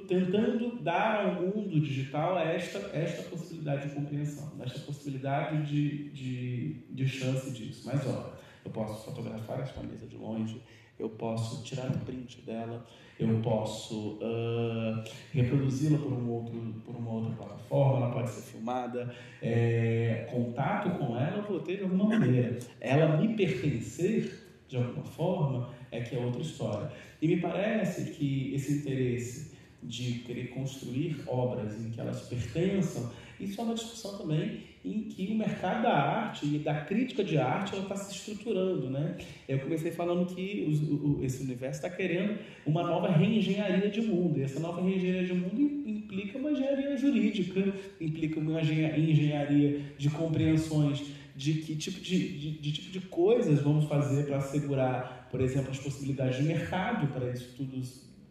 tentando 0.06 0.82
dar 0.82 1.24
ao 1.24 1.42
mundo 1.42 1.80
digital 1.80 2.38
esta, 2.38 2.78
esta 2.92 3.22
possibilidade 3.22 3.88
de 3.88 3.94
compreensão, 3.94 4.52
esta 4.60 4.80
possibilidade 4.80 5.64
de, 5.66 6.10
de, 6.10 6.74
de 6.90 7.08
chance 7.08 7.50
disso. 7.50 7.82
Mas, 7.86 8.04
olha, 8.06 8.32
eu 8.64 8.70
posso 8.70 9.04
fotografar 9.04 9.60
esta 9.60 9.82
mesa 9.82 10.06
de 10.06 10.16
longe, 10.16 10.60
eu 10.98 11.08
posso 11.08 11.62
tirar 11.62 11.86
um 11.86 11.98
print 12.00 12.42
dela, 12.42 12.84
eu 13.18 13.40
posso 13.40 14.18
uh, 14.22 15.02
reproduzi-la 15.32 15.98
por, 15.98 16.12
um 16.12 16.30
outro, 16.30 16.74
por 16.84 16.94
uma 16.94 17.10
outra 17.10 17.32
plataforma, 17.32 18.04
ela 18.04 18.12
pode 18.12 18.30
ser 18.30 18.42
filmada, 18.42 19.12
é, 19.42 20.28
contato 20.30 20.90
com 20.98 21.16
ela 21.18 21.38
eu 21.38 21.42
vou 21.42 21.60
ter 21.60 21.78
de 21.78 21.82
alguma 21.82 22.04
maneira. 22.04 22.58
Ela 22.80 23.16
me 23.16 23.34
pertencer 23.34 24.46
de 24.68 24.76
alguma 24.76 25.04
forma, 25.04 25.70
é 25.90 26.00
que 26.00 26.14
é 26.14 26.18
outra 26.18 26.42
história. 26.42 26.92
E 27.20 27.26
me 27.26 27.40
parece 27.40 28.12
que 28.12 28.54
esse 28.54 28.78
interesse 28.78 29.56
de 29.82 30.20
querer 30.20 30.48
construir 30.48 31.22
obras 31.26 31.74
em 31.80 31.90
que 31.90 32.00
elas 32.00 32.22
pertençam, 32.28 33.10
isso 33.40 33.60
é 33.60 33.64
uma 33.64 33.74
discussão 33.74 34.18
também 34.18 34.60
em 34.84 35.02
que 35.02 35.26
o 35.28 35.34
mercado 35.34 35.82
da 35.82 35.92
arte 35.92 36.46
e 36.46 36.58
da 36.58 36.82
crítica 36.82 37.22
de 37.22 37.36
arte 37.36 37.76
está 37.76 37.96
se 37.96 38.14
estruturando, 38.14 38.88
né? 38.88 39.16
Eu 39.48 39.58
comecei 39.58 39.90
falando 39.90 40.26
que 40.26 40.66
os, 40.68 40.80
o, 40.80 41.18
esse 41.22 41.42
universo 41.42 41.84
está 41.84 41.90
querendo 41.94 42.38
uma 42.66 42.82
nova 42.82 43.08
reengenharia 43.10 43.90
de 43.90 44.00
mundo. 44.00 44.38
E 44.38 44.42
essa 44.42 44.60
nova 44.60 44.80
reengenharia 44.80 45.26
de 45.26 45.34
mundo 45.34 45.88
implica 45.88 46.38
uma 46.38 46.52
engenharia 46.52 46.96
jurídica, 46.96 47.74
implica 48.00 48.40
uma 48.40 48.60
engenharia 48.60 49.80
de 49.98 50.10
compreensões 50.10 51.02
de 51.36 51.54
que 51.54 51.76
tipo 51.76 52.00
de, 52.00 52.36
de, 52.36 52.50
de 52.58 52.72
tipo 52.72 52.90
de 52.90 53.00
coisas 53.00 53.60
vamos 53.60 53.84
fazer 53.84 54.26
para 54.26 54.38
assegurar, 54.38 55.28
por 55.30 55.40
exemplo, 55.40 55.70
as 55.70 55.78
possibilidades 55.78 56.36
de 56.36 56.42
mercado 56.42 57.06
para 57.12 57.30
isso 57.30 57.54
tudo 57.56 57.80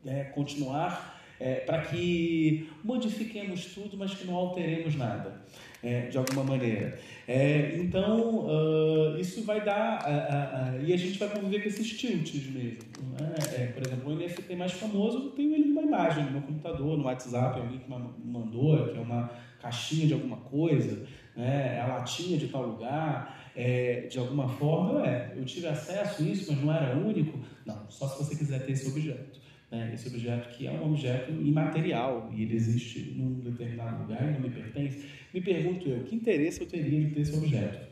né, 0.03 0.25
continuar, 0.25 1.16
é, 1.39 1.55
para 1.55 1.81
que 1.81 2.69
modifiquemos 2.84 3.65
tudo, 3.73 3.97
mas 3.97 4.14
que 4.14 4.26
não 4.26 4.35
alteremos 4.35 4.95
nada, 4.95 5.41
é, 5.84 6.07
de 6.07 6.18
alguma 6.18 6.43
maneira. 6.43 6.99
É, 7.27 7.76
então, 7.76 8.45
uh, 8.45 9.19
isso 9.19 9.43
vai 9.43 9.64
dar. 9.64 9.99
Uh, 9.99 10.80
uh, 10.80 10.85
e 10.85 10.93
a 10.93 10.97
gente 10.97 11.19
vai 11.19 11.30
conviver 11.30 11.61
com 11.61 11.68
esses 11.68 11.97
tilts 11.97 12.47
mesmo. 12.47 12.80
Né? 13.19 13.35
É, 13.55 13.68
por 13.68 13.85
exemplo, 13.85 14.11
o 14.11 14.15
NFT 14.15 14.55
mais 14.55 14.72
famoso, 14.72 15.18
eu 15.18 15.31
tenho 15.31 15.53
ele 15.53 15.65
numa 15.65 15.81
imagem 15.81 16.23
no 16.26 16.31
meu 16.31 16.41
computador, 16.41 16.97
no 16.97 17.03
WhatsApp, 17.03 17.59
alguém 17.59 17.80
que 17.80 17.89
me 17.89 18.31
mandou, 18.31 18.88
que 18.88 18.97
é 18.97 19.01
uma 19.01 19.30
caixinha 19.59 20.07
de 20.07 20.14
alguma 20.14 20.38
coisa 20.38 21.05
né, 21.38 21.80
a 21.80 21.85
latinha 21.85 22.38
de 22.38 22.47
tal 22.47 22.65
lugar, 22.65 23.51
é, 23.55 24.07
de 24.09 24.18
alguma 24.18 24.49
forma, 24.49 25.05
é, 25.07 25.34
eu 25.38 25.45
tive 25.45 25.68
acesso 25.68 26.23
a 26.23 26.26
isso, 26.26 26.51
mas 26.51 26.64
não 26.64 26.73
era 26.73 26.97
único. 26.97 27.39
Não, 27.64 27.89
só 27.89 28.07
se 28.07 28.18
você 28.18 28.35
quiser 28.35 28.65
ter 28.65 28.72
esse 28.72 28.89
objeto. 28.89 29.39
Né, 29.69 29.91
esse 29.94 30.07
objeto 30.07 30.48
que 30.56 30.65
é 30.65 30.72
um 30.72 30.91
objeto 30.91 31.30
imaterial 31.30 32.31
e 32.34 32.44
ele 32.44 32.56
existe 32.56 33.14
num 33.18 33.41
determinado 33.41 34.02
lugar 34.02 34.23
e 34.23 34.31
não 34.31 34.39
me 34.39 34.49
pertence. 34.49 35.06
Me 35.34 35.41
pergunto 35.41 35.89
eu, 35.89 36.03
que 36.06 36.15
interesse 36.15 36.61
eu 36.61 36.68
teria 36.68 37.02
de 37.02 37.14
ter 37.14 37.19
esse 37.19 37.35
objeto? 37.38 37.85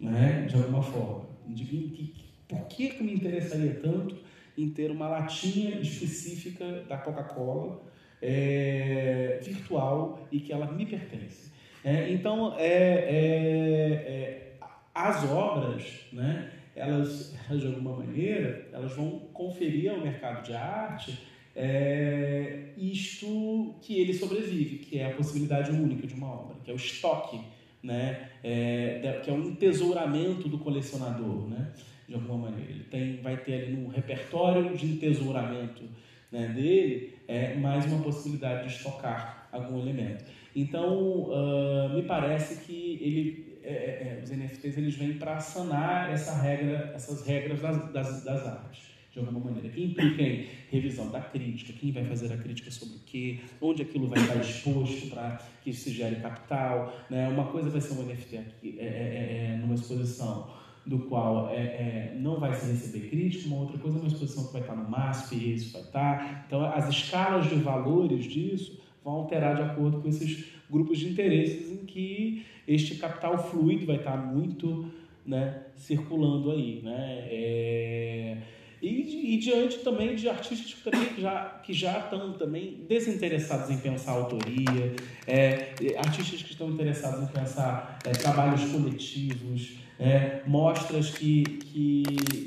Né, 0.00 0.46
de 0.48 0.56
alguma 0.56 0.82
forma. 0.82 1.28
De 1.46 1.64
que, 1.64 2.14
por 2.48 2.66
que, 2.66 2.88
que 2.88 3.04
me 3.04 3.14
interessaria 3.14 3.74
tanto 3.74 4.16
em 4.58 4.68
ter 4.70 4.90
uma 4.90 5.08
latinha 5.08 5.78
específica 5.78 6.82
da 6.88 6.98
Coca-Cola 6.98 7.80
é, 8.20 9.38
virtual 9.44 10.26
e 10.32 10.40
que 10.40 10.52
ela 10.52 10.72
me 10.72 10.86
pertence? 10.86 11.52
É, 11.84 12.10
então, 12.12 12.54
é, 12.58 12.66
é, 12.66 13.92
é, 13.92 14.52
as 14.94 15.24
obras, 15.30 16.06
né, 16.12 16.50
elas, 16.74 17.34
de 17.50 17.66
alguma 17.66 17.96
maneira, 17.96 18.68
elas 18.72 18.92
vão 18.92 19.20
conferir 19.32 19.90
ao 19.90 20.00
mercado 20.00 20.44
de 20.44 20.54
arte 20.54 21.18
é, 21.54 22.70
isto 22.76 23.74
que 23.82 24.00
ele 24.00 24.14
sobrevive, 24.14 24.78
que 24.78 24.98
é 24.98 25.06
a 25.06 25.14
possibilidade 25.14 25.70
única 25.70 26.06
de 26.06 26.14
uma 26.14 26.32
obra, 26.32 26.56
que 26.64 26.70
é 26.70 26.74
o 26.74 26.76
estoque, 26.76 27.40
né, 27.82 28.28
é, 28.42 29.20
que 29.22 29.30
é 29.30 29.32
um 29.32 29.48
entesouramento 29.48 30.48
do 30.48 30.58
colecionador, 30.58 31.48
né, 31.48 31.72
de 32.08 32.14
alguma 32.14 32.50
maneira. 32.50 32.70
Ele 32.70 32.84
tem, 32.84 33.16
vai 33.20 33.36
ter 33.36 33.64
ali 33.64 33.72
no 33.72 33.88
repertório 33.88 34.76
de 34.76 34.86
entesouramento 34.86 35.82
né, 36.30 36.48
dele 36.48 37.14
é, 37.28 37.54
mais 37.54 37.84
uma 37.86 38.02
possibilidade 38.02 38.68
de 38.68 38.74
estocar 38.74 39.48
algum 39.52 39.78
elemento. 39.78 40.24
Então, 40.54 41.30
uh, 41.30 41.88
me 41.94 42.02
parece 42.02 42.64
que 42.64 42.98
ele, 43.00 43.51
é, 43.64 43.72
é, 43.72 44.18
é 44.18 44.20
os 44.22 44.30
NFTs 44.30 44.76
eles 44.76 44.94
vêm 44.96 45.14
para 45.14 45.38
sanar 45.40 46.10
essa 46.10 46.40
regra, 46.40 46.92
essas 46.94 47.26
regras 47.26 47.60
das, 47.60 47.92
das, 47.92 48.24
das, 48.24 48.46
artes, 48.46 48.82
de 49.10 49.18
alguma 49.18 49.40
maneira, 49.40 49.68
que 49.68 49.84
implica 49.84 50.22
em 50.22 50.48
revisão 50.70 51.10
da 51.10 51.20
crítica, 51.20 51.72
quem 51.72 51.92
vai 51.92 52.04
fazer 52.04 52.32
a 52.32 52.36
crítica 52.36 52.70
sobre 52.70 52.96
o 52.96 53.00
quê, 53.00 53.40
onde 53.60 53.82
aquilo 53.82 54.08
vai 54.08 54.20
estar 54.20 54.36
exposto 54.36 55.08
para 55.10 55.38
que 55.62 55.72
se 55.72 55.90
gere 55.90 56.16
capital. 56.16 56.94
Né? 57.10 57.28
Uma 57.28 57.46
coisa 57.46 57.70
vai 57.70 57.80
ser 57.80 57.94
um 57.94 58.02
NFT 58.04 58.36
aqui, 58.38 58.76
é, 58.78 58.84
é, 58.84 59.52
é 59.54 59.56
numa 59.56 59.74
exposição 59.74 60.62
do 60.84 60.98
qual 61.00 61.48
é, 61.50 61.62
é, 61.62 62.16
não 62.18 62.40
vai 62.40 62.54
se 62.54 62.66
receber 62.66 63.08
crítica, 63.08 63.46
uma 63.46 63.58
outra 63.58 63.78
coisa 63.78 63.98
é 63.98 64.00
uma 64.00 64.08
exposição 64.08 64.46
que 64.46 64.52
vai 64.52 64.62
estar 64.62 64.74
no 64.74 64.88
MASP, 64.88 65.54
isso 65.54 65.72
vai 65.72 65.82
estar. 65.82 66.44
Então, 66.46 66.64
as 66.64 66.88
escalas 66.88 67.48
de 67.48 67.54
valores 67.56 68.24
disso 68.24 68.80
vão 69.04 69.14
alterar 69.14 69.56
de 69.56 69.62
acordo 69.62 70.00
com 70.00 70.08
esses 70.08 70.51
grupos 70.72 70.98
de 70.98 71.08
interesses 71.08 71.70
em 71.70 71.84
que 71.84 72.44
este 72.66 72.94
capital 72.94 73.50
fluido 73.50 73.84
vai 73.84 73.96
estar 73.96 74.16
muito 74.16 74.90
né, 75.24 75.66
circulando 75.76 76.50
aí. 76.50 76.80
Né? 76.82 77.28
É... 77.30 78.36
E, 78.80 79.34
e, 79.34 79.38
diante 79.38 79.78
também 79.78 80.16
de 80.16 80.28
artistas 80.28 80.74
que, 80.74 80.82
também 80.82 81.08
já, 81.16 81.60
que 81.62 81.72
já 81.72 82.00
estão 82.00 82.32
também 82.32 82.84
desinteressados 82.88 83.70
em 83.70 83.78
pensar 83.78 84.10
autoria, 84.10 84.96
é, 85.24 85.72
artistas 85.98 86.42
que 86.42 86.50
estão 86.50 86.68
interessados 86.68 87.22
em 87.22 87.32
pensar 87.32 88.00
é, 88.04 88.10
trabalhos 88.10 88.64
coletivos, 88.72 89.76
é, 90.00 90.42
mostras 90.48 91.10
que, 91.10 91.44
que, 91.44 92.02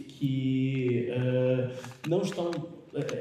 que 0.09 1.07
uh, 1.11 2.09
não 2.09 2.21
estão 2.21 2.51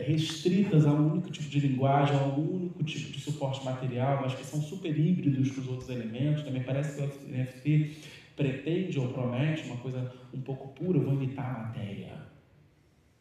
restritas 0.07 0.87
a 0.87 0.93
um 0.93 1.13
único 1.13 1.31
tipo 1.31 1.49
de 1.49 1.61
linguagem, 1.61 2.17
a 2.17 2.23
um 2.23 2.57
único 2.57 2.85
tipo 2.85 3.11
de 3.11 3.21
suporte 3.21 3.65
material, 3.65 4.21
mas 4.23 4.35
que 4.35 4.45
são 4.45 4.61
super 4.61 4.97
híbridos 4.97 5.51
com 5.51 5.61
os 5.61 5.69
outros 5.69 5.89
elementos. 5.91 6.43
Também 6.45 6.63
parece 6.63 6.97
que 6.97 7.03
o 7.03 7.29
NFT 7.29 7.97
pretende 8.37 8.99
ou 8.99 9.09
promete 9.09 9.67
uma 9.67 9.77
coisa 9.77 10.13
um 10.33 10.41
pouco 10.41 10.69
pura, 10.69 10.99
eu 10.99 11.05
vou 11.05 11.15
imitar 11.15 11.55
a 11.55 11.59
matéria. 11.65 12.25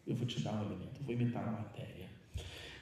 Eu 0.06 0.16
vou 0.16 0.26
te 0.26 0.42
dar 0.42 0.54
um 0.54 0.66
elemento, 0.66 1.00
eu 1.00 1.06
vou 1.06 1.14
imitar 1.14 1.48
a 1.48 1.52
matéria. 1.52 2.04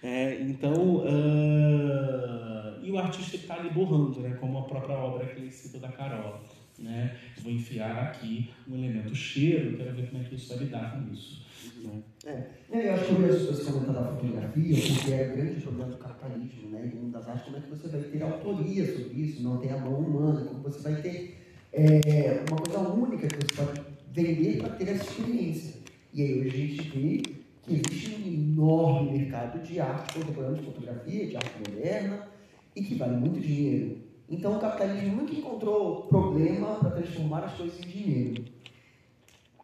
É, 0.03 0.41
então, 0.41 0.97
uh, 0.97 2.83
e 2.83 2.89
o 2.91 2.97
artista 2.97 3.35
está 3.35 3.55
ali 3.55 3.69
borrando, 3.69 4.19
né, 4.19 4.35
como 4.39 4.57
a 4.57 4.63
própria 4.63 4.97
obra 4.97 5.27
que 5.27 5.39
ele 5.39 5.51
cita 5.51 5.77
da 5.77 5.89
Carol. 5.89 6.41
Né? 6.81 7.15
Vou 7.41 7.51
enfiar 7.51 7.95
aqui 8.03 8.49
um 8.67 8.75
elemento 8.75 9.13
cheiro, 9.13 9.77
quero 9.77 9.95
ver 9.95 10.09
como 10.09 10.21
é 10.21 10.25
que 10.25 10.35
isso 10.35 10.49
vai 10.49 10.63
lidar 10.63 10.91
com 10.91 11.13
isso. 11.13 11.45
Né? 11.83 12.01
É, 12.25 12.87
eu 12.87 12.93
acho 12.93 13.05
que 13.05 13.11
eu 13.11 13.17
vejo 13.17 13.51
esse 13.51 13.65
comentário 13.65 14.01
da 14.01 14.15
fotografia, 14.15 14.75
porque 14.75 15.11
é 15.11 15.29
o 15.31 15.35
grande 15.35 15.61
problema 15.61 15.91
do 15.91 15.97
capitalismo, 15.97 16.69
né? 16.69 16.91
E 16.93 17.11
das 17.11 17.27
artes, 17.27 17.43
como 17.43 17.57
é 17.57 17.59
que 17.61 17.69
você 17.69 17.87
vai 17.87 18.01
ter 18.01 18.23
autoria 18.23 18.85
sobre 18.85 19.21
isso, 19.21 19.43
não 19.43 19.57
tem 19.57 19.71
a 19.71 19.77
mão 19.77 19.99
humana, 19.99 20.45
como 20.45 20.63
você 20.63 20.81
vai 20.81 21.01
ter 21.01 21.37
é, 21.71 22.43
uma 22.49 22.57
coisa 22.57 22.79
única 22.89 23.27
que 23.27 23.35
você 23.35 23.61
pode 23.61 23.81
vender 24.11 24.57
para 24.57 24.69
ter 24.69 24.89
essa 24.89 25.03
experiência. 25.03 25.81
E 26.13 26.21
aí 26.21 26.39
hoje 26.39 26.49
a 26.49 26.51
gente 26.51 26.89
vê 26.89 27.21
que 27.63 27.73
existe 27.73 28.15
um 28.15 28.27
enorme 28.27 29.17
mercado 29.19 29.61
de 29.61 29.79
arte 29.79 30.15
contemporânea, 30.15 30.59
de 30.59 30.65
fotografia, 30.65 31.27
de 31.27 31.35
arte 31.35 31.51
moderna, 31.59 32.27
e 32.75 32.83
que 32.83 32.95
vale 32.95 33.17
muito 33.17 33.39
dinheiro. 33.39 33.97
Então 34.31 34.55
o 34.55 34.59
capitalismo 34.59 35.17
nunca 35.17 35.35
encontrou 35.35 36.03
problema 36.03 36.75
para 36.75 36.91
transformar 36.91 37.43
as 37.43 37.53
coisas 37.53 37.77
em 37.79 37.87
dinheiro. 37.89 38.45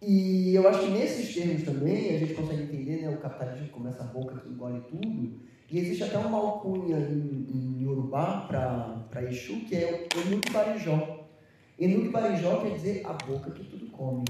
E 0.01 0.53
eu 0.53 0.67
acho 0.67 0.81
que 0.81 0.91
nesses 0.91 1.33
termos 1.33 1.63
também 1.63 2.13
a 2.15 2.19
gente 2.19 2.33
consegue 2.33 2.63
entender 2.63 3.01
né, 3.01 3.09
o 3.09 3.17
capitalismo 3.17 3.69
como 3.69 3.87
essa 3.87 4.03
boca 4.03 4.37
que 4.39 4.49
engole 4.49 4.81
tudo. 4.81 5.39
E 5.71 5.79
existe 5.79 6.03
até 6.03 6.17
uma 6.17 6.37
alcunha 6.37 6.97
em, 6.97 7.47
em 7.49 7.83
Yorubá 7.83 8.45
para 8.47 9.23
Exu, 9.23 9.61
que 9.61 9.75
é 9.75 10.07
o 10.15 10.19
Enuque 10.27 10.51
Barijó. 10.51 11.25
Enuque 11.79 12.09
Barijó 12.09 12.61
quer 12.61 12.73
dizer 12.73 13.01
a 13.05 13.13
boca 13.13 13.51
que 13.51 13.63
tudo 13.63 13.87
come. 13.87 14.25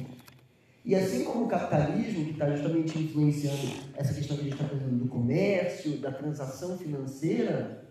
E 0.85 0.95
assim 0.95 1.25
como 1.25 1.45
o 1.45 1.47
capitalismo, 1.47 2.25
que 2.25 2.31
está 2.31 2.49
justamente 2.49 2.97
influenciando 2.97 3.73
essa 3.95 4.13
questão 4.13 4.37
que 4.37 4.43
a 4.43 4.45
gente 4.45 4.53
está 4.53 4.67
falando 4.67 5.03
do 5.03 5.09
comércio, 5.09 5.97
da 5.97 6.11
transação 6.11 6.77
financeira, 6.77 7.86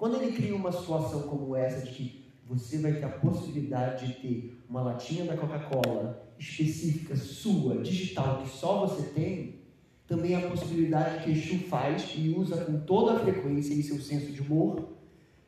quando 0.00 0.16
ele 0.16 0.32
cria 0.32 0.56
uma 0.56 0.72
situação 0.72 1.24
como 1.24 1.54
essa 1.54 1.84
de 1.84 1.92
que 1.92 2.24
você 2.46 2.78
vai 2.78 2.94
ter 2.94 3.04
a 3.04 3.10
possibilidade 3.10 4.06
de 4.06 4.14
ter 4.14 4.62
uma 4.66 4.80
latinha 4.80 5.26
da 5.26 5.36
Coca-Cola 5.36 6.26
específica, 6.38 7.14
sua, 7.14 7.82
digital, 7.82 8.40
que 8.40 8.48
só 8.48 8.86
você 8.86 9.10
tem, 9.10 9.60
também 10.06 10.34
a 10.34 10.48
possibilidade 10.48 11.22
que 11.22 11.32
Exu 11.32 11.58
faz 11.68 12.14
e 12.16 12.30
usa 12.30 12.64
com 12.64 12.80
toda 12.80 13.12
a 13.12 13.18
frequência 13.18 13.74
e 13.74 13.82
seu 13.82 14.00
senso 14.00 14.32
de 14.32 14.40
humor 14.40 14.88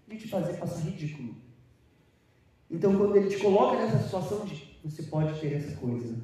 de 0.07 0.19
te 0.19 0.29
fazer 0.29 0.59
passar 0.59 0.81
ridículo. 0.81 1.35
Então, 2.71 2.95
quando 2.99 3.17
ele 3.17 3.31
te 3.31 3.39
coloca 3.39 3.79
nessa 3.79 4.03
situação 4.05 4.45
de 4.45 4.79
você 4.85 5.05
pode 5.05 5.41
ter 5.41 5.55
essa 5.55 5.75
coisa, 5.77 6.15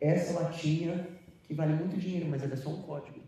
essa 0.00 0.40
latinha 0.40 1.06
que 1.42 1.52
vale 1.52 1.74
muito 1.74 2.00
dinheiro, 2.00 2.26
mas 2.26 2.42
ela 2.42 2.54
é 2.54 2.56
só 2.56 2.70
um 2.70 2.80
código. 2.80 3.20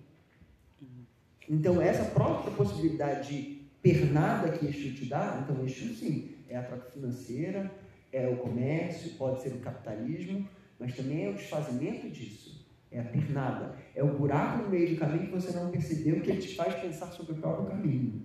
Então, 1.47 1.83
essa 1.83 2.07
própria 2.07 2.51
possibilidade 2.55 3.29
de 3.29 3.57
pernada 3.82 4.50
que 4.50 4.66
Exu 4.66 4.94
te 4.94 5.06
dá, 5.06 5.40
então 5.42 5.64
Exu 5.64 5.94
sim, 5.94 6.36
é 6.48 6.56
a 6.56 6.62
troca 6.62 6.90
financeira, 6.90 7.70
é 8.12 8.28
o 8.28 8.36
comércio, 8.36 9.12
pode 9.12 9.42
ser 9.42 9.50
o 9.50 9.59
capitalismo, 9.59 10.48
mas 10.78 10.94
também 10.94 11.26
é 11.26 11.30
o 11.30 11.34
desfazimento 11.34 12.09
disso. 12.09 12.66
É 12.90 13.00
a 13.00 13.05
pernada. 13.05 13.76
É 13.94 14.02
o 14.02 14.16
buraco 14.16 14.62
no 14.62 14.70
meio 14.70 14.90
do 14.90 14.96
caminho 14.96 15.26
que 15.26 15.32
você 15.32 15.52
não 15.56 15.70
percebeu 15.70 16.20
que 16.22 16.30
ele 16.30 16.40
te 16.40 16.55
faz 16.55 16.74
pensar 16.74 17.12
sobre 17.12 17.32
o 17.32 17.36
próprio 17.36 17.66
caminho. 17.66 18.22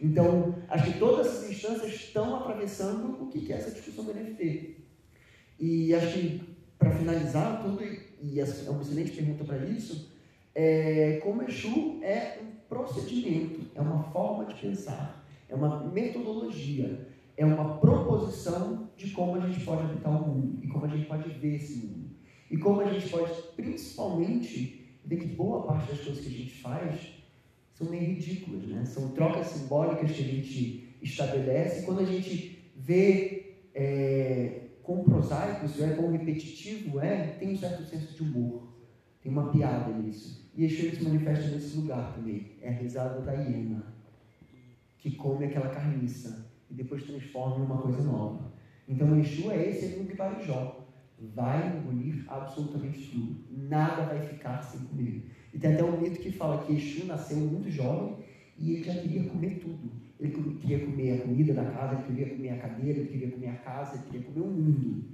Então, 0.00 0.54
acho 0.68 0.92
que 0.92 0.98
todas 0.98 1.26
essas 1.26 1.50
instâncias 1.50 1.92
estão 1.94 2.36
atravessando 2.36 3.22
o 3.22 3.28
que 3.28 3.52
é 3.52 3.56
essa 3.56 3.70
discussão 3.70 4.04
do 4.04 4.14
NFT. 4.14 4.76
E 5.58 5.94
acho 5.94 6.12
que, 6.12 6.42
para 6.78 6.90
finalizar 6.90 7.62
tudo, 7.62 7.82
e 7.82 8.40
é 8.40 8.44
uma 8.70 8.82
excelente 8.82 9.12
pergunta 9.12 9.44
para 9.44 9.64
isso, 9.64 10.12
é, 10.54 11.20
como 11.22 11.42
Exu 11.42 12.00
é 12.02 12.38
um 12.40 12.53
procedimento, 12.74 13.60
é 13.74 13.80
uma 13.80 14.02
forma 14.04 14.44
de 14.46 14.54
pensar, 14.60 15.24
é 15.48 15.54
uma 15.54 15.84
metodologia, 15.84 17.08
é 17.36 17.44
uma 17.44 17.78
proposição 17.78 18.90
de 18.96 19.10
como 19.10 19.36
a 19.36 19.48
gente 19.48 19.64
pode 19.64 19.82
habitar 19.82 20.22
o 20.22 20.28
mundo 20.28 20.58
e 20.62 20.68
como 20.68 20.84
a 20.84 20.88
gente 20.88 21.06
pode 21.06 21.28
ver 21.30 21.56
esse 21.56 21.86
mundo. 21.86 22.10
E 22.50 22.56
como 22.56 22.80
a 22.80 22.92
gente 22.92 23.08
pode, 23.08 23.32
principalmente, 23.56 24.98
ver 25.04 25.16
que 25.16 25.26
boa 25.26 25.62
parte 25.62 25.90
das 25.90 26.00
coisas 26.00 26.22
que 26.22 26.28
a 26.28 26.38
gente 26.38 26.60
faz 26.60 27.14
são 27.72 27.90
meio 27.90 28.04
ridículas, 28.04 28.62
né? 28.66 28.84
São 28.84 29.08
trocas 29.08 29.48
simbólicas 29.48 30.12
que 30.12 30.22
a 30.22 30.26
gente 30.26 30.96
estabelece. 31.02 31.80
E 31.80 31.84
quando 31.84 32.00
a 32.00 32.04
gente 32.04 32.70
vê 32.76 33.56
é, 33.74 34.60
quão 34.82 35.02
prosaico 35.02 35.66
isso 35.66 35.82
é, 35.82 35.94
quão 35.94 36.12
repetitivo 36.12 37.00
é, 37.00 37.28
tem 37.38 37.54
um 37.54 37.58
certo 37.58 37.82
senso 37.84 38.14
de 38.14 38.22
humor. 38.22 38.73
Tem 39.24 39.32
uma 39.32 39.50
piada 39.50 39.90
nisso. 39.90 40.50
E 40.54 40.66
Exu 40.66 40.94
se 40.94 41.02
manifesta 41.02 41.48
nesse 41.48 41.78
lugar 41.78 42.12
também. 42.14 42.52
É 42.60 42.68
a 42.68 42.72
risada 42.72 43.22
da 43.22 43.32
hiena, 43.32 43.82
que 44.98 45.12
come 45.12 45.46
aquela 45.46 45.70
carniça 45.70 46.46
e 46.70 46.74
depois 46.74 47.04
transforma 47.04 47.64
em 47.64 47.66
uma 47.66 47.78
coisa 47.78 48.02
nova. 48.02 48.52
Então, 48.86 49.18
Exu 49.18 49.50
é 49.50 49.66
esse 49.66 49.86
Exu 49.86 50.04
de 50.04 50.14
Barijó. 50.14 50.84
Vai 51.34 51.74
engolir 51.74 52.26
absolutamente 52.28 53.10
tudo. 53.10 53.36
Nada 53.50 54.04
vai 54.04 54.20
ficar 54.20 54.60
sem 54.60 54.80
comer. 54.80 55.24
E 55.54 55.58
tem 55.58 55.72
até 55.72 55.82
um 55.82 55.98
mito 55.98 56.20
que 56.20 56.30
fala 56.30 56.62
que 56.62 56.74
Exu 56.74 57.06
nasceu 57.06 57.38
muito 57.38 57.70
jovem 57.70 58.18
e 58.58 58.74
ele 58.74 58.84
já 58.84 58.94
queria 58.94 59.24
comer 59.24 59.58
tudo. 59.58 59.90
Ele 60.20 60.32
queria 60.60 60.84
comer 60.84 61.12
a 61.12 61.22
comida 61.22 61.54
da 61.54 61.64
casa, 61.64 61.94
ele 61.94 62.02
queria 62.02 62.36
comer 62.36 62.50
a 62.50 62.58
cadeira, 62.58 62.98
ele 62.98 63.08
queria 63.08 63.30
comer 63.30 63.48
a 63.48 63.56
casa, 63.56 63.94
ele 63.94 64.04
queria 64.04 64.26
comer 64.26 64.46
o 64.46 64.50
mundo. 64.50 65.04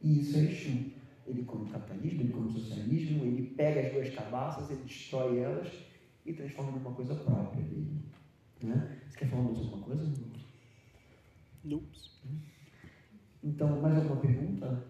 E 0.00 0.20
isso 0.20 0.38
é 0.38 0.44
Exu. 0.44 0.91
Ele 1.32 1.44
come 1.44 1.68
o 1.68 1.72
capitalismo, 1.72 2.20
ele 2.20 2.32
come 2.32 2.48
o 2.48 2.52
socialismo, 2.52 3.24
ele 3.24 3.54
pega 3.56 3.80
as 3.80 3.92
duas 3.92 4.14
cabaças, 4.14 4.70
ele 4.70 4.82
destrói 4.82 5.38
elas 5.38 5.72
e 6.26 6.32
transforma 6.32 6.72
numa 6.72 6.92
coisa 6.92 7.14
própria 7.14 7.62
dele. 7.62 8.02
Né? 8.62 9.00
Você 9.08 9.18
quer 9.18 9.28
falar 9.28 9.42
mais 9.44 9.58
alguma 9.58 9.82
coisa? 9.82 10.12
Ups. 11.64 12.20
Então, 13.42 13.80
mais 13.80 13.96
alguma 13.96 14.20
pergunta? 14.20 14.84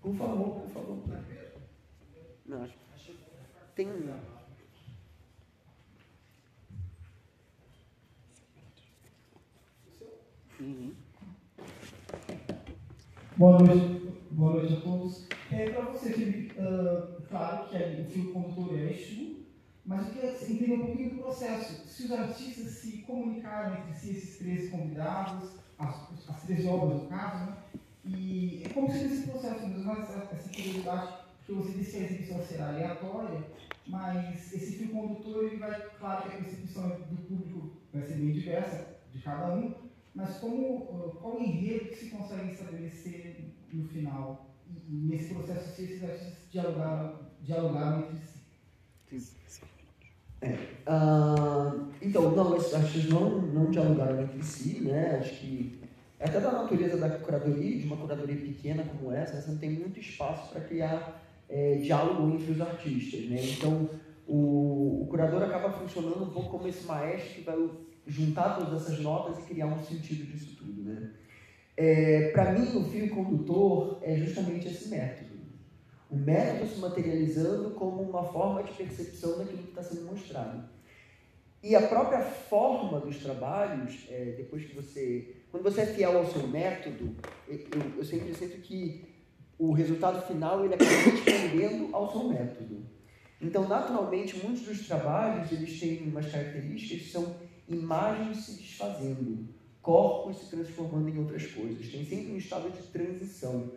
Por 0.00 0.14
favor, 0.14 0.60
por 0.60 0.70
favor. 0.70 1.02
Não, 2.46 2.62
acho 2.62 2.82
tem 3.74 3.88
um. 3.90 4.42
Uhum. 10.60 10.92
Boa 13.36 13.58
noite, 13.58 14.01
boa 14.32 14.54
noite 14.54 14.74
a 14.74 14.80
todos. 14.80 15.26
É, 15.50 15.70
Para 15.70 15.84
você, 15.84 16.12
Felipe, 16.12 16.54
uh, 16.58 17.22
claro 17.28 17.68
que 17.68 17.76
o 17.76 18.04
fio 18.06 18.32
condutor 18.32 18.78
é 18.78 18.92
Exu, 18.92 19.44
mas 19.84 20.06
eu 20.06 20.12
queria 20.12 20.32
entender 20.32 20.72
um 20.74 20.86
pouquinho 20.86 21.10
do 21.10 21.22
processo. 21.22 21.88
Se 21.88 22.04
os 22.04 22.12
artistas 22.12 22.72
se 22.72 22.98
comunicaram 22.98 23.76
entre 23.76 23.94
si, 23.94 24.10
esses 24.10 24.38
três 24.38 24.70
convidados, 24.70 25.50
as, 25.78 26.28
as 26.28 26.42
três 26.44 26.66
obras 26.66 27.02
no 27.02 27.08
caso, 27.08 27.50
né? 27.50 27.56
E 28.04 28.64
como 28.74 28.90
seria 28.90 29.06
esse 29.06 29.28
processo, 29.28 29.64
essa, 29.64 30.28
essa 30.32 30.48
curiosidade, 30.48 31.12
porque 31.38 31.52
você 31.52 31.78
disse 31.78 31.90
que 31.92 31.96
a 31.98 32.06
exibição 32.06 32.42
será 32.42 32.68
aleatória, 32.68 33.44
mas 33.86 34.52
esse 34.52 34.76
fio 34.76 34.88
condutor, 34.88 35.44
ele 35.44 35.56
vai, 35.56 35.80
claro 35.98 36.22
que 36.22 36.36
a 36.36 36.40
percepção 36.40 36.88
do 36.88 37.16
público 37.28 37.76
vai 37.92 38.02
ser 38.02 38.14
bem 38.14 38.32
diversa, 38.32 38.96
de 39.12 39.20
cada 39.20 39.54
um, 39.54 39.74
mas 40.14 40.38
como, 40.38 40.86
qual 41.20 41.36
o 41.36 41.42
enredo 41.42 41.90
que 41.90 41.96
se 41.96 42.10
consegue 42.10 42.52
estabelecer 42.52 43.51
no 43.72 43.84
final, 43.84 44.54
nesse 44.88 45.34
processo, 45.34 45.74
se 45.74 45.84
esses 45.84 46.02
artistas 46.02 46.34
dialogaram, 46.50 47.18
dialogaram 47.40 48.00
entre 48.00 48.26
si? 48.26 48.42
É, 50.40 50.54
uh, 50.90 51.88
então, 52.02 52.34
não, 52.34 52.56
esses 52.56 52.74
artistas 52.74 53.04
não, 53.08 53.42
não 53.42 53.70
dialogaram 53.70 54.22
entre 54.22 54.42
si, 54.42 54.80
né? 54.80 55.18
Acho 55.20 55.34
que 55.38 55.78
é 56.18 56.28
até 56.28 56.40
da 56.40 56.52
natureza 56.52 56.96
da 56.96 57.10
curadoria, 57.10 57.78
de 57.78 57.86
uma 57.86 57.96
curadoria 57.96 58.36
pequena 58.36 58.84
como 58.84 59.12
essa, 59.12 59.40
você 59.40 59.50
não 59.50 59.58
tem 59.58 59.70
muito 59.70 60.00
espaço 60.00 60.50
para 60.50 60.60
criar 60.62 61.22
é, 61.48 61.76
diálogo 61.76 62.34
entre 62.34 62.52
os 62.52 62.60
artistas, 62.60 63.28
né? 63.28 63.40
Então, 63.40 63.88
o, 64.26 65.02
o, 65.02 65.06
curador 65.08 65.42
acaba 65.42 65.70
funcionando 65.72 66.24
um 66.24 66.30
pouco 66.30 66.50
como 66.50 66.66
esse 66.66 66.86
maestro 66.86 67.34
que 67.34 67.40
vai 67.42 67.70
juntar 68.06 68.56
todas 68.56 68.82
essas 68.82 69.00
notas 69.00 69.38
e 69.38 69.42
criar 69.42 69.66
um 69.66 69.78
sentido 69.78 70.24
disso 70.24 70.56
tudo, 70.56 70.82
né? 70.82 71.10
É, 71.76 72.30
para 72.30 72.52
mim, 72.52 72.76
o 72.76 72.84
fio 72.84 73.08
condutor 73.10 73.98
é 74.02 74.16
justamente 74.16 74.68
esse 74.68 74.88
método 74.88 75.32
o 76.12 76.16
método 76.16 76.70
se 76.70 76.78
materializando 76.78 77.70
como 77.70 78.02
uma 78.02 78.22
forma 78.22 78.62
de 78.62 78.72
percepção 78.72 79.38
daquilo 79.38 79.62
que 79.62 79.70
está 79.70 79.82
sendo 79.82 80.04
mostrado. 80.04 80.62
E 81.62 81.74
a 81.74 81.88
própria 81.88 82.20
forma 82.20 83.00
dos 83.00 83.16
trabalhos, 83.16 84.06
é, 84.10 84.34
depois 84.36 84.64
que 84.66 84.74
você. 84.74 85.36
Quando 85.50 85.62
você 85.62 85.82
é 85.82 85.86
fiel 85.86 86.18
ao 86.18 86.26
seu 86.26 86.46
método, 86.46 87.16
eu, 87.48 87.58
eu 87.96 88.04
sempre 88.04 88.34
sinto 88.34 88.60
que 88.60 89.06
o 89.58 89.72
resultado 89.72 90.20
final 90.26 90.64
ele 90.64 90.74
acaba 90.74 90.90
respondendo 90.90 91.94
ao 91.94 92.10
seu 92.10 92.28
método. 92.28 92.84
Então, 93.40 93.66
naturalmente, 93.66 94.38
muitos 94.44 94.64
dos 94.64 94.86
trabalhos 94.86 95.50
eles 95.50 95.80
têm 95.80 96.08
umas 96.08 96.30
características 96.30 97.06
que 97.06 97.10
são 97.10 97.36
imagens 97.66 98.38
se 98.38 98.56
desfazendo, 98.60 99.48
corpos 99.82 100.38
se 100.38 100.50
transformando 100.50 101.08
em 101.08 101.18
outras 101.18 101.46
coisas. 101.48 101.88
Tem 101.88 102.04
sempre 102.04 102.32
um 102.32 102.36
estado 102.36 102.70
de 102.70 102.82
transição. 102.84 103.72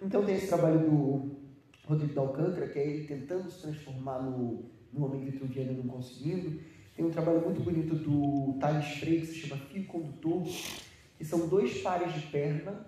Então 0.00 0.24
tem 0.24 0.36
esse 0.36 0.46
trabalho 0.46 0.78
do 0.80 1.36
Rodrigo 1.84 2.14
da 2.14 2.22
Alcântara, 2.22 2.68
que 2.68 2.78
é 2.78 2.88
ele 2.88 3.06
tentando 3.06 3.50
se 3.50 3.60
transformar 3.60 4.22
no, 4.22 4.64
no 4.92 5.04
homem 5.04 5.24
vitruviano 5.24 5.74
não 5.74 5.86
conseguindo. 5.86 6.60
Tem 6.96 7.04
um 7.04 7.10
trabalho 7.10 7.42
muito 7.42 7.60
bonito 7.60 7.94
do 7.94 8.58
Thales 8.58 8.86
Frey, 8.98 9.20
que 9.20 9.26
se 9.26 9.34
chama 9.34 9.60
Fio 9.66 9.84
Condutor, 9.86 10.44
que 11.18 11.24
são 11.24 11.46
dois 11.46 11.82
pares 11.82 12.14
de 12.14 12.22
perna 12.28 12.86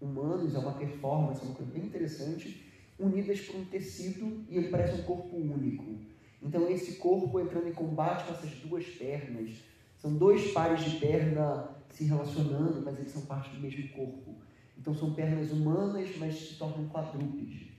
humanos, 0.00 0.54
é 0.54 0.58
uma 0.58 0.72
performance, 0.72 1.40
é 1.40 1.44
uma 1.44 1.54
coisa 1.54 1.72
bem 1.72 1.84
interessante, 1.84 2.64
unidas 2.98 3.40
por 3.40 3.56
um 3.56 3.64
tecido 3.64 4.44
e 4.48 4.56
ele 4.58 4.68
parece 4.68 5.00
um 5.00 5.04
corpo 5.04 5.36
único. 5.36 5.98
Então 6.42 6.70
esse 6.70 6.96
corpo 6.96 7.40
entrando 7.40 7.68
em 7.68 7.72
combate 7.72 8.24
com 8.26 8.32
essas 8.34 8.50
duas 8.60 8.84
pernas, 8.86 9.62
são 10.06 10.16
dois 10.16 10.52
pares 10.52 10.84
de 10.84 10.98
perna 11.00 11.68
se 11.90 12.04
relacionando, 12.04 12.80
mas 12.84 12.96
eles 12.96 13.10
são 13.10 13.22
parte 13.22 13.50
do 13.50 13.60
mesmo 13.60 13.88
corpo. 13.88 14.36
Então 14.78 14.94
são 14.94 15.14
pernas 15.14 15.50
humanas, 15.50 16.16
mas 16.16 16.34
se 16.36 16.54
tornam 16.54 16.88
quadrúpedes. 16.88 17.72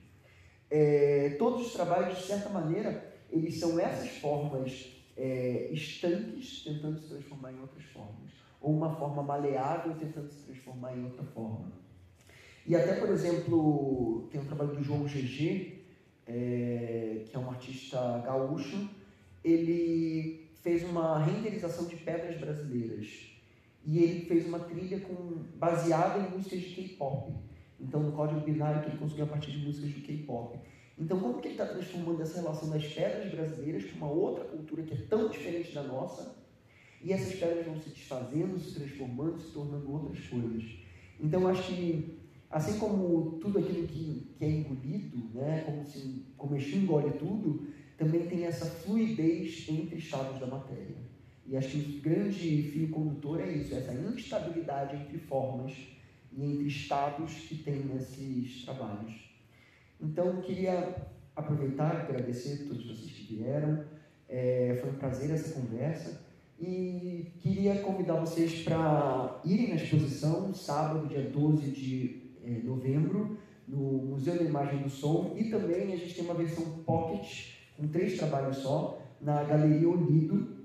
é, 0.70 1.36
todos 1.38 1.68
os 1.68 1.72
trabalhos, 1.72 2.18
de 2.18 2.24
certa 2.24 2.50
maneira, 2.50 3.14
eles 3.30 3.58
são 3.58 3.80
essas 3.80 4.10
formas 4.18 4.94
é, 5.16 5.70
estanques 5.72 6.62
tentando 6.62 7.00
se 7.00 7.08
transformar 7.08 7.52
em 7.52 7.60
outras 7.60 7.84
formas, 7.84 8.30
ou 8.60 8.76
uma 8.76 8.94
forma 8.96 9.22
maleável 9.22 9.94
tentando 9.94 10.28
se 10.28 10.44
transformar 10.44 10.94
em 10.94 11.04
outra 11.04 11.24
forma. 11.24 11.72
E 12.66 12.76
até, 12.76 12.96
por 12.96 13.08
exemplo, 13.08 14.28
tem 14.30 14.38
um 14.38 14.44
trabalho 14.44 14.74
do 14.74 14.82
João 14.82 15.04
GG, 15.04 15.78
é, 16.26 17.24
que 17.26 17.34
é 17.34 17.38
um 17.38 17.48
artista 17.48 18.18
gaúcho, 18.18 18.90
ele 19.42 20.47
fez 20.62 20.82
uma 20.82 21.18
renderização 21.24 21.86
de 21.86 21.96
pedras 21.96 22.36
brasileiras 22.38 23.38
e 23.84 23.98
ele 23.98 24.20
fez 24.26 24.46
uma 24.46 24.58
trilha 24.58 25.00
com, 25.00 25.42
baseada 25.56 26.18
em 26.18 26.30
músicas 26.30 26.60
de 26.60 26.74
K-pop. 26.74 27.32
Então, 27.80 28.02
no 28.02 28.12
código 28.12 28.40
binário 28.40 28.82
que 28.82 28.90
ele 28.90 28.98
conseguiu 28.98 29.24
a 29.24 29.28
partir 29.28 29.52
de 29.52 29.58
músicas 29.58 29.90
de 29.90 30.00
K-pop. 30.00 30.58
Então, 30.98 31.20
como 31.20 31.40
que 31.40 31.48
ele 31.48 31.54
está 31.54 31.64
transformando 31.64 32.20
essa 32.20 32.40
relação 32.40 32.68
das 32.70 32.84
pedras 32.84 33.30
brasileiras 33.30 33.84
para 33.84 33.96
uma 33.96 34.10
outra 34.10 34.44
cultura 34.44 34.82
que 34.82 34.94
é 34.94 34.96
tão 35.08 35.28
diferente 35.28 35.72
da 35.72 35.84
nossa? 35.84 36.36
E 37.02 37.12
essas 37.12 37.34
pedras 37.34 37.64
vão 37.64 37.80
se 37.80 37.90
desfazendo, 37.90 38.58
se 38.58 38.74
transformando, 38.74 39.40
se 39.40 39.52
tornando 39.52 39.92
outras 39.92 40.26
coisas. 40.26 40.64
Então, 41.20 41.46
acho 41.46 41.62
que, 41.68 42.18
assim 42.50 42.78
como 42.78 43.38
tudo 43.38 43.60
aquilo 43.60 43.86
que, 43.86 44.34
que 44.36 44.44
é 44.44 44.50
engolido, 44.50 45.16
né, 45.32 45.62
como, 45.64 45.84
se, 45.86 46.26
como 46.36 46.56
engole 46.56 47.12
tudo, 47.12 47.68
também 47.98 48.26
tem 48.28 48.44
essa 48.44 48.64
fluidez 48.64 49.66
entre 49.68 49.98
estados 49.98 50.38
da 50.38 50.46
matéria. 50.46 50.96
E 51.44 51.56
acho 51.56 51.70
que 51.70 51.98
o 51.98 52.00
grande 52.00 52.62
fio 52.62 52.88
condutor 52.90 53.40
é 53.40 53.50
isso, 53.50 53.74
essa 53.74 53.92
instabilidade 53.92 54.96
entre 54.96 55.18
formas 55.18 55.72
e 56.32 56.44
entre 56.44 56.68
estados 56.68 57.32
que 57.34 57.56
tem 57.56 57.80
nesses 57.80 58.64
trabalhos. 58.64 59.28
Então, 60.00 60.40
queria 60.42 60.94
aproveitar 61.34 61.94
e 61.94 61.98
agradecer 62.02 62.62
a 62.62 62.68
todos 62.68 62.86
vocês 62.86 63.10
que 63.10 63.34
vieram. 63.34 63.84
É, 64.28 64.78
foi 64.80 64.90
um 64.90 64.94
prazer 64.94 65.30
essa 65.30 65.60
conversa. 65.60 66.20
E 66.60 67.32
queria 67.40 67.80
convidar 67.80 68.20
vocês 68.20 68.62
para 68.62 69.40
irem 69.44 69.70
na 69.70 69.76
exposição, 69.76 70.52
sábado, 70.52 71.08
dia 71.08 71.22
12 71.22 71.70
de 71.70 72.22
é, 72.44 72.50
novembro, 72.64 73.38
no 73.66 73.80
Museu 73.80 74.36
da 74.36 74.44
Imagem 74.44 74.82
do 74.82 74.90
Som. 74.90 75.34
E 75.36 75.44
também 75.44 75.92
a 75.92 75.96
gente 75.96 76.14
tem 76.14 76.24
uma 76.24 76.34
versão 76.34 76.64
pocket, 76.84 77.57
com 77.78 77.86
três 77.88 78.18
trabalhos 78.18 78.56
só, 78.58 79.00
na 79.20 79.44
Galeria 79.44 79.88
Olido. 79.88 80.58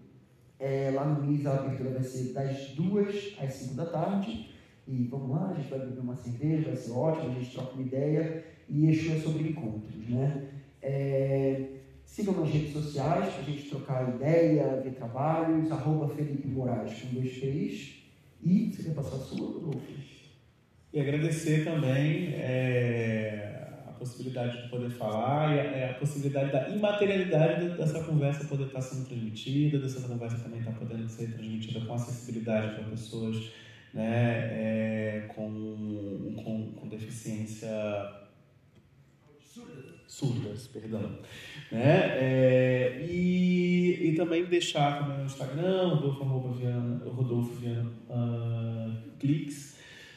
É, 0.59 0.91
lá 0.93 1.05
no 1.05 1.23
MIS 1.23 1.45
a 1.45 1.53
abertura 1.53 1.91
vai 1.91 2.03
ser 2.03 2.33
das 2.33 2.69
duas 2.69 3.35
às 3.39 3.53
cinco 3.53 3.75
da 3.75 3.85
tarde. 3.85 4.49
E 4.87 5.03
vamos 5.03 5.29
lá, 5.29 5.51
a 5.51 5.53
gente 5.53 5.69
vai 5.69 5.79
beber 5.79 5.99
uma 5.99 6.15
cerveja, 6.15 6.65
vai 6.65 6.75
ser 6.75 6.91
ótimo, 6.91 7.29
a 7.29 7.33
gente 7.39 7.51
troca 7.51 7.73
uma 7.73 7.83
ideia 7.83 8.43
e 8.67 8.89
Exu 8.89 9.13
é 9.13 9.19
sobre 9.19 9.49
encontros, 9.49 10.09
né? 10.09 10.49
É, 10.81 11.65
sigam 12.05 12.33
nas 12.33 12.49
redes 12.49 12.73
sociais 12.73 13.33
para 13.33 13.41
a 13.41 13.45
gente 13.45 13.69
trocar 13.69 14.15
ideia, 14.15 14.81
ver 14.81 14.95
trabalhos, 14.95 15.71
arroba 15.71 16.13
Felipe 16.13 16.47
Moraes 16.47 17.01
com 17.01 17.15
dois 17.15 17.37
P's. 17.37 18.03
E 18.41 18.71
você 18.73 18.83
quer 18.83 18.93
passar 18.93 19.15
a 19.15 19.19
sua, 19.19 19.47
Rodolfo? 19.47 19.79
E 20.91 20.99
agradecer 20.99 21.63
também 21.63 22.33
é, 22.33 23.62
possibilidade 23.93 24.63
de 24.63 24.69
poder 24.69 24.89
falar 24.89 25.55
e 25.55 25.59
a, 25.59 25.63
é, 25.63 25.89
a, 25.91 25.93
possibilidade 25.95 26.51
da 26.51 26.69
imaterialidade 26.69 27.69
dessa 27.77 28.03
conversa 28.03 28.45
poder 28.45 28.65
estar 28.65 28.81
sendo 28.81 29.07
transmitida, 29.07 29.79
dessa 29.79 30.07
conversa 30.07 30.37
também 30.39 30.59
estar 30.59 30.73
podendo 30.73 31.07
ser 31.09 31.33
transmitida 31.33 31.81
com 31.81 31.93
acessibilidade 31.93 32.75
para 32.75 32.83
pessoas 32.85 33.51
né, 33.93 34.49
é, 34.51 35.29
com, 35.35 36.35
com, 36.43 36.71
com 36.73 36.87
deficiência 36.87 37.69
surdas, 40.13 40.67
perdão. 40.67 41.19
Né? 41.71 42.07
É, 42.19 43.05
e, 43.09 44.09
e 44.09 44.15
também 44.15 44.45
deixar 44.45 44.99
também 44.99 45.17
no 45.17 45.25
Instagram, 45.25 45.95
Rodolfo, 45.95 46.51
Viana, 46.51 47.03
Rodolfo 47.05 47.53
Viana 47.55 47.91
uh, 48.09 49.17
Cliques, 49.19 49.72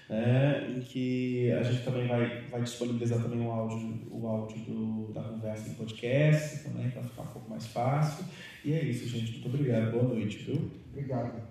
né? 0.08 0.74
em 0.76 0.80
que 0.80 1.50
a 1.52 1.62
gente 1.62 1.84
também 1.84 2.06
vai, 2.06 2.42
vai 2.50 2.62
disponibilizar 2.62 3.22
também 3.22 3.40
o 3.40 3.50
áudio, 3.50 4.06
o 4.10 4.26
áudio 4.26 4.58
do, 4.58 5.12
da 5.12 5.22
conversa 5.22 5.68
em 5.68 5.74
podcast, 5.74 6.64
também 6.64 6.90
para 6.90 7.02
ficar 7.02 7.22
um 7.22 7.26
pouco 7.26 7.50
mais 7.50 7.66
fácil. 7.66 8.24
E 8.64 8.72
é 8.72 8.84
isso, 8.84 9.08
gente. 9.08 9.32
Muito 9.32 9.48
obrigado. 9.48 9.92
Boa 9.92 10.04
noite, 10.04 10.38
viu? 10.38 10.70
Obrigado. 10.90 11.42